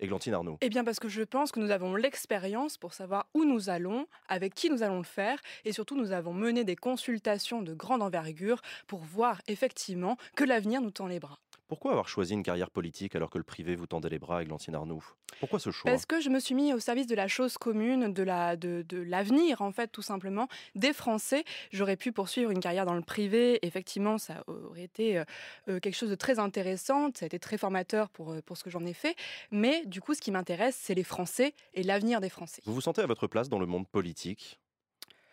Églantine 0.00 0.34
Arnaud. 0.34 0.58
Eh 0.60 0.68
bien 0.68 0.84
parce 0.84 1.00
que 1.00 1.08
je 1.08 1.22
pense 1.22 1.52
que 1.52 1.60
nous 1.60 1.70
avons 1.70 1.94
l'expérience 1.94 2.76
pour 2.76 2.94
savoir 2.94 3.26
où 3.34 3.44
nous 3.44 3.68
allons, 3.68 4.06
avec 4.28 4.54
qui 4.54 4.70
nous 4.70 4.82
allons 4.82 4.98
le 4.98 5.04
faire, 5.04 5.40
et 5.64 5.72
surtout 5.72 5.96
nous 5.96 6.12
avons 6.12 6.32
mené 6.32 6.64
des 6.64 6.76
consultations 6.76 7.62
de 7.62 7.74
grande 7.74 8.02
envergure 8.02 8.60
pour 8.86 9.00
voir 9.00 9.40
effectivement 9.48 10.16
que 10.36 10.44
l'avenir 10.44 10.80
nous 10.80 10.90
tend 10.90 11.06
les 11.06 11.20
bras. 11.20 11.38
Pourquoi 11.68 11.90
avoir 11.90 12.08
choisi 12.08 12.32
une 12.32 12.42
carrière 12.42 12.70
politique 12.70 13.14
alors 13.14 13.28
que 13.28 13.36
le 13.36 13.44
privé 13.44 13.76
vous 13.76 13.86
tendait 13.86 14.08
les 14.08 14.18
bras, 14.18 14.42
Églantine 14.42 14.74
Arnoux 14.74 15.04
Pourquoi 15.38 15.58
ce 15.58 15.70
choix? 15.70 15.90
Parce 15.90 16.06
que 16.06 16.18
je 16.18 16.30
me 16.30 16.40
suis 16.40 16.54
mis 16.54 16.72
au 16.72 16.78
service 16.78 17.06
de 17.06 17.14
la 17.14 17.28
chose 17.28 17.58
commune, 17.58 18.10
de 18.10 18.22
la 18.22 18.56
de, 18.56 18.82
de 18.88 18.96
l'avenir 18.96 19.60
en 19.60 19.70
fait 19.70 19.88
tout 19.88 20.00
simplement 20.00 20.48
des 20.74 20.94
Français. 20.94 21.44
J'aurais 21.70 21.96
pu 21.96 22.10
poursuivre 22.10 22.50
une 22.50 22.60
carrière 22.60 22.86
dans 22.86 22.94
le 22.94 23.02
privé. 23.02 23.58
Effectivement, 23.60 24.16
ça 24.16 24.44
aurait 24.46 24.84
été 24.84 25.18
euh, 25.18 25.24
euh, 25.68 25.78
quelque 25.78 25.94
chose 25.94 26.08
de 26.08 26.14
très 26.14 26.38
intéressant. 26.38 27.10
Ça 27.14 27.24
a 27.24 27.26
été 27.26 27.38
très 27.38 27.58
formateur 27.58 28.08
pour 28.08 28.32
euh, 28.32 28.40
pour 28.40 28.56
ce 28.56 28.64
que 28.64 28.70
j'en 28.70 28.86
ai 28.86 28.94
fait. 28.94 29.14
Mais 29.50 29.84
du 29.84 30.00
coup, 30.00 30.14
ce 30.14 30.22
qui 30.22 30.30
m'intéresse, 30.30 30.74
c'est 30.80 30.94
les 30.94 31.04
Français 31.04 31.52
et 31.74 31.82
l'avenir 31.82 32.22
des 32.22 32.30
Français. 32.30 32.62
Vous 32.64 32.72
vous 32.72 32.80
sentez 32.80 33.02
à 33.02 33.06
votre 33.06 33.26
place 33.26 33.50
dans 33.50 33.58
le 33.58 33.66
monde 33.66 33.86
politique? 33.86 34.58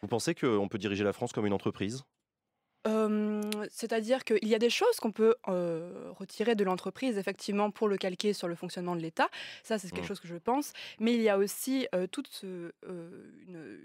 Vous 0.02 0.10
pensez 0.10 0.36
qu'on 0.36 0.68
peut 0.68 0.78
diriger 0.78 1.06
la 1.06 1.14
France 1.14 1.32
comme 1.32 1.46
une 1.46 1.54
entreprise? 1.54 2.04
Euh, 2.88 3.42
C'est-à-dire 3.72 4.24
qu'il 4.24 4.48
y 4.48 4.56
a 4.56 4.60
des 4.60 4.70
choses 4.70 5.00
qu'on 5.00 5.12
peut 5.12 5.36
euh, 5.48 6.12
retirer 6.18 6.56
de 6.56 6.64
l'entreprise, 6.64 7.18
effectivement, 7.18 7.72
pour 7.72 7.88
le 7.88 7.98
calquer 7.98 8.34
sur 8.34 8.48
le 8.48 8.56
fonctionnement 8.56 8.96
de 8.96 9.02
l'État. 9.02 9.30
Ça, 9.64 9.78
c'est 9.80 9.90
quelque 9.92 10.04
Mm. 10.06 10.08
chose 10.08 10.20
que 10.20 10.28
je 10.28 10.36
pense. 10.36 10.74
Mais 11.00 11.14
il 11.14 11.22
y 11.22 11.30
a 11.30 11.38
aussi 11.38 11.88
euh, 11.96 12.08
toutes 12.08 12.42
une- 12.44 12.72
une- 12.88 13.80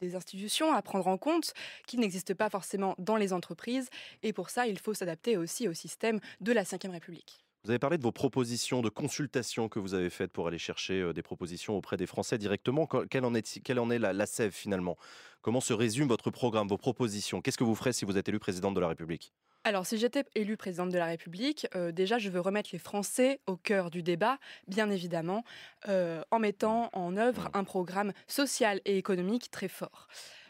des 0.00 0.16
institutions 0.16 0.72
à 0.72 0.82
prendre 0.82 1.06
en 1.06 1.16
compte 1.16 1.54
qui 1.86 1.96
n'existent 1.96 2.34
pas 2.34 2.50
forcément 2.50 2.96
dans 2.98 3.16
les 3.16 3.32
entreprises. 3.32 3.88
Et 4.24 4.32
pour 4.32 4.50
ça, 4.50 4.66
il 4.66 4.78
faut 4.80 4.94
s'adapter 4.94 5.36
aussi 5.36 5.68
au 5.68 5.74
système 5.74 6.18
de 6.40 6.50
la 6.52 6.64
Ve 6.64 6.90
République. 6.90 7.44
Vous 7.64 7.70
avez 7.70 7.78
parlé 7.78 7.96
de 7.96 8.02
vos 8.02 8.10
propositions, 8.10 8.82
de 8.82 8.88
consultations 8.88 9.68
que 9.68 9.78
vous 9.78 9.94
avez 9.94 10.10
faites 10.10 10.32
pour 10.32 10.48
aller 10.48 10.58
chercher 10.58 11.12
des 11.12 11.22
propositions 11.22 11.76
auprès 11.76 11.96
des 11.96 12.06
Français 12.06 12.36
directement. 12.36 12.86
Qu- 12.88 13.06
Quelle 13.08 13.24
en 13.24 13.34
est, 13.34 13.62
quelle 13.62 13.78
en 13.78 13.88
est 13.88 14.00
la, 14.00 14.12
la 14.12 14.26
sève 14.26 14.50
finalement? 14.50 14.96
Comment 15.42 15.60
se 15.60 15.72
résume 15.72 16.08
votre 16.08 16.32
programme, 16.32 16.66
vos 16.66 16.76
propositions? 16.76 17.40
Qu'est-ce 17.40 17.58
que 17.58 17.62
vous 17.62 17.76
ferez 17.76 17.92
si 17.92 18.04
vous 18.04 18.18
êtes 18.18 18.28
élu 18.28 18.40
président 18.40 18.72
de 18.72 18.80
la 18.80 18.88
République? 18.88 19.32
Alors, 19.62 19.86
si 19.86 19.96
j'étais 19.96 20.24
élue 20.34 20.56
présidente 20.56 20.88
de 20.90 20.98
la 20.98 21.06
République, 21.06 21.68
euh, 21.76 21.92
déjà, 21.92 22.18
je 22.18 22.30
veux 22.30 22.40
remettre 22.40 22.70
les 22.72 22.80
Français 22.80 23.38
au 23.46 23.56
cœur 23.56 23.90
du 23.90 24.02
débat, 24.02 24.38
bien 24.66 24.90
évidemment, 24.90 25.44
euh, 25.88 26.20
en 26.32 26.40
mettant 26.40 26.90
en 26.92 27.16
œuvre 27.16 27.48
un 27.54 27.62
programme 27.62 28.12
social 28.26 28.80
et 28.86 28.98
économique 28.98 29.52
très 29.52 29.68
fort. 29.68 30.08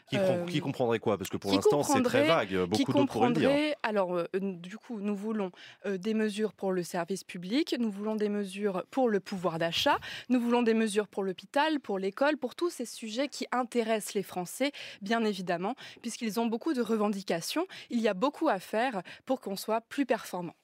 Qui, 0.09 0.17
Euh, 0.17 0.45
qui 0.45 0.59
comprendrait 0.59 0.99
quoi? 0.99 1.17
Parce 1.17 1.29
que 1.29 1.37
pour 1.37 1.53
l'instant, 1.53 1.81
c'est 1.83 2.01
très 2.01 2.27
vague. 2.27 2.65
Beaucoup 2.65 2.91
d'autres 2.93 3.11
pourraient 3.11 3.29
le 3.29 3.33
dire. 3.35 3.75
alors 3.83 4.15
euh, 4.15 4.25
du 4.33 4.77
coup, 4.77 4.99
nous 4.99 5.15
voulons 5.15 5.51
euh, 5.85 5.97
des 5.97 6.13
mesures 6.13 6.53
pour 6.53 6.71
le 6.71 6.83
service 6.83 7.23
public, 7.23 7.75
nous 7.79 7.89
voulons 7.89 8.15
des 8.15 8.29
mesures 8.29 8.83
pour 8.91 9.09
le 9.09 9.19
pouvoir 9.19 9.59
d'achat, 9.59 9.97
nous 10.29 10.39
voulons 10.39 10.61
des 10.61 10.73
mesures 10.73 11.07
pour 11.07 11.23
l'hôpital, 11.23 11.79
pour 11.79 11.99
l'école, 11.99 12.37
pour 12.37 12.55
tous 12.55 12.69
ces 12.69 12.85
sujets 12.85 13.27
qui 13.27 13.45
intéressent 13.51 14.13
les 14.13 14.23
Français, 14.23 14.71
bien 15.01 15.23
évidemment, 15.23 15.75
puisqu'ils 16.01 16.39
ont 16.39 16.45
beaucoup 16.47 16.73
de 16.73 16.81
revendications. 16.81 17.65
Il 17.89 17.99
y 17.99 18.07
a 18.07 18.13
beaucoup 18.13 18.49
à 18.49 18.59
faire 18.59 19.01
pour 19.25 19.39
qu'on 19.41 19.55
soit 19.55 19.81
plus 19.81 20.05
performant. 20.05 20.55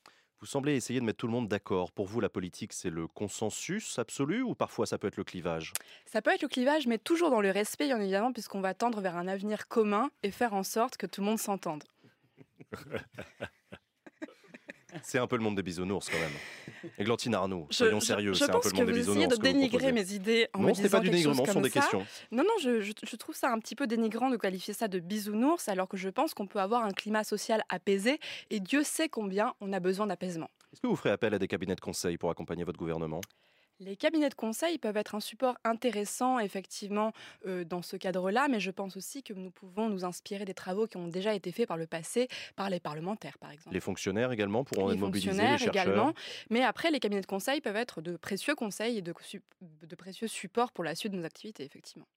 Vous 0.42 0.48
semblez 0.48 0.76
essayer 0.76 1.02
de 1.02 1.06
mettre 1.06 1.18
tout 1.18 1.28
le 1.28 1.34
monde 1.34 1.50
d'accord. 1.50 1.92
Pour 1.92 2.06
vous, 2.06 2.22
la 2.22 2.30
politique, 2.30 2.72
c'est 2.72 2.90
le 2.90 3.08
consensus 3.08 4.00
absolu 4.00 4.42
ou 4.42 4.56
parfois 4.56 4.86
ça 4.86 4.98
peut 4.98 5.08
être 5.08 5.18
le 5.18 5.26
clivage? 5.26 5.74
Ça 6.06 6.22
peut 6.22 6.32
être 6.32 6.44
le 6.44 6.48
clivage, 6.48 6.88
mais 6.88 6.98
toujours 6.98 7.30
dans 7.30 7.42
le 7.42 7.52
respect, 7.52 7.88
bien 7.88 8.00
évidemment, 8.00 8.32
puisqu'on 8.32 8.62
va 8.62 8.74
tendre 8.74 9.02
vers 9.02 9.18
un 9.18 9.28
avenir 9.28 9.68
commun 9.68 10.10
et 10.24 10.32
faire 10.32 10.54
en 10.54 10.64
sorte 10.64 10.96
que 10.96 11.06
tout 11.06 11.20
le 11.20 11.28
monde 11.28 11.40
s'entende. 11.40 11.84
C'est 15.04 15.18
un 15.20 15.28
peu 15.28 15.38
le 15.38 15.44
monde 15.44 15.56
des 15.56 15.64
bisounours 15.64 16.10
quand 16.10 16.18
même. 16.20 16.92
Églantine 16.98 17.36
Arnaud, 17.36 17.68
Je- 17.70 17.76
soyons 17.76 18.00
je- 18.00 18.06
sérieux, 18.06 18.34
je 18.34 18.40
c'est 18.40 18.50
un 18.50 18.54
pense 18.54 18.64
peu 18.64 18.70
le 18.72 18.76
monde 18.78 18.86
des 18.88 18.94
bisounours. 18.94 19.18
essayez 19.18 19.28
de 19.28 19.34
ce 19.34 19.40
que 19.40 19.46
vous 19.48 19.54
dénigrer 19.54 19.78
proposez. 19.92 19.92
mes 19.92 20.14
idées 20.14 20.48
en 20.54 20.60
Non, 20.62 20.68
me 20.70 20.74
ce 20.74 20.82
n'est 20.82 20.90
pas 20.90 21.00
disant 21.00 21.04
du 21.04 21.10
dénigrement, 21.10 21.46
ce 21.46 21.52
sont 21.52 21.62
des 21.62 21.70
ça. 21.70 21.80
questions. 21.82 22.06
Non, 22.32 22.44
non, 22.44 22.54
je, 22.62 22.82
je- 22.82 22.94
je 23.04 23.16
trouve 23.16 23.36
ça 23.36 23.52
un 23.52 23.60
petit 23.60 23.76
peu 23.76 23.88
dénigrant 23.88 24.30
de 24.30 24.38
qualifier 24.38 24.74
ça 24.74 24.88
de 24.88 25.00
bisounours, 25.00 25.68
alors 25.70 25.88
que 25.88 25.98
je 25.98 26.10
pense 26.10 26.34
qu'on 26.34 26.48
peut 26.48 26.60
avoir 26.60 26.84
un 26.84 26.92
climat 26.92 27.24
social 27.24 27.64
apaisé, 27.70 28.20
et 28.50 28.60
Dieu 28.60 28.84
sait 28.84 29.10
combien 29.10 29.54
on 29.62 29.74
a 29.74 29.80
besoin 29.80 30.08
d'apaisement. 30.08 30.50
Est-ce 30.74 30.82
que 30.82 30.88
vous 30.88 30.96
ferez 30.96 31.12
appel 31.12 31.34
à 31.34 31.40
des 31.40 31.48
cabinets 31.48 31.76
de 31.76 31.82
conseil 31.82 32.18
pour 32.18 32.30
accompagner 32.30 32.64
votre 32.64 32.78
gouvernement? 32.80 33.22
Les 33.80 33.96
cabinets 33.96 34.30
de 34.30 34.36
conseil 34.36 34.78
peuvent 34.78 34.98
être 34.98 35.16
un 35.16 35.22
support 35.22 35.58
intéressant, 35.64 36.38
effectivement, 36.40 37.14
euh, 37.46 37.64
dans 37.64 37.82
ce 37.82 37.96
cadre-là, 37.96 38.48
mais 38.50 38.60
je 38.60 38.72
pense 38.72 38.98
aussi 38.98 39.24
que 39.24 39.34
nous 39.34 39.52
pouvons 39.52 39.90
nous 39.90 40.04
inspirer 40.04 40.44
des 40.44 40.54
travaux 40.54 40.86
qui 40.86 40.98
ont 40.98 41.08
déjà 41.08 41.34
été 41.34 41.54
faits 41.54 41.68
par 41.68 41.78
le 41.78 41.88
passé, 41.88 42.28
par 42.58 42.70
les 42.70 42.82
parlementaires, 42.82 43.38
par 43.38 43.52
exemple. 43.52 43.74
Les 43.74 43.80
fonctionnaires 43.80 44.34
également 44.34 44.66
pourront 44.66 44.90
les 44.90 44.96
être 44.96 45.00
mobilisés, 45.00 45.32
les 45.32 45.58
chercheurs 45.58 45.70
également. 45.70 46.14
Mais 46.50 46.62
après, 46.62 46.92
les 46.92 47.00
cabinets 47.00 47.22
de 47.22 47.26
conseil 47.26 47.62
peuvent 47.62 47.78
être 47.78 48.02
de 48.02 48.18
précieux 48.18 48.54
conseils 48.54 48.98
et 48.98 49.02
de 49.02 49.96
précieux 49.96 50.28
supports 50.28 50.74
pour 50.74 50.84
la 50.84 50.94
suite 50.94 51.14
de 51.14 51.18
nos 51.18 51.26
activités, 51.26 51.64
effectivement. 51.64 52.08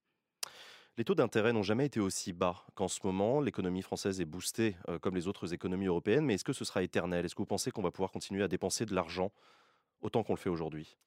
Les 0.99 1.05
taux 1.05 1.15
d'intérêt 1.15 1.55
n'ont 1.55 1.63
jamais 1.63 1.87
été 1.87 2.01
aussi 2.01 2.35
bas 2.35 2.67
qu'en 2.75 2.89
ce 2.89 2.99
moment. 3.05 3.41
L'économie 3.41 3.81
française 3.81 4.21
est 4.21 4.27
boostée 4.27 4.77
euh, 4.89 4.99
comme 4.99 5.15
les 5.15 5.27
autres 5.27 5.55
économies 5.55 5.87
européennes, 5.87 6.25
mais 6.27 6.35
est-ce 6.35 6.45
que 6.45 6.53
ce 6.53 6.67
sera 6.67 6.83
éternel? 6.83 7.25
Est-ce 7.25 7.35
que 7.35 7.41
vous 7.41 7.47
pensez 7.47 7.71
qu'on 7.71 7.83
va 7.83 7.91
pouvoir 7.91 8.11
continuer 8.11 8.43
à 8.43 8.49
dépenser 8.49 8.85
de 8.85 8.95
l'argent 8.95 9.33
autant 10.03 10.23
qu'on 10.23 10.35
le 10.35 10.39
fait 10.39 10.51
aujourd'hui? 10.51 10.99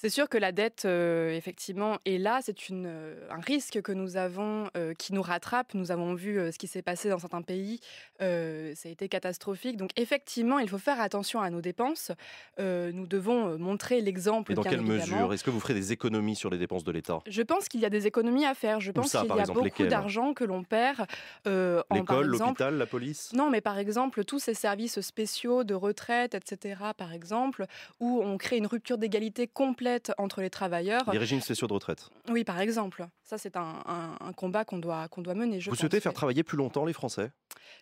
C'est 0.00 0.10
sûr 0.10 0.28
que 0.28 0.38
la 0.38 0.52
dette, 0.52 0.84
euh, 0.84 1.32
effectivement, 1.32 1.98
est 2.04 2.18
là. 2.18 2.38
C'est 2.40 2.68
une, 2.68 2.86
euh, 2.86 3.26
un 3.30 3.40
risque 3.40 3.82
que 3.82 3.90
nous 3.90 4.16
avons 4.16 4.70
euh, 4.76 4.94
qui 4.94 5.12
nous 5.12 5.22
rattrape. 5.22 5.74
Nous 5.74 5.90
avons 5.90 6.14
vu 6.14 6.38
ce 6.52 6.56
qui 6.56 6.68
s'est 6.68 6.82
passé 6.82 7.08
dans 7.08 7.18
certains 7.18 7.42
pays. 7.42 7.80
Ça 8.20 8.26
a 8.26 8.88
été 8.88 9.08
catastrophique. 9.08 9.76
Donc, 9.76 9.90
effectivement, 9.96 10.60
il 10.60 10.68
faut 10.68 10.78
faire 10.78 11.00
attention 11.00 11.40
à 11.40 11.50
nos 11.50 11.60
dépenses. 11.60 12.12
Nous 12.58 13.06
devons 13.06 13.58
montrer 13.58 14.00
l'exemple. 14.00 14.52
Et 14.52 14.54
dans 14.54 14.62
quelle 14.62 14.74
évidemment. 14.74 15.00
mesure 15.00 15.32
Est-ce 15.32 15.42
que 15.42 15.50
vous 15.50 15.58
ferez 15.58 15.74
des 15.74 15.92
économies 15.92 16.36
sur 16.36 16.48
les 16.48 16.58
dépenses 16.58 16.84
de 16.84 16.92
l'État? 16.92 17.18
Je 17.26 17.42
pense 17.42 17.68
qu'il 17.68 17.80
y 17.80 17.84
a 17.84 17.90
des 17.90 18.06
économies 18.06 18.46
à 18.46 18.54
faire. 18.54 18.80
Je 18.80 18.92
pense 18.92 19.10
qu'il 19.10 19.28
y 19.28 19.32
a 19.32 19.40
exemple, 19.40 19.62
beaucoup 19.62 19.86
d'argent 19.86 20.32
que 20.32 20.44
l'on 20.44 20.62
perd 20.62 21.06
L'école, 21.44 22.26
l'hôpital, 22.26 22.78
la 22.78 22.86
police? 22.86 23.32
Non, 23.32 23.50
mais 23.50 23.60
par 23.60 23.78
exemple, 23.78 24.24
tous 24.24 24.38
ces 24.38 24.54
services 24.54 25.00
spéciaux 25.00 25.64
de 25.64 25.74
retraite, 25.74 26.36
etc., 26.36 26.80
par 26.96 27.12
exemple, 27.12 27.66
où 27.98 28.22
on 28.22 28.38
crée 28.38 28.58
une 28.58 28.66
rupture 28.66 28.98
d'égalité 28.98 29.48
complète 29.48 29.87
entre 30.18 30.40
les 30.40 30.50
travailleurs. 30.50 31.10
Les 31.12 31.18
régimes 31.18 31.40
spéciaux 31.40 31.66
de 31.66 31.72
retraite. 31.72 32.10
Oui, 32.30 32.44
par 32.44 32.60
exemple. 32.60 33.06
Ça, 33.22 33.38
c'est 33.38 33.56
un, 33.56 33.82
un- 33.86 34.16
un 34.20 34.32
combat 34.32 34.64
qu'on 34.64 34.78
doit, 34.78 35.08
qu'on 35.08 35.22
doit 35.22 35.34
mener. 35.34 35.60
Je 35.60 35.66
vous 35.66 35.70
pense, 35.72 35.80
souhaitez 35.80 36.00
faire 36.00 36.14
travailler 36.14 36.42
plus 36.42 36.56
longtemps 36.56 36.84
les 36.84 36.92
Français? 36.92 37.30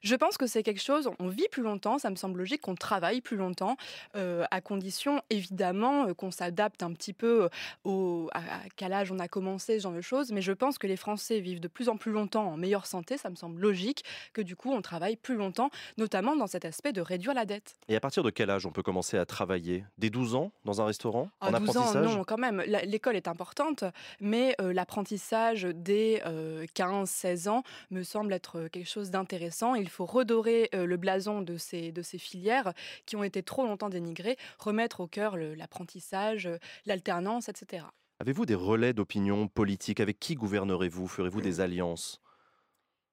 Je 0.02 0.14
pense 0.16 0.36
que 0.36 0.46
c'est 0.46 0.62
quelque 0.62 0.82
chose, 0.82 1.08
on 1.20 1.28
vit 1.28 1.46
plus 1.50 1.62
longtemps, 1.62 1.98
ça 1.98 2.10
me 2.10 2.16
semble 2.16 2.38
logique 2.38 2.60
qu'on 2.60 2.74
travaille 2.74 3.20
plus 3.20 3.36
longtemps, 3.36 3.76
euh, 4.16 4.44
à 4.50 4.60
condition 4.60 5.22
évidemment 5.30 6.06
euh, 6.08 6.14
qu'on 6.14 6.30
s'adapte 6.32 6.82
un 6.82 6.92
petit 6.92 7.12
peu 7.12 7.44
euh, 7.44 7.48
au, 7.84 8.28
à, 8.32 8.38
à 8.40 8.42
quel 8.76 8.92
âge 8.92 9.12
on 9.12 9.18
a 9.20 9.28
commencé, 9.28 9.78
ce 9.78 9.84
genre 9.84 9.92
de 9.92 10.00
choses. 10.00 10.32
Mais 10.32 10.42
je 10.42 10.52
pense 10.52 10.78
que 10.78 10.86
les 10.86 10.96
Français 10.96 11.40
vivent 11.40 11.60
de 11.60 11.68
plus 11.68 11.88
en 11.88 11.96
plus 11.96 12.12
longtemps 12.12 12.46
en 12.48 12.56
meilleure 12.56 12.86
santé, 12.86 13.16
ça 13.16 13.30
me 13.30 13.36
semble 13.36 13.60
logique 13.62 14.04
que 14.32 14.42
du 14.42 14.56
coup 14.56 14.72
on 14.72 14.82
travaille 14.82 15.16
plus 15.16 15.36
longtemps, 15.36 15.70
notamment 15.98 16.34
dans 16.36 16.46
cet 16.48 16.64
aspect 16.64 16.92
de 16.92 17.00
réduire 17.00 17.32
la 17.34 17.44
dette. 17.46 17.76
Et 17.88 17.96
à 17.96 18.00
partir 18.00 18.22
de 18.22 18.30
quel 18.30 18.50
âge 18.50 18.66
on 18.66 18.72
peut 18.72 18.82
commencer 18.82 19.16
à 19.18 19.24
travailler? 19.24 19.84
Dès 19.98 20.10
12 20.10 20.34
ans 20.34 20.52
dans 20.64 20.80
un 20.80 20.84
restaurant? 20.86 21.30
À 21.40 21.48
En 21.48 21.60
12 21.60 21.76
ans, 21.76 21.82
non, 22.02 22.24
quand 22.24 22.38
même. 22.38 22.62
L'école 22.84 23.16
est 23.16 23.28
importante, 23.28 23.84
mais 24.20 24.54
euh, 24.60 24.72
l'apprentissage 24.72 25.64
dès 25.74 26.22
15-16 26.74 27.48
ans 27.48 27.62
me 27.90 28.02
semble 28.02 28.32
être 28.32 28.58
euh, 28.58 28.68
quelque 28.68 28.88
chose 28.88 29.10
d'intéressant. 29.10 29.74
Il 29.74 29.88
faut 29.88 30.06
redorer 30.06 30.68
euh, 30.74 30.86
le 30.86 30.96
blason 30.96 31.42
de 31.42 31.56
ces, 31.56 31.92
de 31.92 32.02
ces 32.02 32.18
filières 32.18 32.72
qui 33.06 33.16
ont 33.16 33.24
été 33.24 33.42
trop 33.42 33.64
longtemps 33.64 33.88
dénigrées, 33.88 34.36
remettre 34.58 35.00
au 35.00 35.06
cœur 35.06 35.36
l'apprentissage, 35.36 36.46
euh, 36.46 36.58
l'alternance, 36.86 37.48
etc. 37.48 37.84
Avez-vous 38.18 38.46
des 38.46 38.54
relais 38.54 38.92
d'opinion 38.92 39.48
politique? 39.48 40.00
Avec 40.00 40.18
qui 40.18 40.34
gouvernerez-vous? 40.34 41.06
Ferez-vous 41.06 41.40
des 41.40 41.60
alliances? 41.60 42.20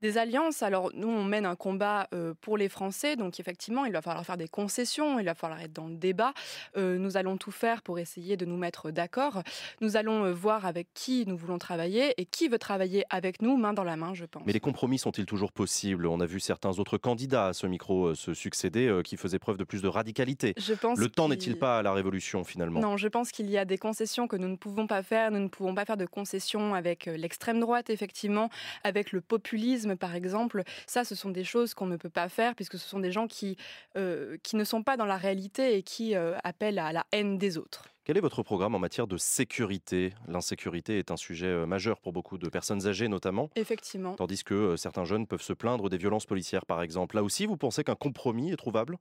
Des 0.04 0.18
alliances, 0.18 0.62
alors 0.64 0.92
nous 0.96 1.08
on 1.08 1.24
mène 1.24 1.46
un 1.46 1.56
combat 1.56 2.10
euh, 2.14 2.34
pour 2.42 2.58
les 2.58 2.68
Français, 2.68 3.16
donc 3.16 3.40
effectivement 3.40 3.86
il 3.86 3.94
va 3.94 4.02
falloir 4.02 4.26
faire 4.26 4.36
des 4.36 4.50
concessions, 4.50 5.18
il 5.18 5.24
va 5.24 5.34
falloir 5.34 5.62
être 5.62 5.72
dans 5.72 5.88
le 5.88 5.96
débat. 5.96 6.34
Euh, 6.76 6.98
nous 6.98 7.16
allons 7.16 7.38
tout 7.38 7.52
faire 7.52 7.82
pour 7.82 8.00
essayer 8.00 8.36
de 8.36 8.44
nous 8.44 8.58
mettre 8.58 8.92
d'accord. 8.92 9.44
Nous 9.80 9.96
allons 9.96 10.26
euh, 10.26 10.34
voir 10.34 10.66
avec 10.66 10.90
qui 10.94 11.24
nous 11.26 11.38
voulons 11.38 11.58
travailler 11.58 12.14
et 12.18 12.26
qui 12.26 12.50
veut 12.50 12.60
travailler 12.60 13.06
avec 13.10 13.42
nous 13.42 13.56
main 13.56 13.72
dans 13.72 13.86
la 13.86 13.96
main, 13.96 14.14
je 14.14 14.26
pense. 14.26 14.44
Mais 14.46 14.52
les 14.52 14.60
compromis 14.60 15.00
sont-ils 15.00 15.26
toujours 15.26 15.54
possibles? 15.54 16.06
On 16.06 16.20
a 16.20 16.26
vu 16.26 16.42
certains 16.42 16.80
autres 16.80 16.98
candidats 16.98 17.48
à 17.48 17.54
ce 17.54 17.66
micro 17.66 18.14
se 18.14 18.34
succéder 18.34 19.00
qui 19.06 19.16
faisaient 19.16 19.40
preuve 19.40 19.56
de 19.56 19.64
plus 19.64 19.82
de 19.82 19.88
radicalité. 19.88 20.54
Je 20.58 20.74
pense 20.74 21.00
Le 21.00 21.08
temps 21.08 21.30
n'est-il 21.30 21.58
pas 21.58 21.80
à 21.80 21.82
la 21.82 21.94
révolution 21.94 22.44
finalement? 22.44 22.82
Non, 22.82 22.98
je 22.98 23.08
pense 23.08 23.32
qu'il 23.32 23.50
y 23.50 23.58
a 23.58 23.64
des 23.64 23.78
concessions 23.78 24.28
que 24.28 24.36
nous 24.36 24.50
ne 24.50 24.58
pouvons 24.58 24.86
pas 24.86 25.02
faire. 25.02 25.32
Nous 25.32 25.40
ne 25.40 25.48
pouvons 25.48 25.74
pas 25.74 25.86
faire 25.86 25.96
de 25.96 26.06
concessions 26.06 26.76
avec 26.76 27.06
l'extrême 27.06 27.62
droite, 27.62 27.90
effectivement, 27.90 28.50
avec 28.84 29.14
le 29.14 29.22
populisme, 29.22 29.93
par 29.96 30.16
exemple. 30.16 30.64
Ça, 30.88 31.04
ce 31.04 31.16
sont 31.16 31.30
des 31.30 31.44
choses 31.44 31.74
qu'on 31.74 31.86
ne 31.88 31.98
peut 31.98 32.10
pas 32.10 32.30
faire 32.30 32.56
puisque 32.56 32.78
ce 32.78 32.88
sont 32.88 33.00
des 33.00 33.12
gens 33.12 33.28
qui, 33.28 33.58
euh, 33.98 34.38
qui 34.44 34.56
ne 34.56 34.64
sont 34.64 34.84
pas 34.84 34.98
dans 34.98 35.06
la 35.06 35.18
réalité 35.18 35.78
et 35.78 35.84
qui 35.84 36.16
euh, 36.16 36.38
appellent 36.44 36.80
à 36.80 36.92
la 36.92 37.06
haine 37.12 37.38
des 37.38 37.58
autres. 37.58 37.86
Quel 38.06 38.18
est 38.18 38.22
votre 38.22 38.44
programme 38.44 38.76
en 38.76 38.80
matière 38.80 39.08
de 39.08 39.16
sécurité? 39.18 40.14
L'insécurité 40.28 40.98
est 41.00 41.10
un 41.12 41.18
sujet 41.18 41.48
euh, 41.48 41.66
majeur 41.66 42.02
pour 42.02 42.12
beaucoup 42.12 42.38
de 42.38 42.50
personnes 42.50 42.86
âgées 42.86 43.08
notamment, 43.08 43.50
Effectivement. 43.56 44.16
tandis 44.16 44.44
que 44.44 44.76
certains 44.76 45.06
jeunes 45.06 45.26
peuvent 45.26 45.42
se 45.42 45.54
plaindre 45.54 45.90
des 45.90 45.98
violences 45.98 46.26
policières 46.26 46.66
par 46.66 46.82
exemple. 46.82 47.16
Là 47.16 47.24
aussi, 47.24 47.46
vous 47.46 47.56
pensez 47.58 47.84
qu'un 47.84 47.96
compromis 47.96 48.52
est 48.52 48.58
trouvable? 48.58 48.98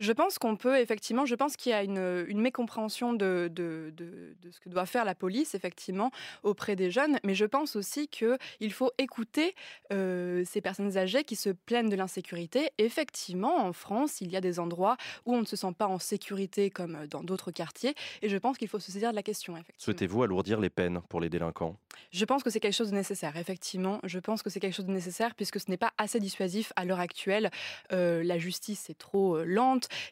Je 0.00 0.12
pense 0.12 0.38
qu'on 0.38 0.56
peut, 0.56 0.78
effectivement, 0.78 1.26
je 1.26 1.34
pense 1.34 1.56
qu'il 1.56 1.70
y 1.70 1.74
a 1.74 1.82
une, 1.82 2.24
une 2.28 2.40
mécompréhension 2.40 3.12
de, 3.12 3.50
de, 3.52 3.92
de- 3.96 4.36
de 4.40 4.50
ce 4.50 4.60
que 4.60 4.68
doit 4.68 4.86
faire 4.86 5.04
la 5.04 5.14
police, 5.14 5.54
effectivement, 5.54 6.10
auprès 6.42 6.76
des 6.76 6.90
jeunes. 6.90 7.18
Mais 7.24 7.34
je 7.34 7.44
pense 7.44 7.74
aussi 7.74 8.06
qu'il 8.08 8.72
faut 8.72 8.92
écouter 8.98 9.54
euh, 9.92 10.44
ces 10.44 10.60
personnes 10.60 10.96
âgées 10.96 11.24
qui 11.24 11.34
se 11.36 11.50
plaignent 11.50 11.88
de 11.88 11.96
l'insécurité. 11.96 12.70
Effectivement, 12.78 13.56
en 13.56 13.72
France, 13.72 14.20
il 14.20 14.30
y 14.30 14.36
a 14.36 14.40
des 14.40 14.60
endroits 14.60 14.96
où 15.26 15.34
on 15.34 15.40
ne 15.40 15.46
se 15.46 15.56
sent 15.56 15.72
pas 15.76 15.86
en 15.88 15.98
sécurité 15.98 16.70
comme 16.70 17.06
dans 17.06 17.24
d'autres 17.24 17.50
quartiers. 17.50 17.94
Et 18.22 18.28
je 18.28 18.36
pense 18.36 18.56
qu'il 18.56 18.68
faut 18.68 18.78
se 18.78 18.92
saisir 18.92 19.10
de 19.10 19.16
la 19.16 19.22
question, 19.22 19.54
effectivement. 19.54 19.84
Souhaitez-vous 19.84 20.22
alourdir 20.22 20.60
les 20.60 20.70
peines 20.70 21.00
pour 21.08 21.20
les 21.20 21.28
délinquants? 21.28 21.76
Je 22.12 22.24
pense 22.24 22.42
que 22.42 22.50
c'est 22.50 22.60
quelque 22.60 22.74
chose 22.74 22.90
de 22.90 22.94
nécessaire, 22.96 23.36
effectivement. 23.36 23.98
Je 24.04 24.18
pense 24.20 24.42
que 24.42 24.50
c'est 24.50 24.60
quelque 24.60 24.74
chose 24.76 24.86
de 24.86 24.92
nécessaire 24.92 25.34
puisque 25.34 25.58
ce 25.58 25.68
n'est 25.70 25.76
pas 25.76 25.92
assez 25.98 26.20
dissuasif 26.20 26.72
à 26.76 26.84
l'heure 26.84 27.00
actuelle. 27.00 27.50
Euh, 27.92 28.22
la 28.22 28.38
justice 28.38 28.88
est 28.90 28.98
trop 28.98 29.36
euh, 29.38 29.44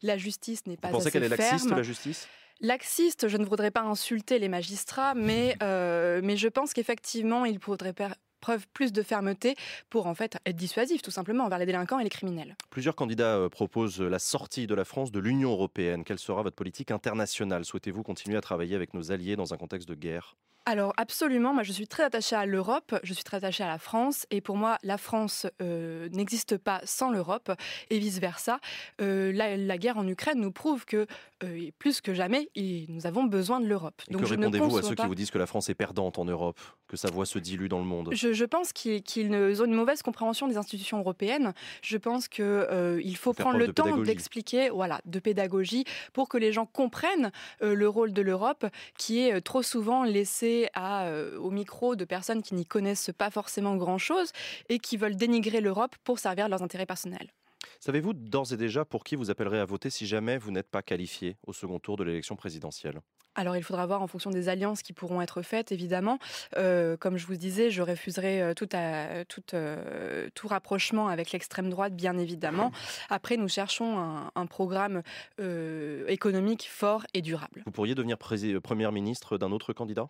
la 0.02 0.18
justice 0.18 0.66
n'est 0.66 0.76
pas 0.76 0.88
Vous 0.88 0.98
pensez 0.98 1.10
qu'elle 1.10 1.24
est 1.24 1.28
laxiste, 1.28 1.66
ferme. 1.66 1.76
la 1.76 1.82
justice? 1.82 2.28
Laxiste, 2.60 3.28
je 3.28 3.36
ne 3.36 3.44
voudrais 3.44 3.70
pas 3.70 3.82
insulter 3.82 4.38
les 4.38 4.48
magistrats, 4.48 5.14
mais, 5.14 5.56
euh, 5.62 6.20
mais 6.24 6.36
je 6.36 6.48
pense 6.48 6.72
qu'effectivement, 6.72 7.44
il 7.44 7.58
faudrait 7.58 7.92
faire 7.92 8.14
preuve 8.40 8.66
plus 8.72 8.92
de 8.92 9.02
fermeté 9.02 9.56
pour 9.90 10.06
en 10.06 10.14
fait 10.14 10.38
être 10.46 10.56
dissuasif 10.56 11.02
tout 11.02 11.10
simplement 11.10 11.44
envers 11.44 11.58
les 11.58 11.66
délinquants 11.66 11.98
et 11.98 12.04
les 12.04 12.10
criminels. 12.10 12.54
Plusieurs 12.70 12.94
candidats 12.94 13.36
euh, 13.36 13.48
proposent 13.48 14.00
la 14.00 14.18
sortie 14.18 14.66
de 14.66 14.74
la 14.74 14.84
France 14.84 15.10
de 15.10 15.18
l'Union 15.18 15.50
européenne. 15.50 16.04
Quelle 16.04 16.18
sera 16.18 16.42
votre 16.42 16.56
politique 16.56 16.90
internationale? 16.90 17.64
Souhaitez-vous 17.64 18.02
continuer 18.02 18.36
à 18.36 18.40
travailler 18.40 18.76
avec 18.76 18.94
nos 18.94 19.10
alliés 19.10 19.36
dans 19.36 19.52
un 19.52 19.56
contexte 19.56 19.88
de 19.88 19.94
guerre? 19.94 20.36
Alors 20.68 20.92
absolument, 20.96 21.54
moi 21.54 21.62
je 21.62 21.70
suis 21.70 21.86
très 21.86 22.02
attachée 22.02 22.34
à 22.34 22.44
l'Europe, 22.44 22.98
je 23.04 23.14
suis 23.14 23.22
très 23.22 23.36
attachée 23.36 23.62
à 23.62 23.68
la 23.68 23.78
France, 23.78 24.26
et 24.32 24.40
pour 24.40 24.56
moi 24.56 24.78
la 24.82 24.98
France 24.98 25.46
euh, 25.62 26.08
n'existe 26.10 26.56
pas 26.58 26.80
sans 26.84 27.12
l'Europe, 27.12 27.52
et 27.88 28.00
vice-versa. 28.00 28.58
Euh, 29.00 29.30
la, 29.32 29.56
la 29.56 29.78
guerre 29.78 29.96
en 29.96 30.08
Ukraine 30.08 30.40
nous 30.40 30.50
prouve 30.50 30.84
que 30.84 31.06
euh, 31.44 31.70
plus 31.78 32.00
que 32.00 32.14
jamais, 32.14 32.48
il- 32.56 32.86
nous 32.88 33.06
avons 33.06 33.22
besoin 33.22 33.60
de 33.60 33.66
l'Europe. 33.68 34.02
Et 34.08 34.12
Donc 34.12 34.22
que 34.22 34.26
répondez-vous 34.26 34.78
à 34.78 34.82
ceux 34.82 34.96
qui 34.96 35.06
vous 35.06 35.14
disent 35.14 35.30
que 35.30 35.38
la 35.38 35.46
France 35.46 35.68
est 35.68 35.74
perdante 35.76 36.18
en 36.18 36.24
Europe, 36.24 36.58
que 36.88 36.96
sa 36.96 37.10
voix 37.12 37.26
se 37.26 37.38
dilue 37.38 37.68
dans 37.68 37.78
le 37.78 37.84
monde? 37.84 38.08
Je, 38.12 38.32
je 38.32 38.44
pense 38.44 38.72
qu'ils 38.72 39.32
ont 39.62 39.64
une 39.66 39.74
mauvaise 39.74 40.02
compréhension 40.02 40.48
des 40.48 40.56
institutions 40.56 40.98
européennes. 40.98 41.52
Je 41.82 41.96
pense 41.96 42.26
qu'il 42.26 42.66
il 43.04 43.16
faut 43.16 43.34
prendre 43.34 43.58
le 43.58 43.68
de 43.68 43.72
temps 43.72 43.98
d'expliquer, 43.98 44.70
voilà, 44.70 45.00
de 45.04 45.20
pédagogie, 45.20 45.84
pour 46.12 46.28
que 46.28 46.38
les 46.38 46.52
gens 46.52 46.66
comprennent 46.66 47.30
le 47.60 47.88
rôle 47.88 48.12
de 48.12 48.22
l'Europe, 48.22 48.66
qui 48.98 49.20
est 49.20 49.40
trop 49.42 49.62
souvent 49.62 50.02
laissé 50.02 50.55
à, 50.74 51.06
euh, 51.06 51.38
au 51.38 51.50
micro 51.50 51.96
de 51.96 52.04
personnes 52.04 52.42
qui 52.42 52.54
n'y 52.54 52.66
connaissent 52.66 53.10
pas 53.16 53.30
forcément 53.30 53.76
grand-chose 53.76 54.30
et 54.68 54.78
qui 54.78 54.96
veulent 54.96 55.16
dénigrer 55.16 55.60
l'Europe 55.60 55.94
pour 56.04 56.18
servir 56.18 56.48
leurs 56.48 56.62
intérêts 56.62 56.86
personnels. 56.86 57.28
Savez-vous 57.80 58.12
d'ores 58.14 58.52
et 58.52 58.56
déjà 58.56 58.84
pour 58.84 59.02
qui 59.04 59.16
vous 59.16 59.30
appellerez 59.30 59.60
à 59.60 59.64
voter 59.64 59.90
si 59.90 60.06
jamais 60.06 60.38
vous 60.38 60.50
n'êtes 60.50 60.70
pas 60.70 60.82
qualifié 60.82 61.36
au 61.46 61.52
second 61.52 61.78
tour 61.78 61.96
de 61.96 62.04
l'élection 62.04 62.36
présidentielle? 62.36 63.00
Alors, 63.38 63.54
il 63.54 63.62
faudra 63.62 63.84
voir 63.84 64.00
en 64.00 64.06
fonction 64.06 64.30
des 64.30 64.48
alliances 64.48 64.82
qui 64.82 64.94
pourront 64.94 65.20
être 65.20 65.42
faites, 65.42 65.70
évidemment. 65.70 66.18
Euh, 66.56 66.96
comme 66.96 67.18
je 67.18 67.26
vous 67.26 67.36
disais, 67.36 67.70
je 67.70 67.82
refuserai 67.82 68.40
euh, 68.40 68.54
tout, 68.54 68.68
à- 68.72 69.26
tout, 69.26 69.42
euh, 69.52 70.30
tout 70.34 70.48
rapprochement 70.48 71.08
avec 71.08 71.32
l'extrême 71.32 71.68
droite, 71.68 71.94
bien 71.94 72.16
évidemment. 72.16 72.72
Après, 73.10 73.36
nous 73.36 73.48
cherchons 73.48 73.98
un, 73.98 74.32
un 74.34 74.46
programme 74.46 75.02
euh, 75.38 76.06
économique 76.08 76.66
fort 76.70 77.04
et 77.12 77.20
durable. 77.20 77.62
Vous 77.66 77.72
pourriez 77.72 77.94
devenir 77.94 78.16
Premier 78.16 78.90
ministre 78.90 79.36
d'un 79.36 79.52
autre 79.52 79.74
candidat? 79.74 80.08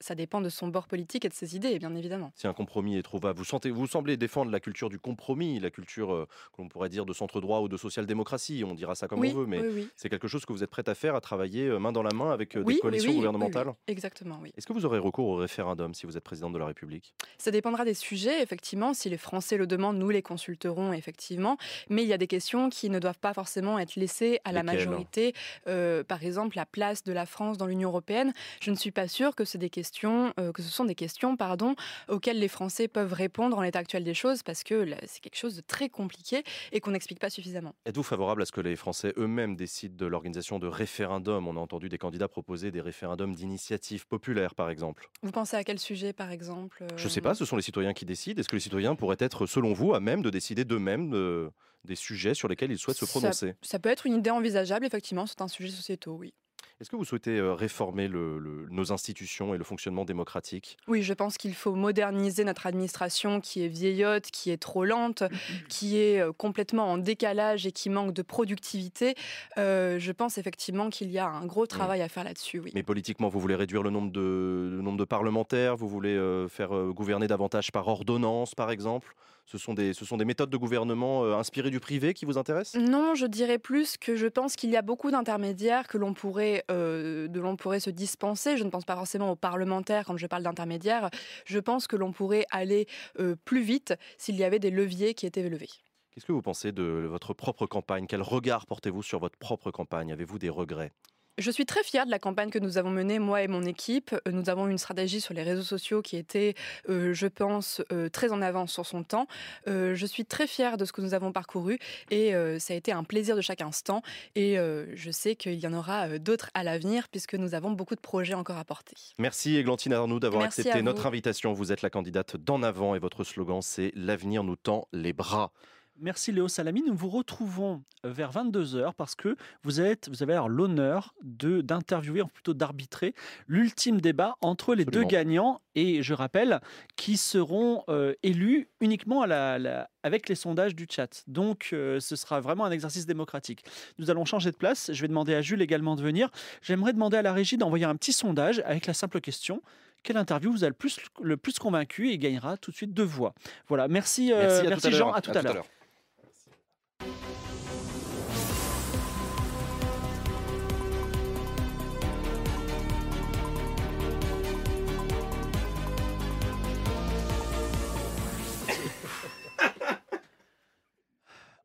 Ça 0.00 0.16
dépend 0.16 0.40
de 0.40 0.48
son 0.48 0.66
bord 0.66 0.88
politique 0.88 1.24
et 1.24 1.28
de 1.28 1.34
ses 1.34 1.54
idées, 1.54 1.78
bien 1.78 1.94
évidemment. 1.94 2.32
Si 2.34 2.48
un 2.48 2.52
compromis 2.52 2.96
est 2.96 3.02
trouvable, 3.02 3.38
vous, 3.38 3.44
sentez, 3.44 3.70
vous 3.70 3.86
semblez 3.86 4.16
défendre 4.16 4.50
la 4.50 4.58
culture 4.58 4.90
du 4.90 4.98
compromis, 4.98 5.60
la 5.60 5.70
culture 5.70 6.12
euh, 6.12 6.26
que 6.56 6.60
l'on 6.60 6.68
pourrait 6.68 6.88
dire 6.88 7.06
de 7.06 7.12
centre-droit 7.12 7.60
ou 7.60 7.68
de 7.68 7.76
social-démocratie, 7.76 8.64
on 8.66 8.74
dira 8.74 8.96
ça 8.96 9.06
comme 9.06 9.20
oui, 9.20 9.32
on 9.34 9.40
veut, 9.40 9.46
mais 9.46 9.60
oui, 9.60 9.70
oui. 9.74 9.88
c'est 9.94 10.08
quelque 10.08 10.26
chose 10.26 10.44
que 10.44 10.52
vous 10.52 10.64
êtes 10.64 10.70
prête 10.70 10.88
à 10.88 10.96
faire, 10.96 11.14
à 11.14 11.20
travailler 11.20 11.68
euh, 11.68 11.78
main 11.78 11.92
dans 11.92 12.02
la 12.02 12.12
main 12.12 12.32
avec 12.32 12.56
euh, 12.56 12.64
des 12.64 12.78
coalitions 12.78 13.12
gouvernementales. 13.12 13.74
Exactement, 13.86 14.38
oui. 14.42 14.52
Est-ce 14.56 14.66
que 14.66 14.72
vous 14.72 14.84
aurez 14.84 14.98
recours 14.98 15.28
au 15.28 15.36
référendum 15.36 15.94
si 15.94 16.06
vous 16.06 16.16
êtes 16.16 16.24
présidente 16.24 16.52
de 16.52 16.58
la 16.58 16.66
République? 16.66 17.14
Ça 17.38 17.50
dépendra 17.50 17.84
des 17.84 17.94
sujets, 17.94 18.42
effectivement. 18.42 18.94
Si 18.94 19.08
les 19.08 19.16
Français 19.16 19.56
le 19.56 19.66
demandent, 19.66 19.98
nous 19.98 20.10
les 20.10 20.22
consulterons, 20.22 20.92
effectivement. 20.92 21.56
Mais 21.88 22.02
il 22.02 22.08
y 22.08 22.12
a 22.12 22.18
des 22.18 22.26
questions 22.26 22.70
qui 22.70 22.90
ne 22.90 22.98
doivent 22.98 23.18
pas 23.18 23.34
forcément 23.34 23.78
être 23.78 23.96
laissées 23.96 24.40
à 24.44 24.52
la 24.52 24.62
majorité. 24.62 25.32
Euh, 25.68 26.02
par 26.04 26.24
exemple, 26.24 26.56
la 26.56 26.66
place 26.66 27.04
de 27.04 27.12
la 27.12 27.26
France 27.26 27.58
dans 27.58 27.66
l'Union 27.66 27.88
européenne. 27.88 28.32
Je 28.60 28.70
ne 28.70 28.76
suis 28.76 28.90
pas 28.90 29.08
sûre 29.08 29.34
que 29.34 29.44
c'est 29.44 29.58
des 29.58 29.70
questions, 29.72 30.32
euh, 30.38 30.52
que 30.52 30.62
ce 30.62 30.70
sont 30.70 30.84
des 30.84 30.94
questions, 30.94 31.36
pardon, 31.36 31.74
auxquelles 32.08 32.38
les 32.38 32.46
Français 32.46 32.86
peuvent 32.86 33.12
répondre 33.12 33.58
en 33.58 33.62
l'état 33.62 33.80
actuel 33.80 34.04
des 34.04 34.14
choses, 34.14 34.44
parce 34.44 34.62
que 34.62 34.86
c'est 35.06 35.20
quelque 35.20 35.36
chose 35.36 35.56
de 35.56 35.62
très 35.62 35.88
compliqué 35.88 36.44
et 36.70 36.78
qu'on 36.78 36.92
n'explique 36.92 37.18
pas 37.18 37.30
suffisamment. 37.30 37.74
Êtes-vous 37.86 38.04
favorable 38.04 38.42
à 38.42 38.44
ce 38.46 38.52
que 38.52 38.60
les 38.60 38.76
Français 38.76 39.12
eux-mêmes 39.16 39.56
décident 39.56 39.96
de 39.96 40.06
l'organisation 40.06 40.60
de 40.60 40.68
référendums? 40.68 41.48
On 41.48 41.56
a 41.56 41.60
entendu 41.60 41.88
des 41.88 41.98
candidats 41.98 42.28
proposer 42.28 42.70
des 42.70 42.80
référendums 42.80 43.34
d'initiative 43.34 44.06
populaire, 44.06 44.54
par 44.54 44.70
exemple. 44.70 45.10
Vous 45.22 45.32
pensez 45.32 45.56
à 45.56 45.64
quel 45.64 45.80
sujet, 45.80 46.12
par 46.12 46.30
exemple 46.30 46.84
Je 46.96 47.04
ne 47.04 47.08
sais 47.08 47.18
euh, 47.20 47.22
pas, 47.24 47.34
ce 47.34 47.44
sont 47.44 47.56
les 47.56 47.62
citoyens 47.62 47.94
qui 47.94 48.04
décident. 48.04 48.38
Est-ce 48.38 48.48
que 48.48 48.56
les 48.56 48.60
citoyens 48.60 48.94
pourraient 48.94 49.16
être, 49.18 49.46
selon 49.46 49.72
vous, 49.72 49.94
à 49.94 50.00
même 50.00 50.22
de 50.22 50.30
décider 50.30 50.64
d'eux-mêmes 50.64 51.14
euh, 51.14 51.50
des 51.84 51.96
sujets 51.96 52.34
sur 52.34 52.46
lesquels 52.46 52.70
ils 52.70 52.78
souhaitent 52.78 52.98
se 52.98 53.06
Ça- 53.06 53.10
prononcer? 53.18 53.54
Ça 53.62 53.78
peut 53.78 53.88
être 53.88 54.06
une 54.06 54.14
idée 54.18 54.30
envisageable, 54.30 54.84
effectivement. 54.86 55.26
C'est 55.26 55.40
un 55.40 55.48
sujet 55.48 55.70
sociétal, 55.70 56.12
oui. 56.12 56.34
Est-ce 56.82 56.90
que 56.90 56.96
vous 56.96 57.04
souhaitez 57.04 57.40
réformer 57.40 58.08
le- 58.08 58.40
le- 58.40 58.66
nos 58.68 58.90
institutions 58.90 59.54
et 59.54 59.56
le 59.56 59.62
fonctionnement 59.62 60.04
démocratique? 60.04 60.76
Oui, 60.88 61.04
je 61.04 61.14
pense 61.14 61.38
qu'il 61.38 61.54
faut 61.54 61.76
moderniser 61.76 62.42
notre 62.42 62.66
administration 62.66 63.40
qui 63.40 63.64
est 63.64 63.68
vieillotte, 63.68 64.32
qui 64.32 64.50
est 64.50 64.56
trop 64.56 64.84
lente, 64.84 65.22
qui 65.68 65.96
est 65.98 66.20
complètement 66.38 66.90
en 66.90 66.98
décalage 66.98 67.68
et 67.68 67.70
qui 67.70 67.88
manque 67.88 68.12
de 68.12 68.22
productivité. 68.22 69.14
Euh, 69.58 70.00
je 70.00 70.10
pense 70.10 70.38
effectivement 70.38 70.90
qu'il 70.90 71.12
y 71.12 71.20
a 71.20 71.28
un 71.28 71.46
gros 71.46 71.68
travail 71.68 72.02
à 72.02 72.08
faire 72.08 72.24
là-dessus, 72.24 72.58
oui. 72.58 72.72
Mais 72.74 72.82
politiquement, 72.82 73.28
vous 73.28 73.38
voulez 73.38 73.54
réduire 73.54 73.84
le 73.84 73.90
nombre 73.90 74.10
de, 74.10 74.68
le 74.72 74.82
nombre 74.82 74.98
de 74.98 75.04
parlementaires? 75.04 75.76
Vous 75.76 75.88
voulez 75.88 76.16
euh, 76.16 76.48
faire 76.48 76.74
euh, 76.74 76.92
gouverner 76.92 77.28
davantage 77.28 77.70
par 77.70 77.86
ordonnance, 77.86 78.56
par 78.56 78.72
exemple? 78.72 79.14
Ce 79.44 79.58
sont, 79.58 79.74
des, 79.74 79.92
ce 79.92 80.04
sont 80.04 80.16
des 80.16 80.24
méthodes 80.24 80.50
de 80.50 80.56
gouvernement 80.56 81.24
euh, 81.24 81.34
inspirées 81.34 81.70
du 81.70 81.80
privé 81.80 82.14
qui 82.14 82.24
vous 82.24 82.38
intéressent? 82.38 82.80
Non, 82.80 83.14
je 83.14 83.26
dirais 83.26 83.58
plus 83.58 83.96
que 83.96 84.16
je 84.16 84.26
pense 84.26 84.56
qu'il 84.56 84.70
y 84.70 84.76
a 84.76 84.82
beaucoup 84.82 85.10
d'intermédiaires 85.10 85.88
que 85.88 85.98
l'on 85.98 86.14
pourrait, 86.14 86.64
euh, 86.70 87.28
de 87.28 87.40
l'on 87.40 87.56
pourrait 87.56 87.80
se 87.80 87.90
dispenser. 87.90 88.56
Je 88.56 88.64
ne 88.64 88.70
pense 88.70 88.84
pas 88.84 88.96
forcément 88.96 89.30
aux 89.30 89.36
parlementaires 89.36 90.04
quand 90.06 90.16
je 90.16 90.26
parle 90.26 90.42
d'intermédiaires. 90.42 91.10
Je 91.44 91.58
pense 91.58 91.86
que 91.86 91.96
l'on 91.96 92.12
pourrait 92.12 92.46
aller 92.50 92.86
euh, 93.18 93.36
plus 93.44 93.62
vite 93.62 93.94
s'il 94.16 94.36
y 94.36 94.44
avait 94.44 94.58
des 94.58 94.70
leviers 94.70 95.14
qui 95.14 95.26
étaient 95.26 95.48
levés. 95.48 95.70
Qu'est-ce 96.12 96.26
que 96.26 96.32
vous 96.32 96.42
pensez 96.42 96.72
de 96.72 97.06
votre 97.08 97.32
propre 97.32 97.66
campagne? 97.66 98.06
Quel 98.06 98.22
regard 98.22 98.66
portez-vous 98.66 99.02
sur 99.02 99.18
votre 99.18 99.38
propre 99.38 99.70
campagne? 99.70 100.12
Avez-vous 100.12 100.38
des 100.38 100.50
regrets? 100.50 100.92
Je 101.38 101.50
suis 101.50 101.64
très 101.64 101.82
fière 101.82 102.04
de 102.04 102.10
la 102.10 102.18
campagne 102.18 102.50
que 102.50 102.58
nous 102.58 102.76
avons 102.76 102.90
menée, 102.90 103.18
moi 103.18 103.42
et 103.42 103.48
mon 103.48 103.62
équipe. 103.62 104.14
Euh, 104.28 104.32
Nous 104.32 104.50
avons 104.50 104.68
une 104.68 104.76
stratégie 104.76 105.20
sur 105.20 105.32
les 105.32 105.42
réseaux 105.42 105.62
sociaux 105.62 106.02
qui 106.02 106.18
était, 106.18 106.54
euh, 106.90 107.14
je 107.14 107.26
pense, 107.26 107.80
euh, 107.90 108.10
très 108.10 108.32
en 108.32 108.42
avance 108.42 108.70
sur 108.70 108.84
son 108.84 109.02
temps. 109.02 109.26
Euh, 109.66 109.94
je 109.94 110.04
suis 110.04 110.26
très 110.26 110.46
fière 110.46 110.76
de 110.76 110.84
ce 110.84 110.92
que 110.92 111.00
nous 111.00 111.14
avons 111.14 111.32
parcouru 111.32 111.78
et 112.10 112.32
ça 112.58 112.74
a 112.74 112.76
été 112.76 112.92
un 112.92 113.04
plaisir 113.04 113.34
de 113.36 113.40
chaque 113.40 113.62
instant. 113.62 114.02
Et 114.34 114.56
je 114.56 115.10
sais 115.10 115.36
qu'il 115.36 115.58
y 115.58 115.66
en 115.66 115.72
aura 115.72 116.18
d'autres 116.18 116.50
à 116.54 116.62
l'avenir 116.62 117.08
puisque 117.08 117.34
nous 117.34 117.54
avons 117.54 117.70
beaucoup 117.70 117.94
de 117.94 118.00
projets 118.00 118.34
encore 118.34 118.58
à 118.58 118.64
porter. 118.64 118.96
Merci 119.18 119.56
Églantine 119.56 119.92
Arnoux 119.92 120.20
d'avoir 120.20 120.44
accepté 120.44 120.82
notre 120.82 121.06
invitation. 121.06 121.52
Vous 121.52 121.72
êtes 121.72 121.82
la 121.82 121.90
candidate 121.90 122.36
d'En 122.36 122.62
Avant 122.62 122.94
et 122.94 122.98
votre 122.98 123.24
slogan 123.24 123.60
c'est 123.62 123.92
L'avenir 123.94 124.44
nous 124.44 124.56
tend 124.56 124.88
les 124.92 125.12
bras. 125.12 125.52
Merci 126.00 126.32
Léo 126.32 126.48
Salami. 126.48 126.82
Nous 126.86 126.94
vous 126.94 127.10
retrouvons 127.10 127.82
vers 128.02 128.32
22h 128.32 128.94
parce 128.96 129.14
que 129.14 129.36
vous, 129.62 129.80
êtes, 129.80 130.08
vous 130.08 130.22
avez 130.24 130.40
l'honneur 130.48 131.14
d'interviewer, 131.22 132.22
ou 132.22 132.26
plutôt 132.26 132.54
d'arbitrer, 132.54 133.14
l'ultime 133.46 134.00
débat 134.00 134.34
entre 134.40 134.74
les 134.74 134.82
Absolument. 134.82 135.08
deux 135.08 135.08
gagnants 135.08 135.60
et 135.76 136.02
je 136.02 136.12
rappelle 136.14 136.60
qui 136.96 137.16
seront 137.16 137.84
euh, 137.88 138.14
élus 138.24 138.68
uniquement 138.80 139.22
à 139.22 139.26
la- 139.28 139.58
la- 139.60 139.90
avec 140.02 140.28
les 140.28 140.34
sondages 140.34 140.74
du 140.74 140.88
chat. 140.90 141.22
Donc 141.28 141.70
euh, 141.72 142.00
ce 142.00 142.16
sera 142.16 142.40
vraiment 142.40 142.64
un 142.64 142.72
exercice 142.72 143.06
démocratique. 143.06 143.64
Nous 143.98 144.10
allons 144.10 144.24
changer 144.24 144.50
de 144.50 144.56
place. 144.56 144.90
Je 144.92 145.02
vais 145.02 145.08
demander 145.08 145.34
à 145.34 145.42
Jules 145.42 145.62
également 145.62 145.94
de 145.94 146.02
venir. 146.02 146.30
J'aimerais 146.62 146.94
demander 146.94 147.18
à 147.18 147.22
la 147.22 147.32
régie 147.32 147.58
d'envoyer 147.58 147.84
un 147.84 147.94
petit 147.94 148.12
sondage 148.12 148.60
avec 148.64 148.86
la 148.86 148.94
simple 148.94 149.20
question. 149.20 149.62
Quelle 150.02 150.16
interview 150.16 150.50
vous 150.50 150.64
a 150.64 150.68
le 150.68 150.74
plus, 150.74 150.98
le 151.20 151.36
plus 151.36 151.60
convaincu 151.60 152.08
et 152.10 152.18
gagnera 152.18 152.56
tout 152.56 152.72
de 152.72 152.76
suite 152.76 152.92
deux 152.92 153.04
voix. 153.04 153.34
Voilà, 153.68 153.86
merci, 153.86 154.32
euh, 154.32 154.38
Merci, 154.40 154.56
à 154.58 154.62
tout 154.62 154.68
merci 154.70 154.86
à 154.88 154.90
Jean, 154.90 155.12
à 155.12 155.20
tout 155.20 155.30
à 155.32 155.42
l'heure. 155.42 155.64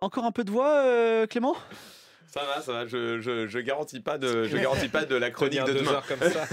Encore 0.01 0.25
un 0.25 0.31
peu 0.31 0.43
de 0.43 0.51
voix, 0.51 0.83
euh, 0.85 1.25
Clément? 1.25 1.55
Ça 2.29 2.41
va, 2.43 2.61
ça 2.61 2.71
va. 2.73 2.85
Je, 2.85 3.19
je, 3.19 3.47
je 3.47 3.59
garantis 3.59 3.99
pas 4.01 4.17
de, 4.19 4.43
je 4.43 4.57
garantis 4.61 4.89
pas 4.89 5.05
de 5.05 5.15
la 5.15 5.31
chronique 5.31 5.63
de 5.63 5.71
deux 5.73 5.79
demain. 5.79 5.93
heures 5.93 6.05
comme 6.07 6.19
ça. 6.19 6.43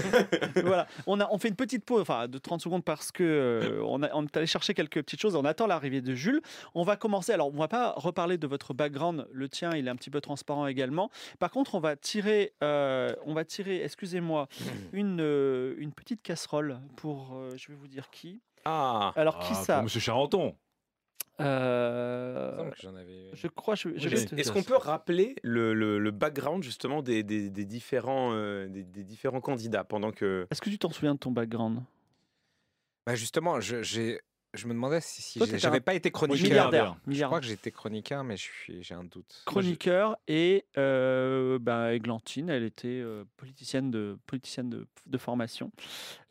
voilà, 0.63 0.87
on, 1.05 1.19
a, 1.19 1.27
on 1.31 1.37
fait 1.37 1.49
une 1.49 1.55
petite 1.55 1.83
pause, 1.85 2.01
enfin 2.01 2.27
de 2.27 2.37
30 2.39 2.61
secondes 2.61 2.83
parce 2.83 3.11
que 3.11 3.23
euh, 3.23 3.81
on, 3.85 4.01
a- 4.01 4.09
on 4.13 4.25
est 4.25 4.37
allé 4.37 4.47
chercher 4.47 4.73
quelques 4.73 5.03
petites 5.03 5.19
choses. 5.21 5.35
On 5.35 5.45
attend 5.45 5.67
l'arrivée 5.67 6.01
de 6.01 6.15
Jules. 6.15 6.41
On 6.73 6.83
va 6.83 6.95
commencer. 6.95 7.33
Alors, 7.33 7.49
on 7.53 7.57
va 7.59 7.67
pas 7.67 7.91
reparler 7.97 8.37
de 8.39 8.47
votre 8.47 8.73
background. 8.73 9.27
Le 9.31 9.47
tien, 9.49 9.75
il 9.75 9.85
est 9.87 9.91
un 9.91 9.95
petit 9.97 10.09
peu 10.09 10.21
transparent 10.21 10.65
également. 10.65 11.11
Par 11.37 11.51
contre, 11.51 11.75
on 11.75 11.79
va 11.79 11.95
tirer, 11.97 12.53
euh, 12.63 13.13
on 13.25 13.33
va 13.35 13.43
tirer, 13.45 13.83
excusez-moi, 13.83 14.47
une, 14.93 15.19
euh, 15.21 15.75
une 15.77 15.91
petite 15.91 16.23
casserole 16.23 16.79
pour, 16.95 17.33
euh, 17.35 17.51
je 17.57 17.67
vais 17.67 17.75
vous 17.75 17.87
dire 17.87 18.09
qui. 18.09 18.41
Ah, 18.63 19.11
Alors 19.15 19.37
qui 19.39 19.51
Ah, 19.51 19.63
ça? 19.63 19.81
Monsieur 19.83 19.99
Charenton. 19.99 20.55
Euh, 21.41 22.71
j'en 22.81 22.95
avais- 22.95 23.29
Je 23.33 23.47
crois, 23.47 23.75
je, 23.75 23.89
je 23.97 24.09
te- 24.09 24.35
est-ce 24.35 24.51
qu'on 24.51 24.63
peut 24.63 24.77
rappeler 24.77 25.35
le, 25.43 25.73
le, 25.73 25.99
le 25.99 26.11
background 26.11 26.63
justement 26.63 27.01
des, 27.01 27.23
des, 27.23 27.49
des 27.49 27.65
différents, 27.65 28.33
euh, 28.33 28.67
des, 28.67 28.83
des 28.83 29.03
différents 29.03 29.41
candidats 29.41 29.83
pendant 29.83 30.11
que. 30.11 30.47
Est-ce 30.51 30.61
que 30.61 30.69
tu 30.69 30.79
t'en 30.79 30.89
souviens 30.91 31.13
de 31.15 31.19
ton 31.19 31.31
background? 31.31 31.81
Bah, 33.05 33.15
justement, 33.15 33.59
je, 33.59 33.83
j'ai- 33.83 34.19
je 34.55 34.67
me 34.67 34.73
demandais 34.73 34.99
si, 35.01 35.37
Toi, 35.39 35.47
j'avais 35.57 35.77
un 35.77 35.81
pas 35.81 35.93
été 35.93 36.11
chroniqueur. 36.11 36.47
Milliardaire. 36.49 36.97
Je 37.07 37.23
crois 37.23 37.39
que 37.39 37.45
j'étais 37.45 37.71
chroniqueur, 37.71 38.23
mais 38.23 38.35
j'ai 38.37 38.93
un 38.95 39.03
doute. 39.03 39.43
chroniqueur 39.45 40.17
et 40.27 40.65
euh, 40.77 41.59
bah, 41.59 41.93
Églantine, 41.93 42.49
elle 42.49 42.63
était 42.63 42.87
euh, 42.87 43.23
politicienne 43.37 43.91
de 43.91 44.17
politicienne 44.27 44.69
de, 44.69 44.87
de 45.05 45.17
formation. 45.17 45.71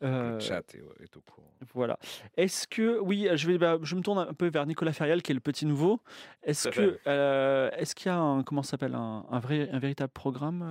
Euh, 0.03 0.35
Le 0.35 0.41
chat 0.41 0.75
est, 0.75 0.83
est 1.03 1.17
au 1.17 1.21
courant. 1.21 1.51
voilà. 1.73 1.99
Est-ce 2.37 2.67
que 2.67 2.99
oui, 3.01 3.29
je 3.35 3.47
vais 3.47 3.59
bah, 3.59 3.79
je 3.83 3.95
me 3.95 4.01
tourne 4.03 4.19
un 4.19 4.35
peu 4.35 4.49
vers 4.49 4.67
Nicolas 4.67 4.93
Ferial 4.93 5.23
qui 5.23 5.33
est 5.33 5.35
le 5.35 5.41
petit 5.41 5.67
nouveau. 5.67 6.01
Est-ce 6.43 6.69
que 6.69 6.99
euh, 7.07 7.71
est-ce 7.77 7.95
qu'il 7.95 8.07
y 8.07 8.11
a 8.11 8.19
un 8.19 8.43
comment 8.43 8.63
ça 8.63 8.73
s'appelle 8.73 8.95
un, 8.95 9.25
un 9.31 9.39
vrai 9.39 9.69
un 9.73 9.79
véritable 9.79 10.13
programme 10.13 10.63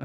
euh 0.00 0.04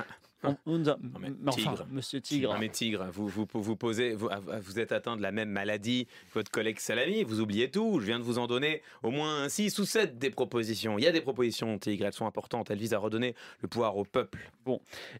On- 0.44 0.56
on 0.66 0.78
nous 0.78 0.88
a- 0.90 0.96
Non, 1.00 1.18
mais 1.20 1.30
mais 1.30 1.48
enfin, 1.48 1.72
tigre. 1.72 1.86
monsieur 1.90 2.20
Tigre. 2.20 2.52
Non, 2.52 2.58
mais 2.58 2.68
tigre, 2.68 3.06
vous, 3.12 3.28
vous, 3.28 3.46
vous 3.52 3.76
posez, 3.76 4.14
vous, 4.14 4.28
ah, 4.30 4.40
vous 4.60 4.78
êtes 4.80 4.90
atteint 4.92 5.16
de 5.16 5.22
la 5.22 5.30
même 5.32 5.50
maladie 5.50 6.06
que 6.06 6.34
votre 6.34 6.50
collègue 6.50 6.78
Salami, 6.80 7.22
vous 7.22 7.40
oubliez 7.40 7.70
tout. 7.70 7.98
Je 8.00 8.06
viens 8.06 8.18
de 8.18 8.24
vous 8.24 8.38
en 8.38 8.46
donner 8.46 8.82
au 9.02 9.10
moins 9.10 9.48
6 9.48 9.78
ou 9.78 9.84
7 9.84 10.18
des 10.18 10.30
propositions. 10.30 10.98
Il 10.98 11.04
y 11.04 11.06
a 11.06 11.12
des 11.12 11.20
propositions, 11.20 11.78
tigre, 11.78 12.06
elles 12.06 12.12
sont 12.12 12.26
importantes, 12.26 12.70
elles 12.70 12.78
visent 12.78 12.94
à 12.94 12.98
redonner 12.98 13.34
le 13.60 13.68
pouvoir 13.68 13.96
au 13.96 14.04
peuple. 14.04 14.50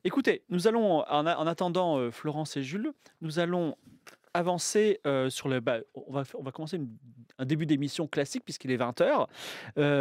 Écoutez, 0.05 0.43
nous 0.51 0.67
allons, 0.67 1.01
en, 1.03 1.27
a- 1.27 1.37
en 1.37 1.47
attendant 1.47 1.99
euh, 1.99 2.11
Florence 2.11 2.57
et 2.57 2.63
Jules, 2.63 2.93
nous 3.21 3.39
allons 3.39 3.77
avancer 4.35 5.01
euh, 5.07 5.31
sur 5.31 5.49
le. 5.49 5.61
bah, 5.61 5.79
on, 5.95 6.13
va, 6.13 6.23
on 6.39 6.43
va 6.43 6.51
commencer 6.53 6.77
une- 6.77 6.89
un 7.39 7.47
début 7.47 7.67
d'émission 7.67 8.07
classique 8.07 8.45
puisqu'il 8.45 8.71
est 8.71 8.77
20h. 8.77 9.27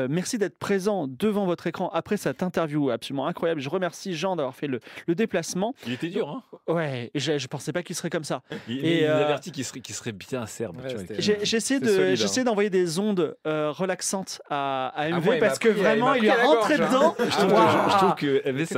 merci 0.09 0.38
d'être 0.38 0.59
présent 0.59 1.07
devant 1.07 1.45
votre 1.45 1.65
écran 1.65 1.89
après 1.89 2.17
cette 2.17 2.43
interview 2.43 2.89
absolument 2.91 3.25
incroyable. 3.25 3.61
Je 3.61 3.69
remercie 3.69 4.13
Jean 4.15 4.36
d'avoir 4.36 4.53
fait 4.53 4.67
le, 4.67 4.79
le 5.07 5.15
déplacement. 5.15 5.73
Il 5.88 5.93
était 5.93 6.09
dur, 6.09 6.29
hein 6.29 6.43
Ouais, 6.67 7.09
et 7.13 7.19
je 7.19 7.32
ne 7.34 7.47
pensais 7.47 7.71
pas 7.73 7.84
qu'il 7.84 7.95
serait 7.95 8.09
comme 8.09 8.25
ça. 8.25 8.43
Il, 8.67 8.86
Et, 8.86 8.99
il 8.99 9.03
euh, 9.05 9.23
avertit 9.23 9.51
qu'il 9.51 9.63
serait, 9.65 9.79
qu'il 9.79 9.95
serait 9.95 10.11
bien 10.11 10.45
serbe. 10.45 10.77
Ouais, 10.84 10.95
J'ai 11.19 11.57
essayé 11.57 11.79
de- 11.79 12.39
hein. 12.39 12.43
d'envoyer 12.43 12.69
des 12.69 12.99
ondes 12.99 13.36
euh, 13.47 13.71
relaxantes 13.71 14.41
à, 14.49 14.88
à 14.89 15.09
MV 15.09 15.29
Ah, 15.34 15.38
parce 15.39 15.57
que 15.57 15.69
pris- 15.69 15.79
vraiment 15.79 16.13
il 16.13 16.25
la 16.25 16.36
rentré 16.36 16.77
gorge, 16.77 16.82
hein. 16.93 16.93
dedans. 16.93 17.15
Je 17.17 17.23
Ah, 17.23 17.29
trouve, 17.32 17.47
que- 17.49 17.53
Waouh. 17.53 17.89
je 17.89 17.97
trouve 17.97 18.15
que 18.15 18.49
MV, 18.51 18.65
c'est 18.65 18.75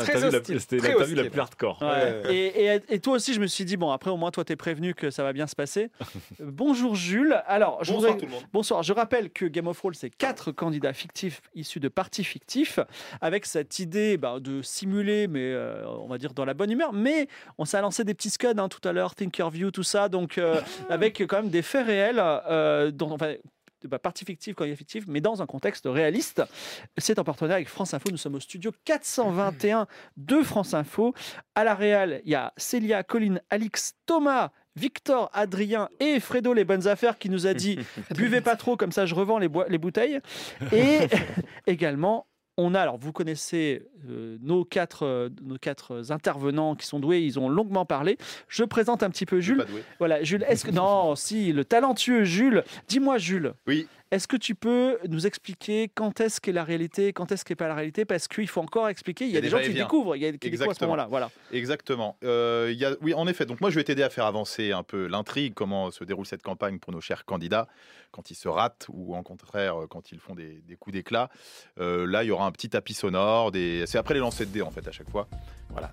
la- 1.15 1.23
la 1.23 1.29
plus 1.29 1.39
hardcore. 1.39 1.81
Ouais. 1.81 1.87
Ouais. 2.27 2.35
Et, 2.35 2.65
et- 2.65 2.81
et 2.89 2.99
toi 2.99 3.15
aussi, 3.15 3.33
je 3.33 3.39
me 3.39 3.47
suis 3.47 3.65
dit, 3.65 3.77
bon, 3.77 3.89
après, 3.91 4.11
au 4.11 4.17
moins, 4.17 4.31
toi, 4.31 4.45
t'es 4.45 4.55
prévenu 4.55 4.93
que 4.93 5.09
ça 5.09 5.23
va 5.23 5.33
bien 5.33 5.42
se 5.47 5.55
passer. 5.55 5.89
Euh, 6.41 6.45
Bonjour, 6.45 6.95
Jules. 6.95 7.41
Alors, 7.47 7.83
je 7.83 7.93
voudrais- 7.93 8.17
tout 8.17 8.25
le 8.25 8.31
monde. 8.31 8.43
Bonsoir. 8.53 8.83
Je 8.83 8.93
rappelle 8.93 9.31
que 9.31 9.45
Game 9.45 9.67
of 9.67 9.77
Thrones, 9.77 9.93
c'est 9.93 10.09
quatre 10.09 10.51
candidats 10.51 10.93
fictifs 10.93 11.41
issus 11.55 11.79
de 11.79 11.87
partis 11.87 12.23
fictifs, 12.23 12.79
avec 13.21 13.45
cette 13.45 13.79
idée 13.79 14.17
bah, 14.17 14.39
de 14.39 14.61
simuler, 14.61 15.27
mais 15.27 15.51
euh, 15.51 15.85
on 15.87 16.07
va 16.07 16.17
dire 16.17 16.33
dans 16.33 16.45
la 16.45 16.53
bonne 16.53 16.71
humeur. 16.71 16.93
Mais 16.93 17.27
on 17.57 17.65
s'est 17.65 17.81
lancé 17.81 18.03
des 18.03 18.13
petits 18.13 18.29
scuds 18.29 18.47
hein, 18.57 18.69
tout 18.69 18.87
à 18.87 18.91
l'heure, 18.93 19.15
Thinkerview, 19.15 19.71
tout 19.71 19.83
ça, 19.83 20.09
donc 20.09 20.37
euh, 20.37 20.59
avec 20.89 21.19
quand 21.21 21.37
même 21.37 21.49
des 21.49 21.61
faits 21.61 21.85
réels, 21.87 22.19
euh, 22.21 22.91
dont, 22.91 23.11
enfin, 23.11 23.35
bah, 23.85 23.99
partie 23.99 24.23
fictive, 24.23 24.55
candidat 24.55 24.77
fictif, 24.77 25.03
mais 25.07 25.19
dans 25.19 25.41
un 25.41 25.45
contexte 25.45 25.85
réaliste. 25.87 26.41
C'est 26.97 27.19
en 27.19 27.23
partenariat 27.25 27.55
avec 27.57 27.67
France 27.67 27.93
Info. 27.93 28.09
Nous 28.11 28.17
sommes 28.17 28.35
au 28.35 28.39
studio 28.39 28.71
421 28.85 29.87
de 30.17 30.41
France 30.41 30.73
Info. 30.73 31.13
À 31.55 31.63
la 31.63 31.75
Réal, 31.75 32.21
il 32.23 32.31
y 32.31 32.35
a 32.35 32.53
Célia, 32.57 33.03
Colline, 33.03 33.41
Alix, 33.49 33.95
Thomas. 34.05 34.51
Victor, 34.75 35.29
Adrien 35.33 35.89
et 35.99 36.19
Fredo 36.19 36.53
les 36.53 36.65
bonnes 36.65 36.87
affaires 36.87 37.17
qui 37.17 37.29
nous 37.29 37.47
a 37.47 37.53
dit 37.53 37.79
buvez 38.15 38.41
pas 38.41 38.55
trop 38.55 38.75
comme 38.75 38.91
ça 38.91 39.05
je 39.05 39.15
revends 39.15 39.37
les, 39.37 39.49
les 39.69 39.77
bouteilles. 39.77 40.19
Et 40.71 41.07
également 41.67 42.27
on 42.57 42.75
a 42.75 42.81
alors 42.81 42.97
vous 42.97 43.11
connaissez 43.11 43.83
euh, 44.09 44.37
nos 44.41 44.65
quatre 44.65 45.05
euh, 45.05 45.29
nos 45.43 45.57
quatre 45.57 46.03
intervenants 46.11 46.75
qui 46.75 46.85
sont 46.85 46.99
doués 46.99 47.21
ils 47.21 47.39
ont 47.39 47.49
longuement 47.49 47.85
parlé 47.85 48.17
je 48.47 48.63
présente 48.63 49.03
un 49.03 49.09
petit 49.09 49.25
peu 49.25 49.39
Jules 49.39 49.65
voilà 49.99 50.23
Jules 50.23 50.45
est-ce 50.47 50.65
que 50.65 50.71
non 50.71 51.15
si 51.17 51.51
le 51.53 51.65
talentueux 51.65 52.23
Jules 52.23 52.63
dis-moi 52.87 53.17
Jules 53.17 53.53
Oui. 53.67 53.87
est-ce 54.11 54.27
que 54.27 54.37
tu 54.37 54.55
peux 54.55 54.97
nous 55.09 55.25
expliquer 55.27 55.89
quand 55.93 56.19
est-ce 56.21 56.39
qu'est 56.41 56.51
la 56.51 56.63
réalité, 56.63 57.13
quand 57.13 57.31
est-ce 57.31 57.43
qu'est 57.45 57.55
pas 57.55 57.67
la 57.67 57.75
réalité? 57.75 58.05
Parce 58.05 58.27
qu'il 58.27 58.47
faut 58.47 58.61
encore 58.61 58.87
expliquer. 58.89 59.25
Il 59.25 59.31
y 59.31 59.37
a, 59.37 59.39
Il 59.39 59.43
y 59.45 59.47
a 59.47 59.49
des 59.49 59.49
gens 59.49 59.59
qui 59.59 59.73
découvrent, 59.73 60.15
il 60.15 60.21
y 60.21 60.25
a 60.25 60.31
qui 60.31 60.49
découvrent 60.49 60.63
à 60.63 60.65
ce 60.65 60.69
Exactement. 60.71 60.91
moment-là. 60.91 61.07
Voilà. 61.09 61.31
Exactement. 61.51 62.17
Euh, 62.23 62.69
il 62.71 62.77
y 62.77 62.85
a, 62.85 62.95
oui, 63.01 63.13
en 63.13 63.27
effet. 63.27 63.45
Donc 63.45 63.59
moi, 63.61 63.69
je 63.69 63.75
vais 63.75 63.83
t'aider 63.83 64.03
à 64.03 64.09
faire 64.09 64.25
avancer 64.25 64.71
un 64.71 64.83
peu 64.83 65.07
l'intrigue, 65.07 65.53
comment 65.53 65.89
se 65.91 66.03
déroule 66.03 66.25
cette 66.25 66.43
campagne 66.43 66.77
pour 66.79 66.93
nos 66.93 67.01
chers 67.01 67.25
candidats, 67.25 67.67
quand 68.11 68.29
ils 68.29 68.35
se 68.35 68.47
ratent 68.47 68.85
ou 68.91 69.15
en 69.15 69.23
contraire 69.23 69.75
quand 69.89 70.11
ils 70.11 70.19
font 70.19 70.35
des, 70.35 70.61
des 70.67 70.75
coups 70.75 70.93
d'éclat. 70.93 71.29
Euh, 71.79 72.05
là, 72.05 72.23
il 72.23 72.27
y 72.27 72.31
aura 72.31 72.45
un 72.45 72.51
petit 72.51 72.69
tapis 72.69 72.93
sonore. 72.93 73.51
Des... 73.51 73.85
C'est 73.93 73.99
après 73.99 74.15
les 74.15 74.21
lancers 74.21 74.47
de 74.47 74.51
dés 74.51 74.63
en 74.63 74.71
fait 74.71 74.87
à 74.87 74.91
chaque 74.91 75.11
fois. 75.11 75.27
Voilà. 75.69 75.91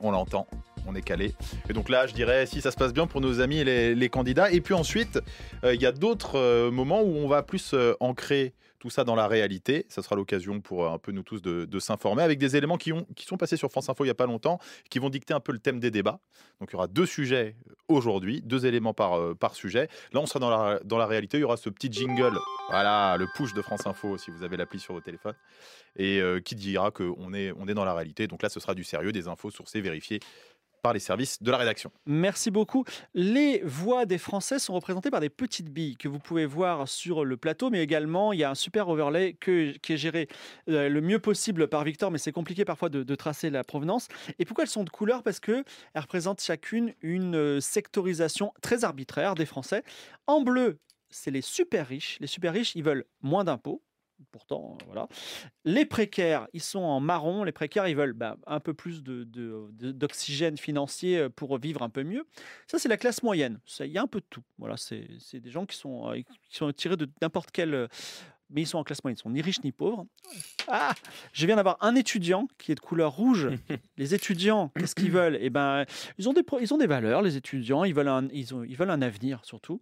On 0.00 0.10
l'entend. 0.10 0.48
On 0.88 0.96
est 0.96 1.02
calé. 1.02 1.34
Et 1.70 1.72
donc 1.72 1.88
là, 1.88 2.08
je 2.08 2.12
dirais, 2.12 2.46
si 2.46 2.60
ça 2.60 2.72
se 2.72 2.76
passe 2.76 2.92
bien 2.92 3.06
pour 3.06 3.20
nos 3.20 3.38
amis 3.38 3.58
et 3.58 3.94
les, 3.94 4.08
candidats. 4.08 4.50
Et 4.50 4.60
puis 4.60 4.74
ensuite, 4.74 5.20
euh, 5.62 5.72
il 5.72 5.80
y 5.80 5.86
a 5.86 5.92
d'autres 5.92 6.36
euh, 6.36 6.72
moments 6.72 7.00
où 7.00 7.14
on 7.16 7.28
va 7.28 7.44
plus 7.44 7.74
euh, 7.74 7.94
ancrer 8.00 8.54
tout 8.78 8.90
ça 8.90 9.04
dans 9.04 9.14
la 9.14 9.26
réalité. 9.26 9.86
Ça 9.88 10.02
sera 10.02 10.16
l'occasion 10.16 10.60
pour 10.60 10.84
euh, 10.84 10.90
un 10.90 10.98
peu 10.98 11.12
nous 11.12 11.22
tous 11.22 11.42
de, 11.42 11.78
s'informer 11.78 12.22
avec 12.22 12.38
des 12.38 12.56
éléments 12.56 12.76
qui, 12.76 12.92
ont, 12.92 13.06
qui 13.14 13.24
sont 13.24 13.36
passés 13.36 13.56
sur 13.56 13.70
France 13.70 13.88
Info 13.88 14.04
il 14.04 14.08
n'y 14.08 14.12
a 14.12 14.14
pas 14.14 14.26
longtemps, 14.26 14.58
qui 14.90 14.98
vont 14.98 15.10
dicter 15.10 15.32
un 15.32 15.40
peu 15.40 15.52
le 15.52 15.58
thème 15.58 15.78
des 15.78 15.90
débats. 15.90 16.20
Donc 16.60 16.70
il 16.70 16.72
y 16.72 16.76
aura 16.76 16.88
deux 16.88 17.06
sujets 17.06 17.56
aujourd'hui, 17.88 18.42
deux 18.42 18.66
éléments 18.66 18.94
par, 18.94 19.14
euh, 19.14 19.34
par 19.34 19.54
sujet. 19.54 19.88
Là, 20.12 20.20
on 20.20 20.26
sera 20.26 20.40
dans 20.40 20.50
la, 20.50 20.80
dans 20.80 20.98
la 20.98 21.06
réalité. 21.06 21.38
Il 21.38 21.42
y 21.42 21.44
aura 21.44 21.56
ce 21.56 21.70
petit 21.70 21.90
jingle, 21.90 22.38
voilà, 22.68 23.16
le 23.16 23.26
push 23.36 23.54
de 23.54 23.62
France 23.62 23.86
Info 23.86 24.18
si 24.18 24.30
vous 24.30 24.42
avez 24.42 24.56
l'appli 24.56 24.80
sur 24.80 24.94
vos 24.94 25.00
téléphones, 25.00 25.36
et 25.96 26.20
euh, 26.20 26.40
qui 26.40 26.54
dira 26.54 26.90
qu'on 26.90 27.32
est, 27.32 27.52
on 27.56 27.68
est 27.68 27.74
dans 27.74 27.84
la 27.84 27.94
réalité. 27.94 28.26
Donc 28.26 28.42
là, 28.42 28.48
ce 28.48 28.60
sera 28.60 28.74
du 28.74 28.84
sérieux, 28.84 29.12
des 29.12 29.28
infos 29.28 29.50
sourcées, 29.50 29.80
vérifiées 29.80 30.20
par 30.82 30.92
les 30.92 31.00
services 31.00 31.42
de 31.42 31.50
la 31.50 31.56
rédaction. 31.56 31.90
Merci 32.06 32.50
beaucoup. 32.50 32.84
Les 33.14 33.60
voix 33.64 34.06
des 34.06 34.18
Français 34.18 34.58
sont 34.58 34.74
représentées 34.74 35.10
par 35.10 35.20
des 35.20 35.30
petites 35.30 35.70
billes 35.70 35.96
que 35.96 36.08
vous 36.08 36.18
pouvez 36.18 36.46
voir 36.46 36.88
sur 36.88 37.24
le 37.24 37.36
plateau, 37.36 37.70
mais 37.70 37.82
également 37.82 38.32
il 38.32 38.40
y 38.40 38.44
a 38.44 38.50
un 38.50 38.54
super 38.54 38.88
overlay 38.88 39.36
qui 39.40 39.78
est 39.88 39.96
géré 39.96 40.28
euh, 40.68 40.88
le 40.88 41.00
mieux 41.00 41.18
possible 41.18 41.68
par 41.68 41.84
Victor, 41.84 42.10
mais 42.10 42.18
c'est 42.18 42.32
compliqué 42.32 42.64
parfois 42.64 42.88
de, 42.88 43.02
de 43.02 43.14
tracer 43.14 43.50
la 43.50 43.64
provenance. 43.64 44.08
Et 44.38 44.44
pourquoi 44.44 44.64
elles 44.64 44.70
sont 44.70 44.84
de 44.84 44.90
couleur? 44.90 45.22
Parce 45.22 45.40
que 45.40 45.64
elles 45.94 46.02
représentent 46.02 46.40
chacune 46.40 46.94
une 47.02 47.36
euh, 47.36 47.60
sectorisation 47.60 48.52
très 48.62 48.84
arbitraire 48.84 49.34
des 49.34 49.46
Français. 49.46 49.82
En 50.26 50.42
bleu, 50.42 50.78
c'est 51.10 51.30
les 51.30 51.42
super 51.42 51.86
riches. 51.86 52.18
Les 52.20 52.26
super 52.26 52.52
riches, 52.52 52.74
ils 52.74 52.82
veulent 52.82 53.04
moins 53.22 53.44
d'impôts. 53.44 53.82
Pourtant, 54.32 54.76
euh, 54.80 54.84
voilà. 54.86 55.08
Les 55.64 55.84
précaires, 55.84 56.48
ils 56.52 56.60
sont 56.60 56.80
en 56.80 57.00
marron. 57.00 57.44
Les 57.44 57.52
précaires, 57.52 57.86
ils 57.88 57.96
veulent 57.96 58.12
bah, 58.12 58.36
un 58.46 58.60
peu 58.60 58.74
plus 58.74 59.02
de- 59.02 59.24
de- 59.24 59.68
de- 59.72 59.92
d'oxygène 59.92 60.56
financier 60.58 61.18
euh, 61.18 61.28
pour 61.28 61.56
vivre 61.58 61.82
un 61.82 61.88
peu 61.88 62.02
mieux. 62.02 62.26
Ça, 62.66 62.78
c'est 62.78 62.88
la 62.88 62.96
classe 62.96 63.22
moyenne. 63.22 63.60
Ça, 63.64 63.86
Il 63.86 63.92
y 63.92 63.98
a 63.98 64.02
un 64.02 64.06
peu 64.06 64.20
de 64.20 64.26
tout. 64.28 64.42
Voilà, 64.58 64.76
c'est 64.76 65.06
des 65.34 65.50
gens 65.50 65.66
qui 65.66 65.76
sont, 65.76 66.10
euh, 66.10 66.16
qui 66.50 66.56
sont 66.56 66.70
tirés 66.72 66.96
de 66.96 67.08
n'importe 67.22 67.50
quel. 67.52 67.88
Mais 68.50 68.62
ils 68.62 68.66
sont 68.66 68.78
en 68.78 68.84
classe 68.84 69.04
moyenne. 69.04 69.16
Ils 69.18 69.22
sont 69.22 69.30
ni 69.30 69.42
riches 69.42 69.62
ni 69.62 69.72
pauvres. 69.72 70.06
Ah 70.68 70.94
Je 71.34 71.44
viens 71.46 71.56
d'avoir 71.56 71.76
un 71.82 71.94
étudiant 71.94 72.48
qui 72.58 72.72
est 72.72 72.74
de 72.74 72.80
couleur 72.80 73.12
rouge. 73.12 73.48
les 73.98 74.14
étudiants, 74.14 74.70
qu'est-ce 74.78 74.94
qu'ils 74.94 75.10
veulent? 75.12 75.36
Eh 75.40 75.50
ben, 75.50 75.84
ils 76.16 76.28
ont, 76.28 76.32
des, 76.32 76.42
ils 76.60 76.72
ont 76.74 76.78
des 76.78 76.86
valeurs, 76.86 77.20
les 77.22 77.36
étudiants. 77.36 77.84
Ils 77.84 77.94
veulent 77.94 78.08
un, 78.08 78.26
ils 78.32 78.54
ont, 78.54 78.64
ils 78.64 78.74
veulent 78.76 78.90
un 78.90 79.02
avenir, 79.02 79.44
surtout. 79.44 79.80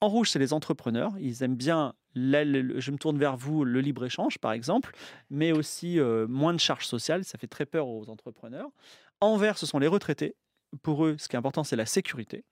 En 0.00 0.08
rouge, 0.08 0.30
c'est 0.30 0.38
les 0.38 0.52
entrepreneurs. 0.52 1.12
Ils 1.18 1.42
aiment 1.42 1.56
bien, 1.56 1.94
je 2.14 2.90
me 2.90 2.98
tourne 2.98 3.18
vers 3.18 3.36
vous, 3.36 3.64
le 3.64 3.80
libre-échange, 3.80 4.38
par 4.38 4.52
exemple, 4.52 4.94
mais 5.30 5.52
aussi 5.52 5.98
euh, 5.98 6.26
moins 6.26 6.52
de 6.52 6.60
charges 6.60 6.86
sociales. 6.86 7.24
Ça 7.24 7.38
fait 7.38 7.46
très 7.46 7.64
peur 7.64 7.88
aux 7.88 8.08
entrepreneurs. 8.10 8.68
En 9.20 9.36
vert, 9.36 9.56
ce 9.56 9.64
sont 9.64 9.78
les 9.78 9.86
retraités. 9.86 10.36
Pour 10.82 11.06
eux, 11.06 11.16
ce 11.18 11.28
qui 11.28 11.36
est 11.36 11.38
important, 11.38 11.64
c'est 11.64 11.76
la 11.76 11.86
sécurité. 11.86 12.44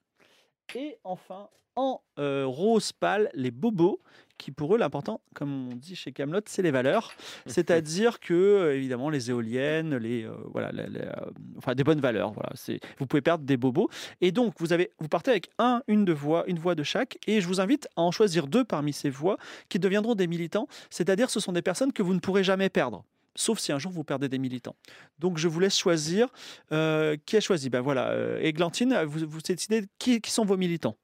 Et 0.74 0.96
enfin, 1.04 1.48
en 1.76 2.00
euh, 2.18 2.44
rose 2.46 2.92
pâle, 2.92 3.30
les 3.34 3.50
bobos, 3.50 4.00
qui 4.38 4.50
pour 4.50 4.74
eux, 4.74 4.78
l'important, 4.78 5.20
comme 5.34 5.68
on 5.72 5.76
dit 5.76 5.94
chez 5.94 6.10
Camelot, 6.12 6.40
c'est 6.46 6.62
les 6.62 6.70
valeurs. 6.72 7.12
C'est-à-dire 7.46 8.18
que, 8.20 8.34
euh, 8.34 8.76
évidemment, 8.76 9.08
les 9.10 9.30
éoliennes, 9.30 9.96
les, 9.96 10.24
euh, 10.24 10.32
voilà, 10.52 10.72
les- 10.72 10.88
les, 10.88 11.00
euh, 11.00 11.12
enfin, 11.58 11.74
des 11.74 11.84
bonnes 11.84 12.00
valeurs. 12.00 12.32
Voilà, 12.32 12.50
vous 12.98 13.06
pouvez 13.06 13.22
perdre 13.22 13.44
des 13.44 13.56
bobos. 13.56 13.88
Et 14.20 14.32
donc, 14.32 14.54
vous, 14.58 14.72
avez, 14.72 14.90
vous 14.98 15.08
partez 15.08 15.30
avec 15.30 15.50
un, 15.58 15.82
une 15.86 16.04
de 16.04 16.12
voix, 16.12 16.44
une 16.48 16.58
voix 16.58 16.74
de 16.74 16.82
chaque. 16.82 17.18
Et 17.26 17.40
je 17.40 17.46
vous 17.46 17.60
invite 17.60 17.86
à 17.96 18.02
en 18.02 18.10
choisir 18.10 18.46
deux 18.48 18.64
parmi 18.64 18.92
ces 18.92 19.10
voix 19.10 19.36
qui 19.68 19.78
deviendront 19.78 20.14
des 20.16 20.26
militants. 20.26 20.66
C'est-à-dire, 20.90 21.30
ce 21.30 21.38
sont 21.40 21.52
des 21.52 21.62
personnes 21.62 21.92
que 21.92 22.02
vous 22.02 22.14
ne 22.14 22.20
pourrez 22.20 22.42
jamais 22.44 22.68
perdre. 22.70 23.04
Sauf 23.36 23.58
si 23.58 23.72
un 23.72 23.78
jour 23.78 23.90
vous 23.92 24.04
perdez 24.04 24.28
des 24.28 24.38
militants. 24.38 24.76
Donc 25.18 25.38
je 25.38 25.48
vous 25.48 25.58
laisse 25.60 25.76
choisir. 25.76 26.28
Euh, 26.72 27.16
qui 27.26 27.36
a 27.36 27.40
choisi 27.40 27.68
Ben 27.70 27.80
voilà. 27.80 28.08
euh, 28.10 28.38
Églantine, 28.40 28.94
vous, 29.04 29.26
vous 29.28 29.40
décidez 29.40 29.84
qui, 29.98 30.20
qui 30.20 30.30
sont 30.30 30.44
vos 30.44 30.56
militants 30.56 30.96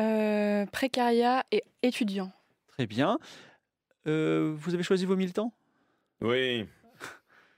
Euh, 0.00 0.66
précariat 0.66 1.44
et 1.52 1.62
étudiant. 1.82 2.32
Très 2.68 2.86
bien. 2.86 3.18
Euh, 4.06 4.52
vous 4.56 4.74
avez 4.74 4.82
choisi 4.82 5.04
vos 5.06 5.16
militants? 5.16 5.52
Oui. 6.20 6.66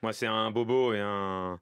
Moi, 0.02 0.12
c'est 0.12 0.26
un 0.26 0.50
bobo 0.50 0.92
et 0.92 1.00
un, 1.00 1.60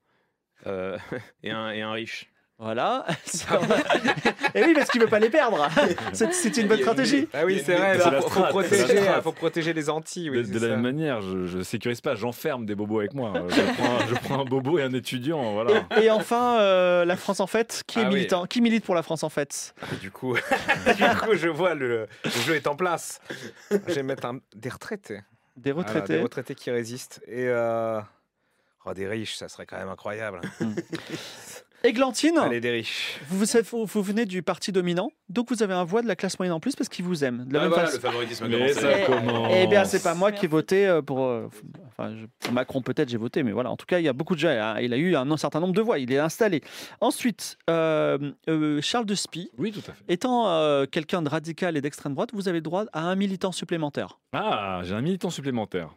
euh, 0.67 0.99
et 1.43 1.51
un, 1.51 1.71
et 1.71 1.83
un 1.83 1.93
riche. 1.93 2.31
Voilà. 2.63 3.07
et 4.55 4.63
oui, 4.65 4.75
parce 4.75 4.91
qu'il 4.91 5.01
ne 5.01 5.07
veut 5.07 5.11
pas 5.11 5.19
les 5.19 5.31
perdre. 5.31 5.67
C'est 6.13 6.33
c'est 6.35 6.55
une 6.59 6.69
bonne 6.69 6.81
stratégie. 6.81 7.27
Ah 7.33 7.45
oui, 7.47 7.63
c'est 7.65 7.75
vrai, 7.75 7.99
strat, 7.99 8.11
c'est 8.11 8.41
la 8.41 8.47
protéger, 8.49 8.99
faut 9.23 9.33
protéger 9.33 9.73
les 9.73 9.89
Antilles. 9.89 10.29
Oui, 10.29 10.47
de 10.47 10.59
la 10.59 10.69
même 10.69 10.83
manière, 10.83 11.23
je, 11.23 11.47
je 11.47 11.63
sécurise 11.63 12.01
pas, 12.03 12.15
j'enferme 12.15 12.67
des 12.67 12.75
bobos 12.75 12.99
avec 13.01 13.15
moi. 13.15 13.33
Je 13.49 13.63
prends, 13.63 14.07
je 14.09 14.15
prends 14.15 14.41
un 14.41 14.45
bobo 14.45 14.79
et 14.79 14.83
un 14.83 14.93
étudiant, 14.93 15.55
voilà. 15.55 15.85
Et, 15.99 16.05
et 16.05 16.11
enfin, 16.11 16.61
euh, 16.61 17.05
la 17.07 17.17
France 17.17 17.41
en 17.41 17.47
fête. 17.47 17.83
Qui 17.87 18.01
est 18.01 18.03
Ah 18.05 18.09
oui. 18.09 18.15
militant 18.17 18.47
Qui 18.47 18.61
milite 18.61 18.85
pour 18.85 18.95
la 18.95 19.03
France 19.03 19.23
en 19.25 19.31
fête? 19.31 19.75
Et 19.93 19.97
Du 19.97 20.11
coup, 20.11 20.35
du 20.35 21.05
coup, 21.23 21.35
je 21.35 21.49
vois 21.49 21.75
le, 21.75 22.09
le 22.25 22.31
jeu 22.45 22.57
est 22.57 22.67
en 22.67 22.77
place. 22.77 23.21
Je 23.71 23.77
vais 23.95 24.03
mettre 24.03 24.27
un- 24.27 24.41
des 24.55 24.69
retraités. 24.69 25.21
Des 25.57 25.73
Voilà, 25.73 25.89
retraités. 25.89 26.17
des 26.17 26.23
retraités 26.23 26.55
qui 26.55 26.71
résistent. 26.71 27.21
Et 27.27 27.47
euh, 27.49 28.01
oh, 28.85 28.93
des 28.93 29.07
riches, 29.09 29.37
ça 29.37 29.49
serait 29.49 29.65
quand 29.67 29.79
même 29.79 29.89
incroyable. 29.89 30.41
Églantine, 31.83 32.37
Allez, 32.39 32.61
des 32.61 32.71
riches. 32.71 33.19
vous, 33.29 33.39
vous, 33.39 33.45
savez- 33.47 33.67
vous- 33.71 33.87
vous 33.87 34.03
venez 34.03 34.27
du 34.27 34.43
parti 34.43 34.71
dominant, 34.71 35.13
donc 35.31 35.49
vous 35.51 35.63
avez 35.63 35.73
un 35.73 35.85
voix 35.85 36.03
de 36.03 36.09
la 36.09 36.15
classe 36.17 36.39
moyenne 36.39 36.53
en 36.53 36.61
plus 36.61 36.77
parce 36.77 36.89
qu'il 36.91 37.05
vous 37.07 37.25
aime. 37.25 37.47
De 37.47 37.55
la 37.55 37.61
Ah, 37.61 37.63
même 37.63 37.73
voilà, 37.73 37.87
façon. 37.87 37.97
le 37.97 38.03
favoritisme 38.03 38.49
Mais 38.49 38.73
ça 38.75 38.99
Eh, 39.01 39.07
commence. 39.07 39.53
Eh 39.57 39.67
bien, 39.67 39.85
c'est 39.87 40.03
pas 40.03 40.15
moi 40.15 40.31
qui 40.31 40.45
ai 40.45 40.49
voté 40.49 40.87
euh, 40.87 41.01
pour. 41.01 41.25
euh, 41.25 41.49
enfin, 41.89 42.15
je- 42.17 42.27
pour 42.41 42.53
Macron, 42.53 42.83
peut-être, 42.83 43.09
j'ai 43.09 43.17
voté, 43.17 43.43
mais 43.43 43.53
voilà. 43.53 43.71
En 43.71 43.77
tout 43.77 43.87
cas, 43.87 43.99
il 43.99 44.05
y 44.05 44.09
a 44.09 44.13
beaucoup 44.13 44.35
de 44.35 44.41
gens. 44.41 44.49
hein, 44.51 44.79
Il 44.81 44.93
a 44.93 44.99
eu 44.99 45.17
un, 45.17 45.37
certain 45.39 45.61
nombre 45.61 45.73
de 45.75 45.81
voix. 45.81 45.99
Il 45.99 46.13
est 46.13 46.19
installé. 46.19 46.61
Ensuite, 47.01 47.57
euh, 47.71 48.19
euh, 48.49 48.81
Charles 48.83 49.07
de 49.07 49.15
Spie, 49.15 49.51
Oui, 49.57 49.73
tout 49.73 49.81
à 49.81 49.93
fait. 49.95 50.05
étant 50.09 50.49
euh, 50.51 50.85
quelqu'un 50.85 51.23
de 51.23 51.29
radical 51.31 51.77
et 51.79 51.81
d'extrême 51.81 52.13
droite, 52.13 52.31
vous 52.35 52.49
avez 52.49 52.59
le 52.59 52.63
droit 52.63 52.85
à 52.93 53.01
un 53.05 53.15
militant 53.15 53.53
supplémentaire. 53.53 54.19
Ah, 54.35 54.81
j'ai 54.85 54.95
un 54.95 55.01
militant 55.01 55.31
supplémentaire. 55.31 55.91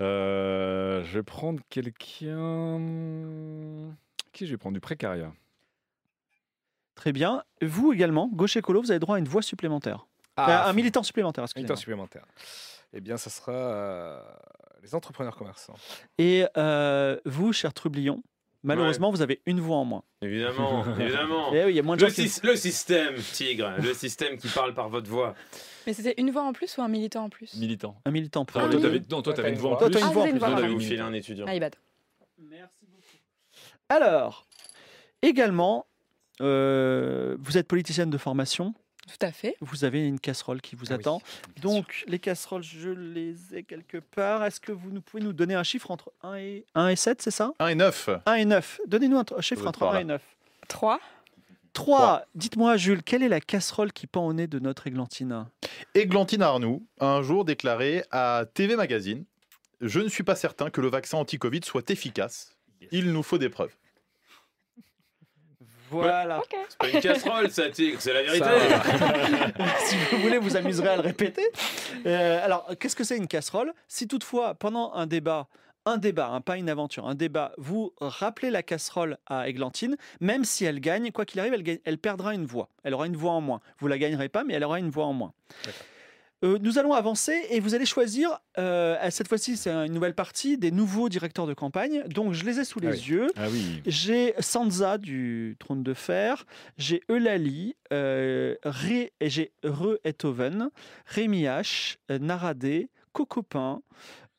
Euh, 0.00 1.02
je 1.04 1.18
vais 1.18 1.22
prendre 1.24 1.60
quelqu'un. 1.70 2.78
Qui 4.32 4.46
je 4.46 4.52
vais 4.52 4.56
prendre? 4.58 4.74
Du 4.74 4.80
précaria. 4.80 5.32
Très 6.94 7.12
bien. 7.12 7.44
Vous 7.62 7.92
également, 7.92 8.28
gauche 8.32 8.56
écolo, 8.56 8.80
vous 8.82 8.90
avez 8.90 9.00
droit 9.00 9.16
à 9.16 9.18
une 9.18 9.28
voix 9.28 9.42
supplémentaire. 9.42 10.06
Euh, 10.38 10.42
un 10.46 10.72
militant 10.72 11.02
supplémentaire, 11.02 11.42
militant 11.56 11.74
excusez-moi. 11.74 12.06
supplémentaire. 12.06 12.24
Eh 12.92 13.00
bien, 13.00 13.16
ça 13.16 13.28
sera 13.30 13.52
euh, 13.52 14.22
les 14.82 14.94
entrepreneurs 14.94 15.36
commerçants. 15.36 15.74
Et 16.18 16.44
euh, 16.56 17.18
vous, 17.24 17.52
cher 17.52 17.72
Trublion, 17.74 18.22
malheureusement, 18.62 19.10
vous 19.10 19.20
avez 19.22 19.40
une 19.46 19.60
voix 19.60 19.76
en 19.78 19.84
moins. 19.84 20.04
Évidemment, 20.22 20.84
évidemment. 20.98 21.52
Eh 21.52 21.64
oui, 21.64 21.72
il 21.72 21.76
y 21.76 21.80
a 21.80 21.82
moins 21.82 21.96
de 21.96 22.02
Le, 22.02 22.08
gens 22.08 22.14
qui- 22.14 22.40
le 22.46 22.56
système, 22.56 23.16
Tigre, 23.16 23.72
le 23.82 23.94
système 23.94 24.36
qui 24.38 24.48
parle 24.48 24.74
par 24.74 24.88
votre 24.88 25.08
voix. 25.10 25.34
Mais 25.86 25.92
c'était 25.92 26.14
une 26.18 26.30
voix 26.30 26.42
en 26.42 26.52
plus 26.52 26.76
ou 26.78 26.82
un 26.82 26.88
militant 26.88 27.24
en 27.24 27.30
plus? 27.30 27.54
Militant. 27.54 28.00
Un 28.04 28.10
militant. 28.10 28.42
Enfin, 28.42 28.60
Ah, 28.64 28.68
toi, 28.68 28.76
oui. 28.76 28.82
t'avais- 28.82 29.02
non, 29.10 29.22
toi, 29.22 29.34
t'avais 29.34 29.50
une 29.50 29.58
voix 29.58 29.72
en 29.72 29.76
Toi, 29.76 29.86
plus. 29.88 29.94
t'as 29.94 30.00
une 30.00 30.06
Ah, 30.06 30.12
voix 30.12 30.22
en 30.22 30.26
vous 30.26 30.30
avez 30.30 30.30
plus. 30.30 30.34
une 30.36 30.38
voix 30.38 30.48
en 30.48 30.58
avait 30.58 30.68
vous 30.68 30.80
une 30.80 30.86
militant. 30.88 31.04
un 31.06 31.12
étudiant. 31.14 31.46
Ah, 31.48 31.54
Ibad. 31.54 31.76
Merci 32.38 32.86
beaucoup. 32.86 32.97
Alors, 33.88 34.46
également, 35.22 35.86
euh, 36.40 37.36
vous 37.40 37.58
êtes 37.58 37.68
politicienne 37.68 38.10
de 38.10 38.18
formation. 38.18 38.74
Tout 39.08 39.26
à 39.26 39.32
fait. 39.32 39.56
Vous 39.62 39.84
avez 39.84 40.06
une 40.06 40.20
casserole 40.20 40.60
qui 40.60 40.76
vous 40.76 40.86
Ah 40.90 40.96
attend. 40.96 41.22
Donc, 41.62 42.04
les 42.08 42.18
casseroles, 42.18 42.62
je 42.62 42.90
les 42.90 43.54
ai 43.54 43.62
quelque 43.62 43.96
part. 43.96 44.44
Est-ce 44.44 44.60
que 44.60 44.70
vous 44.70 44.90
nous 44.90 45.00
pouvez 45.00 45.22
nous 45.22 45.32
donner 45.32 45.54
un 45.54 45.62
chiffre 45.62 45.90
entre 45.90 46.12
1 46.22 46.34
et, 46.34 46.66
1 46.74 46.88
et 46.88 46.96
7, 46.96 47.22
c'est 47.22 47.30
ça? 47.30 47.52
1 47.58 47.68
et 47.68 47.74
9. 47.74 48.10
1 48.26 48.34
et 48.34 48.44
9. 48.44 48.80
Donnez-nous 48.86 49.16
un 49.18 49.40
chiffre 49.40 49.66
entre 49.66 49.78
être 49.78 49.78
par 49.78 49.90
1 49.90 49.94
là. 49.94 50.00
et 50.02 50.04
9. 50.04 50.22
3. 50.68 51.00
3. 51.72 52.26
Dites-moi, 52.34 52.76
Jules, 52.76 53.02
quelle 53.02 53.22
est 53.22 53.28
la 53.28 53.40
casserole 53.40 53.92
qui 53.92 54.06
pend 54.06 54.26
au 54.26 54.32
nez 54.34 54.46
de 54.46 54.58
notre 54.58 54.86
églantine? 54.86 55.46
Églantine 55.94 56.42
Arnoux 56.42 56.86
a 57.00 57.06
un 57.06 57.22
jour 57.22 57.46
déclaré 57.46 58.04
à 58.10 58.44
TV 58.52 58.76
Magazine 58.76 59.24
Je 59.80 60.00
ne 60.00 60.08
suis 60.08 60.24
pas 60.24 60.34
certain 60.36 60.68
que 60.68 60.82
le 60.82 60.88
vaccin 60.88 61.16
anti-Covid 61.16 61.60
soit 61.64 61.88
efficace. 61.90 62.57
Il 62.92 63.12
nous 63.12 63.22
faut 63.22 63.38
des 63.38 63.48
preuves. 63.48 63.74
Voilà. 65.90 66.42
C'est 66.68 66.78
pas 66.78 66.88
une 66.90 67.00
casserole, 67.00 67.50
ça, 67.50 67.70
Tigre, 67.70 67.96
c'est 67.98 68.12
la 68.12 68.22
vérité. 68.22 68.44
si 69.86 69.96
vous 70.12 70.18
voulez, 70.22 70.36
vous 70.38 70.54
amuserez 70.54 70.88
à 70.88 70.96
le 70.96 71.02
répéter. 71.02 71.46
Euh, 72.04 72.44
alors, 72.44 72.70
qu'est-ce 72.78 72.94
que 72.94 73.04
c'est 73.04 73.16
une 73.16 73.26
casserole? 73.26 73.72
Si 73.88 74.06
toutefois, 74.06 74.54
pendant 74.54 74.92
un 74.92 75.06
débat, 75.06 75.48
un 75.86 75.96
débat, 75.96 76.28
hein, 76.28 76.42
pas 76.42 76.58
une 76.58 76.68
aventure, 76.68 77.06
un 77.08 77.14
débat, 77.14 77.52
vous 77.56 77.94
rappelez 78.02 78.50
la 78.50 78.62
casserole 78.62 79.16
à 79.26 79.48
Églantine, 79.48 79.96
même 80.20 80.44
si 80.44 80.66
elle 80.66 80.80
gagne, 80.80 81.10
quoi 81.10 81.24
qu'il 81.24 81.40
arrive, 81.40 81.54
elle, 81.54 81.62
gagne- 81.62 81.80
elle 81.84 81.96
perdra 81.96 82.34
une 82.34 82.44
voix. 82.44 82.68
Elle 82.84 82.92
aura 82.92 83.06
une 83.06 83.16
voix 83.16 83.32
en 83.32 83.40
moins. 83.40 83.60
Vous 83.78 83.88
la 83.88 83.96
gagnerez 83.96 84.28
pas, 84.28 84.44
mais 84.44 84.52
elle 84.54 84.64
aura 84.64 84.78
une 84.80 84.90
voix 84.90 85.06
en 85.06 85.14
moins. 85.14 85.32
Euh, 86.44 86.56
nous 86.60 86.78
allons 86.78 86.92
avancer 86.92 87.34
et 87.50 87.58
vous 87.58 87.74
allez 87.74 87.84
choisir, 87.86 88.38
euh, 88.58 88.96
cette 89.10 89.26
fois-ci 89.26 89.56
c'est 89.56 89.70
une 89.70 89.92
nouvelle 89.92 90.14
partie, 90.14 90.56
des 90.56 90.70
nouveaux 90.70 91.08
directeurs 91.08 91.46
de 91.48 91.54
campagne. 91.54 92.04
Donc 92.08 92.32
je 92.32 92.44
les 92.44 92.60
ai 92.60 92.64
sous 92.64 92.78
les 92.78 92.88
Ah 92.88 92.90
oui. 92.92 93.04
yeux. 93.08 93.26
Ah 93.36 93.46
oui. 93.50 93.82
J'ai 93.86 94.34
Sansa 94.38 94.98
du 94.98 95.56
Trône 95.58 95.82
de 95.82 95.94
Fer, 95.94 96.46
j'ai 96.76 97.02
Eulalie, 97.10 97.74
euh, 97.92 98.54
Ré, 98.64 99.12
et 99.20 99.30
j'ai 99.30 99.50
Re 99.64 99.96
Ethoven, 100.04 100.70
Rémi 101.06 101.42
H, 101.44 101.96
euh, 102.12 102.18
Naradé, 102.20 102.88
Cocopin, 103.12 103.82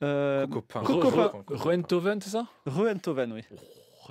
euh, 0.02 0.48
Cocopin. 0.48 0.84
Cocopin. 0.84 1.32
Roenthoven, 1.50 2.22
c'est 2.22 2.30
ça 2.30 2.48
Re 2.66 2.88
Enthoven, 2.96 3.34
oui. 3.34 3.42
Oh, 3.52 3.56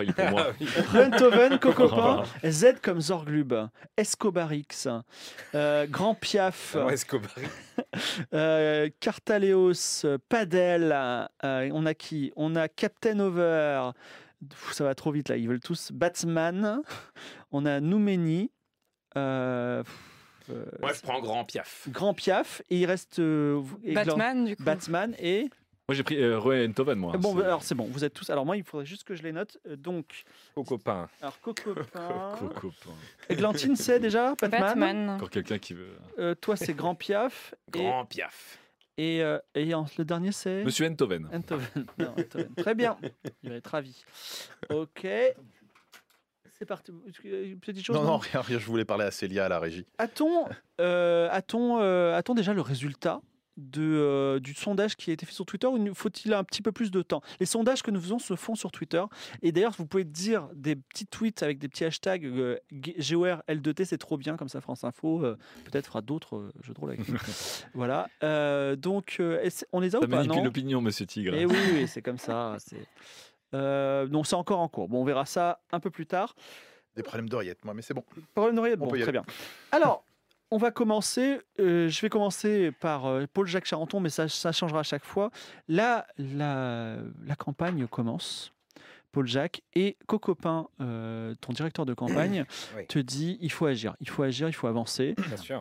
est 0.05 0.12
pour 0.12 0.30
moi. 0.30 0.46
Enthoven, 0.94 1.59
Cocopin, 1.61 2.22
Z 2.44 2.74
comme 2.82 3.01
Zorglub, 3.01 3.55
Escobarix, 3.96 4.86
euh, 5.55 5.86
Grand 5.88 6.14
Piaf, 6.14 6.76
Ah, 6.78 6.92
Escobar. 6.92 7.30
euh, 8.34 8.88
Cartaleos, 9.01 10.05
Padel, 10.28 10.92
euh, 11.44 11.70
on 11.72 11.86
a 11.86 11.94
qui? 11.94 12.32
On 12.36 12.57
a 12.57 12.68
Captain 12.68 13.18
Over, 13.20 13.90
ça 14.72 14.84
va 14.84 14.94
trop 14.94 15.11
vite 15.12 15.28
là, 15.28 15.36
ils 15.36 15.49
veulent 15.49 15.61
tous. 15.61 15.90
Batsman, 15.92 16.82
on 17.51 17.66
a 17.66 17.80
Noumeni, 17.80 18.51
euh, 19.16 19.82
pff, 19.82 20.51
euh, 20.51 20.64
Moi, 20.80 20.92
je 20.92 21.01
prends 21.03 21.20
Grand 21.20 21.44
Piaf. 21.44 21.88
Grand 21.90 22.14
Piaf, 22.14 22.62
et 22.70 22.78
il 22.78 22.86
reste 22.86 23.18
euh, 23.18 23.59
vous- 23.61 23.78
et 23.84 23.92
Glan- 23.94 24.05
Batman, 24.05 24.44
du 24.44 24.57
coup. 24.57 24.62
Batsman 24.62 25.14
et. 25.18 25.51
Moi, 25.89 25.95
j'ai 25.95 26.03
pris 26.03 26.22
euh, 26.22 26.39
Roenthoven, 26.39 26.99
moi. 26.99 27.16
bon, 27.16 27.34
C'est- 27.39 27.45
alors 27.45 27.62
c'est 27.62 27.74
bon, 27.74 27.84
vous 27.84 28.05
êtes 28.05 28.12
tous. 28.12 28.28
Alors 28.28 28.45
moi, 28.45 28.59
il 28.59 28.62
faudrait 28.62 28.84
juste 28.84 29.05
que 29.05 29.14
je 29.14 29.22
les 29.22 29.32
note. 29.32 29.57
Euh, 29.66 29.74
Donc, 29.76 30.24
Cocopin. 30.55 31.09
alors 31.22 31.41
Cocopin. 31.41 32.34
Cocopin. 32.39 32.91
Églantine, 33.30 33.74
c'est 33.74 33.99
déjà 33.99 34.34
Batman? 34.41 34.61
Batman. 34.61 35.11
Encore 35.11 35.30
quelqu'un 35.30 35.59
qui 35.59 35.72
veut. 35.72 35.97
Euh, 36.18 36.34
toi, 36.34 36.57
c'est 36.57 36.74
Grand 36.74 36.95
Piaf. 36.95 37.55
Et, 37.74 37.78
Grand 37.84 38.05
Piaf. 38.05 38.59
et, 38.99 39.22
euh, 39.22 39.39
et 39.55 39.72
en- 39.72 39.86
le 39.97 40.05
dernier, 40.05 40.30
c'est? 40.32 40.62
Monsieur 40.62 40.86
Enthoven. 40.86 41.26
Enthoven. 41.32 41.86
Non, 41.99 42.12
Enthoven. 42.18 42.55
Très 42.57 42.74
bien. 42.74 42.99
Il 43.43 43.49
va 43.49 43.57
être 43.57 43.68
ravi. 43.68 44.05
Ok. 44.68 45.07
C'est 46.59 46.66
parti. 46.66 46.93
Une 47.24 47.61
petite 47.61 47.84
chose 47.86 47.97
Non, 47.97 48.03
non? 48.03 48.09
non, 48.11 48.16
rien, 48.18 48.43
rien, 48.43 48.59
je 48.59 48.66
voulais 48.66 48.84
parler 48.84 49.05
à 49.05 49.11
Célia 49.11 49.47
à 49.47 49.49
la 49.49 49.59
régie. 49.59 49.86
A-t-on 49.97 50.49
euh, 50.82 51.28
a-t-on, 51.30 51.80
euh, 51.80 52.14
a-t-on 52.14 52.34
déjà 52.34 52.53
le 52.53 52.61
résultat? 52.61 53.22
De, 53.59 53.82
euh, 53.82 54.40
du 54.40 54.54
sondage 54.54 54.96
qui 54.96 55.11
a 55.11 55.12
été 55.12 55.26
fait 55.26 55.32
sur 55.32 55.44
Twitter 55.44 55.66
ou 55.66 55.94
faut-il 55.94 56.32
un 56.32 56.44
petit 56.44 56.62
peu 56.62 56.72
plus 56.72 56.90
de 56.90 57.02
temps? 57.02 57.20
Les 57.40 57.46
sondages 57.46 57.82
que 57.82 57.90
nous 57.90 58.00
faisons 58.00 58.18
se 58.18 58.36
font 58.36 58.54
sur 58.54 58.70
Twitter. 58.70 59.02
Et 59.42 59.52
d'ailleurs, 59.52 59.72
vous 59.76 59.86
pouvez 59.86 60.04
dire 60.04 60.48
des 60.54 60.76
petits 60.76 61.06
tweets 61.06 61.42
avec 61.42 61.59
des 61.59 61.68
petits 61.68 61.84
hashtags 61.84 62.24
euh, 62.24 62.56
GOR 62.72 63.42
L2T, 63.48 63.84
c'est 63.84 63.98
trop 63.98 64.16
bien, 64.16 64.36
comme 64.36 64.48
ça 64.48 64.61
France 64.61 64.84
Info 64.84 65.24
euh, 65.24 65.36
peut-être 65.64 65.86
fera 65.86 66.00
d'autres 66.00 66.36
euh, 66.36 66.52
jeux 66.62 66.72
de 66.72 66.80
rôle 66.80 66.90
avec 66.90 67.09
nous. 67.09 67.16
voilà. 67.74 68.09
Euh, 68.22 68.76
donc, 68.76 69.16
euh, 69.20 69.48
on 69.72 69.80
les 69.80 69.88
a 69.96 69.98
Ça 69.98 70.04
ou 70.04 70.09
pas? 70.09 70.16
manipule 70.16 70.36
non 70.38 70.44
l'opinion, 70.44 70.80
monsieur 70.80 71.06
Tigre. 71.06 71.34
Eh 71.34 71.44
oui, 71.44 71.56
oui, 71.74 71.88
c'est 71.88 72.02
comme 72.02 72.18
ça. 72.18 72.56
C'est... 72.59 72.86
Euh, 73.54 74.06
donc 74.06 74.26
c'est 74.26 74.36
encore 74.36 74.61
en 74.61 74.68
cours. 74.68 74.88
Bon, 74.88 75.00
on 75.00 75.04
verra 75.04 75.24
ça 75.26 75.61
un 75.72 75.80
peu 75.80 75.90
plus 75.90 76.06
tard. 76.06 76.34
Des 76.96 77.02
problèmes 77.02 77.28
d'oreillette, 77.28 77.64
moi, 77.64 77.74
mais 77.74 77.82
c'est 77.82 77.94
bon. 77.94 78.04
Parole 78.34 78.54
d'oreillette, 78.54 78.80
On 78.82 78.86
bon, 78.86 78.98
très 79.00 79.12
bien. 79.12 79.24
Alors, 79.72 80.04
on 80.51 80.57
va 80.57 80.70
commencer. 80.70 81.40
euh, 81.61 81.88
je 81.88 82.01
vais 82.01 82.09
commencer 82.09 82.72
par 82.72 83.07
euh, 83.07 83.26
Paul-Jacques 83.32 83.66
Charenton, 83.66 84.01
mais 84.01 84.11
ça, 84.11 84.28
changera 84.28 84.80
à 84.80 84.82
chaque 84.82 85.05
fois. 85.05 85.30
Là, 85.68 86.07
la 86.18 87.36
campagne 87.36 87.86
commence. 87.86 88.53
Paul-Jacques 89.12 89.62
et 89.74 89.96
Cocopin, 90.06 90.68
euh, 90.80 91.34
ton 91.40 91.52
directeur 91.52 91.86
de 91.86 91.94
campagne, 91.94 92.44
Oui. 92.76 92.86
te 92.86 92.98
dit 92.98 93.38
il 93.40 93.50
faut 93.50 93.66
agir, 93.66 93.96
il 94.00 94.09
faut 94.09 94.22
agir, 94.22 94.48
il 94.48 94.52
faut 94.52 94.66
avancer. 94.66 95.14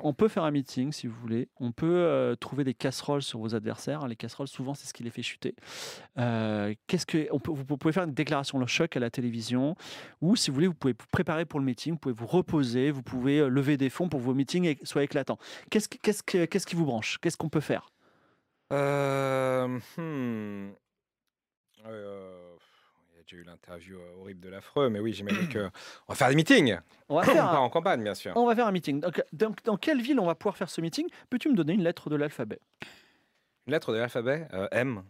On 0.04 0.14
peut 0.14 0.28
faire 0.28 0.44
un 0.44 0.52
meeting 0.52 0.92
si 0.92 1.08
vous 1.08 1.16
voulez. 1.20 1.50
On 1.60 1.72
peut 1.72 1.86
euh, 1.88 2.36
trouver 2.36 2.64
des 2.64 2.74
casseroles 2.74 3.22
sur 3.22 3.40
vos 3.40 3.56
adversaires. 3.56 4.08
Les 4.08 4.16
casseroles, 4.16 4.48
souvent, 4.48 4.74
c'est 4.74 4.86
ce 4.88 4.94
qui 4.94 5.04
les 5.04 5.10
fait 5.12 5.22
chuter. 5.24 5.56
Euh, 6.18 6.74
qu'est-ce 6.88 7.06
que 7.06 7.28
on 7.32 7.40
peut, 7.40 7.52
vous 7.52 7.78
pouvez 7.78 7.92
faire 7.94 8.04
une 8.04 8.14
déclaration 8.14 8.60
le 8.60 8.68
choc 8.68 8.96
à 8.98 9.00
la 9.00 9.10
télévision, 9.10 9.76
ou 10.22 10.36
si 10.36 10.50
vous 10.50 10.56
voulez, 10.56 10.68
vous 10.68 10.74
pouvez 10.74 10.94
vous 10.94 11.06
préparer 11.12 11.46
pour 11.46 11.60
le 11.60 11.66
meeting. 11.66 11.94
Vous 11.94 12.00
pouvez 12.00 12.16
vous 12.16 12.28
reposer. 12.28 12.92
Vous 12.92 13.04
pouvez 13.04 13.48
lever 13.50 13.78
des 13.78 13.90
fonds 13.90 14.10
pour 14.10 14.20
que 14.20 14.26
vos 14.26 14.34
meetings 14.34 14.76
soient 14.84 15.04
éclatants. 15.04 15.38
Qu'est-ce, 15.70 15.88
qui- 15.88 16.76
vous 16.76 16.86
branche? 16.86 17.18
Qu'est-ce 17.22 17.38
qu'on 17.38 17.50
peut 17.50 17.60
faire? 17.62 17.90
Hmm. 18.70 18.74
Euh, 21.86 22.47
Déjà 23.30 23.42
eu 23.42 23.44
l'interview 23.44 23.98
euh, 24.00 24.22
horrible 24.22 24.40
de 24.40 24.48
l'affreux, 24.50 24.90
mais 24.90 25.00
oui, 25.02 25.12
j'imagine 25.12 25.50
que 25.54 25.66
on 26.08 26.14
va 26.14 26.16
faire 26.16 26.30
des 26.30 26.36
meetings. 26.36 26.78
On 27.10 27.16
va 27.18 27.24
faire 27.26 27.34
Pas 27.50 27.56
un, 27.58 27.60
en 27.60 27.70
campagne, 27.70 28.02
bien 28.04 28.16
sûr. 28.16 28.32
on 28.38 28.46
va 28.46 28.56
faire 28.56 28.68
un 28.68 28.72
meeting. 28.72 29.02
Donc, 29.02 29.22
dans, 29.34 29.54
dans 29.66 29.76
quelle 29.78 30.02
ville 30.02 30.20
on 30.20 30.26
va 30.26 30.36
pouvoir 30.36 30.56
faire 30.56 30.70
ce 30.70 30.80
meeting? 30.80 31.08
Peux-tu 31.30 31.50
me 31.50 31.56
donner 31.56 31.74
une 31.74 31.84
lettre 31.84 32.10
de 32.10 32.16
l'alphabet? 32.16 32.60
Une 33.66 33.74
lettre 33.74 33.92
de 33.92 33.98
l'alphabet 33.98 34.48
euh, 34.54 34.68
M. 34.72 35.04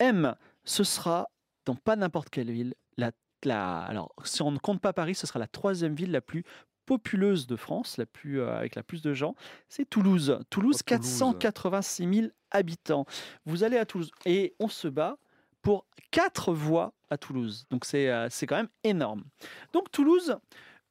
M, 0.00 0.34
ce 0.64 0.84
sera 0.84 1.28
dans 1.64 1.74
pas 1.76 1.96
n'importe 1.96 2.28
quelle 2.28 2.50
ville. 2.50 2.74
La, 2.98 3.10
la- 3.44 3.78
alors, 3.84 4.12
si 4.24 4.42
on 4.42 4.50
ne 4.50 4.58
compte 4.58 4.82
pas 4.82 4.92
Paris, 4.92 5.14
ce 5.14 5.26
sera 5.26 5.38
la 5.38 5.46
troisième 5.46 5.94
ville 5.94 6.10
la 6.10 6.20
plus 6.20 6.44
populeuse 6.84 7.46
de 7.46 7.56
France, 7.56 7.96
la 7.96 8.04
plus, 8.04 8.40
euh, 8.42 8.54
avec 8.54 8.74
la 8.74 8.82
plus 8.82 9.00
de 9.00 9.14
gens. 9.14 9.34
C'est 9.70 9.88
Toulouse. 9.88 10.38
Toulouse, 10.50 10.80
Oh, 10.80 10.82
Toulouse. 10.82 10.82
486 10.82 12.14
000 12.14 12.26
habitants. 12.50 13.06
Vous 13.46 13.64
allez 13.64 13.78
à 13.78 13.86
Toulouse 13.86 14.10
et 14.26 14.54
on 14.58 14.68
se 14.68 14.88
bat 14.88 15.16
pour 15.62 15.86
quatre 16.10 16.52
voix 16.52 16.92
à 17.10 17.16
Toulouse. 17.18 17.64
Donc 17.70 17.84
c'est 17.84 18.10
euh, 18.10 18.28
c'est 18.30 18.46
quand 18.46 18.56
même 18.56 18.68
énorme. 18.84 19.24
Donc 19.72 19.90
Toulouse, 19.90 20.36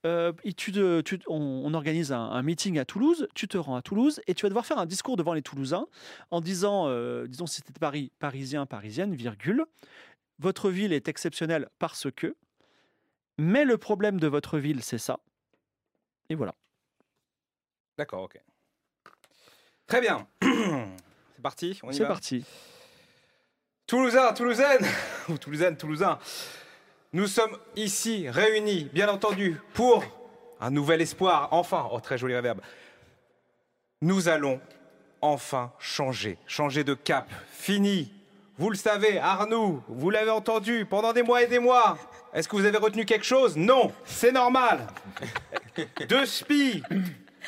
euh, 0.05 0.33
et 0.43 0.53
tu 0.53 0.71
te- 0.71 1.01
tu- 1.01 1.19
on, 1.27 1.35
on 1.65 1.73
organise 1.73 2.11
un, 2.11 2.19
un 2.21 2.41
meeting 2.41 2.79
à 2.79 2.85
Toulouse, 2.85 3.27
tu 3.35 3.47
te 3.47 3.57
rends 3.57 3.75
à 3.75 3.81
Toulouse 3.81 4.19
et 4.27 4.33
tu 4.33 4.43
vas 4.43 4.49
devoir 4.49 4.65
faire 4.65 4.79
un 4.79 4.85
discours 4.85 5.15
devant 5.17 5.33
les 5.33 5.41
Toulousains 5.43 5.85
en 6.31 6.41
disant, 6.41 6.87
euh, 6.87 7.27
disons 7.27 7.45
si 7.45 7.57
c'était 7.57 7.77
Paris, 7.79 8.11
parisien, 8.19 8.65
parisienne, 8.65 9.13
virgule, 9.13 9.65
votre 10.39 10.69
ville 10.71 10.91
est 10.93 11.07
exceptionnelle 11.07 11.69
parce 11.77 12.07
que, 12.15 12.35
mais 13.37 13.63
le 13.65 13.77
problème 13.77 14.19
de 14.19 14.27
votre 14.27 14.57
ville, 14.57 14.81
c'est 14.81 14.97
ça. 14.97 15.19
Et 16.29 16.35
voilà. 16.35 16.55
D'accord, 17.97 18.23
ok. 18.23 18.41
Très 19.85 20.01
bien. 20.01 20.27
C'est 20.41 21.41
parti, 21.43 21.79
on 21.83 21.91
y 21.91 21.95
C'est 21.95 22.03
va 22.03 22.07
parti. 22.09 22.45
Toulousain, 23.91 24.31
Toulousaine, 24.31 24.87
ou 25.27 25.37
Toulousaine, 25.37 25.75
Toulousain, 25.75 26.17
nous 27.11 27.27
sommes 27.27 27.57
ici 27.75 28.29
réunis, 28.29 28.85
bien 28.93 29.09
entendu, 29.09 29.59
pour 29.73 30.01
un 30.61 30.69
nouvel 30.69 31.01
espoir. 31.01 31.49
Enfin, 31.51 31.89
oh 31.91 31.99
très 31.99 32.17
joli 32.17 32.33
réverbe. 32.33 32.61
Nous 34.01 34.29
allons 34.29 34.61
enfin 35.19 35.73
changer, 35.77 36.37
changer 36.47 36.85
de 36.85 36.93
cap. 36.93 37.29
Fini. 37.51 38.13
Vous 38.57 38.69
le 38.69 38.77
savez, 38.77 39.19
Arnoux, 39.19 39.83
vous 39.89 40.09
l'avez 40.09 40.31
entendu 40.31 40.85
pendant 40.85 41.11
des 41.11 41.21
mois 41.21 41.43
et 41.43 41.47
des 41.47 41.59
mois. 41.59 41.97
Est-ce 42.33 42.47
que 42.47 42.55
vous 42.55 42.63
avez 42.63 42.77
retenu 42.77 43.03
quelque 43.03 43.25
chose? 43.25 43.57
Non, 43.57 43.91
c'est 44.05 44.31
normal. 44.31 44.87
De 46.07 46.23
spi. 46.23 46.81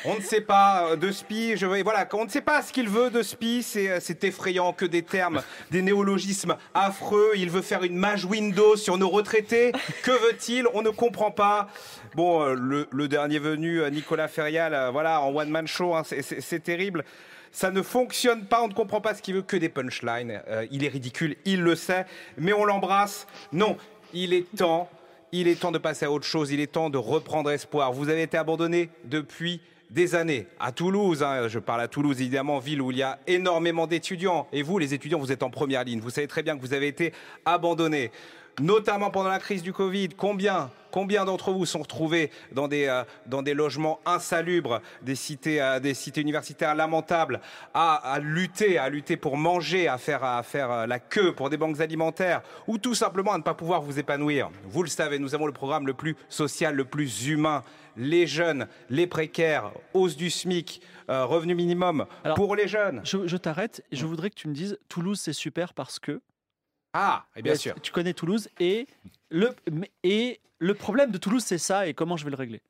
On 0.04 0.16
ne 0.16 0.20
sait 0.20 0.40
pas 0.40 0.90
euh, 0.90 0.96
de 0.96 1.10
spi, 1.10 1.56
je 1.56 1.66
voilà, 1.66 2.08
on 2.12 2.24
ne 2.24 2.30
sait 2.30 2.40
pas 2.40 2.62
ce 2.62 2.72
qu'il 2.72 2.88
veut 2.88 3.10
de 3.10 3.22
spi, 3.22 3.62
c'est 3.62 3.88
euh, 3.88 3.98
c'est 4.00 4.24
effrayant 4.24 4.72
que 4.72 4.84
des 4.84 5.02
termes, 5.02 5.42
des 5.70 5.82
néologismes 5.82 6.56
affreux, 6.74 7.32
il 7.36 7.50
veut 7.50 7.62
faire 7.62 7.82
une 7.82 7.96
mage 7.96 8.24
Windows 8.24 8.76
sur 8.76 8.98
nos 8.98 9.08
retraités. 9.08 9.72
Que 10.02 10.10
veut-il? 10.10 10.66
On 10.74 10.82
ne 10.82 10.90
comprend 10.90 11.30
pas. 11.30 11.68
Bon, 12.14 12.42
euh, 12.42 12.86
le, 12.90 13.08
dernier 13.08 13.38
venu, 13.38 13.80
Nicolas 13.90 14.28
Ferial, 14.28 14.74
euh, 14.74 14.90
voilà, 14.90 15.20
en 15.20 15.34
one 15.34 15.48
man 15.48 15.66
show, 15.66 15.94
hein, 15.94 16.02
c'est- 16.04 16.62
terrible. 16.64 17.04
Ça 17.50 17.70
ne 17.70 17.82
fonctionne 17.82 18.46
pas, 18.46 18.62
on 18.62 18.68
ne 18.68 18.72
comprend 18.74 19.00
pas 19.00 19.14
ce 19.14 19.22
qu'il 19.22 19.34
veut, 19.34 19.42
que 19.42 19.56
des 19.56 19.68
punchlines. 19.68 20.42
Il 20.70 20.84
est 20.84 20.88
ridicule, 20.88 21.36
il 21.44 21.62
le 21.62 21.76
sait, 21.76 22.06
mais 22.36 22.52
on 22.52 22.64
l'embrasse. 22.64 23.26
Non, 23.52 23.76
il 24.12 24.32
est 24.32 24.46
temps, 24.56 24.88
il 25.30 25.46
est 25.46 25.60
temps 25.60 25.70
de 25.72 25.78
passer 25.78 26.06
à 26.06 26.10
autre 26.10 26.24
chose, 26.24 26.50
il 26.50 26.60
est 26.60 26.72
temps 26.72 26.90
de 26.90 26.98
reprendre 26.98 27.50
espoir. 27.50 27.92
Vous 27.92 28.08
avez 28.08 28.22
été 28.22 28.36
abandonné 28.36 28.90
depuis 29.04 29.60
des 29.90 30.14
années. 30.14 30.46
À 30.58 30.72
Toulouse, 30.72 31.22
hein, 31.22 31.48
je 31.48 31.58
parle 31.58 31.80
à 31.80 31.88
Toulouse 31.88 32.20
évidemment, 32.20 32.58
ville 32.58 32.82
où 32.82 32.90
il 32.90 32.98
y 32.98 33.02
a 33.02 33.18
énormément 33.26 33.86
d'étudiants. 33.86 34.46
Et 34.52 34.62
vous, 34.62 34.78
les 34.78 34.94
étudiants, 34.94 35.18
vous 35.18 35.32
êtes 35.32 35.42
en 35.42 35.50
première 35.50 35.84
ligne. 35.84 36.00
Vous 36.00 36.10
savez 36.10 36.26
très 36.26 36.42
bien 36.42 36.56
que 36.56 36.60
vous 36.60 36.74
avez 36.74 36.88
été 36.88 37.12
abandonnés. 37.44 38.10
Notamment 38.60 39.10
pendant 39.10 39.30
la 39.30 39.38
crise 39.40 39.62
du 39.62 39.72
Covid, 39.72 40.10
combien, 40.16 40.70
combien 40.92 41.24
d'entre 41.24 41.50
vous 41.50 41.66
sont 41.66 41.80
retrouvés 41.80 42.30
dans 42.52 42.68
des, 42.68 42.86
euh, 42.86 43.02
dans 43.26 43.42
des 43.42 43.52
logements 43.52 43.98
insalubres, 44.06 44.80
des 45.02 45.16
cités, 45.16 45.60
euh, 45.60 45.80
des 45.80 45.92
cités 45.92 46.20
universitaires 46.20 46.74
lamentables, 46.76 47.40
à, 47.74 47.94
à 47.94 48.20
lutter, 48.20 48.78
à 48.78 48.88
lutter 48.88 49.16
pour 49.16 49.36
manger, 49.36 49.88
à 49.88 49.98
faire, 49.98 50.22
à 50.22 50.42
faire 50.44 50.70
euh, 50.70 50.86
la 50.86 51.00
queue 51.00 51.34
pour 51.34 51.50
des 51.50 51.56
banques 51.56 51.80
alimentaires, 51.80 52.42
ou 52.68 52.78
tout 52.78 52.94
simplement 52.94 53.32
à 53.32 53.38
ne 53.38 53.42
pas 53.42 53.54
pouvoir 53.54 53.82
vous 53.82 53.98
épanouir? 53.98 54.50
Vous 54.68 54.84
le 54.84 54.88
savez, 54.88 55.18
nous 55.18 55.34
avons 55.34 55.46
le 55.46 55.52
programme 55.52 55.86
le 55.86 55.94
plus 55.94 56.16
social, 56.28 56.76
le 56.76 56.84
plus 56.84 57.26
humain. 57.26 57.64
Les 57.96 58.26
jeunes, 58.26 58.66
les 58.90 59.06
précaires, 59.06 59.70
hausse 59.94 60.16
du 60.16 60.30
SMIC, 60.30 60.80
euh, 61.10 61.24
revenu 61.24 61.54
minimum 61.54 62.06
Alors, 62.24 62.36
pour 62.36 62.56
les 62.56 62.66
jeunes. 62.66 63.00
Je, 63.04 63.26
je 63.26 63.36
t'arrête 63.36 63.84
et 63.92 63.96
je 63.96 64.06
voudrais 64.06 64.30
que 64.30 64.34
tu 64.34 64.48
me 64.48 64.54
dises 64.54 64.78
Toulouse, 64.88 65.20
c'est 65.20 65.32
super 65.32 65.74
parce 65.74 65.98
que. 65.98 66.20
Ah, 66.94 67.26
et 67.36 67.42
bien 67.42 67.56
sûr. 67.56 67.74
Tu 67.82 67.92
connais 67.92 68.14
Toulouse 68.14 68.48
et 68.60 68.86
le, 69.28 69.50
et 70.04 70.40
le 70.58 70.74
problème 70.74 71.10
de 71.10 71.18
Toulouse, 71.18 71.42
c'est 71.44 71.58
ça 71.58 71.86
et 71.86 71.92
comment 71.92 72.16
je 72.16 72.24
vais 72.24 72.30
le 72.30 72.36
régler. 72.36 72.62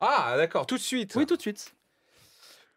Ah, 0.00 0.34
d'accord, 0.36 0.66
tout 0.66 0.76
de 0.76 0.82
suite. 0.82 1.14
Oui, 1.16 1.26
tout 1.26 1.36
de 1.36 1.42
suite. 1.42 1.74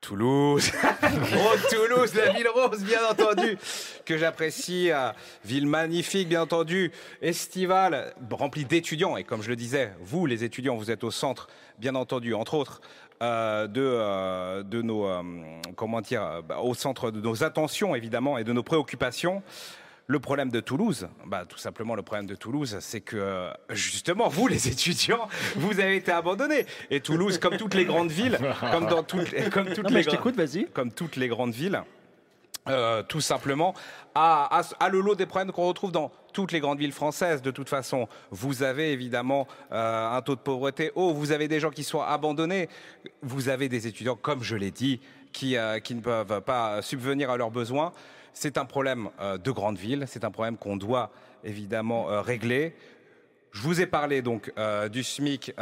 Toulouse. 0.02 0.72
oh, 1.04 1.56
Toulouse, 1.70 2.16
la 2.16 2.32
ville 2.32 2.48
rose, 2.48 2.84
bien 2.84 3.06
entendu, 3.06 3.58
que 4.06 4.18
j'apprécie. 4.18 4.90
euh, 4.92 5.12
ville 5.44 5.68
magnifique, 5.68 6.30
bien 6.30 6.42
entendu, 6.42 6.92
estivale, 7.22 8.14
remplie 8.32 8.66
d'étudiants. 8.66 9.18
Et 9.18 9.26
comme 9.26 9.44
je 9.44 9.50
le 9.50 9.58
disais, 9.58 9.94
vous, 10.00 10.26
les 10.26 10.44
étudiants, 10.44 10.78
vous 10.78 10.90
êtes 10.90 11.04
au 11.04 11.12
centre, 11.12 11.48
bien 11.78 11.96
entendu, 11.96 12.34
entre 12.34 12.54
autres, 12.54 12.82
euh, 13.22 13.68
de, 13.68 13.82
euh, 13.84 14.64
de 14.64 14.82
nos, 14.82 15.06
euh, 15.06 15.22
comment 15.76 16.00
dire, 16.00 16.42
bah, 16.48 16.60
au 16.60 16.74
centre 16.74 17.12
de 17.12 17.20
nos 17.20 17.44
attentions, 17.44 17.94
évidemment, 17.94 18.38
et 18.38 18.46
de 18.46 18.54
nos 18.54 18.64
préoccupations. 18.64 19.44
Le 20.12 20.20
problème 20.20 20.50
de 20.50 20.60
Toulouse, 20.60 21.08
bah, 21.28 21.46
tout 21.48 21.60
simplement 21.60 21.94
le 21.94 22.02
problème 22.02 22.26
de 22.26 22.34
Toulouse, 22.34 22.78
c'est 22.80 23.00
que 23.00 23.16
euh, 23.16 23.52
justement, 23.70 24.28
vous 24.28 24.48
les 24.48 24.68
étudiants, 24.68 25.28
vous 25.56 25.80
avez 25.80 25.98
été 25.98 26.12
abandonnés. 26.12 26.66
Et 26.90 27.00
Toulouse, 27.00 27.38
comme 27.38 27.58
toutes 27.58 27.76
les 27.76 27.86
grandes 27.86 28.10
villes, 28.10 28.40
comme 28.72 28.88
dans 28.88 29.04
toutes, 29.04 29.30
les- 29.32 29.52
comme 29.52 29.68
toutes 29.72 29.84
Non, 29.92 29.96
les 29.96 30.02
vas-y. 30.36 30.66
comme 30.74 30.92
toutes 30.92 31.16
grandes 31.28 31.54
villes, 31.54 31.84
euh, 32.68 33.04
tout 33.04 33.22
simplement, 33.22 33.76
a, 34.16 34.60
a- 34.62 34.84
a 34.84 34.90
le 34.90 35.00
lot 35.00 35.14
des 35.14 35.28
problèmes 35.28 35.52
qu'on 35.52 35.68
retrouve 35.68 35.92
dans 35.92 36.12
toutes 36.34 36.54
les 36.54 36.60
grandes 36.60 36.80
villes 36.80 36.92
françaises. 36.92 37.44
De 37.44 37.52
toute 37.52 37.70
façon, 37.70 38.08
vous 38.32 38.64
avez 38.64 38.92
évidemment 38.92 39.48
euh, 39.72 40.10
un 40.10 40.22
taux 40.24 40.36
de 40.36 40.42
pauvreté 40.42 40.92
haut, 40.96 41.14
vous 41.14 41.32
avez 41.32 41.48
des 41.48 41.60
gens 41.60 41.70
qui 41.70 41.84
sont 41.84 42.02
abandonnés, 42.02 42.68
vous 43.22 43.48
avez 43.48 43.70
des 43.70 43.86
étudiants, 43.86 44.16
comme 44.20 44.42
je 44.42 44.56
l'ai 44.56 44.72
dit, 44.72 45.02
qui, 45.34 45.56
euh, 45.56 45.80
qui 45.80 45.94
ne 45.94 46.02
peuvent 46.02 46.42
pas 46.42 46.82
subvenir 46.82 47.30
à 47.30 47.38
leurs 47.38 47.52
besoins. 47.52 47.94
C'est 48.34 48.58
un 48.58 48.66
problème 48.66 49.10
euh, 49.20 49.38
de 49.38 49.52
grande 49.52 49.78
ville, 49.78 50.06
c'est 50.08 50.24
un 50.24 50.32
problème 50.32 50.58
qu'on 50.58 50.78
doit 50.78 51.12
évidemment 51.44 52.10
euh, 52.10 52.22
régler. 52.22 52.76
Je 53.52 53.62
vous 53.62 53.82
ai 53.82 53.88
parlé 53.88 54.22
donc 54.22 54.54
euh, 54.58 54.90
du 54.90 55.04
SMIC, 55.04 55.54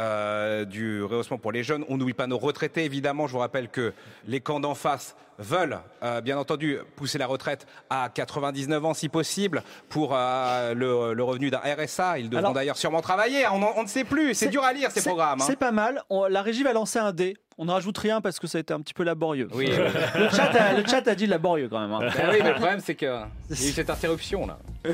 du 0.66 1.02
rehaussement 1.02 1.38
pour 1.38 1.52
les 1.52 1.62
jeunes. 1.62 1.84
On 1.88 1.96
n'oublie 1.96 2.12
pas 2.12 2.26
nos 2.26 2.36
retraités, 2.36 2.84
évidemment. 2.84 3.26
Je 3.26 3.32
vous 3.32 3.38
rappelle 3.38 3.70
que 3.70 3.94
les 4.26 4.40
camps 4.40 4.60
d'en 4.60 4.74
face 4.74 5.16
veulent, 5.38 5.78
euh, 6.02 6.20
bien 6.20 6.36
entendu, 6.38 6.78
pousser 6.96 7.18
la 7.18 7.26
retraite 7.26 7.66
à 7.90 8.08
99 8.12 8.84
ans 8.84 8.94
si 8.94 9.08
possible 9.08 9.62
pour 9.88 10.10
euh, 10.14 10.74
le, 10.74 11.14
le 11.14 11.22
revenu 11.22 11.50
d'un 11.50 11.60
RSA. 11.64 12.18
Ils 12.18 12.28
devront 12.30 12.52
d'ailleurs 12.52 12.76
sûrement 12.76 13.00
travailler. 13.00 13.46
On, 13.52 13.62
en- 13.62 13.72
on 13.76 13.82
ne 13.84 13.88
sait 13.88 14.04
plus. 14.04 14.34
C'est 14.34 14.48
dur 14.48 14.64
à 14.64 14.72
lire 14.72 14.90
ces 14.90 15.02
programmes. 15.02 15.40
hein. 15.40 15.44
C'est 15.46 15.56
pas 15.58 15.72
mal. 15.72 16.02
On- 16.10 16.26
la 16.26 16.42
régie 16.42 16.62
va 16.62 16.72
lancer 16.72 16.98
un 16.98 17.12
dé. 17.12 17.36
On 17.60 17.64
ne 17.64 17.72
rajoute 17.72 17.98
rien 17.98 18.20
parce 18.20 18.38
que 18.38 18.46
ça 18.46 18.58
a 18.58 18.60
été 18.60 18.72
un 18.72 18.80
petit 18.80 18.94
peu 18.94 19.02
laborieux. 19.02 19.48
Oui, 19.52 19.66
Le 19.66 20.28
chat, 20.30 20.44
a, 20.54 20.74
le 20.74 20.86
chat 20.86 21.08
a 21.08 21.14
dit 21.16 21.26
laborieux 21.26 21.68
quand 21.68 21.80
même. 21.80 21.92
hein. 21.92 22.08
Ben 22.16 22.28
oui, 22.30 22.38
mais 22.40 22.50
le 22.50 22.54
problème 22.54 22.78
c'est 22.78 22.94
que 22.94 23.18
il 23.50 23.60
y 23.60 23.66
a 23.66 23.68
eu 23.70 23.72
cette 23.72 23.90
interruption 23.90 24.46
là. 24.46 24.58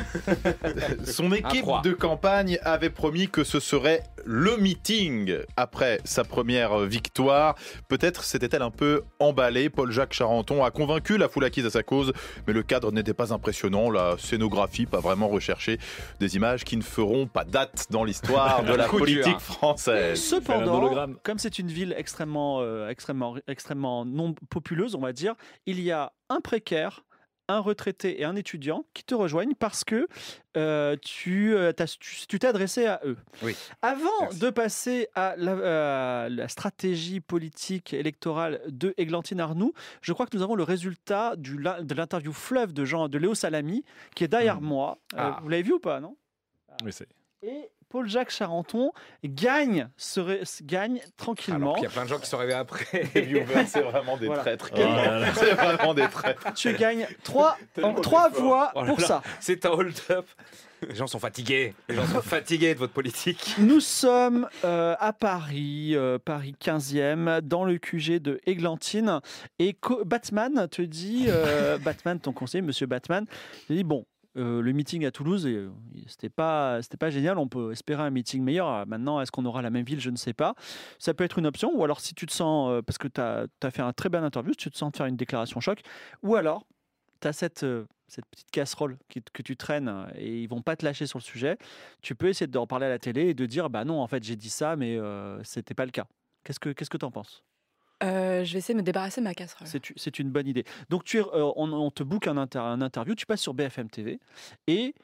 Son 1.05 1.31
équipe 1.33 1.67
de 1.83 1.93
campagne 1.93 2.59
avait 2.63 2.89
promis 2.91 3.29
que 3.29 3.45
ce 3.45 3.61
serait 3.61 4.03
le 4.25 4.57
meeting 4.57 5.37
après 5.59 6.01
sa 6.05 6.25
première 6.25 6.79
victoire. 6.81 7.55
Peut-être 7.89 8.25
s'était-elle 8.25 8.63
un 8.63 8.71
peu 8.71 9.03
emballée. 9.21 9.69
Paul-Jacques 9.69 10.15
Charenton 10.35 10.65
a 10.65 10.71
convaincu 10.71 11.17
la 11.17 11.29
foule 11.29 11.45
acquise 11.45 11.67
à 11.67 11.71
sa 11.71 11.83
cause, 11.83 12.13
mais 12.47 12.53
le 12.53 12.63
cadre 12.63 12.91
n'était 12.91 13.15
pas 13.15 13.33
impressionnant. 13.33 13.91
La 13.91 14.17
scénographie, 14.19 14.87
pas 14.87 15.01
vraiment 15.01 15.29
recherchée. 15.29 15.79
Des 16.19 16.37
images 16.37 16.65
qui 16.65 16.77
ne 16.77 16.83
feront 16.83 17.27
pas 17.27 17.45
date 17.45 17.87
dans 17.91 18.05
l'histoire 18.05 18.65
de 18.65 18.73
la 18.75 18.89
politique 18.89 19.39
française. 19.39 20.21
Cependant, 20.21 21.07
comme 21.23 21.39
c'est 21.39 21.59
une 21.59 21.69
ville 21.69 21.95
extrêmement, 21.97 22.61
euh, 22.61 22.89
extrêmement, 22.89 23.37
extrêmement 23.47 24.05
non 24.05 24.35
populeuse, 24.51 24.95
on 24.95 25.01
va 25.01 25.13
dire, 25.13 25.35
il 25.67 25.81
y 25.81 25.93
a 25.93 26.13
un 26.29 26.41
précaire, 26.41 27.05
un 27.49 27.59
retraité 27.61 28.21
et 28.21 28.25
un 28.25 28.37
étudiant 28.37 28.85
qui 28.95 29.05
te 29.05 29.15
rejoignent 29.15 29.55
parce 29.55 29.85
que 29.85 30.07
euh, 30.57 30.97
tu 31.03 31.55
euh, 31.55 31.73
tu 32.01 32.39
t'es 32.39 32.47
adressé 32.47 32.87
à 32.87 33.01
eux. 33.05 33.17
Oui. 33.43 33.55
Avant 33.83 34.09
Merci. 34.23 34.39
de 34.39 34.51
passer 34.51 35.09
à 35.15 35.35
la, 35.37 35.53
euh, 35.53 36.29
la 36.29 36.49
stratégie 36.49 37.21
politique 37.21 37.93
électorale 37.93 38.61
de 38.69 38.95
Églantine 38.97 39.41
Arnoux, 39.41 39.73
je 40.01 40.13
crois 40.13 40.27
que 40.27 40.37
nous 40.37 40.43
avons 40.43 40.55
le 40.55 40.63
résultat 40.63 41.37
du, 41.37 41.57
de 41.57 41.95
l'interview 41.95 42.33
fleuve 42.33 42.73
de 42.73 42.85
Jean 42.85 43.09
de 43.09 43.19
Léo 43.19 43.35
Salami 43.35 43.85
qui 44.15 44.25
est 44.25 44.29
derrière 44.29 44.61
moi. 44.61 44.99
Euh, 45.15 45.17
Ah. 45.19 45.39
vous 45.43 45.49
l'avez 45.49 45.63
vu 45.63 45.73
ou 45.75 45.81
pas, 45.81 46.01
non? 46.01 46.17
Oui, 46.85 46.93
c'est- 46.93 47.09
et 47.43 47.69
Paul-Jacques 47.95 48.31
Charenton 48.33 48.91
gagne, 49.23 49.89
se 49.97 50.19
ré- 50.19 50.43
gagne 50.65 51.01
tranquillement. 51.17 51.75
qu'il 51.75 51.85
y 51.85 51.87
a 51.87 51.91
plein 51.91 52.03
de 52.03 52.09
gens 52.09 52.19
qui 52.19 52.27
sont 52.29 52.39
arrivés 52.39 52.55
après. 52.55 53.05
Les 53.15 53.21
viewers, 53.21 53.67
c'est 53.69 53.83
vraiment 53.83 54.17
des 54.17 54.27
Voilà. 54.27 54.43
traîtres. 54.43 54.71
Oh. 54.75 54.79
C'est 55.37 55.53
vraiment 55.55 55.95
des 55.95 56.09
traîtres. 56.09 56.53
Tu 56.55 56.73
gagnes 56.73 57.07
trois, 57.23 57.57
en- 57.85 57.95
trois 57.95 58.31
voix 58.31 58.73
Oh 58.75 58.81
là 58.83 58.87
pour 58.89 59.01
là. 59.01 59.07
ça. 59.07 59.23
C'est 59.39 59.65
un 59.65 59.71
hold-up. 59.71 60.27
Les 60.89 60.97
gens 60.97 61.07
sont 61.07 61.21
fatigués. 61.21 61.73
Les 61.89 61.95
gens 61.95 62.05
sont 62.07 62.21
fatigués 62.21 62.75
de 62.75 62.81
votre 62.81 62.93
politique. 62.93 63.55
Nous 63.59 63.79
sommes 63.79 64.49
euh, 64.65 64.97
à 64.99 65.13
Paris, 65.13 65.93
euh, 65.95 66.19
Paris 66.19 66.57
15e, 66.61 67.41
dans 67.43 67.65
le 67.65 67.79
QG 67.79 68.19
de 68.19 68.41
Églantine. 68.45 69.21
Et 69.61 69.75
co- 69.75 70.05
Batman 70.05 70.67
te 70.69 70.83
dit, 70.83 71.27
euh, 71.29 71.79
Batman, 71.79 72.19
ton 72.19 72.33
conseiller, 72.33 72.61
monsieur 72.63 72.87
Batman, 72.87 73.25
te 73.69 73.73
dit 73.73 73.85
bon. 73.85 74.05
Euh, 74.37 74.61
le 74.61 74.73
meeting 74.73 75.05
à 75.05 75.11
Toulouse, 75.11 75.47
euh, 75.47 75.71
c'était 76.07 76.29
pas, 76.29 76.83
c'était 76.83 76.97
pas 76.97 77.11
génial. 77.11 77.39
On 77.39 77.49
peut 77.49 77.73
espérer 77.73 78.03
un 78.03 78.11
meeting 78.11 78.43
meilleur. 78.43 78.87
Maintenant, 78.87 79.21
est-ce 79.21 79.31
qu'on 79.31 79.45
aura 79.45 79.63
la 79.63 79.71
même 79.71 79.85
ville? 79.85 80.01
Je 80.01 80.11
ne 80.11 80.17
sais 80.17 80.33
pas. 80.33 80.55
Ça 80.99 81.15
peut 81.15 81.25
être 81.25 81.39
une 81.39 81.47
option. 81.47 81.71
Ou 81.75 81.85
alors, 81.85 82.01
si 82.01 82.15
tu 82.15 82.27
te 82.27 82.33
sens, 82.33 82.71
euh, 82.71 82.83
parce 82.83 82.99
que 82.99 83.09
tu 83.09 83.21
as, 83.21 83.47
fait 83.71 83.83
un 83.83 83.93
très 83.93 84.09
bel 84.09 84.25
interview, 84.25 84.53
si 84.53 84.59
tu 84.59 84.71
te 84.71 84.77
sens 84.77 84.93
de 84.93 84.97
faire 84.97 85.07
une 85.07 85.17
déclaration 85.17 85.61
choc. 85.61 85.81
Ou 86.23 86.37
alors, 86.37 86.67
tu 87.21 87.29
as 87.29 87.33
cette, 87.33 87.63
euh, 87.65 87.87
cette 88.09 88.27
petite 88.27 88.51
casserole 88.51 88.99
que 89.33 89.43
tu 89.43 89.57
traînes 89.57 90.07
et 90.17 90.43
ils 90.43 90.49
vont 90.49 90.63
pas 90.63 90.77
te 90.77 90.85
lâcher 90.85 91.07
sur 91.07 91.19
le 91.19 91.25
sujet. 91.25 91.59
Tu 92.03 92.15
peux 92.15 92.29
essayer 92.29 92.47
d'en 92.47 92.67
parler 92.67 92.87
à 92.87 92.91
la 92.91 92.99
télé 92.99 93.29
et 93.29 93.35
de 93.35 93.47
dire 93.47 93.71
bah 93.71 93.85
non, 93.85 94.01
en 94.01 94.07
fait, 94.07 94.23
j'ai 94.23 94.37
dit 94.37 94.51
ça, 94.51 94.77
mais 94.77 94.99
c'était 95.43 95.75
pas 95.75 95.87
le 95.87 95.91
cas. 95.91 96.07
Qu'est-ce 96.45 96.61
que 96.61 96.71
qu'est-ce 96.71 96.91
que 96.91 96.99
tu 96.99 97.07
en 97.07 97.11
penses? 97.11 97.43
Euh, 98.05 98.45
je 98.45 98.53
vais 98.53 98.59
essayer 98.59 98.75
de 98.75 98.79
me 98.81 98.85
débarrasser 98.85 99.21
de 99.21 99.25
ma 99.25 99.35
casserole. 99.35 99.67
C'est 99.97 100.19
une 100.19 100.31
bonne 100.31 100.47
idée. 100.47 100.65
Donc, 100.91 101.05
tu 101.05 101.19
es, 101.19 101.21
euh, 101.23 101.51
on, 101.57 101.73
on 101.73 101.91
te 101.91 102.03
book 102.03 102.27
un, 102.27 102.37
inter- 102.37 102.59
un 102.59 102.81
interview, 102.81 103.15
tu 103.15 103.27
passes 103.27 103.41
sur 103.41 103.55
BFM 103.55 103.89
TV 103.91 104.21
et 104.67 104.95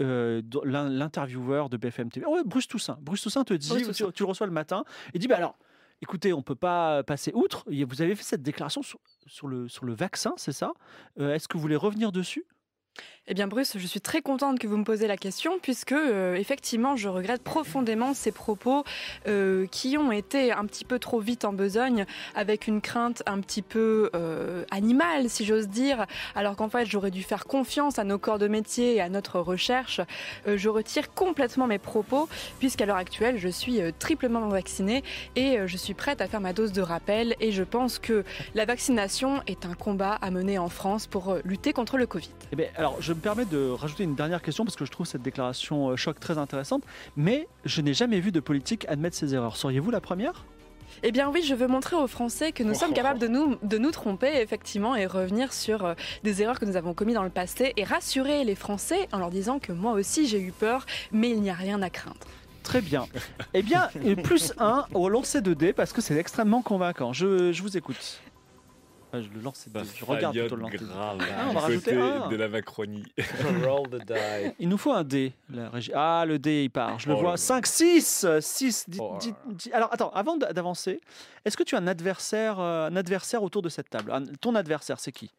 euh, 0.00 0.42
l'intervieweur 0.64 1.68
de 1.68 1.76
BFM 1.76 2.10
TV. 2.10 2.26
Ouais, 2.26 2.42
Bruce 2.44 2.66
Toussaint. 2.68 2.98
Bruce 3.00 3.22
Toussaint 3.22 3.44
te 3.44 3.54
dit, 3.54 3.68
Bruce 3.68 4.02
tu, 4.14 4.22
le 4.22 4.28
reçois 4.28 4.46
le 4.46 4.52
matin, 4.52 4.84
il 5.14 5.20
dit 5.20 5.28
bah 5.28 5.36
alors, 5.36 5.56
écoutez, 6.00 6.32
on 6.32 6.42
peut 6.42 6.54
pas 6.56 7.02
passer 7.04 7.30
outre. 7.34 7.64
Et 7.70 7.84
Vous 7.84 8.02
avez 8.02 8.14
fait 8.14 8.24
cette 8.24 8.42
déclaration 8.42 8.82
sur, 8.82 8.98
sur 9.26 9.46
le, 9.48 9.68
sur 9.68 9.84
le 9.84 9.94
vaccin, 9.94 10.34
c'est 10.36 10.52
ça? 10.52 10.72
Est-ce 11.18 11.46
que 11.48 11.56
vous 11.56 11.60
voulez 11.62 11.76
revenir 11.76 12.10
dessus? 12.12 12.44
Eh 13.28 13.34
bien, 13.34 13.46
Bruce, 13.46 13.78
je 13.78 13.86
suis 13.86 14.00
très 14.00 14.20
contente 14.20 14.58
que 14.58 14.66
vous 14.66 14.76
me 14.76 14.82
posiez 14.82 15.06
la 15.06 15.16
question, 15.16 15.60
puisque 15.62 15.92
euh, 15.92 16.34
effectivement, 16.34 16.96
je 16.96 17.08
regrette 17.08 17.42
profondément 17.42 18.14
ces 18.14 18.32
propos 18.32 18.82
euh, 19.28 19.66
qui 19.68 19.96
ont 19.96 20.10
été 20.10 20.50
un 20.50 20.66
petit 20.66 20.84
peu 20.84 20.98
trop 20.98 21.20
vite 21.20 21.44
en 21.44 21.52
besogne, 21.52 22.04
avec 22.34 22.66
une 22.66 22.80
crainte 22.80 23.22
un 23.26 23.40
petit 23.40 23.62
peu 23.62 24.10
euh, 24.16 24.64
animale, 24.72 25.30
si 25.30 25.44
j'ose 25.44 25.68
dire, 25.68 26.06
alors 26.34 26.56
qu'en 26.56 26.68
fait, 26.68 26.84
j'aurais 26.84 27.12
dû 27.12 27.22
faire 27.22 27.44
confiance 27.44 28.00
à 28.00 28.04
nos 28.04 28.18
corps 28.18 28.40
de 28.40 28.48
métier 28.48 28.96
et 28.96 29.00
à 29.00 29.08
notre 29.08 29.38
recherche. 29.38 30.00
Je 30.46 30.68
retire 30.68 31.14
complètement 31.14 31.68
mes 31.68 31.78
propos, 31.78 32.28
puisqu'à 32.58 32.86
l'heure 32.86 32.96
actuelle, 32.96 33.38
je 33.38 33.48
suis 33.48 33.80
triplement 34.00 34.48
vaccinée 34.48 35.04
et 35.36 35.58
je 35.66 35.76
suis 35.76 35.94
prête 35.94 36.20
à 36.20 36.26
faire 36.26 36.40
ma 36.40 36.52
dose 36.52 36.72
de 36.72 36.82
rappel. 36.82 37.36
Et 37.38 37.52
je 37.52 37.62
pense 37.62 38.00
que 38.00 38.24
la 38.54 38.64
vaccination 38.64 39.42
est 39.46 39.64
un 39.64 39.74
combat 39.74 40.18
à 40.20 40.30
mener 40.30 40.58
en 40.58 40.68
France 40.68 41.06
pour 41.06 41.36
lutter 41.44 41.72
contre 41.72 41.96
le 41.96 42.06
Covid. 42.06 42.30
Eh 42.50 42.56
alors, 42.82 43.00
je 43.00 43.12
me 43.12 43.20
permets 43.20 43.44
de 43.44 43.70
rajouter 43.70 44.02
une 44.02 44.16
dernière 44.16 44.42
question 44.42 44.64
parce 44.64 44.74
que 44.74 44.84
je 44.84 44.90
trouve 44.90 45.06
cette 45.06 45.22
déclaration 45.22 45.90
euh, 45.90 45.96
choc 45.96 46.18
très 46.18 46.36
intéressante, 46.36 46.82
mais 47.16 47.46
je 47.64 47.80
n'ai 47.80 47.94
jamais 47.94 48.18
vu 48.18 48.32
de 48.32 48.40
politique 48.40 48.86
admettre 48.88 49.14
ses 49.16 49.36
erreurs. 49.36 49.56
Seriez-vous 49.56 49.92
la 49.92 50.00
première? 50.00 50.44
Eh 51.04 51.12
bien 51.12 51.30
oui, 51.30 51.44
je 51.44 51.54
veux 51.54 51.68
montrer 51.68 51.94
aux 51.94 52.08
Français 52.08 52.50
que 52.50 52.64
nous 52.64 52.74
sommes 52.74 52.92
capables 52.92 53.20
de 53.20 53.28
nous, 53.28 53.56
de 53.62 53.78
nous 53.78 53.92
tromper, 53.92 54.32
effectivement, 54.40 54.96
et 54.96 55.06
revenir 55.06 55.52
sur 55.52 55.84
euh, 55.84 55.94
des 56.24 56.42
erreurs 56.42 56.58
que 56.58 56.64
nous 56.64 56.74
avons 56.74 56.92
commises 56.92 57.14
dans 57.14 57.22
le 57.22 57.30
passé 57.30 57.72
et 57.76 57.84
rassurer 57.84 58.42
les 58.42 58.56
Français 58.56 59.08
en 59.12 59.18
leur 59.18 59.30
disant 59.30 59.60
que 59.60 59.70
moi 59.70 59.92
aussi 59.92 60.26
j'ai 60.26 60.40
eu 60.40 60.50
peur, 60.50 60.84
mais 61.12 61.30
il 61.30 61.40
n'y 61.40 61.50
a 61.50 61.54
rien 61.54 61.80
à 61.82 61.88
craindre. 61.88 62.26
Très 62.64 62.80
bien. 62.80 63.06
Eh 63.54 63.62
bien, 63.62 63.90
euh, 64.04 64.16
plus 64.16 64.54
un 64.58 64.86
au 64.92 65.08
lancer 65.08 65.40
de 65.40 65.54
dés 65.54 65.72
parce 65.72 65.92
que 65.92 66.00
c'est 66.00 66.16
extrêmement 66.16 66.62
convaincant. 66.62 67.12
Je, 67.12 67.52
je 67.52 67.62
vous 67.62 67.76
écoute. 67.76 68.20
Ah, 69.14 69.20
je 69.20 69.28
le 69.28 69.40
lance, 69.42 69.66
Bah, 69.68 69.82
je 69.94 70.04
regarde 70.06 70.34
plutôt 70.38 70.56
le 70.56 70.70
dés. 70.70 70.78
grave. 70.78 71.18
Ah, 71.20 71.44
on 71.44 71.48
du 71.50 71.54
va 71.54 71.60
rajouter 71.60 71.92
un. 72.00 72.28
de 72.28 72.36
la 72.36 72.48
Macronie. 72.48 73.04
Roll 73.64 73.88
the 73.90 74.06
die. 74.06 74.54
Il 74.58 74.68
nous 74.70 74.78
faut 74.78 74.92
un 74.92 75.04
dé, 75.04 75.34
la 75.52 75.68
régie. 75.68 75.92
Ah, 75.94 76.24
le 76.26 76.38
dé, 76.38 76.64
il 76.64 76.70
part. 76.70 76.98
Je 76.98 77.08
le 77.08 77.14
Oh 77.14 77.20
vois. 77.20 77.30
là. 77.32 77.36
5, 77.36 77.66
6 77.66 78.26
6 78.40 78.86
Oh. 78.98 79.18
Alors, 79.72 79.92
attends, 79.92 80.10
avant 80.14 80.36
d'avancer, 80.38 81.00
est-ce 81.44 81.56
que 81.58 81.62
tu 81.62 81.74
as 81.74 81.78
un 81.78 81.86
adversaire, 81.86 82.58
euh, 82.58 82.88
un 82.88 82.96
adversaire 82.96 83.42
autour 83.42 83.60
de 83.62 83.68
cette 83.68 83.90
table? 83.90 84.10
Un- 84.12 84.24
Ton 84.40 84.54
adversaire, 84.54 84.98
c'est 84.98 85.12
qui? 85.12 85.30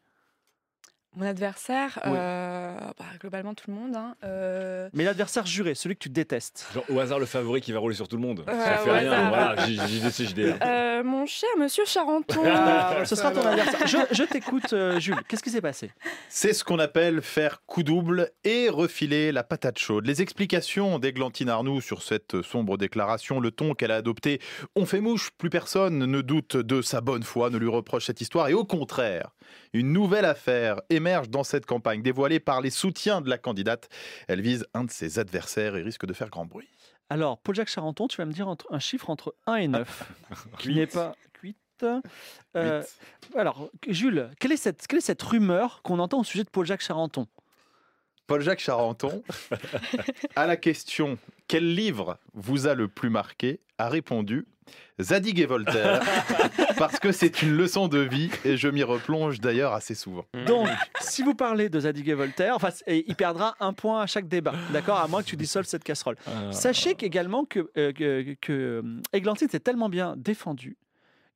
Mon 1.16 1.26
adversaire, 1.28 2.00
Oui. 2.06 2.12
euh, 2.16 2.76
bah, 2.98 3.06
globalement 3.20 3.54
tout 3.54 3.70
le 3.70 3.76
monde, 3.76 3.96
hein, 3.96 4.16
euh, 4.24 4.90
Mais 4.94 5.04
l'adversaire 5.04 5.46
juré, 5.46 5.76
celui 5.76 5.96
que 5.96 6.00
tu 6.04 6.10
détestes. 6.10 6.68
Genre, 6.74 6.84
au 6.90 7.00
hasard, 7.00 7.20
le 7.20 7.26
favori 7.28 7.62
qui 7.62 7.72
va 7.72 7.80
rouler 7.80 7.94
sur 7.96 8.08
tout 8.08 8.16
le 8.16 8.22
monde. 8.24 8.44
Ouais, 8.48 8.54
Ça 8.54 8.78
fait 8.78 8.92
rien. 8.92 9.12
hasard. 9.12 9.30
Voilà, 9.30 9.66
J- 9.68 9.78
JDC, 9.78 10.26
JDR. 10.26 10.56
euh, 10.66 11.04
mon 11.04 11.26
cher 11.28 11.50
monsieur 11.60 11.84
Charenton. 11.86 12.42
Ah, 12.46 12.98
ce 13.06 13.16
sera 13.16 13.30
ton 13.32 13.46
adversaire. 13.46 13.86
Je, 13.86 13.98
je 14.16 14.24
t'écoute, 14.24 14.74
euh, 14.74 15.00
Jules. 15.00 15.16
Qu'est-ce 15.28 15.44
qui 15.44 15.52
s'est 15.52 15.62
passé? 15.62 15.92
C'est 16.30 16.54
ce 16.54 16.64
qu'on 16.64 16.80
appelle 16.80 17.22
faire 17.22 17.62
coup 17.68 17.84
double 17.84 18.32
et 18.44 18.70
refiler 18.70 19.32
la 19.32 19.44
patate 19.44 19.78
chaude. 19.78 20.08
Les 20.08 20.22
explications 20.24 20.98
d'Églantine 20.98 21.50
Arnoux 21.50 21.80
sur 21.82 22.02
cette 22.02 22.42
sombre 22.42 22.78
déclaration, 22.78 23.40
le 23.40 23.52
ton 23.52 23.76
qu'elle 23.76 23.92
a 23.92 23.98
adopté, 23.98 24.40
on 24.76 24.86
fait 24.88 25.00
mouche, 25.02 25.30
plus 25.38 25.50
personne 25.52 26.00
ne 26.00 26.22
doute 26.22 26.58
de 26.58 26.82
sa 26.82 27.02
bonne 27.02 27.24
foi, 27.24 27.50
ne 27.52 27.58
lui 27.58 27.70
reproche 27.70 28.06
cette 28.06 28.22
histoire, 28.22 28.48
et 28.50 28.54
au 28.54 28.66
contraire, 28.66 29.30
une 29.74 29.92
nouvelle 29.94 30.26
affaire 30.26 30.82
émerge 31.04 31.30
dans 31.30 31.44
cette 31.44 31.66
campagne, 31.66 32.02
dévoilée 32.02 32.40
par 32.40 32.62
les 32.62 32.70
soutiens 32.70 33.20
de 33.20 33.30
la 33.30 33.38
candidate. 33.38 33.90
Elle 34.30 34.42
vise 34.42 34.66
un 34.74 34.86
de 34.86 34.92
ses 34.92 35.20
adversaires 35.20 35.76
et 35.76 35.82
risque 35.82 36.06
de 36.06 36.14
faire 36.14 36.30
grand 36.30 36.46
bruit. 36.46 36.70
Alors, 37.10 37.38
Paul-Jacques 37.40 37.70
Charenton, 37.70 38.08
tu 38.08 38.18
vas 38.18 38.26
me 38.26 38.32
dire 38.32 38.48
entre- 38.48 38.68
un 38.72 38.80
chiffre 38.80 39.10
entre 39.10 39.36
1 39.46 39.56
et 39.56 39.68
9, 39.68 40.04
qui 40.60 40.74
n'est 40.74 40.88
pas 40.88 41.16
8. 41.44 41.58
Euh, 42.56 42.82
alors, 43.36 43.70
Jules, 43.88 44.30
quelle 44.40 44.54
est 44.54 44.58
cette, 44.58 44.88
quelle 44.88 45.00
est 45.00 45.02
cette 45.02 45.22
rumeur 45.22 45.82
qu'on 45.84 46.00
entend 46.00 46.22
au 46.22 46.24
sujet 46.24 46.46
de 46.46 46.50
Paul-Jacques 46.50 46.82
Charenton? 46.82 47.28
Paul-Jacques 48.26 48.62
Charenton, 48.62 49.22
à 50.38 50.48
la 50.48 50.56
question 50.56 51.18
quel 51.50 51.76
livre 51.76 52.18
vous 52.34 52.68
a 52.68 52.74
le 52.74 52.88
plus 52.88 53.10
marqué, 53.10 53.60
a 53.78 53.90
répondu 53.90 54.48
Zadig 55.02 55.40
et 55.40 55.46
Voltaire, 55.46 56.02
parce 56.78 57.00
que 57.00 57.12
c'est 57.12 57.42
une 57.42 57.56
leçon 57.56 57.88
de 57.88 58.00
vie 58.00 58.30
et 58.46 58.58
je 58.58 58.68
m'y 58.68 58.84
replonge 58.84 59.40
d'ailleurs 59.40 59.74
assez 59.74 59.96
souvent. 59.96 60.26
Donc, 60.46 60.68
si 61.02 61.24
vous 61.24 61.36
parlez 61.36 61.70
de 61.70 61.80
Zadig 61.80 62.08
et 62.10 62.14
Voltaire, 62.14 62.56
enfin, 62.56 62.70
c'est- 62.72 62.84
et 62.88 63.06
il 63.08 63.16
perdra 63.16 63.56
un 63.60 63.74
point 63.74 64.02
à 64.02 64.06
chaque 64.08 64.28
débat, 64.28 64.54
d'accord 64.72 65.00
À 65.00 65.08
moins 65.08 65.22
que 65.22 65.28
tu 65.28 65.36
dissolves 65.38 65.66
cette 65.66 65.84
casserole. 65.84 66.16
Ah. 66.28 66.52
Sachez 66.52 66.96
qu'également 66.96 67.46
que, 67.46 67.70
euh, 67.78 67.92
que, 67.94 68.36
que, 68.42 68.52
euh, 68.54 69.02
Églantine 69.14 69.50
s'est 69.50 69.60
tellement 69.60 69.90
bien 69.90 70.16
défendue 70.18 70.78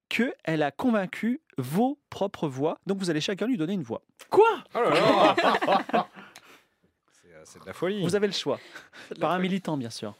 qu'elle 0.09 0.63
a 0.63 0.71
convaincu 0.71 1.41
vos 1.57 1.99
propres 2.09 2.47
voix. 2.47 2.79
Donc, 2.87 2.97
vous 2.99 3.09
allez 3.09 3.19
chacun 3.21 3.45
lui 3.47 3.57
donner 3.57 3.73
une 3.73 3.83
voix. 3.83 4.03
Quoi? 4.29 4.45
Oh 4.73 4.79
là 4.79 4.89
là 4.89 5.35
C'est 7.11 7.33
euh, 7.33 7.41
c'est 7.43 7.59
de 7.61 7.65
la 7.65 7.73
folie. 7.73 8.01
Vous 8.03 8.15
avez 8.15 8.27
le 8.27 8.33
choix. 8.33 8.59
Par 9.19 9.31
un 9.31 9.39
militant, 9.39 9.75
bien 9.75 9.89
sûr. 9.89 10.15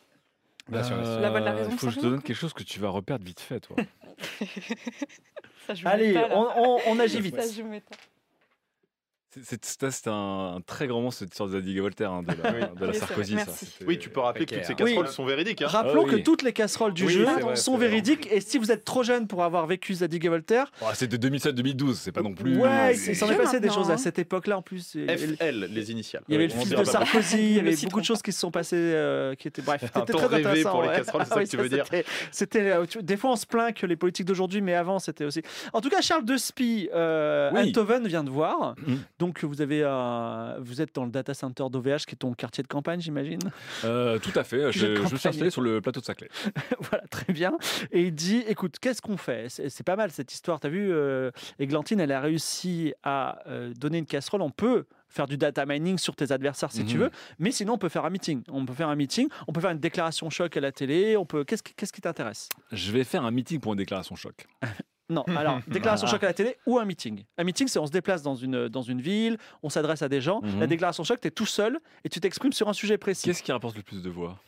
Bien 0.69 0.83
sûr, 0.83 0.95
bien 0.97 1.05
sûr. 1.05 1.19
La 1.21 1.29
Euh, 1.29 1.55
raison, 1.55 1.69
Il 1.71 1.77
faut 1.77 1.87
que 1.87 1.93
je 1.93 1.99
te 1.99 2.05
donne 2.05 2.21
quelque 2.21 2.35
chose 2.35 2.53
que 2.53 2.63
tu 2.63 2.79
vas 2.79 2.89
reperdre 2.89 3.25
vite 3.25 3.39
fait, 3.39 3.59
toi. 3.59 3.75
Ça, 5.67 5.73
je 5.73 5.81
vous 5.83 5.87
Allez, 5.87 6.13
pas, 6.13 6.27
on, 6.31 6.47
on- 6.55 6.79
on 6.87 6.99
agit 6.99 7.21
vite. 7.21 7.35
Ça, 7.39 7.47
je. 7.51 7.61
C'est- 9.43 10.07
un, 10.07 10.55
un 10.57 10.61
très 10.61 10.87
grand 10.87 11.01
mot, 11.01 11.11
cette 11.11 11.29
histoire 11.31 11.49
de 11.49 11.53
Zadig 11.53 11.75
et 11.77 11.79
Voltaire, 11.81 12.11
hein, 12.11 12.23
de 12.23 12.27
la, 12.29 12.35
de 12.35 12.41
la 12.43 12.51
Oui, 12.59 12.67
c'est 12.71 12.83
vrai, 12.83 12.93
Sarkozy. 12.93 13.37
ça. 13.37 13.65
Oui, 13.85 13.97
tu 13.99 14.09
peux 14.09 14.19
rappeler 14.19 14.45
que 14.45 14.55
toutes 14.55 14.63
ces 14.65 14.75
casseroles 14.75 15.05
Oui. 15.05 15.11
sont 15.11 15.25
véridiques. 15.25 15.61
hein. 15.61 15.67
Rappelons 15.67 16.05
Ah 16.07 16.11
que 16.11 16.15
toutes 16.17 16.43
les 16.43 16.53
casseroles 16.53 16.93
du 16.93 17.05
Oui, 17.05 17.13
jeu 17.13 17.23
vrai, 17.25 17.55
sont 17.55 17.77
véridiques. 17.77 18.27
Et 18.31 18.41
si 18.41 18.57
vous 18.57 18.71
êtes 18.71 18.85
trop 18.85 19.03
jeune 19.03 19.27
pour 19.27 19.43
avoir 19.43 19.65
vécu 19.67 19.93
Zadig 19.95 20.25
et 20.25 20.29
Voltaire, 20.29 20.71
Oh, 20.81 20.85
c'est 20.93 21.07
de 21.07 21.17
2007-2012, 21.17 21.93
c'est 21.95 22.11
pas 22.11 22.21
non 22.21 22.33
plus. 22.33 22.57
ouais, 22.57 22.95
il 22.95 23.15
s'en 23.15 23.29
est 23.29 23.35
passé 23.35 23.59
des 23.59 23.69
choses 23.69 23.91
à 23.91 23.97
cette 23.97 24.19
époque-là 24.19 24.57
en 24.57 24.61
plus. 24.61 24.91
FL, 25.07 25.67
les 25.71 25.91
initiales. 25.91 26.23
il 26.27 26.33
y 26.33 26.35
avait 26.35 26.45
Oui, 26.47 26.53
le 26.53 26.59
fils 26.59 26.69
de. 26.69 26.83
Sarkozy, 26.83 27.37
il 27.37 27.55
y 27.55 27.59
avait 27.59 27.75
beaucoup 27.83 27.99
de 28.01 28.05
choses 28.05 28.21
qui 28.21 28.31
se 28.31 28.39
sont 28.39 28.51
passées 28.51 28.75
euh, 28.77 29.35
qui 29.35 29.47
étaient 29.47 29.61
bref. 29.61 29.81
C'était 29.93 30.13
très 30.13 30.25
rêvé 30.27 30.41
intéressant, 30.49 30.71
pour 30.71 30.81
les 30.83 30.87
casseroles, 30.89 31.21
c'est 31.23 31.29
ça 31.29 31.35
Ah 31.35 31.39
oui, 31.39 31.45
que 31.45 31.49
tu 31.49 31.57
veux 31.57 31.69
dire 31.69 31.85
c'était- 32.31 32.71
euh, 32.71 32.85
des 33.01 33.17
fois 33.17 33.31
on 33.31 33.35
se 33.35 33.45
plaint 33.45 33.73
que 33.75 33.85
les 33.85 33.95
politiques 33.95 34.25
d'aujourd'hui, 34.25 34.61
mais 34.61 34.73
avant 34.73 34.99
c'était 34.99 35.25
aussi. 35.25 35.41
En 35.73 35.81
tout 35.81 35.89
cas, 35.89 36.01
Charles 36.01 36.25
de 36.25 36.37
Spie, 36.37 36.89
euh, 36.93 37.49
Oui. 37.53 37.59
Eindhoven 37.69 38.07
vient 38.07 38.23
de 38.23 38.29
voir. 38.29 38.75
Mhm. 38.85 38.99
Donc 39.27 39.43
vous 39.43 39.61
avez, 39.61 39.81
euh, 39.83 40.55
vous 40.59 40.81
êtes 40.81 40.95
dans 40.95 41.03
le 41.03 41.11
data 41.11 41.33
center 41.33 41.65
d'OVH, 41.69 42.05
qui 42.07 42.13
est 42.13 42.17
ton 42.19 42.33
quartier 42.33 42.63
de 42.63 42.67
campagne, 42.69 43.01
j'imagine. 43.01 43.39
Euh, 43.83 44.17
tout 44.19 44.31
à 44.35 44.43
fait, 44.45 44.71
je, 44.71 44.95
je 45.05 45.15
suis 45.17 45.27
installé 45.27 45.49
sur 45.49 45.61
le 45.61 45.81
plateau 45.81 45.99
de 45.99 46.05
Saclay. 46.05 46.29
voilà, 46.79 47.03
très 47.09 47.33
bien. 47.33 47.57
Et 47.91 48.03
il 48.03 48.15
dit, 48.15 48.43
écoute, 48.47 48.75
qu'est-ce 48.79 49.01
qu'on 49.01 49.17
fait? 49.17 49.47
C'est 49.49 49.83
pas 49.83 49.97
mal 49.97 50.11
cette 50.11 50.31
histoire. 50.33 50.59
T'as 50.61 50.69
vu, 50.69 50.91
euh, 50.93 51.29
Églantine, 51.59 51.99
elle 51.99 52.13
a 52.13 52.21
réussi 52.21 52.93
à 53.03 53.39
euh, 53.47 53.73
donner 53.73 53.97
une 53.97 54.05
casserole. 54.05 54.41
On 54.41 54.49
peut 54.49 54.85
faire 55.09 55.27
du 55.27 55.37
data 55.37 55.65
mining 55.65 55.97
sur 55.97 56.15
tes 56.15 56.31
adversaires 56.31 56.71
si 56.71 56.85
tu 56.85 56.95
Mhm. 56.95 57.03
veux, 57.03 57.11
mais 57.39 57.51
sinon 57.51 57.73
on 57.73 57.77
peut 57.77 57.89
faire 57.89 58.05
un 58.05 58.09
meeting. 58.09 58.43
On 58.49 58.65
peut 58.65 58.73
faire 58.73 58.89
un 58.89 58.95
meeting, 58.95 59.27
on 59.47 59.53
peut 59.53 59.61
faire 59.61 59.71
une 59.71 59.79
déclaration 59.79 60.29
choc 60.29 60.55
à 60.55 60.59
la 60.61 60.71
télé. 60.71 61.17
On 61.17 61.25
peut. 61.25 61.43
Qu'est-ce 61.43 61.63
qui, 61.63 61.73
qu'est-ce 61.73 61.91
qui 61.93 62.01
t'intéresse? 62.01 62.47
Je 62.71 62.91
vais 62.91 63.03
faire 63.03 63.23
un 63.25 63.31
meeting 63.31 63.59
pour 63.59 63.73
une 63.73 63.77
déclaration 63.79 64.15
choc. 64.15 64.45
Non, 65.09 65.23
alors 65.37 65.59
déclaration 65.67 66.05
Voilà. 66.07 66.17
choc 66.19 66.23
à 66.23 66.27
la 66.27 66.33
télé 66.33 66.57
ou 66.65 66.77
un 66.79 66.85
meeting. 66.85 67.23
Un 67.37 67.43
meeting, 67.43 67.67
c'est 67.67 67.79
on 67.79 67.87
se 67.87 67.91
déplace 67.91 68.21
dans 68.23 68.35
une 68.35 68.67
dans 68.67 68.81
une 68.81 69.01
ville, 69.01 69.37
on 69.63 69.69
s'adresse 69.69 70.01
à 70.01 70.09
des 70.09 70.19
gens. 70.21 70.41
Mhm. 70.41 70.59
La 70.59 70.67
déclaration 70.67 71.03
choc, 71.03 71.19
t'es 71.21 71.31
tout 71.31 71.45
seul 71.45 71.79
et 72.03 72.09
tu 72.09 72.19
t'exprimes 72.19 72.53
sur 72.53 72.67
un 72.69 72.73
sujet 72.73 72.97
précis. 72.97 73.25
Qu'est-ce 73.27 73.43
qui 73.43 73.51
rapporte 73.51 73.77
le 73.77 73.83
plus 73.83 74.01
de 74.03 74.09
voix? 74.09 74.39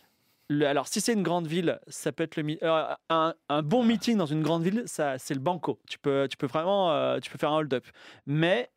Le- 0.51 0.65
alors, 0.65 0.87
si 0.87 0.99
c'est 0.99 1.13
une 1.13 1.21
grande 1.23 1.45
ville, 1.47 1.79
ça 1.87 2.11
peut 2.11 2.23
être 2.23 2.35
le 2.35 2.57
euh, 2.63 2.93
un, 3.09 3.35
un 3.49 3.61
bon 3.61 3.83
meeting 3.83 4.17
dans 4.17 4.25
une 4.25 4.41
grande 4.41 4.63
ville, 4.63 4.81
ça 4.87 5.17
c'est 5.19 5.35
le 5.35 5.39
banco. 5.39 5.79
Tu 5.87 5.99
peux, 5.99 6.27
tu 6.29 6.37
peux 6.37 6.47
vraiment, 6.47 6.91
euh, 6.91 7.19
tu 7.19 7.29
peux 7.29 7.37
faire 7.37 7.51
un 7.51 7.57
hold-up. 7.57 7.85
Mais 8.25 8.69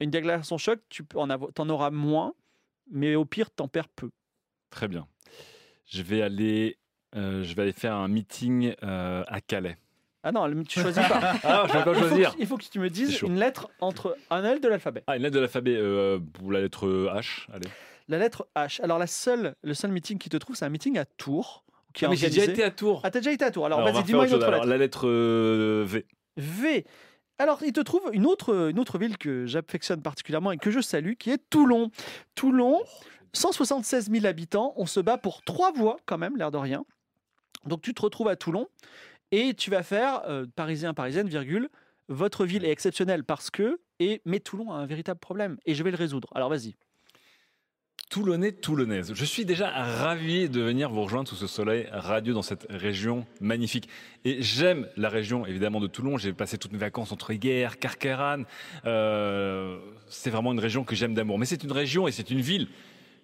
une 0.00 0.10
déclaration 0.10 0.58
choc, 0.58 0.80
tu 0.88 1.04
peux 1.04 1.18
en 1.18 1.30
avoir, 1.30 1.52
t'en 1.52 1.68
auras 1.68 1.90
moins, 1.90 2.34
mais 2.90 3.14
au 3.14 3.24
pire, 3.24 3.50
t'en 3.50 3.68
perds 3.68 3.88
peu. 3.88 4.10
Très 4.70 4.88
bien. 4.88 5.06
Je 5.86 6.02
vais 6.02 6.20
aller, 6.22 6.78
euh, 7.14 7.44
je 7.44 7.54
vais 7.54 7.62
aller 7.62 7.72
faire 7.72 7.94
un 7.94 8.08
meeting 8.08 8.74
euh, 8.82 9.22
à 9.28 9.40
Calais. 9.40 9.76
Ah 10.22 10.32
non, 10.32 10.62
tu 10.64 10.80
choisis 10.80 11.06
pas. 11.06 11.34
Ah, 11.42 11.66
je 11.68 11.72
vais 11.72 11.84
pas 11.84 11.92
il, 11.92 11.96
faut 11.96 12.32
que, 12.32 12.40
il 12.40 12.46
faut 12.46 12.56
que 12.58 12.64
tu 12.64 12.78
me 12.78 12.90
dises 12.90 13.22
une 13.22 13.38
lettre 13.38 13.68
entre 13.80 14.16
un 14.30 14.44
L 14.44 14.60
de 14.60 14.68
l'alphabet. 14.68 15.02
Ah, 15.06 15.16
une 15.16 15.22
lettre 15.22 15.34
de 15.34 15.40
l'alphabet 15.40 15.76
euh, 15.76 16.18
pour 16.34 16.52
la 16.52 16.60
lettre 16.60 16.86
H. 16.86 17.46
Allez. 17.52 17.68
La 18.08 18.18
lettre 18.18 18.46
H. 18.56 18.82
Alors 18.82 18.98
la 18.98 19.06
seule, 19.06 19.54
le 19.62 19.72
seul 19.74 19.92
meeting 19.92 20.18
qui 20.18 20.28
te 20.28 20.36
trouve, 20.36 20.56
c'est 20.56 20.64
un 20.64 20.70
meeting 20.70 20.98
à 20.98 21.04
Tours. 21.04 21.64
Qui 21.94 22.04
Ah, 22.04 22.08
mais 22.08 22.16
j'ai 22.16 22.28
déjà 22.28 22.44
été 22.44 22.62
à 22.62 22.70
Tours. 22.70 23.00
Ah, 23.04 23.10
t'as 23.10 23.20
déjà 23.20 23.32
été 23.32 23.44
à 23.44 23.50
Tours. 23.50 23.66
Alors, 23.66 23.80
Alors, 23.80 23.92
vas-y, 23.92 24.04
dis-moi 24.04 24.26
une 24.26 24.34
autre 24.34 24.46
Alors, 24.46 24.60
lettre. 24.60 24.70
la 24.70 24.76
lettre 24.78 25.08
euh, 25.08 25.84
V. 25.86 26.06
V. 26.36 26.84
Alors, 27.38 27.60
il 27.64 27.72
te 27.72 27.80
trouve 27.80 28.02
une 28.12 28.26
autre, 28.26 28.70
une 28.70 28.78
autre 28.78 28.98
ville 28.98 29.16
que 29.16 29.46
j'affectionne 29.46 30.02
particulièrement 30.02 30.52
et 30.52 30.58
que 30.58 30.70
je 30.70 30.80
salue, 30.80 31.14
qui 31.14 31.30
est 31.30 31.38
Toulon. 31.48 31.90
Toulon, 32.34 32.80
176 33.32 34.10
000 34.10 34.26
habitants. 34.26 34.74
On 34.76 34.86
se 34.86 35.00
bat 35.00 35.16
pour 35.16 35.42
trois 35.42 35.72
voix, 35.72 35.96
quand 36.04 36.18
même, 36.18 36.36
l'air 36.36 36.50
de 36.50 36.58
rien. 36.58 36.84
Donc, 37.64 37.80
tu 37.80 37.94
te 37.94 38.02
retrouves 38.02 38.28
à 38.28 38.36
Toulon 38.36 38.68
et 39.32 39.54
tu 39.54 39.70
vas 39.70 39.82
faire 39.82 40.22
euh, 40.28 40.46
parisien, 40.56 40.94
parisienne, 40.94 41.28
virgule. 41.28 41.68
Votre 42.08 42.44
ville 42.44 42.64
est 42.64 42.70
exceptionnelle 42.70 43.24
parce 43.24 43.50
que. 43.50 43.80
Et, 44.00 44.22
mais 44.24 44.40
Toulon 44.40 44.72
a 44.72 44.76
un 44.76 44.86
véritable 44.86 45.20
problème 45.20 45.58
et 45.66 45.74
je 45.74 45.82
vais 45.82 45.90
le 45.90 45.96
résoudre. 45.96 46.28
Alors, 46.34 46.48
vas-y. 46.48 46.74
Toulonnais, 48.10 48.50
Toulonnaise. 48.50 49.12
Je 49.14 49.24
suis 49.24 49.44
déjà 49.44 49.70
ravi 49.70 50.48
de 50.48 50.60
venir 50.60 50.90
vous 50.90 51.04
rejoindre 51.04 51.28
sous 51.28 51.36
ce 51.36 51.46
soleil 51.46 51.86
radieux 51.92 52.32
dans 52.32 52.42
cette 52.42 52.66
région 52.68 53.24
magnifique. 53.40 53.88
Et 54.24 54.42
j'aime 54.42 54.88
la 54.96 55.08
région, 55.08 55.46
évidemment, 55.46 55.78
de 55.78 55.86
Toulon. 55.86 56.16
J'ai 56.16 56.32
passé 56.32 56.58
toutes 56.58 56.72
mes 56.72 56.78
vacances 56.78 57.12
entre 57.12 57.32
Guerre, 57.34 57.78
Carqueran. 57.78 58.42
Euh, 58.84 59.78
c'est 60.08 60.30
vraiment 60.30 60.50
une 60.50 60.58
région 60.58 60.82
que 60.82 60.96
j'aime 60.96 61.14
d'amour. 61.14 61.38
Mais 61.38 61.46
c'est 61.46 61.62
une 61.62 61.70
région 61.70 62.08
et 62.08 62.10
c'est 62.10 62.30
une 62.30 62.40
ville 62.40 62.66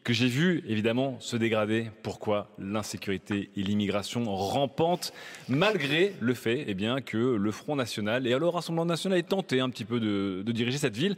que 0.06 0.12
j'ai 0.12 0.28
vu 0.28 0.62
évidemment 0.68 1.18
se 1.18 1.36
dégrader. 1.36 1.90
Pourquoi 2.04 2.48
L'insécurité 2.60 3.50
et 3.56 3.62
l'immigration 3.64 4.32
rampantes, 4.36 5.12
malgré 5.48 6.12
le 6.20 6.32
fait 6.32 6.64
eh 6.68 7.02
que 7.02 7.16
le 7.16 7.50
Front 7.50 7.74
National 7.74 8.24
et 8.24 8.32
alors 8.32 8.52
le 8.52 8.54
Rassemblement 8.54 8.84
National 8.84 9.18
aient 9.18 9.24
tenté 9.24 9.58
un 9.58 9.68
petit 9.68 9.84
peu 9.84 9.98
de, 9.98 10.44
de 10.46 10.52
diriger 10.52 10.78
cette 10.78 10.96
ville. 10.96 11.16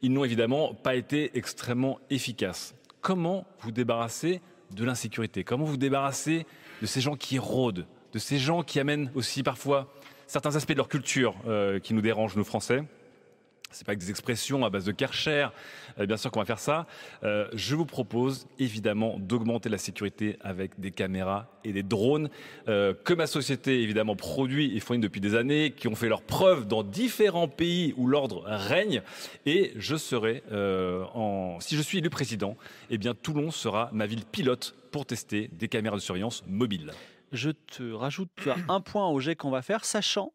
Ils 0.00 0.10
n'ont 0.10 0.24
évidemment 0.24 0.72
pas 0.72 0.94
été 0.94 1.36
extrêmement 1.36 2.00
efficaces. 2.08 2.74
Comment 3.02 3.46
vous 3.60 3.72
débarrasser 3.72 4.40
de 4.74 4.86
l'insécurité? 4.86 5.44
Comment 5.44 5.66
vous 5.66 5.76
débarrasser 5.76 6.46
de 6.80 6.86
ces 6.86 7.02
gens 7.02 7.16
qui 7.16 7.38
rôdent, 7.38 7.84
de 8.14 8.18
ces 8.18 8.38
gens 8.38 8.62
qui 8.62 8.80
amènent 8.80 9.10
aussi 9.14 9.42
parfois 9.42 9.92
certains 10.26 10.56
aspects 10.56 10.72
de 10.72 10.78
leur 10.78 10.88
culture 10.88 11.34
euh, 11.46 11.78
qui 11.78 11.92
nous 11.92 12.00
dérangent, 12.00 12.36
nous 12.36 12.44
Français? 12.44 12.84
C'est 13.74 13.84
pas 13.84 13.90
avec 13.90 14.00
des 14.00 14.10
expressions 14.10 14.64
à 14.64 14.70
base 14.70 14.84
de 14.84 14.92
Karcher, 14.92 15.48
euh, 15.98 16.06
bien 16.06 16.16
sûr 16.16 16.30
qu'on 16.30 16.40
va 16.40 16.46
faire 16.46 16.58
ça. 16.58 16.86
Euh, 17.24 17.48
je 17.52 17.74
vous 17.74 17.86
propose 17.86 18.46
évidemment 18.58 19.18
d'augmenter 19.18 19.68
la 19.68 19.78
sécurité 19.78 20.36
avec 20.40 20.78
des 20.78 20.90
caméras 20.90 21.48
et 21.64 21.72
des 21.72 21.82
drones 21.82 22.30
euh, 22.68 22.94
que 23.04 23.14
ma 23.14 23.26
société 23.26 23.82
évidemment 23.82 24.16
produit 24.16 24.76
et 24.76 24.80
fournit 24.80 25.02
depuis 25.02 25.20
des 25.20 25.34
années, 25.34 25.72
qui 25.72 25.88
ont 25.88 25.94
fait 25.94 26.08
leurs 26.08 26.22
preuves 26.22 26.66
dans 26.66 26.82
différents 26.82 27.48
pays 27.48 27.94
où 27.96 28.06
l'ordre 28.06 28.44
règne. 28.46 29.02
Et 29.46 29.72
je 29.76 29.96
serai, 29.96 30.42
en, 30.52 31.58
si 31.60 31.76
je 31.76 31.82
suis 31.82 31.98
élu 31.98 32.10
président, 32.10 32.56
eh 32.90 32.98
bien 32.98 33.14
Toulon 33.14 33.50
sera 33.50 33.90
ma 33.92 34.06
ville 34.06 34.24
pilote 34.24 34.74
pour 34.90 35.06
tester 35.06 35.50
des 35.52 35.68
caméras 35.68 35.96
de 35.96 36.00
surveillance 36.00 36.44
mobiles. 36.46 36.92
Je 37.32 37.50
te 37.50 37.92
rajoute 37.92 38.30
un 38.68 38.80
point 38.80 39.08
au 39.08 39.18
jet 39.18 39.34
qu'on 39.34 39.50
va 39.50 39.62
faire, 39.62 39.84
sachant 39.84 40.32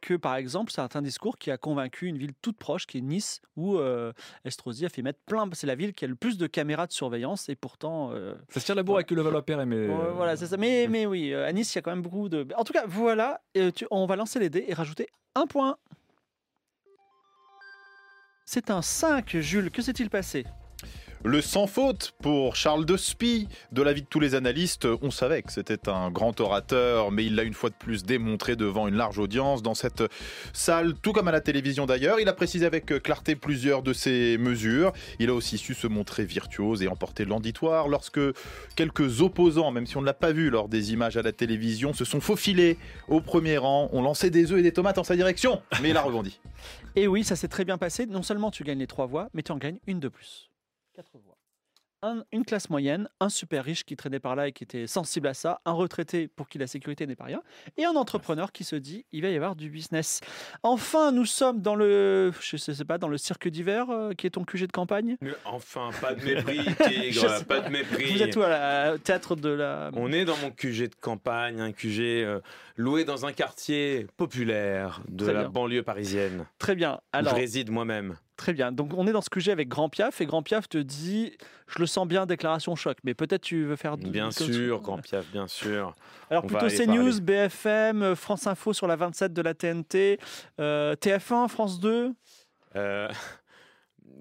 que, 0.00 0.14
par 0.14 0.36
exemple, 0.36 0.72
c'est 0.72 0.96
un 0.96 1.02
discours 1.02 1.36
qui 1.38 1.50
a 1.50 1.58
convaincu 1.58 2.06
une 2.06 2.18
ville 2.18 2.32
toute 2.42 2.56
proche, 2.58 2.86
qui 2.86 2.98
est 2.98 3.00
Nice, 3.02 3.40
où 3.56 3.76
euh, 3.76 4.12
Estrosi 4.44 4.84
a 4.86 4.88
fait 4.88 5.02
mettre 5.02 5.20
plein. 5.26 5.48
C'est 5.52 5.66
la 5.66 5.74
ville 5.74 5.92
qui 5.92 6.04
a 6.04 6.08
le 6.08 6.14
plus 6.14 6.38
de 6.38 6.46
caméras 6.46 6.86
de 6.86 6.92
surveillance, 6.92 7.48
et 7.48 7.56
pourtant. 7.56 8.10
euh, 8.12 8.34
Ça 8.48 8.60
se 8.60 8.64
tire 8.66 8.74
la 8.74 8.82
bourre 8.82 8.96
avec 8.96 9.10
le 9.10 9.16
Levallois-Perret, 9.18 9.66
mais... 9.66 9.86
ouais, 9.88 10.12
voilà, 10.14 10.36
c'est 10.36 10.46
ça. 10.46 10.56
Mais, 10.56 10.86
mais 10.88 11.06
oui, 11.06 11.32
euh, 11.32 11.46
à 11.46 11.52
Nice, 11.52 11.74
il 11.74 11.78
y 11.78 11.80
a 11.80 11.82
quand 11.82 11.90
même 11.92 12.02
beaucoup 12.02 12.28
de. 12.28 12.46
En 12.56 12.64
tout 12.64 12.72
cas, 12.72 12.84
voilà, 12.86 13.40
tu- 13.74 13.86
on 13.90 14.06
va 14.06 14.16
lancer 14.16 14.38
les 14.38 14.50
dés 14.50 14.64
et 14.68 14.74
rajouter 14.74 15.08
un 15.34 15.46
point. 15.46 15.76
C'est 18.44 18.70
un 18.70 18.82
5, 18.82 19.36
Jules. 19.36 19.70
Que 19.70 19.80
s'est-il 19.82 20.10
passé? 20.10 20.44
Le 21.22 21.42
sans 21.42 21.66
faute 21.66 22.14
pour 22.22 22.56
Charles 22.56 22.86
de 22.86 22.96
Spie. 22.96 23.46
De 23.72 23.82
l'avis 23.82 24.00
de 24.00 24.06
tous 24.06 24.20
les 24.20 24.34
analystes, 24.34 24.88
on 25.02 25.10
savait 25.10 25.42
que 25.42 25.52
c'était 25.52 25.90
un 25.90 26.10
grand 26.10 26.40
orateur, 26.40 27.10
mais 27.10 27.26
il 27.26 27.34
l'a 27.34 27.42
une 27.42 27.52
fois 27.52 27.68
de 27.68 27.74
plus 27.74 28.04
démontré 28.04 28.56
devant 28.56 28.88
une 28.88 28.94
large 28.94 29.18
audience 29.18 29.62
dans 29.62 29.74
cette 29.74 30.02
salle, 30.54 30.94
tout 30.94 31.12
comme 31.12 31.28
à 31.28 31.32
la 31.32 31.42
télévision 31.42 31.84
d'ailleurs. 31.84 32.20
Il 32.20 32.28
a 32.30 32.32
précisé 32.32 32.64
avec 32.64 32.86
clarté 33.02 33.36
plusieurs 33.36 33.82
de 33.82 33.92
ses 33.92 34.38
mesures. 34.38 34.92
Il 35.18 35.28
a 35.28 35.34
aussi 35.34 35.58
su 35.58 35.74
se 35.74 35.86
montrer 35.86 36.24
virtuose 36.24 36.82
et 36.82 36.88
emporter 36.88 37.26
l'auditoire 37.26 37.88
lorsque 37.88 38.20
quelques 38.74 39.20
opposants, 39.20 39.72
même 39.72 39.86
si 39.86 39.98
on 39.98 40.00
ne 40.00 40.06
l'a 40.06 40.14
pas 40.14 40.32
vu 40.32 40.48
lors 40.48 40.70
des 40.70 40.94
images 40.94 41.18
à 41.18 41.22
la 41.22 41.32
télévision, 41.32 41.92
se 41.92 42.06
sont 42.06 42.22
faufilés 42.22 42.78
au 43.08 43.20
premier 43.20 43.58
rang, 43.58 43.90
ont 43.92 44.00
lancé 44.00 44.30
des 44.30 44.52
œufs 44.52 44.60
et 44.60 44.62
des 44.62 44.72
tomates 44.72 44.96
en 44.96 45.04
sa 45.04 45.16
direction, 45.16 45.60
mais 45.82 45.90
il 45.90 45.96
a 45.98 46.02
rebondi. 46.02 46.40
Et 46.96 47.06
oui, 47.06 47.24
ça 47.24 47.36
s'est 47.36 47.48
très 47.48 47.66
bien 47.66 47.76
passé. 47.76 48.06
Non 48.06 48.22
seulement 48.22 48.50
tu 48.50 48.64
gagnes 48.64 48.78
les 48.78 48.86
trois 48.86 49.04
voix, 49.04 49.28
mais 49.34 49.42
tu 49.42 49.52
en 49.52 49.58
gagnes 49.58 49.78
une 49.86 50.00
de 50.00 50.08
plus. 50.08 50.49
Quatre 51.00 51.18
voix. 51.24 51.38
Un- 52.02 52.24
une 52.32 52.44
classe 52.46 52.68
moyenne, 52.70 53.08
un 53.20 53.28
super 53.30 53.62
riche 53.64 53.84
qui 53.84 53.94
traînait 53.96 54.20
par 54.20 54.34
là 54.36 54.48
et 54.48 54.52
qui 54.52 54.64
était 54.64 54.86
sensible 54.86 55.26
à 55.28 55.34
ça, 55.34 55.60
un 55.66 55.72
retraité 55.72 56.28
pour 56.28 56.48
qui 56.48 56.56
la 56.58 56.66
sécurité 56.66 57.06
n'est 57.06 57.14
pas 57.16 57.24
rien, 57.24 57.42
et 57.78 57.84
un 57.86 57.92
entrepreneur 57.94 58.52
qui 58.52 58.64
se 58.64 58.76
dit 58.76 59.04
il 59.12 59.20
va 59.22 59.28
y 59.28 59.36
avoir 59.36 59.54
du 59.56 59.68
business. 59.70 60.20
Enfin, 60.62 61.10
nous 61.12 61.24
sommes 61.26 61.60
dans 61.60 61.74
le, 61.74 62.32
je 62.40 62.56
sais 62.58 62.84
pas, 62.86 62.96
dans 62.98 63.08
le 63.08 63.16
cirque 63.18 63.48
d'hiver 63.48 63.88
euh, 63.90 64.12
qui 64.12 64.26
est 64.26 64.30
ton 64.30 64.44
QG 64.44 64.66
de 64.66 64.72
campagne? 64.72 65.16
Enfin, 65.46 65.90
pas 66.02 66.14
de 66.14 66.22
mépris, 66.24 66.60
tigre, 66.88 67.44
pas 67.46 67.60
de 67.60 67.68
mépris. 67.70 68.12
Vous 68.12 68.22
êtes 68.22 68.36
où 68.36 68.42
à 68.42 68.48
la- 68.48 68.94
au 68.94 68.98
théâtre 68.98 69.36
de 69.36 69.50
la. 69.50 69.90
On 69.94 70.10
est 70.12 70.24
dans 70.26 70.36
mon 70.38 70.50
QG 70.50 70.88
de 70.88 70.94
campagne, 70.94 71.60
un 71.60 71.72
QG 71.72 72.00
euh, 72.24 72.40
loué 72.76 73.04
dans 73.04 73.24
un 73.26 73.32
quartier 73.34 74.06
populaire 74.16 75.02
de 75.08 75.24
Très 75.24 75.32
la 75.34 75.40
bien. 75.42 75.48
banlieue 75.50 75.82
parisienne. 75.82 76.46
Très 76.58 76.74
bien. 76.74 77.00
où 77.14 77.24
je 77.24 77.34
réside 77.34 77.70
moi-même. 77.70 78.16
Très 78.40 78.54
bien. 78.54 78.72
Donc 78.72 78.92
on 78.96 79.06
est 79.06 79.12
dans 79.12 79.20
ce 79.20 79.28
QG 79.28 79.50
avec 79.50 79.68
Grand 79.68 79.90
Piaf 79.90 80.22
et 80.22 80.24
Grand 80.24 80.42
Piaf 80.42 80.66
te 80.66 80.78
dit 80.78 81.36
je 81.66 81.78
le 81.78 81.84
sens 81.84 82.08
bien 82.08 82.24
déclaration 82.24 82.74
choc 82.74 82.96
mais 83.04 83.12
peut-être 83.12 83.42
tu 83.42 83.64
veux 83.64 83.76
faire 83.76 83.98
Bien 83.98 84.30
sûr, 84.30 84.80
Grand 84.80 84.96
Piaf, 84.96 85.26
bien 85.30 85.46
sûr. 85.46 85.94
Alors 86.30 86.44
on 86.44 86.46
plutôt 86.46 86.68
CNews. 86.68 87.20
BFM, 87.20 88.02
euh, 88.02 88.14
France 88.14 88.46
Info 88.46 88.72
sur 88.72 88.86
la 88.86 88.96
27 88.96 89.34
de 89.34 89.42
la 89.42 89.52
TNT, 89.52 90.18
euh, 90.58 90.94
TF1, 90.96 91.48
France 91.48 91.80
2. 91.80 92.14
Euh, 92.76 93.08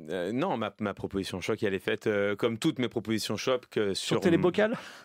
euh, 0.10 0.32
non, 0.32 0.56
ma, 0.58 0.74
ma 0.80 0.94
proposition 0.94 1.42
choc, 1.42 1.62
elle 1.64 1.74
est 1.74 1.80
faite 1.80 2.08
euh, 2.08 2.36
comme 2.36 2.58
toutes 2.58 2.80
mes 2.80 2.88
propositions 2.88 3.36
choc 3.36 3.66
euh, 3.78 3.94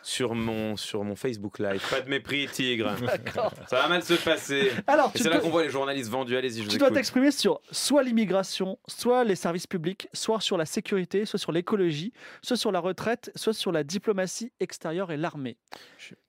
Sur 0.03 0.35
mon 0.35 0.77
sur 0.77 1.05
mon 1.05 1.17
Facebook 1.17 1.59
Live. 1.59 1.83
Pas 1.91 2.01
de 2.01 2.09
mépris, 2.09 2.47
tigre. 2.47 2.95
Ça 3.69 3.81
va 3.83 3.89
mal 3.89 4.03
se 4.05 4.15
passer. 4.15 4.71
Alors 4.87 5.11
c'est 5.15 5.29
là 5.29 5.41
qu'on 5.41 5.51
voit 5.51 5.65
les 5.65 5.71
journalistes 5.71 6.11
vendus. 6.11 6.37
Allez-y, 6.37 6.59
je 6.59 6.65
vous 6.65 6.71
tu 6.71 6.79
dois 6.79 6.91
t'exprimer 6.91 7.31
sur 7.31 7.61
soit 7.71 8.03
l'immigration, 8.03 8.79
soit 8.87 9.25
les 9.25 9.37
services 9.37 9.67
publics, 9.67 10.09
soit 10.13 10.41
sur 10.41 10.57
la 10.57 10.67
sécurité, 10.67 11.25
soit 11.25 11.39
sur 11.39 11.53
l'écologie, 11.53 12.13
soit 12.43 12.57
sur 12.57 12.71
la 12.71 12.81
retraite, 12.81 13.33
soit 13.35 13.55
sur 13.55 13.73
la 13.73 13.83
diplomatie 13.85 14.53
extérieure 14.61 15.11
et 15.11 15.17
l'armée. 15.17 15.57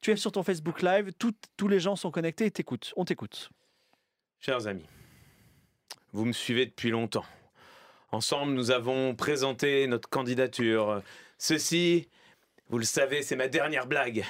Tu 0.02 0.12
es 0.12 0.16
sur 0.16 0.32
ton 0.32 0.44
Facebook 0.44 0.82
Live, 0.82 1.12
tout- 1.20 1.34
tous 1.58 1.68
les 1.68 1.80
gens 1.80 1.96
sont 1.96 2.12
connectés 2.12 2.46
et 2.46 2.52
t'écoutent. 2.52 2.94
On 2.96 3.06
t'écoute. 3.06 3.50
Chers 4.40 4.68
amis, 4.68 4.86
vous 6.14 6.26
me 6.26 6.32
suivez 6.34 6.66
depuis 6.66 6.90
longtemps. 6.90 7.26
Ensemble, 8.12 8.54
nous 8.54 8.72
avons 8.72 9.16
présenté 9.16 9.88
notre 9.88 10.10
candidature. 10.10 11.02
Ceci, 11.38 12.08
vous 12.70 12.78
le 12.78 12.86
savez, 12.86 13.24
c'est 13.24 13.36
ma 13.36 13.48
dernière 13.48 13.88
blague. 13.88 14.24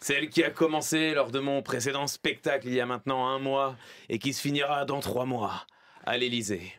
Celle 0.00 0.28
qui 0.28 0.44
a 0.44 0.50
commencé 0.50 1.12
lors 1.14 1.30
de 1.30 1.40
mon 1.40 1.62
précédent 1.62 2.06
spectacle 2.06 2.68
il 2.68 2.74
y 2.74 2.80
a 2.80 2.86
maintenant 2.86 3.26
un 3.28 3.38
mois 3.38 3.76
et 4.08 4.18
qui 4.18 4.32
se 4.32 4.40
finira 4.40 4.84
dans 4.84 5.00
trois 5.00 5.24
mois 5.24 5.66
à 6.04 6.16
l'Élysée. 6.16 6.72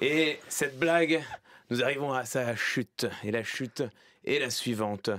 Et 0.00 0.38
cette 0.48 0.78
blague, 0.78 1.22
nous 1.70 1.82
arrivons 1.82 2.12
à 2.12 2.24
sa 2.24 2.56
chute. 2.56 3.06
Et 3.22 3.30
la 3.30 3.44
chute 3.44 3.82
est 4.24 4.38
la 4.38 4.50
suivante. 4.50 5.10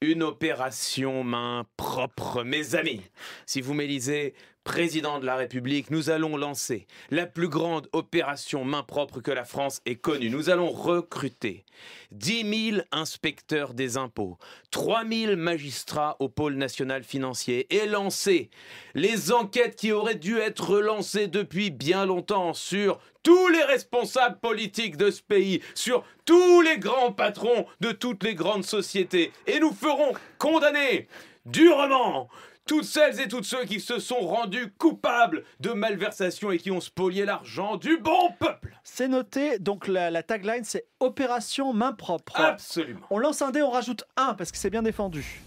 Une 0.00 0.22
opération 0.22 1.24
main 1.24 1.66
propre, 1.76 2.44
mes 2.44 2.74
amis. 2.74 3.02
Si 3.46 3.60
vous 3.60 3.74
m'élisez 3.74 4.34
président 4.64 5.18
de 5.20 5.26
la 5.26 5.36
République, 5.36 5.90
nous 5.90 6.10
allons 6.10 6.36
lancer 6.36 6.86
la 7.10 7.26
plus 7.26 7.48
grande 7.48 7.88
opération 7.92 8.64
main 8.64 8.82
propre 8.82 9.20
que 9.20 9.30
la 9.30 9.44
France 9.44 9.80
ait 9.84 9.94
connue. 9.94 10.30
Nous 10.30 10.50
allons 10.50 10.70
recruter 10.70 11.64
10 12.12 12.70
000 12.72 12.82
inspecteurs 12.90 13.74
des 13.74 13.98
impôts, 13.98 14.38
3 14.70 15.04
000 15.06 15.36
magistrats 15.36 16.16
au 16.18 16.28
pôle 16.28 16.54
national 16.54 17.04
financier 17.04 17.66
et 17.74 17.86
lancer 17.86 18.50
les 18.94 19.32
enquêtes 19.32 19.76
qui 19.76 19.92
auraient 19.92 20.14
dû 20.14 20.38
être 20.38 20.78
lancées 20.80 21.28
depuis 21.28 21.70
bien 21.70 22.06
longtemps 22.06 22.54
sur 22.54 22.98
tous 23.22 23.48
les 23.48 23.62
responsables 23.62 24.38
politiques 24.40 24.96
de 24.96 25.10
ce 25.10 25.22
pays, 25.22 25.60
sur 25.74 26.04
tous 26.24 26.62
les 26.62 26.78
grands 26.78 27.12
patrons 27.12 27.66
de 27.80 27.92
toutes 27.92 28.22
les 28.22 28.34
grandes 28.34 28.64
sociétés. 28.64 29.32
Et 29.46 29.60
nous 29.60 29.72
ferons 29.72 30.12
condamner 30.38 31.08
durement 31.46 32.28
toutes 32.66 32.84
celles 32.84 33.20
et 33.20 33.28
tous 33.28 33.42
ceux 33.42 33.64
qui 33.64 33.80
se 33.80 33.98
sont 33.98 34.20
rendus 34.20 34.72
coupables 34.78 35.44
de 35.60 35.70
malversation 35.70 36.50
et 36.50 36.58
qui 36.58 36.70
ont 36.70 36.80
spolié 36.80 37.24
l'argent 37.24 37.76
du 37.76 37.98
bon 37.98 38.32
peuple. 38.38 38.78
C'est 38.84 39.08
noté, 39.08 39.58
donc 39.58 39.86
la, 39.86 40.10
la 40.10 40.22
tagline 40.22 40.64
c'est 40.64 40.86
Opération 41.00 41.72
main 41.72 41.92
propre. 41.92 42.40
Absolument. 42.40 43.06
On 43.10 43.18
lance 43.18 43.42
un 43.42 43.50
dé, 43.50 43.62
on 43.62 43.70
rajoute 43.70 44.04
un 44.16 44.34
parce 44.34 44.50
que 44.50 44.58
c'est 44.58 44.70
bien 44.70 44.82
défendu. 44.82 45.42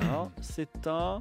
Alors, 0.00 0.30
c'est 0.40 0.86
un. 0.86 1.20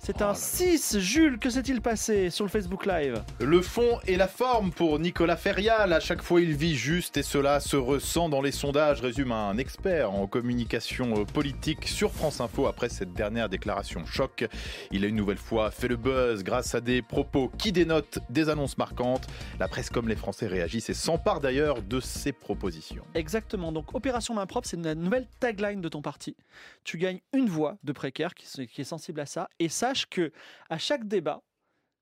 C'est 0.00 0.22
un 0.22 0.34
6. 0.34 0.98
Jules, 0.98 1.38
que 1.38 1.50
s'est-il 1.50 1.80
passé 1.80 2.30
sur 2.30 2.44
le 2.44 2.50
Facebook 2.50 2.86
Live 2.86 3.22
Le 3.40 3.60
fond 3.60 3.98
et 4.06 4.16
la 4.16 4.28
forme 4.28 4.70
pour 4.70 4.98
Nicolas 4.98 5.36
Ferial. 5.36 5.92
À 5.92 6.00
chaque 6.00 6.22
fois, 6.22 6.40
il 6.40 6.54
vit 6.54 6.76
juste 6.76 7.16
et 7.16 7.22
cela 7.22 7.60
se 7.60 7.76
ressent 7.76 8.28
dans 8.28 8.40
les 8.40 8.52
sondages, 8.52 9.00
résume 9.00 9.32
un 9.32 9.58
expert 9.58 10.12
en 10.12 10.26
communication 10.26 11.20
euh, 11.20 11.24
politique 11.24 11.86
sur 11.88 12.12
France 12.12 12.40
Info 12.40 12.66
après 12.66 12.88
cette 12.88 13.12
dernière 13.12 13.48
déclaration 13.48 14.06
choc. 14.06 14.48
Il 14.90 15.04
a 15.04 15.08
une 15.08 15.16
nouvelle 15.16 15.36
fois 15.36 15.70
fait 15.70 15.88
le 15.88 15.96
buzz 15.96 16.42
grâce 16.42 16.74
à 16.74 16.80
des 16.80 17.02
propos 17.02 17.50
qui 17.58 17.72
dénotent 17.72 18.20
des 18.30 18.48
annonces 18.48 18.78
marquantes. 18.78 19.26
La 19.58 19.68
presse 19.68 19.90
comme 19.90 20.08
les 20.08 20.16
Français 20.16 20.46
réagissent 20.46 20.90
et 20.90 20.94
s'emparent 20.94 21.40
d'ailleurs 21.40 21.82
de 21.82 22.00
ses 22.00 22.32
propositions. 22.32 23.04
Exactement. 23.14 23.72
Donc, 23.72 23.94
Opération 23.94 24.34
main 24.34 24.46
propre, 24.46 24.68
c'est 24.68 24.80
la 24.80 24.94
nouvelle 24.94 25.26
tagline 25.40 25.80
de 25.80 25.88
ton 25.88 26.02
parti. 26.02 26.36
Tu 26.84 26.98
gagnes 26.98 27.20
une 27.32 27.48
voix 27.48 27.76
de 27.82 27.92
précaire 27.92 28.34
qui, 28.34 28.46
est 28.80 28.84
sensible 28.84 29.20
à 29.20 29.26
ça. 29.26 29.48
Et 29.58 29.68
sache 29.88 30.06
que 30.06 30.32
à 30.68 30.78
chaque 30.78 31.06
débat, 31.08 31.42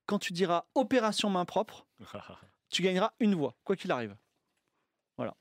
quand 0.05 0.19
tu 0.19 0.33
diras 0.33 0.65
Opération 0.75 1.29
main 1.29 1.45
propre, 1.45 1.85
tu 2.69 2.81
gagneras 2.81 3.13
une 3.19 3.35
voix, 3.35 3.55
quoi 3.63 3.75
qu'il 3.75 3.91
arrive. 3.91 4.15
Voilà. 5.17 5.35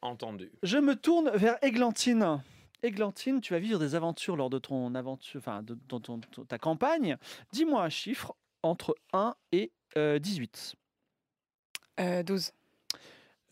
Entendu. 0.00 0.50
Je 0.62 0.78
me 0.78 0.96
tourne 0.96 1.30
vers 1.30 1.56
Églantine. 1.64 2.42
Églantine, 2.82 3.40
tu 3.40 3.52
vas 3.52 3.60
vivre 3.60 3.78
des 3.78 3.94
aventures 3.94 4.36
lors 4.36 4.50
de 4.50 4.58
ton 4.58 4.94
aventure, 4.96 5.38
enfin, 5.38 5.62
de, 5.62 5.78
dans 5.88 6.00
ton- 6.00 6.18
ton- 6.18 6.44
ta 6.44 6.58
campagne. 6.58 7.16
Dis-moi 7.52 7.82
un 7.84 7.88
chiffre 7.88 8.34
entre 8.64 8.96
1 9.12 9.34
et 9.52 9.70
euh, 9.96 10.18
18. 10.18 10.74
Euh, 12.00 12.22
12. 12.24 12.52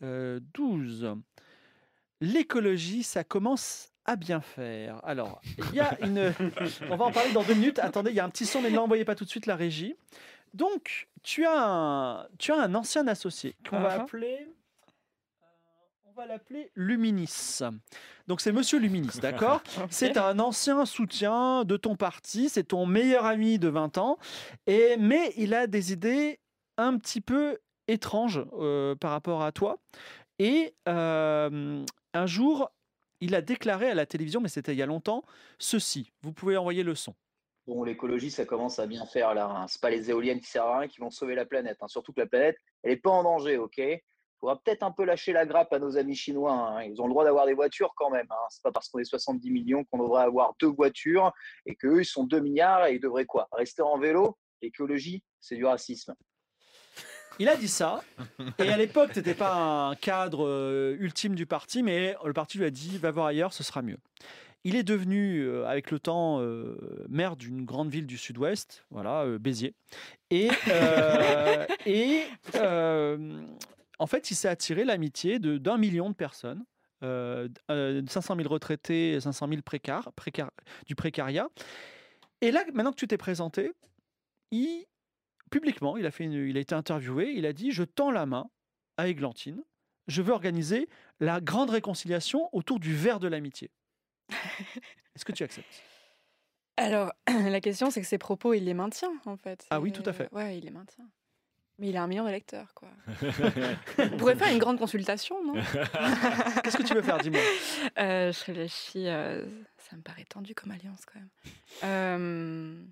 Euh, 0.03 0.39
12. 0.53 1.15
L'écologie, 2.19 3.03
ça 3.03 3.23
commence 3.23 3.90
à 4.05 4.15
bien 4.15 4.41
faire. 4.41 4.99
Alors, 5.03 5.41
il 5.57 5.75
y 5.75 5.79
a 5.79 5.97
une. 6.01 6.33
On 6.89 6.95
va 6.95 7.05
en 7.05 7.11
parler 7.11 7.31
dans 7.33 7.43
deux 7.43 7.53
minutes. 7.53 7.79
Attendez, 7.79 8.11
il 8.11 8.15
y 8.15 8.19
a 8.19 8.25
un 8.25 8.29
petit 8.29 8.45
son, 8.45 8.61
mais 8.61 8.69
ne 8.71 8.75
l'envoyez 8.75 9.05
pas 9.05 9.15
tout 9.15 9.25
de 9.25 9.29
suite, 9.29 9.45
la 9.45 9.55
régie. 9.55 9.95
Donc, 10.53 11.07
tu 11.23 11.45
as 11.45 11.63
un, 11.63 12.27
tu 12.39 12.51
as 12.51 12.57
un 12.61 12.75
ancien 12.75 13.07
associé 13.07 13.55
qu'on 13.69 13.79
va 13.79 13.97
Uh-huh. 13.97 14.01
appeler. 14.01 14.47
euh, 15.43 16.05
On 16.05 16.11
va 16.13 16.25
l'appeler 16.25 16.71
Luminis. 16.75 17.59
Donc, 18.27 18.41
c'est 18.41 18.51
Monsieur 18.51 18.79
Luminis, 18.79 19.19
d'accord 19.21 19.61
C'est 19.89 20.17
un 20.17 20.39
ancien 20.39 20.85
soutien 20.85 21.63
de 21.63 21.77
ton 21.77 21.95
parti, 21.95 22.49
c'est 22.49 22.63
ton 22.65 22.85
meilleur 22.85 23.25
ami 23.25 23.59
de 23.59 23.67
20 23.69 23.97
ans, 23.97 24.17
et, 24.67 24.97
mais 24.97 25.33
il 25.37 25.53
a 25.53 25.67
des 25.67 25.93
idées 25.93 26.39
un 26.77 26.97
petit 26.97 27.21
peu 27.21 27.57
étranges 27.87 28.41
euh, 28.59 28.95
par 28.95 29.11
rapport 29.11 29.43
à 29.43 29.51
toi. 29.51 29.77
Et 30.39 30.73
euh, 30.89 31.83
un 32.13 32.25
jour, 32.25 32.71
il 33.21 33.35
a 33.35 33.41
déclaré 33.41 33.89
à 33.89 33.93
la 33.93 34.05
télévision, 34.05 34.41
mais 34.41 34.49
c'était 34.49 34.73
il 34.73 34.77
y 34.77 34.81
a 34.81 34.85
longtemps, 34.87 35.23
ceci. 35.59 36.11
Vous 36.21 36.33
pouvez 36.33 36.57
envoyer 36.57 36.83
le 36.83 36.95
son. 36.95 37.13
Bon, 37.67 37.83
l'écologie, 37.83 38.31
ça 38.31 38.43
commence 38.45 38.79
à 38.79 38.87
bien 38.87 39.05
faire 39.05 39.33
là. 39.35 39.45
Hein. 39.45 39.67
C'est 39.67 39.79
pas 39.79 39.91
les 39.91 40.09
éoliennes 40.09 40.39
qui 40.39 40.49
servent 40.49 40.69
à 40.69 40.79
rien 40.79 40.87
qui 40.87 40.99
vont 40.99 41.11
sauver 41.11 41.35
la 41.35 41.45
planète. 41.45 41.77
hein. 41.81 41.87
Surtout 41.87 42.11
que 42.11 42.21
la 42.21 42.27
planète, 42.27 42.57
elle 42.83 42.91
n'est 42.91 42.97
pas 42.97 43.11
en 43.11 43.23
danger, 43.23 43.57
ok? 43.57 43.79
Faudra 44.39 44.59
peut-être 44.59 44.81
un 44.81 44.91
peu 44.91 45.05
lâcher 45.05 45.33
la 45.33 45.45
grappe 45.45 45.71
à 45.71 45.77
nos 45.77 45.95
amis 45.95 46.15
chinois. 46.15 46.51
hein. 46.53 46.83
Ils 46.83 46.99
ont 46.99 47.05
le 47.05 47.11
droit 47.11 47.23
d'avoir 47.23 47.45
des 47.45 47.53
voitures 47.53 47.93
quand 47.95 48.09
même. 48.09 48.25
Hein. 48.31 48.45
C'est 48.49 48.63
pas 48.63 48.71
parce 48.71 48.89
qu'on 48.89 48.97
est 48.97 49.03
70 49.03 49.51
millions 49.51 49.83
qu'on 49.85 49.99
devrait 49.99 50.23
avoir 50.23 50.55
deux 50.59 50.71
voitures 50.71 51.31
et 51.67 51.75
qu'eux, 51.75 52.01
ils 52.01 52.05
sont 52.05 52.23
2 52.23 52.39
milliards 52.39 52.87
et 52.87 52.95
ils 52.95 52.99
devraient 52.99 53.25
quoi? 53.25 53.47
Rester 53.51 53.83
en 53.83 53.99
vélo? 53.99 54.37
L'écologie, 54.63 55.23
c'est 55.39 55.55
du 55.55 55.65
racisme. 55.65 56.15
Il 57.41 57.49
a 57.49 57.55
dit 57.55 57.67
ça, 57.67 58.03
et 58.59 58.69
à 58.69 58.77
l'époque, 58.77 59.13
tu 59.13 59.17
n'étais 59.17 59.33
pas 59.33 59.55
un 59.89 59.95
cadre 59.95 60.45
euh, 60.47 60.95
ultime 60.99 61.33
du 61.33 61.47
parti, 61.47 61.81
mais 61.81 62.15
le 62.23 62.33
parti 62.33 62.59
lui 62.59 62.65
a 62.65 62.69
dit 62.69 62.99
va 62.99 63.09
voir 63.09 63.25
ailleurs, 63.25 63.51
ce 63.51 63.63
sera 63.63 63.81
mieux. 63.81 63.97
Il 64.63 64.75
est 64.75 64.83
devenu, 64.83 65.39
euh, 65.41 65.65
avec 65.65 65.89
le 65.89 65.97
temps, 65.97 66.39
euh, 66.39 66.77
maire 67.09 67.35
d'une 67.35 67.65
grande 67.65 67.89
ville 67.89 68.05
du 68.05 68.19
sud-ouest, 68.19 68.85
voilà, 68.91 69.25
Béziers. 69.39 69.73
Et, 70.29 70.49
et 71.87 72.21
en 73.97 74.07
fait, 74.07 74.29
il 74.29 74.35
s'est 74.35 74.47
attiré 74.47 74.83
l'amitié 74.85 75.39
d'un 75.39 75.77
million 75.79 76.11
de 76.11 76.15
personnes, 76.15 76.63
euh, 77.03 77.47
euh, 77.71 78.03
500 78.07 78.35
000 78.35 78.47
retraités, 78.49 79.19
500 79.19 79.47
000 79.47 79.61
précaires, 79.63 80.09
précaires- 80.15 80.51
du 80.85 80.93
précariat. 80.95 81.47
Et 82.41 82.51
là, 82.51 82.63
maintenant 82.73 82.91
que 82.91 82.97
tu 82.97 83.07
t'es 83.07 83.17
présenté, 83.17 83.71
il, 84.51 84.85
publiquement, 85.51 85.97
il 85.97 86.05
a, 86.07 86.11
fait 86.11 86.23
une- 86.23 86.33
il 86.47 86.57
a 86.57 86.59
été 86.59 86.73
interviewé, 86.73 87.31
il 87.33 87.45
a 87.45 87.53
dit 87.53 87.71
Je 87.71 87.83
tends 87.83 88.09
la 88.09 88.25
main 88.25 88.49
à 88.97 89.07
Églantine, 89.07 89.63
je 90.07 90.23
veux 90.23 90.33
organiser 90.33 90.89
la 91.19 91.39
grande 91.39 91.69
réconciliation 91.69 92.49
autour 92.53 92.79
du 92.79 92.95
verre 92.95 93.19
de 93.19 93.27
l'amitié. 93.27 93.69
Est-ce 95.15 95.25
que 95.25 95.31
tu 95.31 95.43
acceptes? 95.43 95.83
Alors, 96.77 97.11
la 97.27 97.61
question, 97.61 97.91
c'est 97.91 98.01
que 98.01 98.07
ses 98.07 98.17
propos, 98.17 98.53
il 98.55 98.63
les 98.65 98.73
maintient, 98.73 99.11
en 99.25 99.37
fait. 99.37 99.67
Ah 99.69 99.79
oui, 99.79 99.91
tout 99.91 100.03
à 100.09 100.13
fait. 100.13 100.29
Ouais, 100.33 100.57
il 100.57 100.63
les 100.63 100.71
maintient. 100.71 101.05
Mais 101.77 101.89
il 101.89 101.97
a 101.97 102.03
un 102.03 102.07
million 102.07 102.25
d'électeurs, 102.25 102.73
quoi. 102.75 102.89
On 103.97 104.17
pourrait 104.17 104.35
faire 104.35 104.51
une 104.51 104.59
grande 104.59 104.77
consultation, 104.77 105.43
non? 105.43 105.53
Qu'est-ce 106.63 106.77
que 106.77 106.83
tu 106.83 106.93
veux 106.93 107.01
faire 107.01 107.17
Dis-moi? 107.17 107.41
Euh, 107.97 108.31
Je 108.31 108.45
réfléchis. 108.45 109.07
euh, 109.07 109.45
ça 109.77 109.95
me 109.95 110.01
paraît 110.01 110.25
tendu 110.25 110.53
comme 110.53 110.71
alliance, 110.71 111.01
quand 111.05 111.19
même. 111.19 112.87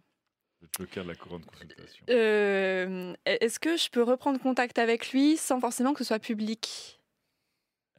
Le 0.61 0.67
joker 0.77 1.03
de 1.05 1.09
la 1.09 1.15
couronne 1.15 1.41
de 1.41 1.45
consultation. 1.45 2.05
euh, 2.09 3.13
Est-ce 3.25 3.59
que 3.59 3.77
je 3.77 3.89
peux 3.89 4.03
reprendre 4.03 4.39
contact 4.39 4.77
avec 4.77 5.11
lui 5.11 5.37
sans 5.37 5.59
forcément 5.59 5.93
que 5.93 5.99
ce 5.99 6.03
soit 6.09 6.19
public? 6.19 6.99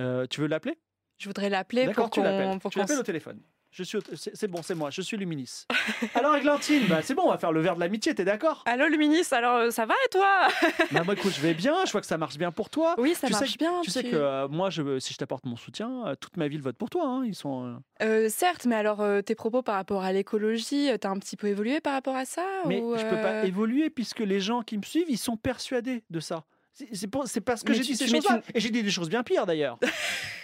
Euh, 0.00 0.26
tu 0.26 0.40
veux 0.42 0.46
l'appeler? 0.46 0.78
Je 1.18 1.26
voudrais 1.28 1.48
l'appeler 1.50 1.90
pour 1.92 2.10
tu 2.10 2.22
l'appelles. 2.22 2.58
qu'on... 2.60 2.68
Tu 2.70 2.78
l'appelles 2.78 2.98
au 2.98 3.02
téléphone. 3.02 3.40
Je 3.72 3.84
suis 3.84 3.98
c'est 4.16 4.48
bon, 4.48 4.62
c'est 4.62 4.74
moi, 4.74 4.90
je 4.90 5.00
suis 5.00 5.16
Luminis. 5.16 5.64
Alors 6.16 6.34
Églantine, 6.34 6.86
bah, 6.88 7.02
c'est 7.02 7.14
bon, 7.14 7.22
on 7.26 7.30
va 7.30 7.38
faire 7.38 7.52
le 7.52 7.60
verre 7.60 7.76
de 7.76 7.80
l'amitié, 7.80 8.14
t'es 8.14 8.24
d'accord? 8.24 8.62
Allô, 8.66 8.88
le 8.88 8.96
ministre, 8.96 9.34
alors 9.34 9.56
euh, 9.58 9.70
ça 9.70 9.86
va 9.86 9.94
et 10.06 10.08
toi? 10.10 10.48
Bah, 10.90 11.04
Moi, 11.04 11.14
écoute, 11.14 11.32
je 11.32 11.40
vais 11.40 11.54
bien, 11.54 11.84
je 11.86 11.92
vois 11.92 12.00
que 12.00 12.06
ça 12.08 12.18
marche 12.18 12.36
bien 12.36 12.50
pour 12.50 12.68
toi. 12.68 12.96
Oui, 12.98 13.14
ça 13.14 13.28
Tu 13.28 13.32
sais 13.34 13.40
marche 13.40 13.58
bien. 13.58 13.80
Tu 13.82 13.90
sais 13.92 14.02
que 14.02 14.16
euh, 14.16 14.48
moi, 14.48 14.70
je, 14.70 14.98
si 14.98 15.12
je 15.12 15.18
t'apporte 15.18 15.44
mon 15.46 15.54
soutien, 15.56 16.04
euh, 16.08 16.14
toute 16.16 16.36
ma 16.36 16.48
ville 16.48 16.62
vote 16.62 16.76
pour 16.76 16.90
toi. 16.90 17.06
hein, 17.06 17.22
Ils 17.24 17.36
sont. 17.36 17.64
euh, 17.64 17.76
Euh, 18.24 18.28
certes, 18.28 18.66
mais 18.66 18.74
alors 18.74 19.00
euh, 19.02 19.22
tes 19.22 19.36
propos 19.36 19.62
par 19.62 19.76
rapport 19.76 20.02
à 20.02 20.12
l'écologie, 20.12 20.90
euh, 20.90 20.96
t'as 20.98 21.10
un 21.10 21.18
petit 21.20 21.36
peu 21.36 21.46
évolué 21.46 21.80
par 21.80 21.92
rapport 21.92 22.16
à 22.16 22.24
ça 22.24 22.44
Mais 22.66 22.80
ou, 22.80 22.96
je 22.96 23.04
peux 23.06 23.20
pas 23.20 23.44
évoluer 23.46 23.88
puisque 23.88 24.20
les 24.20 24.40
gens 24.40 24.62
qui 24.62 24.78
me 24.78 24.82
suivent, 24.82 25.08
ils 25.08 25.16
sont 25.18 25.36
persuadés 25.36 26.02
de 26.10 26.18
ça. 26.18 26.42
C'est- 26.72 27.40
parce 27.44 27.62
que 27.62 27.72
j'ai 27.72 27.82
dit 27.82 27.94
ces 27.96 28.06
tu- 28.06 28.10
choses-là. 28.12 28.42
Et 28.54 28.58
j'ai 28.60 28.70
dit 28.70 28.82
des 28.82 28.90
choses 28.90 29.08
bien 29.10 29.22
pires 29.22 29.46
d'ailleurs. 29.46 29.78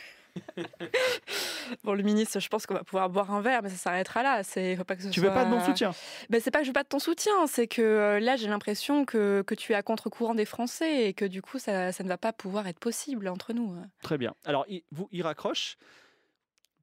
Bon, 1.83 1.95
le 1.95 2.03
ministre, 2.03 2.39
je 2.39 2.49
pense 2.49 2.65
qu'on 2.67 2.75
va 2.75 2.85
pouvoir 2.85 3.11
boire 3.11 3.33
un 3.33 3.41
verre, 3.41 3.63
mais 3.63 3.71
ça 3.71 3.77
s'arrêtera 3.77 4.23
là. 4.23 4.43
C'est 4.45 4.77
faut 4.77 4.85
pas 4.85 4.95
que 4.95 5.03
ce 5.03 5.09
tu 5.09 5.21
soit... 5.21 5.29
veux 5.29 5.35
pas 5.35 5.45
de 5.45 5.51
mon 5.51 5.61
soutien? 5.65 5.93
Ben, 6.31 6.41
c'est 6.41 6.51
pas 6.51 6.61
que 6.61 6.65
je 6.65 6.71
veux 6.71 6.75
pas 6.75 6.85
de 6.85 6.89
ton 6.89 6.99
soutien, 7.01 7.47
c'est 7.47 7.67
que 7.67 7.83
euh, 7.83 8.21
là 8.21 8.37
j'ai 8.37 8.47
l'impression 8.49 9.05
que, 9.05 9.43
que 9.47 9.55
tu 9.55 9.73
es 9.73 9.75
à 9.75 9.83
contre-courant 9.83 10.35
des 10.35 10.45
Français 10.45 11.09
et 11.09 11.13
que 11.15 11.25
du 11.25 11.43
coup 11.43 11.59
ça, 11.59 11.91
ça 11.93 12.05
ne 12.05 12.09
va 12.09 12.19
pas 12.19 12.33
pouvoir 12.33 12.67
être 12.69 12.79
possible 12.79 13.29
entre 13.29 13.53
nous. 13.53 13.75
Très 14.03 14.19
bien. 14.19 14.35
Alors, 14.45 14.65
il, 14.69 14.83
vous, 14.93 15.09
il 15.11 15.23
raccroche. 15.23 15.77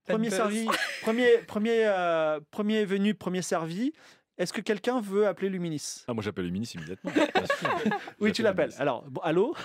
Premier 0.06 0.30
servi, 0.30 0.68
premier, 1.02 1.38
premier, 1.48 1.86
euh, 1.86 2.40
premier 2.52 2.84
venu, 2.84 3.14
premier 3.16 3.42
servi. 3.42 3.94
Est-ce 4.38 4.52
que 4.52 4.62
quelqu'un 4.62 5.00
veut 5.00 5.28
appeler 5.28 5.48
Luminis 5.48 6.04
Ah, 6.08 6.14
moi 6.14 6.24
j'appelle 6.24 6.46
Luminis 6.46 6.72
immédiatement. 6.76 7.12
Oui, 8.20 8.32
tu 8.32 8.42
l'appelles. 8.42 8.74
Alors, 8.80 9.04
bon, 9.10 9.22
allô? 9.22 9.56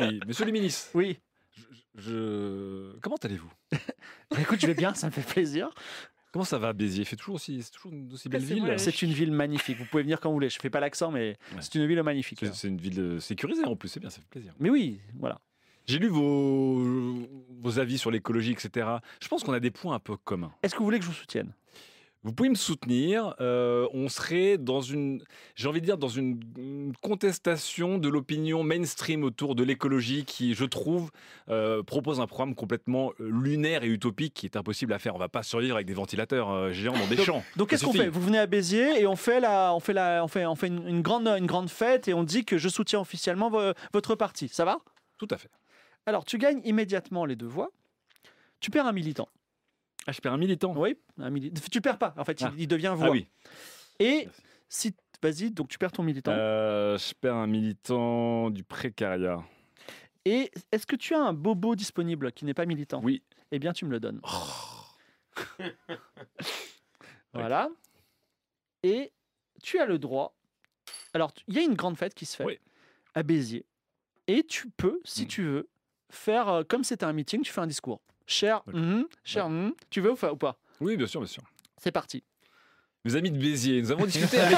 Oui, 0.00 0.20
monsieur 0.26 0.44
Luminis, 0.46 0.86
Oui. 0.94 1.18
Je, 1.96 2.98
comment 3.00 3.16
allez-vous? 3.22 3.52
Écoute, 4.40 4.60
je 4.60 4.66
vais 4.66 4.74
bien, 4.74 4.94
ça 4.94 5.06
me 5.06 5.12
fait 5.12 5.22
plaisir. 5.26 5.70
Comment 6.32 6.44
ça 6.46 6.58
va, 6.58 6.72
Béziers? 6.72 7.04
Fait 7.04 7.16
toujours 7.16 7.34
aussi, 7.34 7.62
C'est 7.62 7.72
toujours 7.72 7.92
une 7.92 8.10
aussi 8.10 8.30
belle 8.30 8.42
ville. 8.42 8.74
C'est 8.78 9.02
une 9.02 9.12
ville 9.12 9.32
magnifique. 9.32 9.76
Vous 9.76 9.84
pouvez 9.84 10.02
venir 10.02 10.18
quand 10.18 10.30
vous 10.30 10.36
voulez. 10.36 10.48
Je 10.48 10.58
fais 10.58 10.70
pas 10.70 10.80
l'accent, 10.80 11.10
mais 11.10 11.36
c'est 11.60 11.74
une 11.74 11.86
ville 11.86 12.02
magnifique. 12.02 12.38
C'est 12.40 12.54
c'est 12.54 12.68
une 12.68 12.78
ville 12.78 13.00
euh, 13.00 13.20
sécurisée 13.20 13.64
en 13.66 13.76
plus, 13.76 13.90
c'est 13.90 14.00
bien, 14.00 14.08
ça 14.08 14.20
fait 14.20 14.28
plaisir. 14.30 14.54
Mais 14.58 14.70
oui, 14.70 14.98
voilà. 15.18 15.40
J'ai 15.86 15.98
lu 15.98 16.08
vos, 16.08 17.28
vos 17.60 17.78
avis 17.78 17.98
sur 17.98 18.10
l'écologie, 18.10 18.52
etc. 18.52 18.86
Je 19.20 19.28
pense 19.28 19.42
qu'on 19.44 19.52
a 19.52 19.60
des 19.60 19.70
points 19.70 19.94
un 19.94 19.98
peu 19.98 20.16
communs. 20.16 20.54
Est-ce 20.62 20.74
que 20.74 20.78
vous 20.78 20.84
voulez 20.84 20.98
que 20.98 21.04
je 21.04 21.10
vous 21.10 21.16
soutienne? 21.16 21.52
Vous 22.24 22.32
pouvez 22.32 22.48
me 22.48 22.54
soutenir. 22.54 23.34
euh, 23.40 23.88
on 23.92 24.08
serait 24.08 24.56
dans 24.56 24.80
une, 24.80 25.24
j'ai 25.56 25.66
envie 25.66 25.80
de 25.80 25.86
dire, 25.86 25.98
dans 25.98 26.08
une, 26.08 26.40
une 26.56 26.92
contestation 27.02 27.98
de 27.98 28.08
l'opinion 28.08 28.62
mainstream 28.62 29.24
autour 29.24 29.56
de 29.56 29.64
l'écologie 29.64 30.24
qui, 30.24 30.54
je 30.54 30.64
trouve, 30.64 31.10
euh, 31.48 31.82
propose 31.82 32.20
un 32.20 32.28
programme 32.28 32.54
complètement 32.54 33.12
euh, 33.20 33.28
lunaire 33.28 33.82
et 33.82 33.88
utopique 33.88 34.34
qui 34.34 34.46
est 34.46 34.56
impossible 34.56 34.92
à 34.92 35.00
faire. 35.00 35.16
On 35.16 35.18
va 35.18 35.28
pas 35.28 35.42
survivre 35.42 35.74
avec 35.74 35.86
des 35.86 35.94
ventilateurs 35.94 36.72
géants 36.72 36.92
dans 36.96 37.08
des 37.08 37.16
champs. 37.16 37.42
Donc 37.56 37.70
qu'est-ce 37.70 37.84
qu'on 37.84 37.92
fait? 37.92 38.08
Vous 38.08 38.22
venez 38.22 38.38
à 38.38 38.46
Béziers 38.46 39.00
et 39.00 39.06
on 39.08 39.16
fait 39.16 39.40
la, 39.40 39.74
on 39.74 39.80
fait 39.80 39.92
la, 39.92 40.22
on 40.22 40.28
fait, 40.28 40.46
on 40.46 40.54
fait 40.54 40.68
une, 40.68 40.86
une 40.86 41.02
grande, 41.02 41.26
une 41.26 41.46
grande 41.46 41.70
fête 41.70 42.06
et 42.06 42.14
on 42.14 42.22
dit 42.22 42.44
que 42.44 42.56
je 42.56 42.68
soutiens 42.68 43.00
officiellement 43.00 43.50
vo- 43.50 43.72
votre 43.92 44.14
parti. 44.14 44.46
Ça 44.48 44.64
va? 44.64 44.78
Tout 45.18 45.28
à 45.30 45.38
fait. 45.38 45.50
Alors 46.06 46.24
tu 46.24 46.38
gagnes 46.38 46.60
immédiatement 46.64 47.24
les 47.24 47.34
deux 47.34 47.46
voix. 47.46 47.70
Tu 48.60 48.70
perds 48.70 48.86
un 48.86 48.92
militant. 48.92 49.28
Ah, 50.06 50.12
je 50.12 50.20
perds 50.20 50.32
un 50.32 50.38
militant. 50.38 50.74
Oui, 50.76 50.96
un 51.18 51.30
mili- 51.30 51.52
Tu 51.70 51.80
perds 51.80 51.98
pas. 51.98 52.14
En 52.16 52.24
fait, 52.24 52.40
il- 52.40 52.46
Ah. 52.46 52.52
il, 52.58 52.66
devient 52.68 52.94
voix. 52.96 53.08
Ah 53.08 53.10
oui. 53.10 53.26
Et 53.98 54.24
Merci. 54.24 54.40
si, 54.68 54.94
vas-y, 55.22 55.50
donc 55.50 55.68
tu 55.68 55.78
perds 55.78 55.92
ton 55.92 56.02
militant. 56.02 56.32
Euh, 56.32 56.98
je 56.98 57.14
perds 57.14 57.36
un 57.36 57.46
militant 57.46 58.50
du 58.50 58.64
précariat. 58.64 59.42
Et 60.24 60.50
est-ce 60.72 60.86
que 60.86 60.96
tu 60.96 61.14
as 61.14 61.20
un 61.20 61.32
bobo 61.32 61.74
disponible 61.76 62.32
qui 62.32 62.44
n'est 62.44 62.54
pas 62.54 62.66
militant? 62.66 63.00
Oui. 63.02 63.22
Eh 63.50 63.58
bien, 63.58 63.72
tu 63.72 63.84
me 63.84 63.90
le 63.90 64.00
donnes. 64.00 64.20
Oh. 64.24 65.36
voilà. 67.34 67.68
Et 68.82 69.12
tu 69.62 69.78
as 69.78 69.86
le 69.86 69.98
droit. 69.98 70.34
Alors, 71.14 71.32
il 71.48 71.54
y 71.54 71.58
a 71.58 71.62
une 71.62 71.74
grande 71.74 71.96
fête 71.96 72.14
qui 72.14 72.26
se 72.26 72.36
fait 72.36 72.44
Oui. 72.44 72.58
à 73.14 73.22
Béziers. 73.22 73.66
Et 74.26 74.44
tu 74.44 74.70
peux, 74.70 75.00
si 75.04 75.24
Mm. 75.24 75.28
tu 75.28 75.42
veux, 75.44 75.68
faire 76.10 76.48
euh, 76.48 76.62
comme 76.64 76.84
c'était 76.84 77.04
un 77.04 77.12
meeting, 77.12 77.42
tu 77.42 77.52
fais 77.52 77.60
un 77.60 77.66
discours. 77.66 78.00
Cher, 78.32 78.62
mhm, 78.72 79.04
cher, 79.24 79.50
mhm. 79.50 79.74
tu 79.90 80.00
veux 80.00 80.12
ou 80.12 80.36
pas 80.36 80.56
Oui, 80.80 80.96
bien 80.96 81.06
sûr, 81.06 81.20
bien 81.20 81.28
sûr. 81.28 81.42
C'est 81.76 81.92
parti. 81.92 82.24
Mes 83.04 83.14
amis 83.14 83.30
de 83.30 83.36
Béziers, 83.36 83.82
nous 83.82 83.92
avons 83.92 84.06
discuté 84.06 84.38
avec 84.38 84.56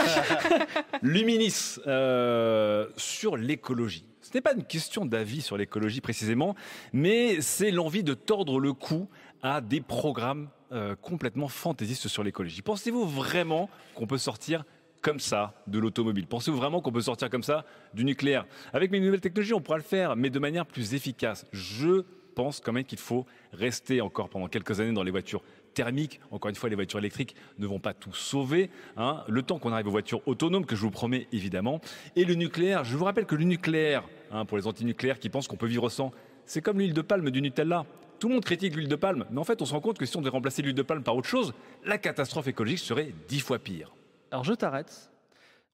Luminis 1.03 1.81
euh, 1.89 2.87
sur 2.97 3.37
l'écologie. 3.37 4.07
Ce 4.21 4.31
n'est 4.33 4.43
pas 4.43 4.53
une 4.53 4.65
question 4.65 5.07
d'avis 5.07 5.41
sur 5.41 5.57
l'écologie 5.57 6.01
précisément, 6.01 6.55
mais 6.93 7.41
c'est 7.41 7.73
l'envie 7.73 8.05
de 8.05 8.15
tordre 8.15 8.61
le 8.61 8.73
cou 8.75 9.09
à 9.43 9.61
des 9.61 9.81
programmes 9.81 10.51
euh, 10.71 10.95
complètement 10.95 11.49
fantaisistes 11.49 12.07
sur 12.07 12.23
l'écologie. 12.23 12.63
Pensez-vous 12.63 13.09
vraiment 13.09 13.69
qu'on 13.97 14.07
peut 14.07 14.19
sortir 14.19 14.65
comme 15.03 15.19
ça 15.19 15.61
de 15.67 15.81
l'automobile? 15.81 16.29
Pensez-vous 16.29 16.57
vraiment 16.57 16.81
qu'on 16.81 16.93
peut 16.93 17.01
sortir 17.01 17.29
comme 17.29 17.43
ça 17.43 17.65
du 17.93 18.05
nucléaire? 18.05 18.47
Avec 18.73 18.93
mes 18.93 19.01
nouvelles 19.01 19.21
technologies, 19.21 19.53
on 19.53 19.61
pourra 19.61 19.79
le 19.79 19.83
faire, 19.83 20.15
mais 20.15 20.31
de 20.31 20.39
manière 20.39 20.65
plus 20.65 20.95
efficace. 20.95 21.45
Je 21.53 22.05
pense 22.35 22.61
quand 22.61 22.73
même 22.73 22.85
qu'il 22.85 22.99
faut 22.99 23.27
rester 23.53 24.01
encore 24.01 24.29
pendant 24.29 24.49
quelques 24.49 24.81
années 24.81 24.93
dans 24.93 25.03
les 25.03 25.11
voitures 25.11 25.43
thermiques. 25.75 26.21
Encore 26.31 26.49
une 26.49 26.55
fois, 26.55 26.69
les 26.69 26.75
voitures 26.75 26.99
électriques 26.99 27.35
ne 27.59 27.67
vont 27.67 27.81
pas 27.81 27.95
tout 27.95 28.13
sauver. 28.13 28.71
hein. 28.97 29.25
Le 29.29 29.43
temps 29.43 29.59
qu'on 29.59 29.73
arrive 29.73 29.89
aux 29.89 29.93
voitures 29.93 30.21
autonomes, 30.27 30.67
que 30.67 30.77
je 30.77 30.83
vous 30.83 30.91
promets 30.91 31.27
évidemment. 31.33 31.81
Et 32.17 32.25
le 32.25 32.35
nucléaire, 32.35 32.85
je 32.85 32.97
vous 32.97 33.05
rappelle 33.05 33.27
que 33.27 33.35
le 33.35 33.45
nucléaire, 33.45 34.05
hein, 34.31 34.45
pour 34.45 34.57
les 34.57 34.67
antinucléaires 34.67 35.19
qui 35.19 35.29
pensent 35.31 35.49
qu'on 35.49 35.57
peut 35.57 35.67
vivre 35.67 35.89
sans, 35.89 36.13
c'est 36.47 36.61
comme 36.63 36.79
l'huile 36.79 36.95
de 36.95 37.03
palme 37.03 37.31
du 37.31 37.41
Nutella. 37.43 37.87
Tout 38.21 38.29
le 38.29 38.35
monde 38.35 38.45
critique 38.45 38.77
l'huile 38.77 38.89
de 38.89 38.97
palme, 38.97 39.27
mais 39.31 39.41
en 39.41 39.45
fait, 39.45 39.61
on 39.61 39.65
se 39.65 39.73
rend 39.73 39.81
compte 39.81 39.99
que 39.99 40.07
si 40.07 40.17
on 40.17 40.21
devait 40.21 40.31
remplacer 40.31 40.63
l'huile 40.63 40.75
de 40.75 40.83
palme 40.83 41.03
par 41.03 41.17
autre 41.17 41.29
chose, 41.29 41.53
la 41.85 41.99
catastrophe 41.99 42.47
écologique 42.47 42.79
serait 42.79 43.13
dix 43.29 43.41
fois 43.41 43.59
pire. 43.59 43.93
Alors 44.31 44.45
je 44.45 44.53
t'arrête. 44.55 45.11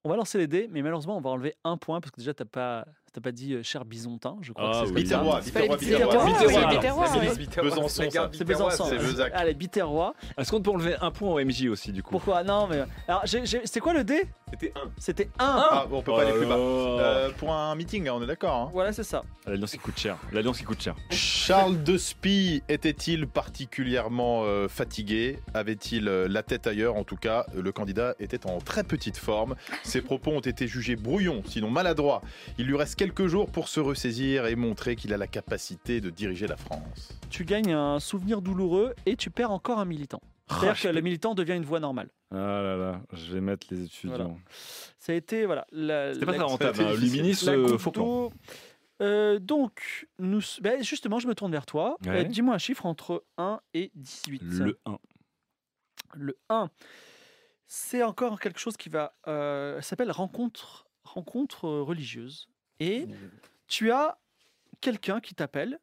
On 0.02 0.08
va 0.08 0.16
lancer 0.16 0.38
les 0.38 0.46
dés, 0.46 0.68
mais 0.72 0.80
malheureusement, 0.80 1.18
on 1.18 1.20
va 1.20 1.30
enlever 1.30 1.54
un 1.62 1.76
point 1.76 2.00
parce 2.00 2.10
que 2.10 2.20
déjà, 2.20 2.32
tu 2.32 2.42
n'as 2.42 2.48
pas, 2.48 2.86
t'as 3.12 3.20
pas 3.20 3.32
dit 3.32 3.54
euh, 3.54 3.62
cher 3.62 3.84
bisontin. 3.84 4.36
Je 4.40 4.52
crois 4.52 4.70
Ah 4.72 4.80
que 4.82 4.88
c'est 4.88 4.94
oui. 4.94 5.06
ça. 5.06 5.18
Biterrois, 5.18 5.40
C'est 5.42 5.52
pas 5.52 5.60
les 5.60 5.68
Biterrois, 5.68 6.24
Biterrois, 6.24 6.66
Biterrois. 6.70 7.06
oui, 7.20 7.26
C'est 7.30 7.38
Biterrois, 7.38 7.70
Besançon, 7.70 8.02
C'est 8.32 8.44
Besançon. 8.44 8.84
C'est 8.88 8.98
Bezac. 8.98 9.32
Allez, 9.34 9.54
Biterrois. 9.54 10.14
Est-ce 10.38 10.50
qu'on 10.50 10.60
peut 10.62 10.70
enlever 10.70 10.94
un 11.00 11.10
point 11.10 11.30
au 11.30 11.40
MJ 11.44 11.66
aussi, 11.68 11.92
du 11.92 12.02
coup? 12.02 12.10
Pourquoi? 12.12 12.42
Non, 12.44 12.66
mais. 12.68 12.82
Alors, 13.08 13.22
j'ai- 13.24 13.44
j'ai- 13.46 13.62
c'était 13.64 13.80
quoi 13.80 13.92
le 13.94 14.04
dé 14.04 14.22
C'était 14.52 14.72
un. 14.76 14.90
C'était 14.98 15.28
1. 15.38 15.66
Ah, 15.70 15.86
bon, 15.88 15.98
on 15.98 16.02
peut 16.02 16.12
pas 16.12 16.22
aller 16.22 16.32
plus 16.32 16.46
bas. 16.46 16.56
Oh. 16.58 16.96
Euh, 17.00 17.30
pour 17.38 17.52
un 17.52 17.74
meeting, 17.76 18.08
hein, 18.08 18.14
on 18.16 18.22
est 18.22 18.26
d'accord. 18.26 18.54
hein. 18.54 18.70
Voilà, 18.72 18.92
c'est 18.92 19.04
ça. 19.04 19.22
L'alliance 19.46 19.70
qui 19.72 19.78
coûte 19.78 19.98
cher. 19.98 20.16
L'alliance 20.32 20.58
qui 20.58 20.64
coûte 20.64 20.82
cher. 20.82 20.94
Charles 21.10 21.82
de 21.84 21.96
Spie 21.96 22.62
était-il 22.68 23.26
particulièrement 23.28 24.42
euh, 24.44 24.68
fatigué? 24.68 25.38
Avait-il 25.54 26.04
la 26.04 26.42
tête 26.42 26.66
ailleurs? 26.66 26.96
En 26.96 27.04
tout 27.04 27.16
cas, 27.16 27.46
le 27.54 27.70
candidat 27.72 28.14
était 28.18 28.46
en 28.46 28.58
très 28.58 28.82
petite 28.84 29.16
forme. 29.16 29.54
Ses 29.84 30.00
propos 30.02 30.30
ont 30.32 30.40
été 30.40 30.66
jugés 30.66 30.96
brouillons, 30.96 31.42
sinon 31.46 31.70
maladroits. 31.70 32.22
Il 32.58 32.66
lui 32.66 32.76
reste 32.76 32.96
quelques 33.00 33.28
jours 33.28 33.50
pour 33.50 33.68
se 33.68 33.80
ressaisir 33.80 34.44
et 34.44 34.56
montrer 34.56 34.94
qu'il 34.94 35.14
a 35.14 35.16
la 35.16 35.26
capacité 35.26 36.02
de 36.02 36.10
diriger 36.10 36.46
la 36.46 36.58
France. 36.58 37.18
Tu 37.30 37.46
gagnes 37.46 37.72
un 37.72 37.98
souvenir 37.98 38.42
douloureux 38.42 38.94
et 39.06 39.16
tu 39.16 39.30
perds 39.30 39.52
encore 39.52 39.78
un 39.78 39.86
militant. 39.86 40.20
C'est-à-dire 40.50 40.74
je 40.74 40.82
que 40.82 40.88
le 40.88 41.00
militant 41.00 41.34
devient 41.34 41.54
une 41.54 41.64
voix 41.64 41.80
normale. 41.80 42.10
Ah 42.30 42.36
là 42.36 42.76
là, 42.76 43.00
je 43.14 43.32
vais 43.32 43.40
mettre 43.40 43.68
les 43.70 43.84
étudiants. 43.84 44.16
Voilà. 44.16 44.34
Ça 44.98 45.12
a 45.12 45.14
été. 45.14 45.46
Voilà. 45.46 45.64
C'était 45.72 46.26
pas 46.26 46.34
très 46.34 46.42
rentable. 46.42 46.82
Hein. 46.82 46.94
Luminis, 46.94 47.40
euh, 47.48 47.78
d'eau. 47.78 48.32
Euh, 49.00 49.38
donc, 49.38 50.06
nous, 50.18 50.42
ben, 50.60 50.82
justement, 50.82 51.18
je 51.18 51.26
me 51.26 51.34
tourne 51.34 51.52
vers 51.52 51.64
toi. 51.64 51.96
Ouais. 52.04 52.20
Euh, 52.20 52.24
Dis-moi 52.24 52.54
un 52.54 52.58
chiffre 52.58 52.84
entre 52.84 53.24
1 53.38 53.60
et 53.72 53.92
18. 53.94 54.42
Le 54.42 54.78
1. 54.84 54.98
Le 56.16 56.36
1, 56.50 56.68
c'est 57.66 58.02
encore 58.02 58.38
quelque 58.40 58.60
chose 58.60 58.76
qui 58.76 58.90
va 58.90 59.14
euh, 59.26 59.80
s'appelle 59.80 60.10
rencontre, 60.10 60.86
rencontre 61.02 61.66
religieuse. 61.66 62.49
Et 62.80 63.06
tu 63.66 63.92
as 63.92 64.18
quelqu'un 64.80 65.20
qui 65.20 65.34
t'appelle. 65.34 65.78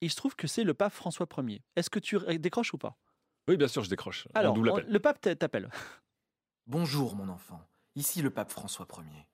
et 0.00 0.06
Il 0.06 0.10
se 0.10 0.16
trouve 0.16 0.36
que 0.36 0.46
c'est 0.46 0.64
le 0.64 0.74
pape 0.74 0.92
François 0.92 1.26
Ier. 1.38 1.62
Est-ce 1.76 1.90
que 1.90 1.98
tu 1.98 2.18
décroches 2.38 2.74
ou 2.74 2.78
pas? 2.78 2.96
Oui, 3.48 3.56
bien 3.56 3.68
sûr, 3.68 3.82
je 3.82 3.88
décroche. 3.90 4.28
Alors, 4.34 4.54
on- 4.58 4.62
le 4.92 4.98
pape 5.00 5.20
t'a- 5.20 5.34
t'appelle. 5.36 5.70
Bonjour 6.66 7.16
mon 7.16 7.28
enfant, 7.28 7.60
ici 7.96 8.20
le 8.20 8.30
pape 8.30 8.50
François 8.50 8.86
Ier. 8.98 9.26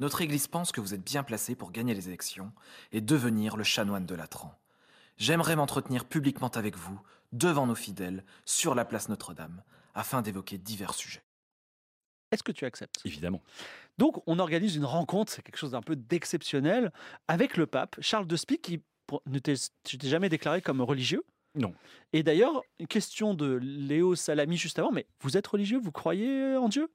Notre 0.00 0.20
Église 0.20 0.48
pense 0.48 0.72
que 0.72 0.80
vous 0.80 0.94
êtes 0.94 1.04
bien 1.04 1.22
placé 1.22 1.54
pour 1.54 1.70
gagner 1.70 1.94
les 1.94 2.08
élections 2.08 2.52
et 2.90 3.00
devenir 3.00 3.56
le 3.56 3.62
chanoine 3.62 4.04
de 4.06 4.14
Latran. 4.16 4.58
J'aimerais 5.16 5.54
m'entretenir 5.54 6.04
publiquement 6.06 6.48
avec 6.48 6.76
vous, 6.76 7.00
devant 7.30 7.66
nos 7.66 7.74
fidèles, 7.76 8.24
sur 8.44 8.74
la 8.74 8.84
place 8.84 9.08
Notre-Dame, 9.08 9.62
afin 9.94 10.22
d'évoquer 10.22 10.58
divers 10.58 10.94
sujets. 10.94 11.22
Est-ce 12.32 12.42
que 12.42 12.52
tu 12.52 12.64
acceptes? 12.64 13.00
Évidemment. 13.04 13.42
Donc, 13.98 14.22
on 14.26 14.38
organise 14.38 14.74
une 14.74 14.84
rencontre, 14.84 15.30
c'est 15.30 15.42
quelque 15.42 15.58
chose 15.58 15.72
d'un 15.72 15.82
peu 15.82 15.96
d'exceptionnel, 15.96 16.92
avec 17.28 17.56
le 17.56 17.66
pape 17.66 17.96
Charles 18.00 18.26
de 18.26 18.36
Spie, 18.36 18.58
qui 18.58 18.82
ne 19.26 19.38
t'es 19.38 19.54
jamais 20.02 20.28
déclaré 20.28 20.62
comme 20.62 20.80
religieux? 20.80 21.22
Non. 21.54 21.74
Et 22.14 22.22
d'ailleurs, 22.22 22.62
une 22.80 22.86
question 22.86 23.34
de 23.34 23.58
Léo 23.62 24.14
Salami 24.14 24.56
juste 24.56 24.78
avant, 24.78 24.90
mais 24.90 25.06
vous 25.20 25.36
êtes 25.36 25.46
religieux, 25.46 25.78
vous 25.78 25.92
croyez 25.92 26.56
en 26.56 26.68
Dieu? 26.68 26.90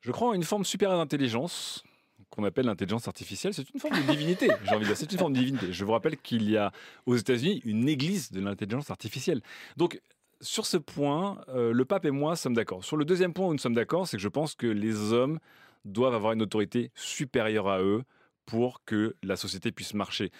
Je 0.00 0.10
crois 0.10 0.28
en 0.28 0.32
une 0.32 0.42
forme 0.42 0.64
supérieure 0.64 0.98
d'intelligence 0.98 1.84
qu'on 2.30 2.44
appelle 2.44 2.66
l'intelligence 2.66 3.06
artificielle. 3.06 3.54
C'est 3.54 3.68
une 3.70 3.80
forme 3.80 3.96
de 3.96 4.10
divinité, 4.10 4.48
j'ai 4.64 4.70
envie 4.70 4.80
de 4.80 4.86
dire. 4.86 4.96
C'est 4.96 5.12
une 5.12 5.18
forme 5.18 5.34
de 5.34 5.38
divinité. 5.38 5.72
Je 5.72 5.84
vous 5.84 5.92
rappelle 5.92 6.16
qu'il 6.16 6.50
y 6.50 6.56
a 6.56 6.72
aux 7.06 7.16
États-Unis 7.16 7.60
une 7.64 7.88
église 7.88 8.32
de 8.32 8.40
l'intelligence 8.40 8.90
artificielle. 8.90 9.40
Donc, 9.76 10.00
sur 10.40 10.66
ce 10.66 10.76
point, 10.76 11.40
euh, 11.48 11.72
le 11.72 11.84
pape 11.84 12.04
et 12.04 12.10
moi 12.10 12.36
sommes 12.36 12.54
d'accord. 12.54 12.84
Sur 12.84 12.96
le 12.96 13.04
deuxième 13.04 13.32
point 13.32 13.46
où 13.46 13.52
nous 13.52 13.58
sommes 13.58 13.74
d'accord, 13.74 14.06
c'est 14.06 14.16
que 14.16 14.22
je 14.22 14.28
pense 14.28 14.54
que 14.54 14.66
les 14.66 15.12
hommes 15.12 15.38
doivent 15.84 16.14
avoir 16.14 16.32
une 16.32 16.42
autorité 16.42 16.90
supérieure 16.94 17.68
à 17.68 17.80
eux 17.80 18.04
pour 18.46 18.84
que 18.84 19.16
la 19.22 19.36
société 19.36 19.72
puisse 19.72 19.94
marcher. 19.94 20.30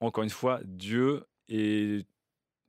Encore 0.00 0.24
une 0.24 0.30
fois, 0.30 0.60
Dieu 0.64 1.24
est 1.48 2.06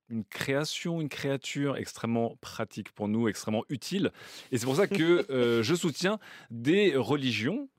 une 0.09 0.23
création, 0.25 1.01
une 1.01 1.09
créature 1.09 1.77
extrêmement 1.77 2.35
pratique 2.41 2.91
pour 2.91 3.07
nous, 3.07 3.27
extrêmement 3.27 3.63
utile. 3.69 4.11
Et 4.51 4.57
c'est 4.57 4.65
pour 4.65 4.75
ça 4.75 4.87
que 4.87 5.25
euh, 5.31 5.63
je 5.63 5.75
soutiens 5.75 6.19
des 6.51 6.95
religions, 6.95 7.69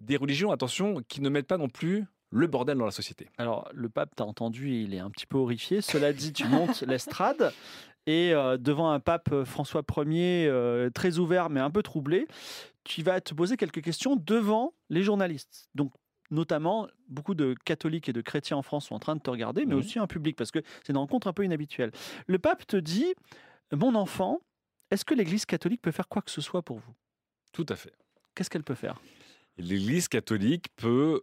des 0.00 0.16
religions, 0.16 0.50
attention, 0.50 1.02
qui 1.08 1.20
ne 1.20 1.28
mettent 1.28 1.46
pas 1.46 1.58
non 1.58 1.68
plus 1.68 2.06
le 2.30 2.46
bordel 2.46 2.76
dans 2.76 2.84
la 2.84 2.90
société. 2.90 3.28
Alors, 3.38 3.68
le 3.72 3.88
pape, 3.88 4.10
t'as 4.14 4.24
entendu, 4.24 4.70
il 4.70 4.94
est 4.94 4.98
un 4.98 5.10
petit 5.10 5.26
peu 5.26 5.38
horrifié. 5.38 5.80
Cela 5.80 6.12
dit, 6.12 6.32
tu 6.32 6.44
montes 6.44 6.82
l'estrade 6.86 7.52
et 8.08 8.32
euh, 8.32 8.56
devant 8.56 8.90
un 8.90 9.00
pape 9.00 9.30
euh, 9.32 9.44
François 9.44 9.82
Ier 9.98 10.48
euh, 10.48 10.88
très 10.88 11.18
ouvert 11.18 11.50
mais 11.50 11.60
un 11.60 11.70
peu 11.70 11.82
troublé, 11.82 12.26
tu 12.82 13.02
vas 13.02 13.20
te 13.20 13.34
poser 13.34 13.58
quelques 13.58 13.82
questions 13.82 14.16
devant 14.16 14.72
les 14.88 15.02
journalistes. 15.02 15.68
Donc, 15.74 15.92
notamment, 16.30 16.88
beaucoup 17.08 17.34
de 17.34 17.54
catholiques 17.66 18.08
et 18.08 18.14
de 18.14 18.22
chrétiens 18.22 18.56
en 18.56 18.62
France 18.62 18.86
sont 18.86 18.94
en 18.94 18.98
train 18.98 19.14
de 19.14 19.20
te 19.20 19.28
regarder, 19.28 19.66
mais 19.66 19.74
Mhm. 19.74 19.80
aussi 19.80 19.98
un 19.98 20.06
public, 20.06 20.36
parce 20.36 20.50
que 20.50 20.60
c'est 20.82 20.92
une 20.92 20.96
rencontre 20.98 21.26
un 21.26 21.34
peu 21.34 21.44
inhabituelle. 21.44 21.90
Le 22.26 22.38
pape 22.38 22.66
te 22.66 22.78
dit, 22.78 23.14
mon 23.72 23.94
enfant, 23.94 24.40
est-ce 24.90 25.04
que 25.04 25.12
l'Église 25.14 25.44
catholique 25.44 25.82
peut 25.82 25.90
faire 25.92 26.08
quoi 26.08 26.22
que 26.22 26.30
ce 26.30 26.40
soit 26.40 26.62
pour 26.62 26.78
vous? 26.78 26.94
Tout 27.52 27.66
à 27.68 27.76
fait. 27.76 27.92
Qu'est-ce 28.34 28.48
qu'elle 28.48 28.64
peut 28.64 28.74
faire? 28.74 29.00
L'Église 29.58 30.08
catholique 30.08 30.66
peut 30.76 31.20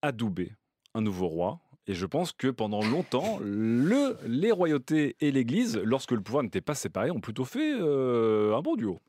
adouber 0.00 0.52
un 0.94 1.02
nouveau 1.02 1.28
roi. 1.28 1.60
Et 1.86 1.94
je 1.94 2.06
pense 2.06 2.32
que 2.32 2.48
pendant 2.48 2.80
longtemps, 2.82 3.38
le, 3.42 4.16
les 4.26 4.50
royautés 4.50 5.16
et 5.20 5.30
l'Église, 5.30 5.76
lorsque 5.84 6.12
le 6.12 6.20
pouvoir 6.22 6.42
n'était 6.42 6.62
pas 6.62 6.74
séparé, 6.74 7.10
ont 7.10 7.20
plutôt 7.20 7.44
fait 7.44 7.74
euh, 7.78 8.56
un 8.56 8.62
bon 8.62 8.74
duo. 8.76 9.00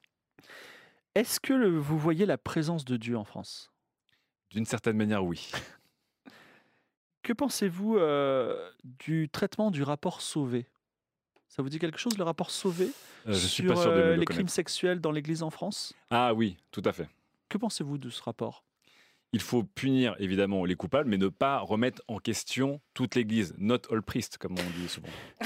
Est-ce 1.16 1.40
que 1.40 1.54
le- 1.54 1.78
vous 1.80 1.98
voyez 1.98 2.26
la 2.26 2.38
présence 2.38 2.84
de 2.84 2.98
Dieu 2.98 3.18
en 3.18 3.24
France? 3.24 3.72
D'une 4.52 4.66
certaine 4.66 4.98
manière, 4.98 5.24
oui. 5.24 5.52
Que 7.24 7.34
pensez-vous 7.34 7.98
euh, 7.98 8.70
du 8.84 9.30
traitement 9.30 9.72
du 9.72 9.82
rapport 9.82 10.22
Sauvé? 10.22 10.68
Ça 11.48 11.64
vous 11.64 11.70
dit 11.70 11.80
quelque 11.80 11.98
chose, 11.98 12.18
le 12.20 12.24
rapport 12.24 12.52
Sauvé 12.52 12.90
Euh, 13.26 13.32
je 13.34 13.48
suis 13.48 13.64
sur 13.64 13.74
pas 13.74 13.82
sûr 13.82 13.92
de 13.94 14.00
euh, 14.00 14.14
le 14.14 14.20
les 14.20 14.26
crimes 14.28 14.48
sexuels 14.48 15.00
dans 15.02 15.12
l'Église 15.12 15.42
en 15.42 15.50
France? 15.50 15.94
Ah 16.12 16.36
oui, 16.36 16.58
tout 16.70 16.84
à 16.86 16.92
fait. 16.94 17.10
Que 17.50 17.58
pensez-vous 17.58 17.98
de 17.98 18.10
ce 18.12 18.22
rapport? 18.22 18.64
Il 19.36 19.42
faut 19.42 19.64
punir 19.64 20.16
évidemment 20.20 20.64
les 20.64 20.76
coupables, 20.76 21.10
mais 21.10 21.18
ne 21.18 21.28
pas 21.28 21.60
remettre 21.60 22.02
en 22.08 22.20
question 22.20 22.80
toute 22.94 23.16
l'Église. 23.16 23.54
Not 23.58 23.80
all 23.92 24.02
priest, 24.02 24.38
comme 24.38 24.54
on 24.54 24.80
dit 24.80 24.88
souvent. 24.88 25.10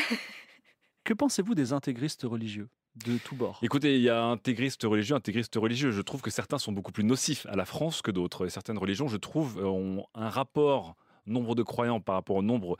Que 1.06 1.16
pensez-vous 1.16 1.56
des 1.56 1.74
intégristes 1.74 2.22
religieux 2.22 2.70
de 3.04 3.18
tous 3.18 3.34
bords? 3.34 3.58
Écoutez, 3.64 3.96
il 3.96 4.04
y 4.04 4.10
a 4.10 4.24
intégristes 4.24 4.84
religieux, 4.84 5.16
intégristes 5.16 5.56
religieux. 5.56 5.90
Je 5.90 6.02
trouve 6.02 6.22
que 6.22 6.30
certains 6.30 6.60
sont 6.60 6.72
beaucoup 6.72 6.92
plus 6.92 7.04
nocifs 7.04 7.48
à 7.48 7.56
la 7.56 7.66
France 7.66 8.04
que 8.04 8.12
d'autres. 8.12 8.46
Et 8.46 8.52
certaines 8.52 8.78
religions, 8.78 9.08
je 9.08 9.18
trouve, 9.18 9.58
ont 9.66 10.06
un 10.14 10.30
rapport 10.30 10.96
nombre 11.26 11.56
de 11.56 11.64
croyants 11.64 12.00
par 12.00 12.14
rapport 12.14 12.36
au 12.36 12.44
nombre, 12.44 12.78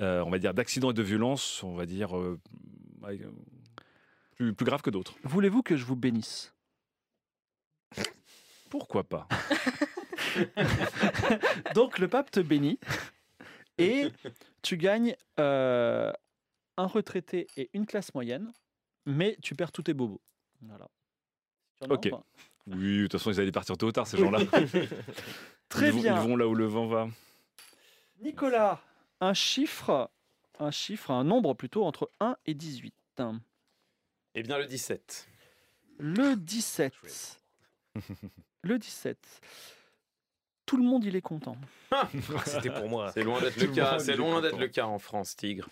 euh, 0.00 0.24
on 0.26 0.30
va 0.30 0.40
dire, 0.40 0.54
d'accidents 0.54 0.90
et 0.90 0.94
de 0.94 1.04
violences, 1.04 1.62
on 1.62 1.74
va 1.76 1.86
dire, 1.86 2.18
euh, 2.18 2.40
plus, 4.34 4.54
plus 4.54 4.66
grave 4.66 4.82
que 4.82 4.90
d'autres. 4.90 5.14
Voulez-vous 5.22 5.62
que 5.62 5.76
je 5.76 5.84
vous 5.84 5.94
bénisse? 5.94 6.52
Pourquoi 8.70 9.04
pas? 9.04 9.28
Donc 11.74 11.98
le 11.98 12.08
pape 12.08 12.30
te 12.30 12.40
bénit 12.40 12.78
et 13.78 14.08
tu 14.62 14.76
gagnes 14.76 15.16
euh, 15.38 16.12
un 16.76 16.86
retraité 16.86 17.46
et 17.56 17.70
une 17.72 17.86
classe 17.86 18.14
moyenne, 18.14 18.52
mais 19.06 19.36
tu 19.42 19.54
perds 19.54 19.72
tous 19.72 19.82
tes 19.84 19.94
bobos. 19.94 20.20
Voilà. 20.62 20.88
Ok. 21.88 22.10
Oui, 22.66 22.98
de 22.98 23.02
toute 23.06 23.12
façon, 23.12 23.30
ils 23.32 23.40
allaient 23.40 23.52
partir 23.52 23.76
tôt 23.78 23.86
ou 23.86 23.92
tard, 23.92 24.06
ces 24.06 24.18
gens-là. 24.18 24.40
Très 25.68 25.86
ils 25.86 25.92
vont- 25.92 26.02
bien. 26.02 26.22
Ils 26.22 26.28
vont 26.28 26.36
là 26.36 26.46
où 26.46 26.54
le 26.54 26.66
vent 26.66 26.86
va. 26.86 27.08
Nicolas, 28.20 28.80
un 29.20 29.32
chiffre, 29.32 30.10
un 30.58 30.70
chiffre, 30.70 31.10
un 31.10 31.24
nombre 31.24 31.54
plutôt 31.54 31.84
entre 31.84 32.10
1 32.20 32.36
et 32.46 32.54
18. 32.54 32.94
Eh 34.34 34.42
bien, 34.42 34.58
le 34.58 34.66
17. 34.66 35.28
Le 35.98 36.36
17. 36.36 37.37
Le 38.62 38.78
17. 38.78 39.18
Tout 40.66 40.76
le 40.76 40.82
monde, 40.82 41.04
il 41.04 41.16
est 41.16 41.22
content. 41.22 41.56
C'était 42.44 42.70
pour 42.70 42.88
moi. 42.88 43.10
C'est 43.12 43.22
loin 43.22 43.40
d'être 43.40 43.56
le 43.56 43.68
cas. 43.68 43.98
C'est 43.98 44.16
loin 44.16 44.42
d'être 44.42 44.58
le 44.58 44.68
cas 44.68 44.86
en 44.86 44.98
France, 44.98 45.34
Tigre. 45.34 45.68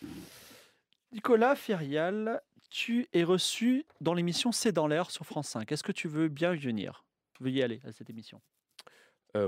Nicolas 1.13 1.55
Ferial, 1.55 2.41
tu 2.71 3.07
es 3.13 3.23
reçu 3.23 3.85
dans 4.01 4.15
l'émission 4.15 4.53
C'est 4.53 4.73
dans 4.73 4.87
l'air 4.87 5.11
sur 5.11 5.27
France 5.27 5.49
5. 5.49 5.71
Est-ce 5.71 5.83
que 5.83 5.93
tu 5.93 6.09
veux 6.09 6.29
bien 6.29 6.55
y 6.55 6.59
venir? 6.59 7.05
Tu 7.35 7.45
veux 7.45 7.51
y 7.51 7.63
aller 7.63 7.81
à 7.85 7.93
cette 7.93 8.11
émission? 8.11 8.41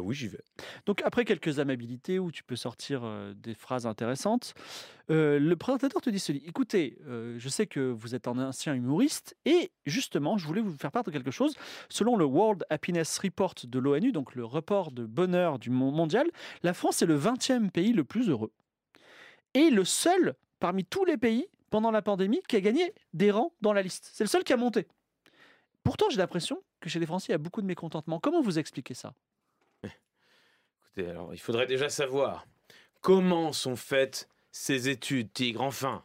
Oui, 0.01 0.15
j'y 0.15 0.29
vais. 0.29 0.43
Donc 0.87 1.03
après 1.05 1.25
quelques 1.25 1.59
amabilités 1.59 2.19
où 2.19 2.31
tu 2.31 2.43
peux 2.45 2.57
sortir 2.57 3.03
des 3.37 3.55
phrases 3.55 3.87
intéressantes, 3.87 4.55
le 5.09 5.55
présentateur 5.55 6.01
te 6.01 6.11
dit 6.11 6.19
ceci. 6.19 6.43
Écoutez, 6.47 6.99
je 7.07 7.49
sais 7.49 7.67
que 7.67 7.81
vous 7.81 8.15
êtes 8.15 8.29
un 8.29 8.39
ancien 8.39 8.75
humoriste 8.75 9.37
et 9.45 9.71
justement, 9.87 10.37
je 10.37 10.47
voulais 10.47 10.61
vous 10.61 10.77
faire 10.77 10.93
part 10.93 11.05
de 11.05 11.11
quelque 11.11 11.31
chose. 11.31 11.55
Selon 11.89 12.17
le 12.17 12.25
World 12.25 12.65
Happiness 12.71 13.19
Report 13.19 13.55
de 13.65 13.79
l'ONU, 13.79 14.13
donc 14.13 14.35
le 14.35 14.45
report 14.45 14.93
de 14.93 15.07
bonheur 15.07 15.59
du 15.59 15.71
monde 15.71 15.95
mondial, 15.95 16.29
la 16.63 16.75
France 16.75 17.03
est 17.03 17.07
le 17.07 17.19
20e 17.19 17.71
pays 17.71 17.93
le 17.93 18.05
plus 18.05 18.29
heureux. 18.29 18.53
Et 19.55 19.71
le 19.71 19.85
seul 19.85 20.35
parmi 20.61 20.85
tous 20.85 21.05
les 21.05 21.17
pays 21.17 21.47
pendant 21.71 21.91
la 21.91 22.03
pandémie 22.03 22.41
qui 22.49 22.57
a 22.57 22.61
gagné 22.61 22.93
des 23.13 23.31
rangs 23.31 23.53
dans 23.61 23.73
la 23.73 23.83
liste. 23.83 24.11
C'est 24.13 24.25
le 24.25 24.29
seul 24.29 24.45
qui 24.45 24.53
a 24.53 24.57
monté. 24.57 24.87
Pourtant, 25.85 26.07
j'ai 26.11 26.19
l'impression 26.19 26.63
que 26.81 26.89
chez 26.89 26.99
les 26.99 27.07
Français, 27.07 27.27
il 27.29 27.33
y 27.33 27.35
a 27.35 27.39
beaucoup 27.39 27.63
de 27.63 27.67
mécontentement. 27.67 28.21
Comment 28.21 28.43
vous 28.43 28.59
expliquez 28.59 28.95
ça? 28.95 29.15
Écoutez, 30.99 31.11
alors, 31.11 31.33
il 31.33 31.39
faudrait 31.39 31.67
déjà 31.67 31.89
savoir 31.89 32.47
comment 33.03 33.53
sont 33.53 33.77
faites 33.77 34.29
ces 34.51 34.89
études, 34.89 35.33
Tigre, 35.33 35.63
enfin. 35.63 36.05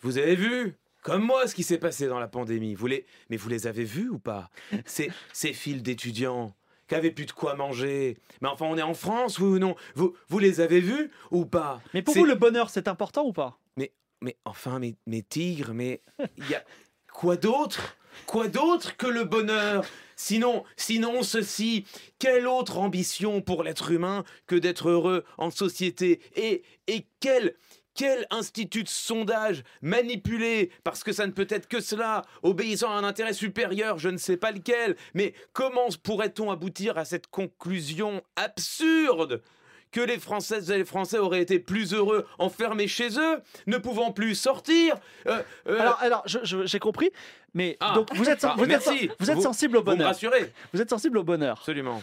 Vous 0.00 0.16
avez 0.16 0.36
vu, 0.36 0.78
comme 1.02 1.22
moi, 1.22 1.46
ce 1.46 1.54
qui 1.54 1.62
s'est 1.62 1.78
passé 1.78 2.06
dans 2.06 2.18
la 2.18 2.28
pandémie. 2.28 2.74
Vous 2.74 2.86
les... 2.86 3.04
Mais 3.28 3.36
vous 3.36 3.50
les 3.50 3.66
avez 3.66 3.84
vus 3.84 4.08
ou 4.08 4.18
pas? 4.18 4.48
Ces, 4.86 5.10
ces 5.34 5.52
files 5.52 5.82
d'étudiants 5.82 6.54
qui 6.88 6.94
avaient 6.94 7.10
plus 7.10 7.26
de 7.26 7.32
quoi 7.32 7.56
manger. 7.56 8.16
Mais 8.40 8.48
enfin, 8.48 8.64
on 8.64 8.78
est 8.78 8.82
en 8.82 8.94
France, 8.94 9.38
oui 9.38 9.56
ou 9.56 9.58
non? 9.58 9.76
Vous, 9.96 10.14
vous 10.28 10.38
les 10.38 10.60
avez 10.60 10.80
vus 10.80 11.10
ou 11.30 11.44
pas? 11.44 11.82
Mais 11.92 12.00
pour 12.00 12.14
vous, 12.14 12.24
le 12.24 12.34
bonheur, 12.34 12.70
c'est 12.70 12.88
important 12.88 13.24
ou 13.26 13.32
pas? 13.32 13.58
Mais 14.22 14.36
enfin, 14.44 14.78
mais, 14.78 14.94
mais 15.06 15.22
Tigre, 15.22 15.74
mais 15.74 16.00
il 16.38 16.48
y 16.48 16.54
a 16.54 16.64
quoi 17.12 17.36
d'autre? 17.36 17.96
Quoi 18.26 18.48
d'autre 18.48 18.96
que 18.96 19.06
le 19.06 19.24
bonheur? 19.24 19.84
Sinon, 20.16 20.64
sinon 20.76 21.22
ceci, 21.22 21.84
quelle 22.18 22.46
autre 22.46 22.78
ambition 22.78 23.40
pour 23.40 23.62
l'être 23.62 23.90
humain 23.90 24.24
que 24.46 24.54
d'être 24.54 24.88
heureux 24.88 25.24
en 25.38 25.50
société? 25.50 26.20
Et, 26.36 26.62
et 26.86 27.06
quel, 27.20 27.54
quel 27.94 28.26
institut 28.30 28.84
de 28.84 28.88
sondage 28.88 29.64
manipulé, 29.80 30.70
parce 30.84 31.02
que 31.02 31.12
ça 31.12 31.26
ne 31.26 31.32
peut 31.32 31.48
être 31.50 31.68
que 31.68 31.80
cela, 31.80 32.22
obéissant 32.42 32.90
à 32.90 32.94
un 32.94 33.04
intérêt 33.04 33.32
supérieur, 33.32 33.98
je 33.98 34.10
ne 34.10 34.18
sais 34.18 34.36
pas 34.36 34.52
lequel, 34.52 34.96
mais 35.14 35.34
comment 35.52 35.88
pourrait-on 36.02 36.50
aboutir 36.50 36.98
à 36.98 37.04
cette 37.04 37.26
conclusion 37.26 38.22
absurde? 38.36 39.42
Que 39.92 40.00
les 40.00 40.18
Françaises 40.18 40.70
et 40.70 40.78
les 40.78 40.84
Français 40.84 41.18
auraient 41.18 41.42
été 41.42 41.58
plus 41.58 41.92
heureux 41.94 42.26
enfermés 42.38 42.88
chez 42.88 43.18
eux, 43.18 43.40
ne 43.66 43.76
pouvant 43.78 44.10
plus 44.10 44.34
sortir. 44.34 44.96
Euh, 45.28 45.40
euh, 45.68 45.78
Alors, 45.78 45.98
alors 46.00 46.22
j'ai 46.26 46.78
compris, 46.78 47.10
mais 47.54 47.76
Ah. 47.80 47.92
donc 47.94 48.12
vous 48.14 48.28
êtes, 48.28 48.42
Ah, 48.44 48.54
vous 48.56 48.64
êtes, 48.64 48.82
vous 49.20 49.30
êtes 49.30 49.36
Vous- 49.36 49.42
sensible 49.42 49.76
au 49.76 49.80
vous 49.80 49.86
bonheur. 49.86 50.08
rassurez 50.08 50.52
Vous 50.72 50.80
êtes 50.80 50.90
sensible 50.90 51.18
au 51.18 51.22
bonheur. 51.24 51.58
Absolument. 51.58 52.02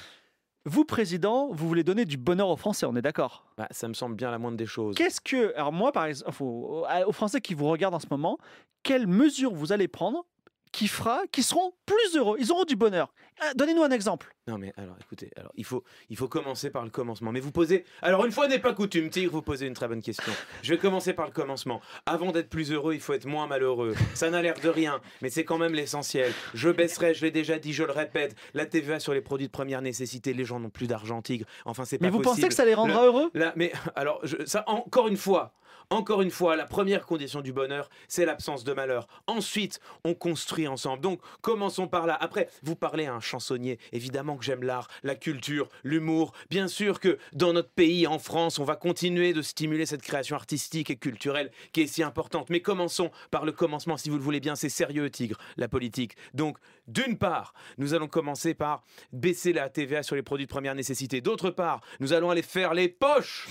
Vous, 0.65 0.85
président, 0.85 1.47
vous 1.51 1.67
voulez 1.67 1.83
donner 1.83 2.05
du 2.05 2.17
bonheur 2.17 2.49
aux 2.49 2.57
Français, 2.57 2.85
on 2.85 2.95
est 2.95 3.01
d'accord? 3.01 3.45
Bah, 3.57 3.67
ça 3.71 3.87
me 3.87 3.93
semble 3.93 4.15
bien 4.15 4.29
la 4.29 4.37
moindre 4.37 4.57
des 4.57 4.65
choses. 4.65 4.93
Qu'est-ce 4.95 5.21
que, 5.21 5.53
alors 5.55 5.71
moi 5.71 5.91
par 5.91 6.05
exemple, 6.05 6.31
aux, 6.43 6.85
aux 7.07 7.11
Français 7.13 7.41
qui 7.41 7.53
vous 7.53 7.67
regardent 7.69 7.95
en 7.95 7.99
ce 7.99 8.07
moment, 8.11 8.37
quelles 8.83 9.07
mesures 9.07 9.53
vous 9.53 9.71
allez 9.71 9.87
prendre 9.87 10.25
qui 10.71 10.87
fera, 10.87 11.21
qui 11.31 11.41
seront 11.43 11.73
plus 11.85 12.15
heureux, 12.15 12.37
ils 12.39 12.51
auront 12.51 12.63
du 12.65 12.75
bonheur. 12.75 13.11
Euh, 13.41 13.53
Donnez-nous 13.55 13.83
un 13.83 13.89
exemple. 13.91 14.35
Non 14.47 14.57
mais 14.57 14.73
alors 14.77 14.95
écoutez, 15.01 15.31
alors 15.37 15.51
il 15.55 15.63
faut 15.63 15.83
il 16.09 16.17
faut 16.17 16.27
commencer 16.27 16.69
par 16.69 16.83
le 16.83 16.89
commencement. 16.89 17.31
Mais 17.31 17.39
vous 17.39 17.51
posez 17.51 17.85
alors 18.01 18.25
une 18.25 18.31
fois 18.31 18.47
n'est 18.47 18.59
pas 18.59 18.73
coutume, 18.73 19.09
Tigre, 19.09 19.31
vous 19.31 19.41
posez 19.41 19.65
une 19.65 19.73
très 19.73 19.87
bonne 19.87 20.01
question. 20.01 20.31
Je 20.61 20.73
vais 20.73 20.77
commencer 20.79 21.13
par 21.13 21.25
le 21.25 21.31
commencement. 21.31 21.79
Avant 22.05 22.31
d'être 22.31 22.49
plus 22.49 22.71
heureux, 22.71 22.93
il 22.93 22.99
faut 22.99 23.13
être 23.13 23.25
moins 23.25 23.47
malheureux. 23.47 23.95
Ça 24.13 24.29
n'a 24.29 24.41
l'air 24.41 24.55
de 24.61 24.69
rien, 24.69 24.99
mais 25.21 25.29
c'est 25.29 25.45
quand 25.45 25.57
même 25.57 25.73
l'essentiel. 25.73 26.31
Je 26.53 26.69
baisserai, 26.69 27.13
je 27.13 27.23
l'ai 27.25 27.31
déjà 27.31 27.57
dit, 27.59 27.73
je 27.73 27.83
le 27.83 27.91
répète, 27.91 28.35
la 28.53 28.65
TVA 28.65 28.99
sur 28.99 29.13
les 29.13 29.21
produits 29.21 29.47
de 29.47 29.51
première 29.51 29.81
nécessité. 29.81 30.33
Les 30.33 30.45
gens 30.45 30.59
n'ont 30.59 30.69
plus 30.69 30.87
d'argent, 30.87 31.21
Tigre. 31.21 31.45
Enfin 31.65 31.85
c'est 31.85 31.97
pas 31.97 32.05
Mais 32.05 32.11
vous 32.11 32.17
possible. 32.19 32.35
pensez 32.41 32.47
que 32.49 32.53
ça 32.55 32.65
les 32.65 32.73
rendra 32.73 33.01
Le- 33.01 33.07
heureux? 33.07 33.31
Là, 33.33 33.53
mais 33.55 33.71
alors, 33.95 34.19
je- 34.23 34.45
ça, 34.45 34.63
encore 34.67 35.07
une 35.07 35.17
fois, 35.17 35.53
encore 35.91 36.21
une 36.21 36.29
fois, 36.29 36.55
la 36.55 36.65
première 36.65 37.05
condition 37.05 37.41
du 37.41 37.51
bonheur, 37.51 37.89
c'est 38.07 38.25
l'absence 38.25 38.63
de 38.63 38.73
malheur. 38.73 39.07
Ensuite, 39.25 39.79
on 40.03 40.13
construit 40.13 40.67
ensemble. 40.67 41.01
Donc, 41.01 41.19
commençons 41.41 41.87
par 41.87 42.05
là. 42.05 42.15
Après, 42.21 42.47
vous 42.61 42.75
parlez 42.75 43.07
à 43.07 43.13
un 43.15 43.19
chansonnier. 43.19 43.79
Évidemment 43.91 44.37
que 44.37 44.45
j'aime 44.45 44.61
l'art, 44.61 44.87
la 45.01 45.15
culture, 45.15 45.67
l'humour. 45.83 46.33
Bien 46.51 46.67
sûr 46.67 46.99
que 46.99 47.17
dans 47.33 47.53
notre 47.53 47.71
pays, 47.71 48.05
en 48.05 48.19
France, 48.19 48.59
on 48.59 48.63
va 48.63 48.75
continuer 48.75 49.33
de 49.33 49.41
stimuler 49.41 49.87
cette 49.87 50.03
création 50.03 50.35
artistique 50.35 50.91
et 50.91 50.95
culturelle 50.95 51.49
qui 51.73 51.81
est 51.81 51.87
si 51.87 52.03
importante. 52.03 52.51
Mais 52.51 52.61
commençons 52.61 53.09
par 53.31 53.43
le 53.43 53.51
commencement, 53.51 53.97
si 53.97 54.09
vous 54.09 54.17
le 54.17 54.23
voulez 54.23 54.39
bien. 54.39 54.55
C'est 54.55 54.69
sérieux, 54.69 55.09
Tigre, 55.09 55.39
la 55.57 55.67
politique. 55.67 56.15
Donc, 56.35 56.57
d'une 56.87 57.17
part, 57.17 57.53
nous 57.79 57.95
allons 57.95 58.07
commencer 58.07 58.53
par 58.53 58.83
baisser 59.11 59.53
la 59.53 59.69
TVA 59.69 60.03
sur 60.03 60.15
les 60.15 60.23
produits 60.23 60.45
de 60.45 60.51
première 60.51 60.75
nécessité. 60.75 61.19
D'autre 61.21 61.49
part, 61.49 61.81
nous 61.99 62.13
allons 62.13 62.29
aller 62.29 62.43
faire 62.43 62.75
les 62.75 62.89
poches 62.89 63.47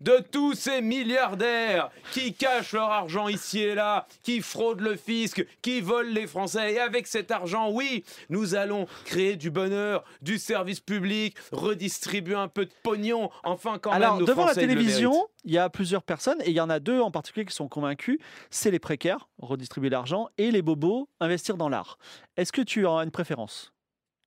de 0.00 0.22
tous 0.30 0.54
ces 0.54 0.80
milliardaires 0.80 1.90
qui 2.12 2.34
cachent 2.34 2.72
leur 2.72 2.90
argent 2.90 3.28
ici 3.28 3.60
et 3.60 3.74
là, 3.74 4.06
qui 4.22 4.40
fraudent 4.40 4.80
le 4.80 4.96
fisc, 4.96 5.44
qui 5.62 5.80
volent 5.80 6.10
les 6.10 6.26
Français. 6.26 6.74
Et 6.74 6.80
avec 6.80 7.06
cet 7.06 7.30
argent, 7.30 7.70
oui, 7.70 8.04
nous 8.28 8.54
allons 8.54 8.86
créer 9.04 9.36
du 9.36 9.50
bonheur, 9.50 10.04
du 10.22 10.38
service 10.38 10.80
public, 10.80 11.36
redistribuer 11.52 12.34
un 12.34 12.48
peu 12.48 12.64
de 12.64 12.72
pognon. 12.82 13.30
Enfin, 13.44 13.78
quand 13.78 13.90
Alors, 13.90 14.12
même, 14.12 14.20
nos 14.20 14.26
devant 14.26 14.44
la 14.44 14.52
Français, 14.52 14.66
télévision, 14.66 15.28
il 15.44 15.52
y 15.52 15.58
a 15.58 15.68
plusieurs 15.68 16.02
personnes, 16.02 16.40
et 16.42 16.50
il 16.50 16.56
y 16.56 16.60
en 16.60 16.70
a 16.70 16.80
deux 16.80 17.00
en 17.00 17.10
particulier 17.10 17.46
qui 17.46 17.54
sont 17.54 17.68
convaincus, 17.68 18.18
c'est 18.50 18.70
les 18.70 18.78
précaires, 18.78 19.28
redistribuer 19.38 19.90
l'argent, 19.90 20.28
et 20.38 20.50
les 20.50 20.62
bobos, 20.62 21.08
investir 21.20 21.56
dans 21.56 21.68
l'art. 21.68 21.98
Est-ce 22.36 22.52
que 22.52 22.62
tu 22.62 22.86
as 22.86 22.92
une 23.02 23.10
préférence 23.10 23.72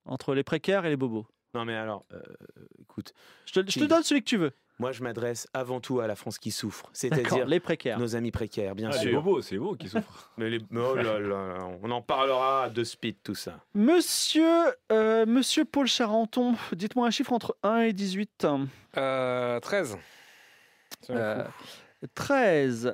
entre 0.05 0.33
les 0.35 0.43
précaires 0.43 0.85
et 0.85 0.89
les 0.89 0.97
bobos? 0.97 1.25
Non, 1.53 1.65
mais 1.65 1.75
alors, 1.75 2.05
euh, 2.13 2.19
écoute, 2.81 3.13
Je 3.45 3.53
te, 3.53 3.59
je 3.59 3.65
te 3.65 3.71
Tigre. 3.71 3.87
donne 3.87 4.03
celui 4.03 4.21
que 4.23 4.27
tu 4.29 4.37
veux. 4.37 4.51
moi, 4.79 4.91
je 4.91 5.03
m'adresse 5.03 5.47
avant 5.53 5.79
tout 5.79 5.99
à 5.99 6.07
la 6.07 6.15
France 6.15 6.39
qui 6.39 6.49
souffre, 6.51 6.89
c'est-à-dire 6.93 7.45
les 7.45 7.59
précaires. 7.59 7.99
nos 7.99 8.15
amis 8.15 8.31
précaires, 8.31 8.73
bien 8.75 8.89
Ah, 8.91 8.97
les 9.03 9.11
sûr. 9.11 9.21
bobos, 9.21 9.41
c'est 9.43 9.57
beau 9.57 9.75
qui 9.75 9.87
souffrent. 9.89 10.31
Mais 10.37 10.49
les... 10.49 10.59
oh 10.75 10.95
là 10.95 11.19
là, 11.19 11.57
on 11.83 11.91
en 11.91 12.01
parlera 12.01 12.69
de 12.69 12.83
speed, 12.83 13.17
tout 13.23 13.35
ça. 13.35 13.59
Monsieur, 13.75 14.73
euh, 14.91 15.25
Monsieur 15.27 15.63
Paul 15.65 15.87
Charenton, 15.87 16.55
dites-moi 16.71 17.05
un 17.07 17.11
chiffre 17.11 17.33
entre 17.33 17.55
1 17.63 17.81
et 17.81 17.93
18. 17.93 18.47
Euh, 18.97 19.59
13. 19.59 19.97
Euh, 21.11 21.43
13. 22.15 22.93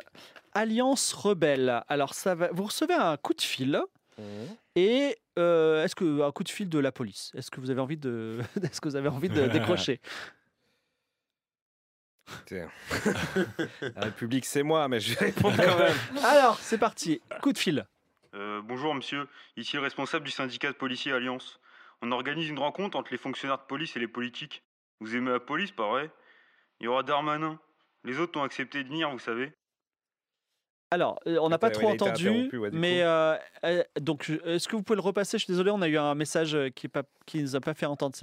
Alliance 0.53 1.13
rebelle. 1.13 1.83
Alors, 1.87 2.13
ça 2.13 2.35
va... 2.35 2.49
vous 2.51 2.63
recevez 2.63 2.93
un 2.95 3.15
coup 3.17 3.33
de 3.33 3.41
fil. 3.41 3.79
Et 4.75 5.17
euh, 5.37 5.83
est-ce 5.83 5.95
que 5.95 6.21
un 6.21 6.31
coup 6.31 6.43
de 6.43 6.49
fil 6.49 6.69
de 6.69 6.79
la 6.79 6.91
police? 6.91 7.31
Est-ce 7.35 7.51
que 7.51 7.59
vous 7.59 7.69
avez 7.69 7.81
envie 7.81 7.97
de, 7.97 8.39
est-ce 8.63 8.81
que 8.81 8.89
vous 8.89 8.95
avez 8.95 9.09
envie 9.09 9.29
de 9.29 9.47
décrocher? 9.47 9.99
La 12.51 14.01
République, 14.01 14.45
c'est 14.45 14.61
moi, 14.61 14.87
mais 14.87 14.99
je 14.99 15.15
vais 15.15 15.27
répondre 15.27 15.57
quand 15.57 15.79
même. 15.79 15.97
Alors, 16.23 16.59
c'est 16.59 16.77
parti. 16.77 17.21
Coup 17.41 17.53
de 17.53 17.57
fil. 17.57 17.87
Euh, 18.35 18.61
bonjour 18.63 18.93
monsieur, 18.93 19.27
ici 19.57 19.75
le 19.75 19.81
responsable 19.81 20.25
du 20.25 20.31
syndicat 20.31 20.67
de 20.67 20.77
policiers 20.77 21.11
Alliance. 21.11 21.59
On 22.03 22.11
organise 22.11 22.47
une 22.47 22.59
rencontre 22.59 22.97
entre 22.97 23.11
les 23.11 23.17
fonctionnaires 23.17 23.57
de 23.57 23.63
police 23.63 23.95
et 23.95 23.99
les 23.99 24.07
politiques. 24.07 24.63
Vous 24.99 25.15
aimez 25.15 25.31
la 25.31 25.39
police, 25.39 25.71
pas 25.71 25.87
vrai? 25.87 26.11
Il 26.79 26.85
y 26.85 26.87
aura 26.87 27.01
Darmanin. 27.03 27.59
Les 28.03 28.19
autres 28.19 28.39
ont 28.39 28.43
accepté 28.43 28.83
de 28.83 28.87
venir, 28.87 29.09
vous 29.09 29.19
savez. 29.19 29.51
Alors, 30.91 31.19
euh, 31.27 31.37
on 31.39 31.49
n'a 31.49 31.59
pas 31.59 31.69
trop 31.69 31.87
entendu, 31.89 32.49
ouais, 32.51 32.71
mais 32.71 33.03
euh, 33.03 33.37
euh, 33.63 33.83
donc, 33.99 34.29
est-ce 34.45 34.67
que 34.67 34.75
vous 34.75 34.81
pouvez 34.81 34.95
le 34.95 35.03
repasser? 35.03 35.37
Je 35.37 35.43
suis 35.43 35.51
désolé, 35.51 35.69
on 35.69 35.81
a 35.83 35.87
eu 35.87 35.97
un 35.97 36.15
message 36.15 36.57
qui 36.75 36.87
ne 36.87 37.01
qui 37.27 37.43
nous 37.43 37.55
a 37.55 37.59
pas 37.59 37.75
fait 37.75 37.85
entendre. 37.85 38.15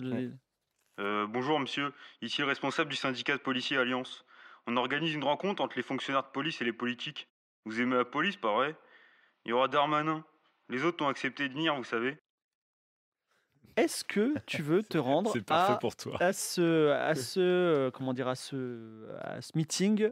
Euh, 0.98 1.26
bonjour 1.28 1.60
monsieur, 1.60 1.92
ici 2.22 2.40
le 2.40 2.48
responsable 2.48 2.90
du 2.90 2.96
syndicat 2.96 3.34
de 3.34 3.42
policiers 3.42 3.76
Alliance. 3.76 4.24
On 4.66 4.76
organise 4.76 5.14
une 5.14 5.22
rencontre 5.22 5.62
entre 5.62 5.76
les 5.76 5.82
fonctionnaires 5.82 6.24
de 6.24 6.32
police 6.32 6.60
et 6.60 6.64
les 6.64 6.72
politiques. 6.72 7.28
Vous 7.66 7.80
aimez 7.80 7.96
la 7.96 8.04
police, 8.04 8.36
pas 8.36 8.52
vrai? 8.52 8.74
Il 9.44 9.50
y 9.50 9.52
aura 9.52 9.68
Darmanin. 9.68 10.24
Les 10.68 10.84
autres 10.84 11.04
ont 11.04 11.08
accepté 11.08 11.48
de 11.48 11.52
venir, 11.52 11.76
vous 11.76 11.84
savez. 11.84 12.16
Est-ce 13.76 14.02
que 14.02 14.34
tu 14.46 14.62
veux 14.62 14.82
te 14.82 14.98
rendre 14.98 15.32
à, 15.50 15.78
pour 15.80 15.94
toi. 15.94 16.16
à 16.20 16.32
ce, 16.32 16.90
à 16.90 17.14
ce, 17.14 17.90
comment 17.90 18.14
dire, 18.14 18.26
à 18.26 18.34
ce, 18.34 19.06
à 19.20 19.40
ce 19.40 19.52
meeting 19.54 20.10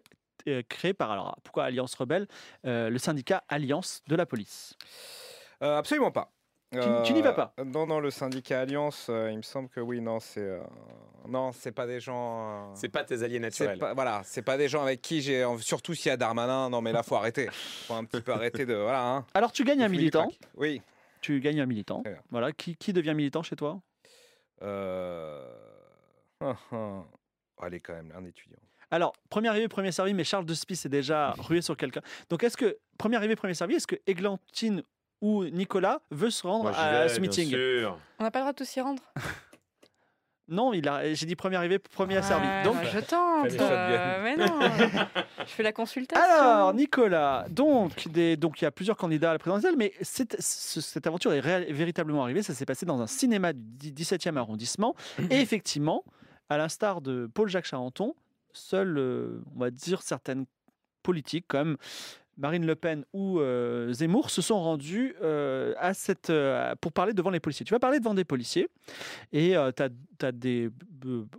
créé 0.69 0.94
par 0.94 1.11
alors 1.11 1.36
pourquoi 1.43 1.65
Alliance 1.65 1.94
Rebelle, 1.94 2.27
euh, 2.66 2.90
le 2.90 2.98
syndicat 2.98 3.44
Alliance 3.48 4.02
de 4.09 4.16
la 4.16 4.27
police? 4.27 4.77
Euh, 5.62 5.78
absolument 5.78 6.11
pas. 6.11 6.31
Tu- 6.73 6.81
tu 7.05 7.12
n'y 7.12 7.23
vas 7.23 7.32
pas? 7.32 7.55
Non, 7.65 7.86
non, 7.86 8.01
le 8.01 8.11
syndicat 8.11 8.62
Alliance, 8.62 9.06
euh, 9.09 9.31
il 9.31 9.36
me 9.36 9.43
semble 9.43 9.69
que 9.69 9.78
oui, 9.78 10.01
non, 10.01 10.19
c'est 10.19 10.40
euh, 10.40 10.59
non, 11.28 11.52
c'est 11.52 11.70
pas 11.70 11.86
des 11.86 12.01
gens. 12.01 12.73
euh, 12.73 12.74
C'est 12.74 12.89
pas 12.89 13.05
tes 13.05 13.23
alliés 13.23 13.36
c'est 13.36 13.40
naturels. 13.40 13.78
pas, 13.78 13.94
voilà, 13.94 14.23
c'est 14.24 14.43
pas 14.43 14.56
des 14.56 14.66
gens 14.66 14.82
avec 14.82 15.01
qui 15.01 15.23
j'ai, 15.23 15.47
surtout 15.61 15.94
s'il 15.94 16.09
y 16.09 16.12
a 16.12 16.16
Darmanin. 16.16 16.70
Non, 16.70 16.81
mais 16.81 16.90
là, 16.90 17.05
faut 17.05 17.15
arrêter. 17.15 17.48
Faut 17.86 17.94
un 17.94 18.05
petit 18.05 18.20
peu 18.20 18.32
arrêter 18.32 18.66
de, 18.66 18.74
voilà. 18.74 19.06
Hein. 19.06 19.27
Alors 19.35 19.52
tu 19.52 19.62
gagnes 19.62 19.85
un 19.85 19.89
militant. 19.89 20.28
Oui. 20.56 20.82
Tu 21.20 21.39
gagnes 21.39 21.61
un 21.61 21.66
militant. 21.66 22.02
Voilà. 22.31 22.51
Qui, 22.51 22.74
qui 22.77 22.93
devient 22.93 23.15
militant 23.15 23.44
chez 23.44 23.55
toi? 23.55 23.81
Euh... 24.62 25.47
hum, 26.40 26.56
hum. 26.73 27.05
Allez, 27.61 27.78
quand 27.78 27.94
même, 27.94 28.12
un 28.16 28.24
étudiant. 28.24 28.59
Alors, 28.90 29.12
premier 29.31 29.48
arrivé, 29.48 29.69
premier 29.69 29.93
servi, 29.93 30.15
mais 30.15 30.24
Charles 30.24 30.44
de 30.47 30.55
Spies 30.55 30.81
est 30.85 30.89
déjà 30.89 31.35
rué 31.39 31.62
sur 31.62 31.77
quelqu'un. 31.77 32.01
Donc, 32.31 32.43
est-ce 32.44 32.56
que, 32.56 32.78
premier 32.98 33.16
arrivé, 33.16 33.36
premier 33.36 33.55
servi, 33.55 33.74
est-ce 33.74 33.86
que 33.86 33.97
Églantine 34.06 34.82
ou 35.20 35.44
Nicolas 35.47 36.01
veut 36.11 36.31
se 36.31 36.47
rendre 36.47 36.65
Moi, 36.65 36.73
j'y 36.73 36.78
à 36.81 37.02
vais, 37.05 37.09
ce 37.09 37.15
bien 37.20 37.23
meeting 37.28 37.48
sûr. 37.51 37.98
On 38.19 38.24
n'a 38.24 38.31
pas 38.31 38.40
le 38.40 38.43
droit 38.44 38.52
de 38.52 38.59
tous 38.59 38.77
y 38.77 38.81
rendre 38.81 39.02
Non, 40.47 40.74
il 40.74 40.86
a. 40.90 41.15
J'ai 41.15 41.24
dit 41.24 41.36
premier 41.36 41.56
arrivé, 41.56 41.78
premier 41.78 42.20
servi. 42.20 42.47
Ouais, 42.47 42.62
Donc, 42.65 42.74
bah, 42.74 42.85
je 42.93 42.98
tente. 43.01 43.51
Fallait 43.51 43.59
euh, 43.62 44.23
mais 44.23 44.36
non, 44.36 44.61
je 45.39 45.51
fais 45.51 45.62
la 45.62 45.73
consultation. 45.73 46.23
alors 46.23 46.74
Nicolas, 46.74 47.47
donc 47.48 48.09
des, 48.09 48.36
donc 48.36 48.61
il 48.61 48.65
y 48.65 48.66
a 48.66 48.70
plusieurs 48.70 48.98
candidats 48.98 49.31
à 49.31 49.32
la 49.32 49.39
présidentielle, 49.39 49.77
mais 49.78 49.94
cette, 50.02 50.36
ce- 50.43 50.82
cette 50.82 51.06
aventure 51.06 51.32
est 51.32 51.40
réel- 51.40 51.73
véritablement 51.73 52.23
arrivée. 52.24 52.43
Ça 52.43 52.52
s'est 52.52 52.66
passé 52.66 52.85
dans 52.85 53.01
un 53.01 53.06
cinéma 53.06 53.55
du 53.55 53.90
17e 53.90 54.36
arrondissement, 54.36 54.94
et 55.31 55.36
effectivement, 55.40 56.05
à 56.51 56.59
l'instar 56.59 57.01
de 57.01 57.27
Paul-Jacques 57.32 57.65
Charenton, 57.66 58.15
seuls, 58.55 58.99
euh, 58.99 59.43
on 59.55 59.61
va 59.61 59.71
dire 59.71 60.03
certaines 60.03 60.47
politiques 61.03 61.47
comme 61.49 61.77
Marine 62.36 62.66
Le 62.66 62.74
Pen 62.74 63.05
ou 63.12 63.39
euh, 63.39 63.93
Zemmour 63.93 64.31
se 64.31 64.43
sont 64.43 64.61
rendus 64.61 65.15
euh, 65.23 65.74
à 65.78 65.94
cette, 65.94 66.31
euh, 66.31 66.74
pour 66.81 66.93
parler 66.93 67.12
devant 67.12 67.31
les 67.31 67.40
policiers. 67.40 67.65
Tu 67.65 67.73
vas 67.73 67.78
parler 67.78 67.98
devant 67.98 68.15
des 68.15 68.24
policiers 68.24 68.69
et 69.32 69.55
tu 69.77 69.82
as, 70.24 70.32
des 70.32 70.70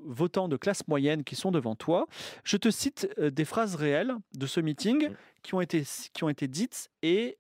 votants 0.06 0.48
de 0.48 0.58
classe 0.58 0.88
moyenne 0.88 1.24
qui 1.24 1.36
sont 1.36 1.52
devant 1.52 1.76
toi. 1.76 2.08
Je 2.44 2.58
te 2.58 2.70
cite 2.70 3.10
des 3.20 3.46
phrases 3.46 3.76
réelles 3.76 4.14
de 4.36 4.46
ce 4.46 4.60
meeting 4.60 5.10
qui 5.42 5.54
ont 5.54 5.62
été, 5.62 5.84
qui 6.14 6.24
ont 6.24 6.30
été 6.30 6.48
dites 6.48 6.90
et 7.02 7.38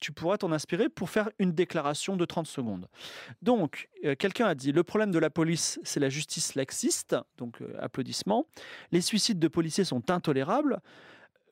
tu 0.00 0.12
pourras 0.12 0.38
t'en 0.38 0.52
inspirer 0.52 0.88
pour 0.88 1.10
faire 1.10 1.30
une 1.38 1.52
déclaration 1.52 2.16
de 2.16 2.24
30 2.24 2.46
secondes. 2.46 2.88
Donc, 3.42 3.88
quelqu'un 4.18 4.46
a 4.46 4.54
dit 4.54 4.72
le 4.72 4.82
problème 4.84 5.10
de 5.10 5.18
la 5.18 5.30
police, 5.30 5.78
c'est 5.84 6.00
la 6.00 6.08
justice 6.08 6.54
laxiste. 6.54 7.16
Donc, 7.36 7.58
applaudissements. 7.78 8.46
Les 8.90 9.02
suicides 9.02 9.38
de 9.38 9.48
policiers 9.48 9.84
sont 9.84 10.10
intolérables. 10.10 10.80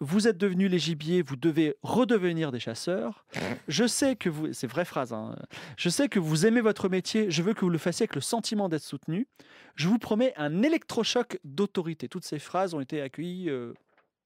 Vous 0.04 0.26
êtes 0.26 0.36
devenus 0.36 0.68
les 0.68 0.80
gibiers, 0.80 1.22
vous 1.22 1.36
devez 1.36 1.76
redevenir 1.84 2.50
des 2.50 2.58
chasseurs. 2.58 3.24
Je 3.68 3.86
sais 3.86 4.16
que 4.16 4.28
vous, 4.28 4.52
c'est 4.52 4.66
vraie 4.66 4.84
phrase, 4.84 5.12
hein. 5.12 5.36
je 5.76 5.88
sais 5.88 6.08
que 6.08 6.18
vous 6.18 6.44
aimez 6.44 6.60
votre 6.60 6.88
métier, 6.88 7.30
je 7.30 7.40
veux 7.40 7.54
que 7.54 7.60
vous 7.60 7.70
le 7.70 7.78
fassiez 7.78 8.02
avec 8.02 8.16
le 8.16 8.20
sentiment 8.20 8.68
d'être 8.68 8.82
soutenu. 8.82 9.28
Je 9.76 9.86
vous 9.86 10.00
promets 10.00 10.34
un 10.36 10.64
électrochoc 10.64 11.38
d'autorité. 11.44 12.08
Toutes 12.08 12.24
ces 12.24 12.40
phrases 12.40 12.74
ont 12.74 12.80
été 12.80 13.00
accueillies 13.00 13.48
euh, 13.48 13.74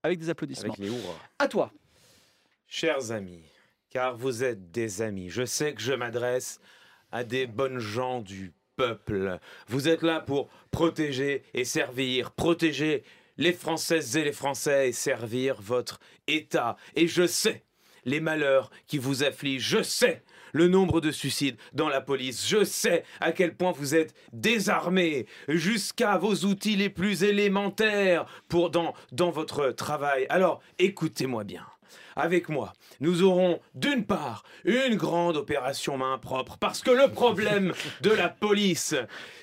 avec 0.03 0.19
des 0.19 0.31
applaudissements. 0.31 0.73
Avec 0.73 0.79
les. 0.79 0.91
À 1.39 1.47
toi. 1.47 1.71
Chers 2.67 3.13
amis, 3.13 3.43
car 3.91 4.17
vous 4.17 4.45
êtes 4.45 4.71
des 4.71 5.03
amis, 5.03 5.29
je 5.29 5.45
sais 5.45 5.75
que 5.75 5.83
je 5.83 5.93
m'adresse 5.93 6.59
à 7.13 7.23
des 7.23 7.47
bonnes 7.47 7.81
gens 7.81 8.23
du 8.23 8.55
peuple. 8.77 9.39
Vous 9.69 9.89
êtes 9.89 10.03
là 10.03 10.21
pour 10.21 10.49
protéger 10.71 11.43
et 11.53 11.67
servir, 11.67 12.31
protéger 12.31 13.05
les 13.39 13.53
Françaises 13.53 14.17
et 14.17 14.25
les 14.25 14.33
Français 14.33 14.89
et 14.89 14.93
servir 14.93 15.61
votre 15.61 16.01
État. 16.27 16.77
Et 16.95 17.07
je 17.07 17.27
sais 17.27 17.65
les 18.05 18.21
malheurs 18.21 18.71
qui 18.87 18.99
vous 18.99 19.25
affligent, 19.25 19.79
je 19.79 19.83
sais 19.83 20.23
le 20.53 20.69
nombre 20.69 21.01
de 21.01 21.11
suicides 21.11 21.57
dans 21.73 21.89
la 21.89 22.01
police, 22.01 22.49
je 22.49 22.65
sais 22.65 23.05
à 23.21 23.33
quel 23.33 23.55
point 23.55 23.73
vous 23.73 23.95
êtes 23.95 24.15
désarmés 24.33 25.27
jusqu'à 25.49 26.17
vos 26.17 26.35
outils 26.45 26.77
les 26.77 26.89
plus 26.89 27.25
élémentaires 27.25 28.27
pour 28.49 28.71
dans, 28.71 28.95
dans 29.13 29.31
votre 29.31 29.71
travail. 29.73 30.27
Alors 30.31 30.63
écoutez-moi 30.79 31.45
bien. 31.45 31.67
Avec 32.19 32.49
moi, 32.49 32.73
nous 33.01 33.23
aurons 33.23 33.61
d'une 33.75 34.07
part 34.07 34.43
une 34.65 34.95
grande 34.95 35.37
opération 35.37 35.99
main 35.99 36.17
propre, 36.17 36.57
parce 36.59 36.81
que 36.81 36.91
le 36.91 37.09
problème 37.09 37.75
de 38.01 38.11
la 38.11 38.31
police, 38.31 38.95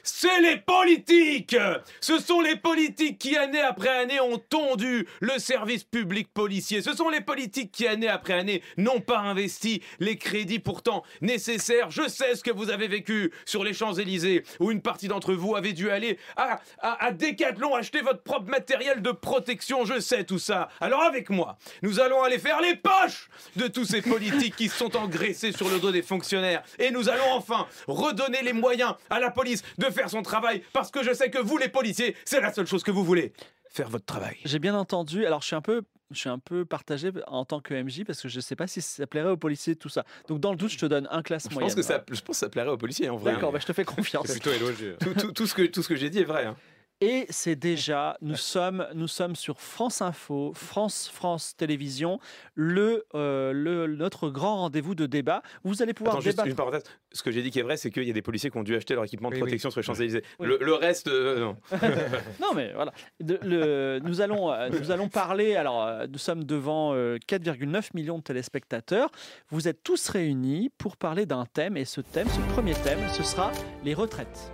c'est 0.01 0.41
les 0.41 0.57
politiques 0.57 1.55
Ce 2.01 2.17
sont 2.17 2.41
les 2.41 2.55
politiques 2.55 3.19
qui, 3.19 3.37
année 3.37 3.61
après 3.61 3.89
année, 3.89 4.19
ont 4.19 4.39
tondu 4.39 5.07
le 5.21 5.37
service 5.37 5.83
public 5.83 6.33
policier. 6.33 6.81
Ce 6.81 6.93
sont 6.93 7.09
les 7.09 7.21
politiques 7.21 7.71
qui, 7.71 7.85
année 7.85 8.07
après 8.07 8.33
année, 8.33 8.63
n'ont 8.77 9.01
pas 9.01 9.19
investi 9.19 9.83
les 9.99 10.17
crédits 10.17 10.57
pourtant 10.57 11.03
nécessaires. 11.21 11.91
Je 11.91 12.09
sais 12.09 12.33
ce 12.33 12.43
que 12.43 12.51
vous 12.51 12.71
avez 12.71 12.87
vécu 12.87 13.31
sur 13.45 13.63
les 13.63 13.73
Champs-Élysées, 13.73 14.43
où 14.59 14.71
une 14.71 14.81
partie 14.81 15.07
d'entre 15.07 15.33
vous 15.33 15.55
avait 15.55 15.73
dû 15.73 15.91
aller 15.91 16.17
à, 16.37 16.59
à, 16.79 17.05
à 17.05 17.11
Decathlon 17.11 17.75
acheter 17.75 18.01
votre 18.01 18.23
propre 18.23 18.49
matériel 18.49 19.03
de 19.03 19.11
protection. 19.11 19.85
Je 19.85 19.99
sais 19.99 20.23
tout 20.23 20.39
ça. 20.39 20.69
Alors 20.81 21.03
avec 21.03 21.29
moi, 21.29 21.57
nous 21.83 21.99
allons 21.99 22.23
aller 22.23 22.39
faire 22.39 22.62
les 22.63 22.75
poches 22.75 23.29
de 23.55 23.67
tous 23.67 23.85
ces 23.85 24.01
politiques 24.01 24.55
qui 24.55 24.69
se 24.69 24.77
sont 24.77 24.95
engraissés 24.95 25.51
sur 25.51 25.69
le 25.69 25.79
dos 25.79 25.91
des 25.91 26.01
fonctionnaires. 26.01 26.63
Et 26.79 26.89
nous 26.91 27.09
allons 27.09 27.31
enfin 27.33 27.67
redonner 27.87 28.41
les 28.41 28.53
moyens 28.53 28.95
à 29.09 29.19
la 29.19 29.29
police 29.31 29.61
de 29.77 29.85
faire 29.85 30.09
son 30.09 30.21
travail, 30.23 30.63
parce 30.73 30.89
que 30.91 31.03
je 31.03 31.13
sais 31.13 31.29
que 31.29 31.39
vous, 31.39 31.57
les 31.57 31.69
policiers, 31.69 32.15
c'est 32.25 32.41
la 32.41 32.51
seule 32.53 32.67
chose 32.67 32.83
que 32.83 32.91
vous 32.91 33.03
voulez. 33.03 33.33
Faire 33.69 33.89
votre 33.89 34.05
travail. 34.05 34.37
J'ai 34.45 34.59
bien 34.59 34.75
entendu. 34.75 35.25
Alors, 35.25 35.41
je 35.41 35.47
suis 35.47 35.55
un 35.55 35.61
peu, 35.61 35.81
je 36.11 36.19
suis 36.19 36.29
un 36.29 36.37
peu 36.37 36.63
partagé 36.63 37.09
en 37.25 37.43
tant 37.43 37.59
que 37.59 37.73
MJ 37.73 38.03
parce 38.05 38.21
que 38.21 38.29
je 38.29 38.35
ne 38.35 38.41
sais 38.41 38.55
pas 38.55 38.67
si 38.67 38.81
ça 38.81 39.07
plairait 39.07 39.31
aux 39.31 39.37
policiers 39.37 39.75
tout 39.75 39.89
ça. 39.89 40.05
Donc, 40.27 40.39
dans 40.39 40.51
le 40.51 40.57
doute, 40.57 40.69
je 40.71 40.77
te 40.77 40.85
donne 40.85 41.07
un 41.09 41.23
classe 41.23 41.47
Je 41.49 41.53
moyenne. 41.55 41.69
pense, 41.69 41.75
que 41.75 41.81
ça, 41.81 42.03
je 42.11 42.21
pense 42.21 42.35
que 42.35 42.39
ça 42.45 42.49
plairait 42.49 42.69
aux 42.69 42.77
policiers 42.77 43.09
en 43.09 43.17
vrai. 43.17 43.33
D'accord, 43.33 43.51
bah, 43.51 43.57
je 43.59 43.65
te 43.65 43.73
fais 43.73 43.83
confiance. 43.83 44.27
C'est 44.27 44.33
plutôt 44.39 44.51
élogieux. 44.55 44.95
tout, 45.01 45.13
tout- 45.15 45.31
tout 45.31 45.47
ce 45.47 45.55
que, 45.55 45.63
tout 45.63 45.81
ce 45.81 45.87
que 45.87 45.95
j'ai 45.95 46.11
dit 46.11 46.19
est 46.19 46.23
vrai. 46.23 46.45
hein. 46.45 46.55
Et 47.05 47.25
c'est 47.29 47.57
déjà, 47.57 48.15
nous 48.21 48.37
sommes, 48.37 48.87
nous 48.95 49.09
sommes 49.09 49.35
sur 49.35 49.59
France 49.59 50.01
Info, 50.01 50.53
France, 50.55 51.09
France 51.13 51.53
Télévisions, 51.57 52.17
le, 52.55 53.03
euh, 53.13 53.51
le- 53.51 53.87
notre 53.87 54.29
grand 54.29 54.55
rendez-vous 54.61 54.95
de 54.95 55.05
débat. 55.05 55.41
Vous 55.65 55.81
allez 55.81 55.93
pouvoir 55.93 56.15
Attends, 56.15 56.21
juste 56.23 56.41
une 56.45 56.55
parenthèse. 56.55 56.83
Ce 57.11 57.21
que 57.21 57.29
j'ai 57.29 57.41
dit 57.41 57.51
qui 57.51 57.59
est 57.59 57.63
vrai, 57.63 57.75
c'est 57.75 57.91
qu'il 57.91 58.03
y 58.03 58.09
a 58.09 58.13
des 58.13 58.21
policiers 58.21 58.49
qui 58.49 58.57
ont 58.57 58.63
dû 58.63 58.73
acheter 58.73 58.93
leur 58.95 59.03
équipement 59.03 59.27
de 59.29 59.33
Oui, 59.35 59.41
oui. 59.41 59.47
protection 59.47 59.69
sur 59.69 59.81
les 59.81 59.85
Champs-Élysées. 59.85 60.23
Oui. 60.39 60.47
Le, 60.47 60.57
le 60.61 60.73
reste, 60.75 61.07
euh, 61.09 61.41
non. 61.41 61.57
Non, 62.41 62.53
mais 62.55 62.71
voilà. 62.73 62.93
De- 63.19 63.37
le- 63.43 63.99
nous, 64.01 64.21
allons, 64.21 64.49
euh, 64.53 64.69
nous 64.69 64.89
allons 64.89 65.09
parler. 65.09 65.57
Alors, 65.57 65.85
euh, 65.85 66.07
nous 66.09 66.17
sommes 66.19 66.45
devant 66.45 66.93
euh, 66.93 67.17
4,9 67.27 67.89
millions 67.95 68.19
de 68.19 68.23
téléspectateurs. 68.23 69.09
Vous 69.49 69.67
êtes 69.67 69.83
tous 69.83 70.07
réunis 70.07 70.69
pour 70.77 70.95
parler 70.95 71.25
d'un 71.25 71.45
thème. 71.47 71.75
Et 71.75 71.83
ce 71.83 71.99
thème, 71.99 72.29
ce 72.29 72.39
premier 72.53 72.75
thème, 72.75 72.99
ce 73.09 73.23
sera 73.23 73.51
les 73.83 73.93
retraites. 73.93 74.53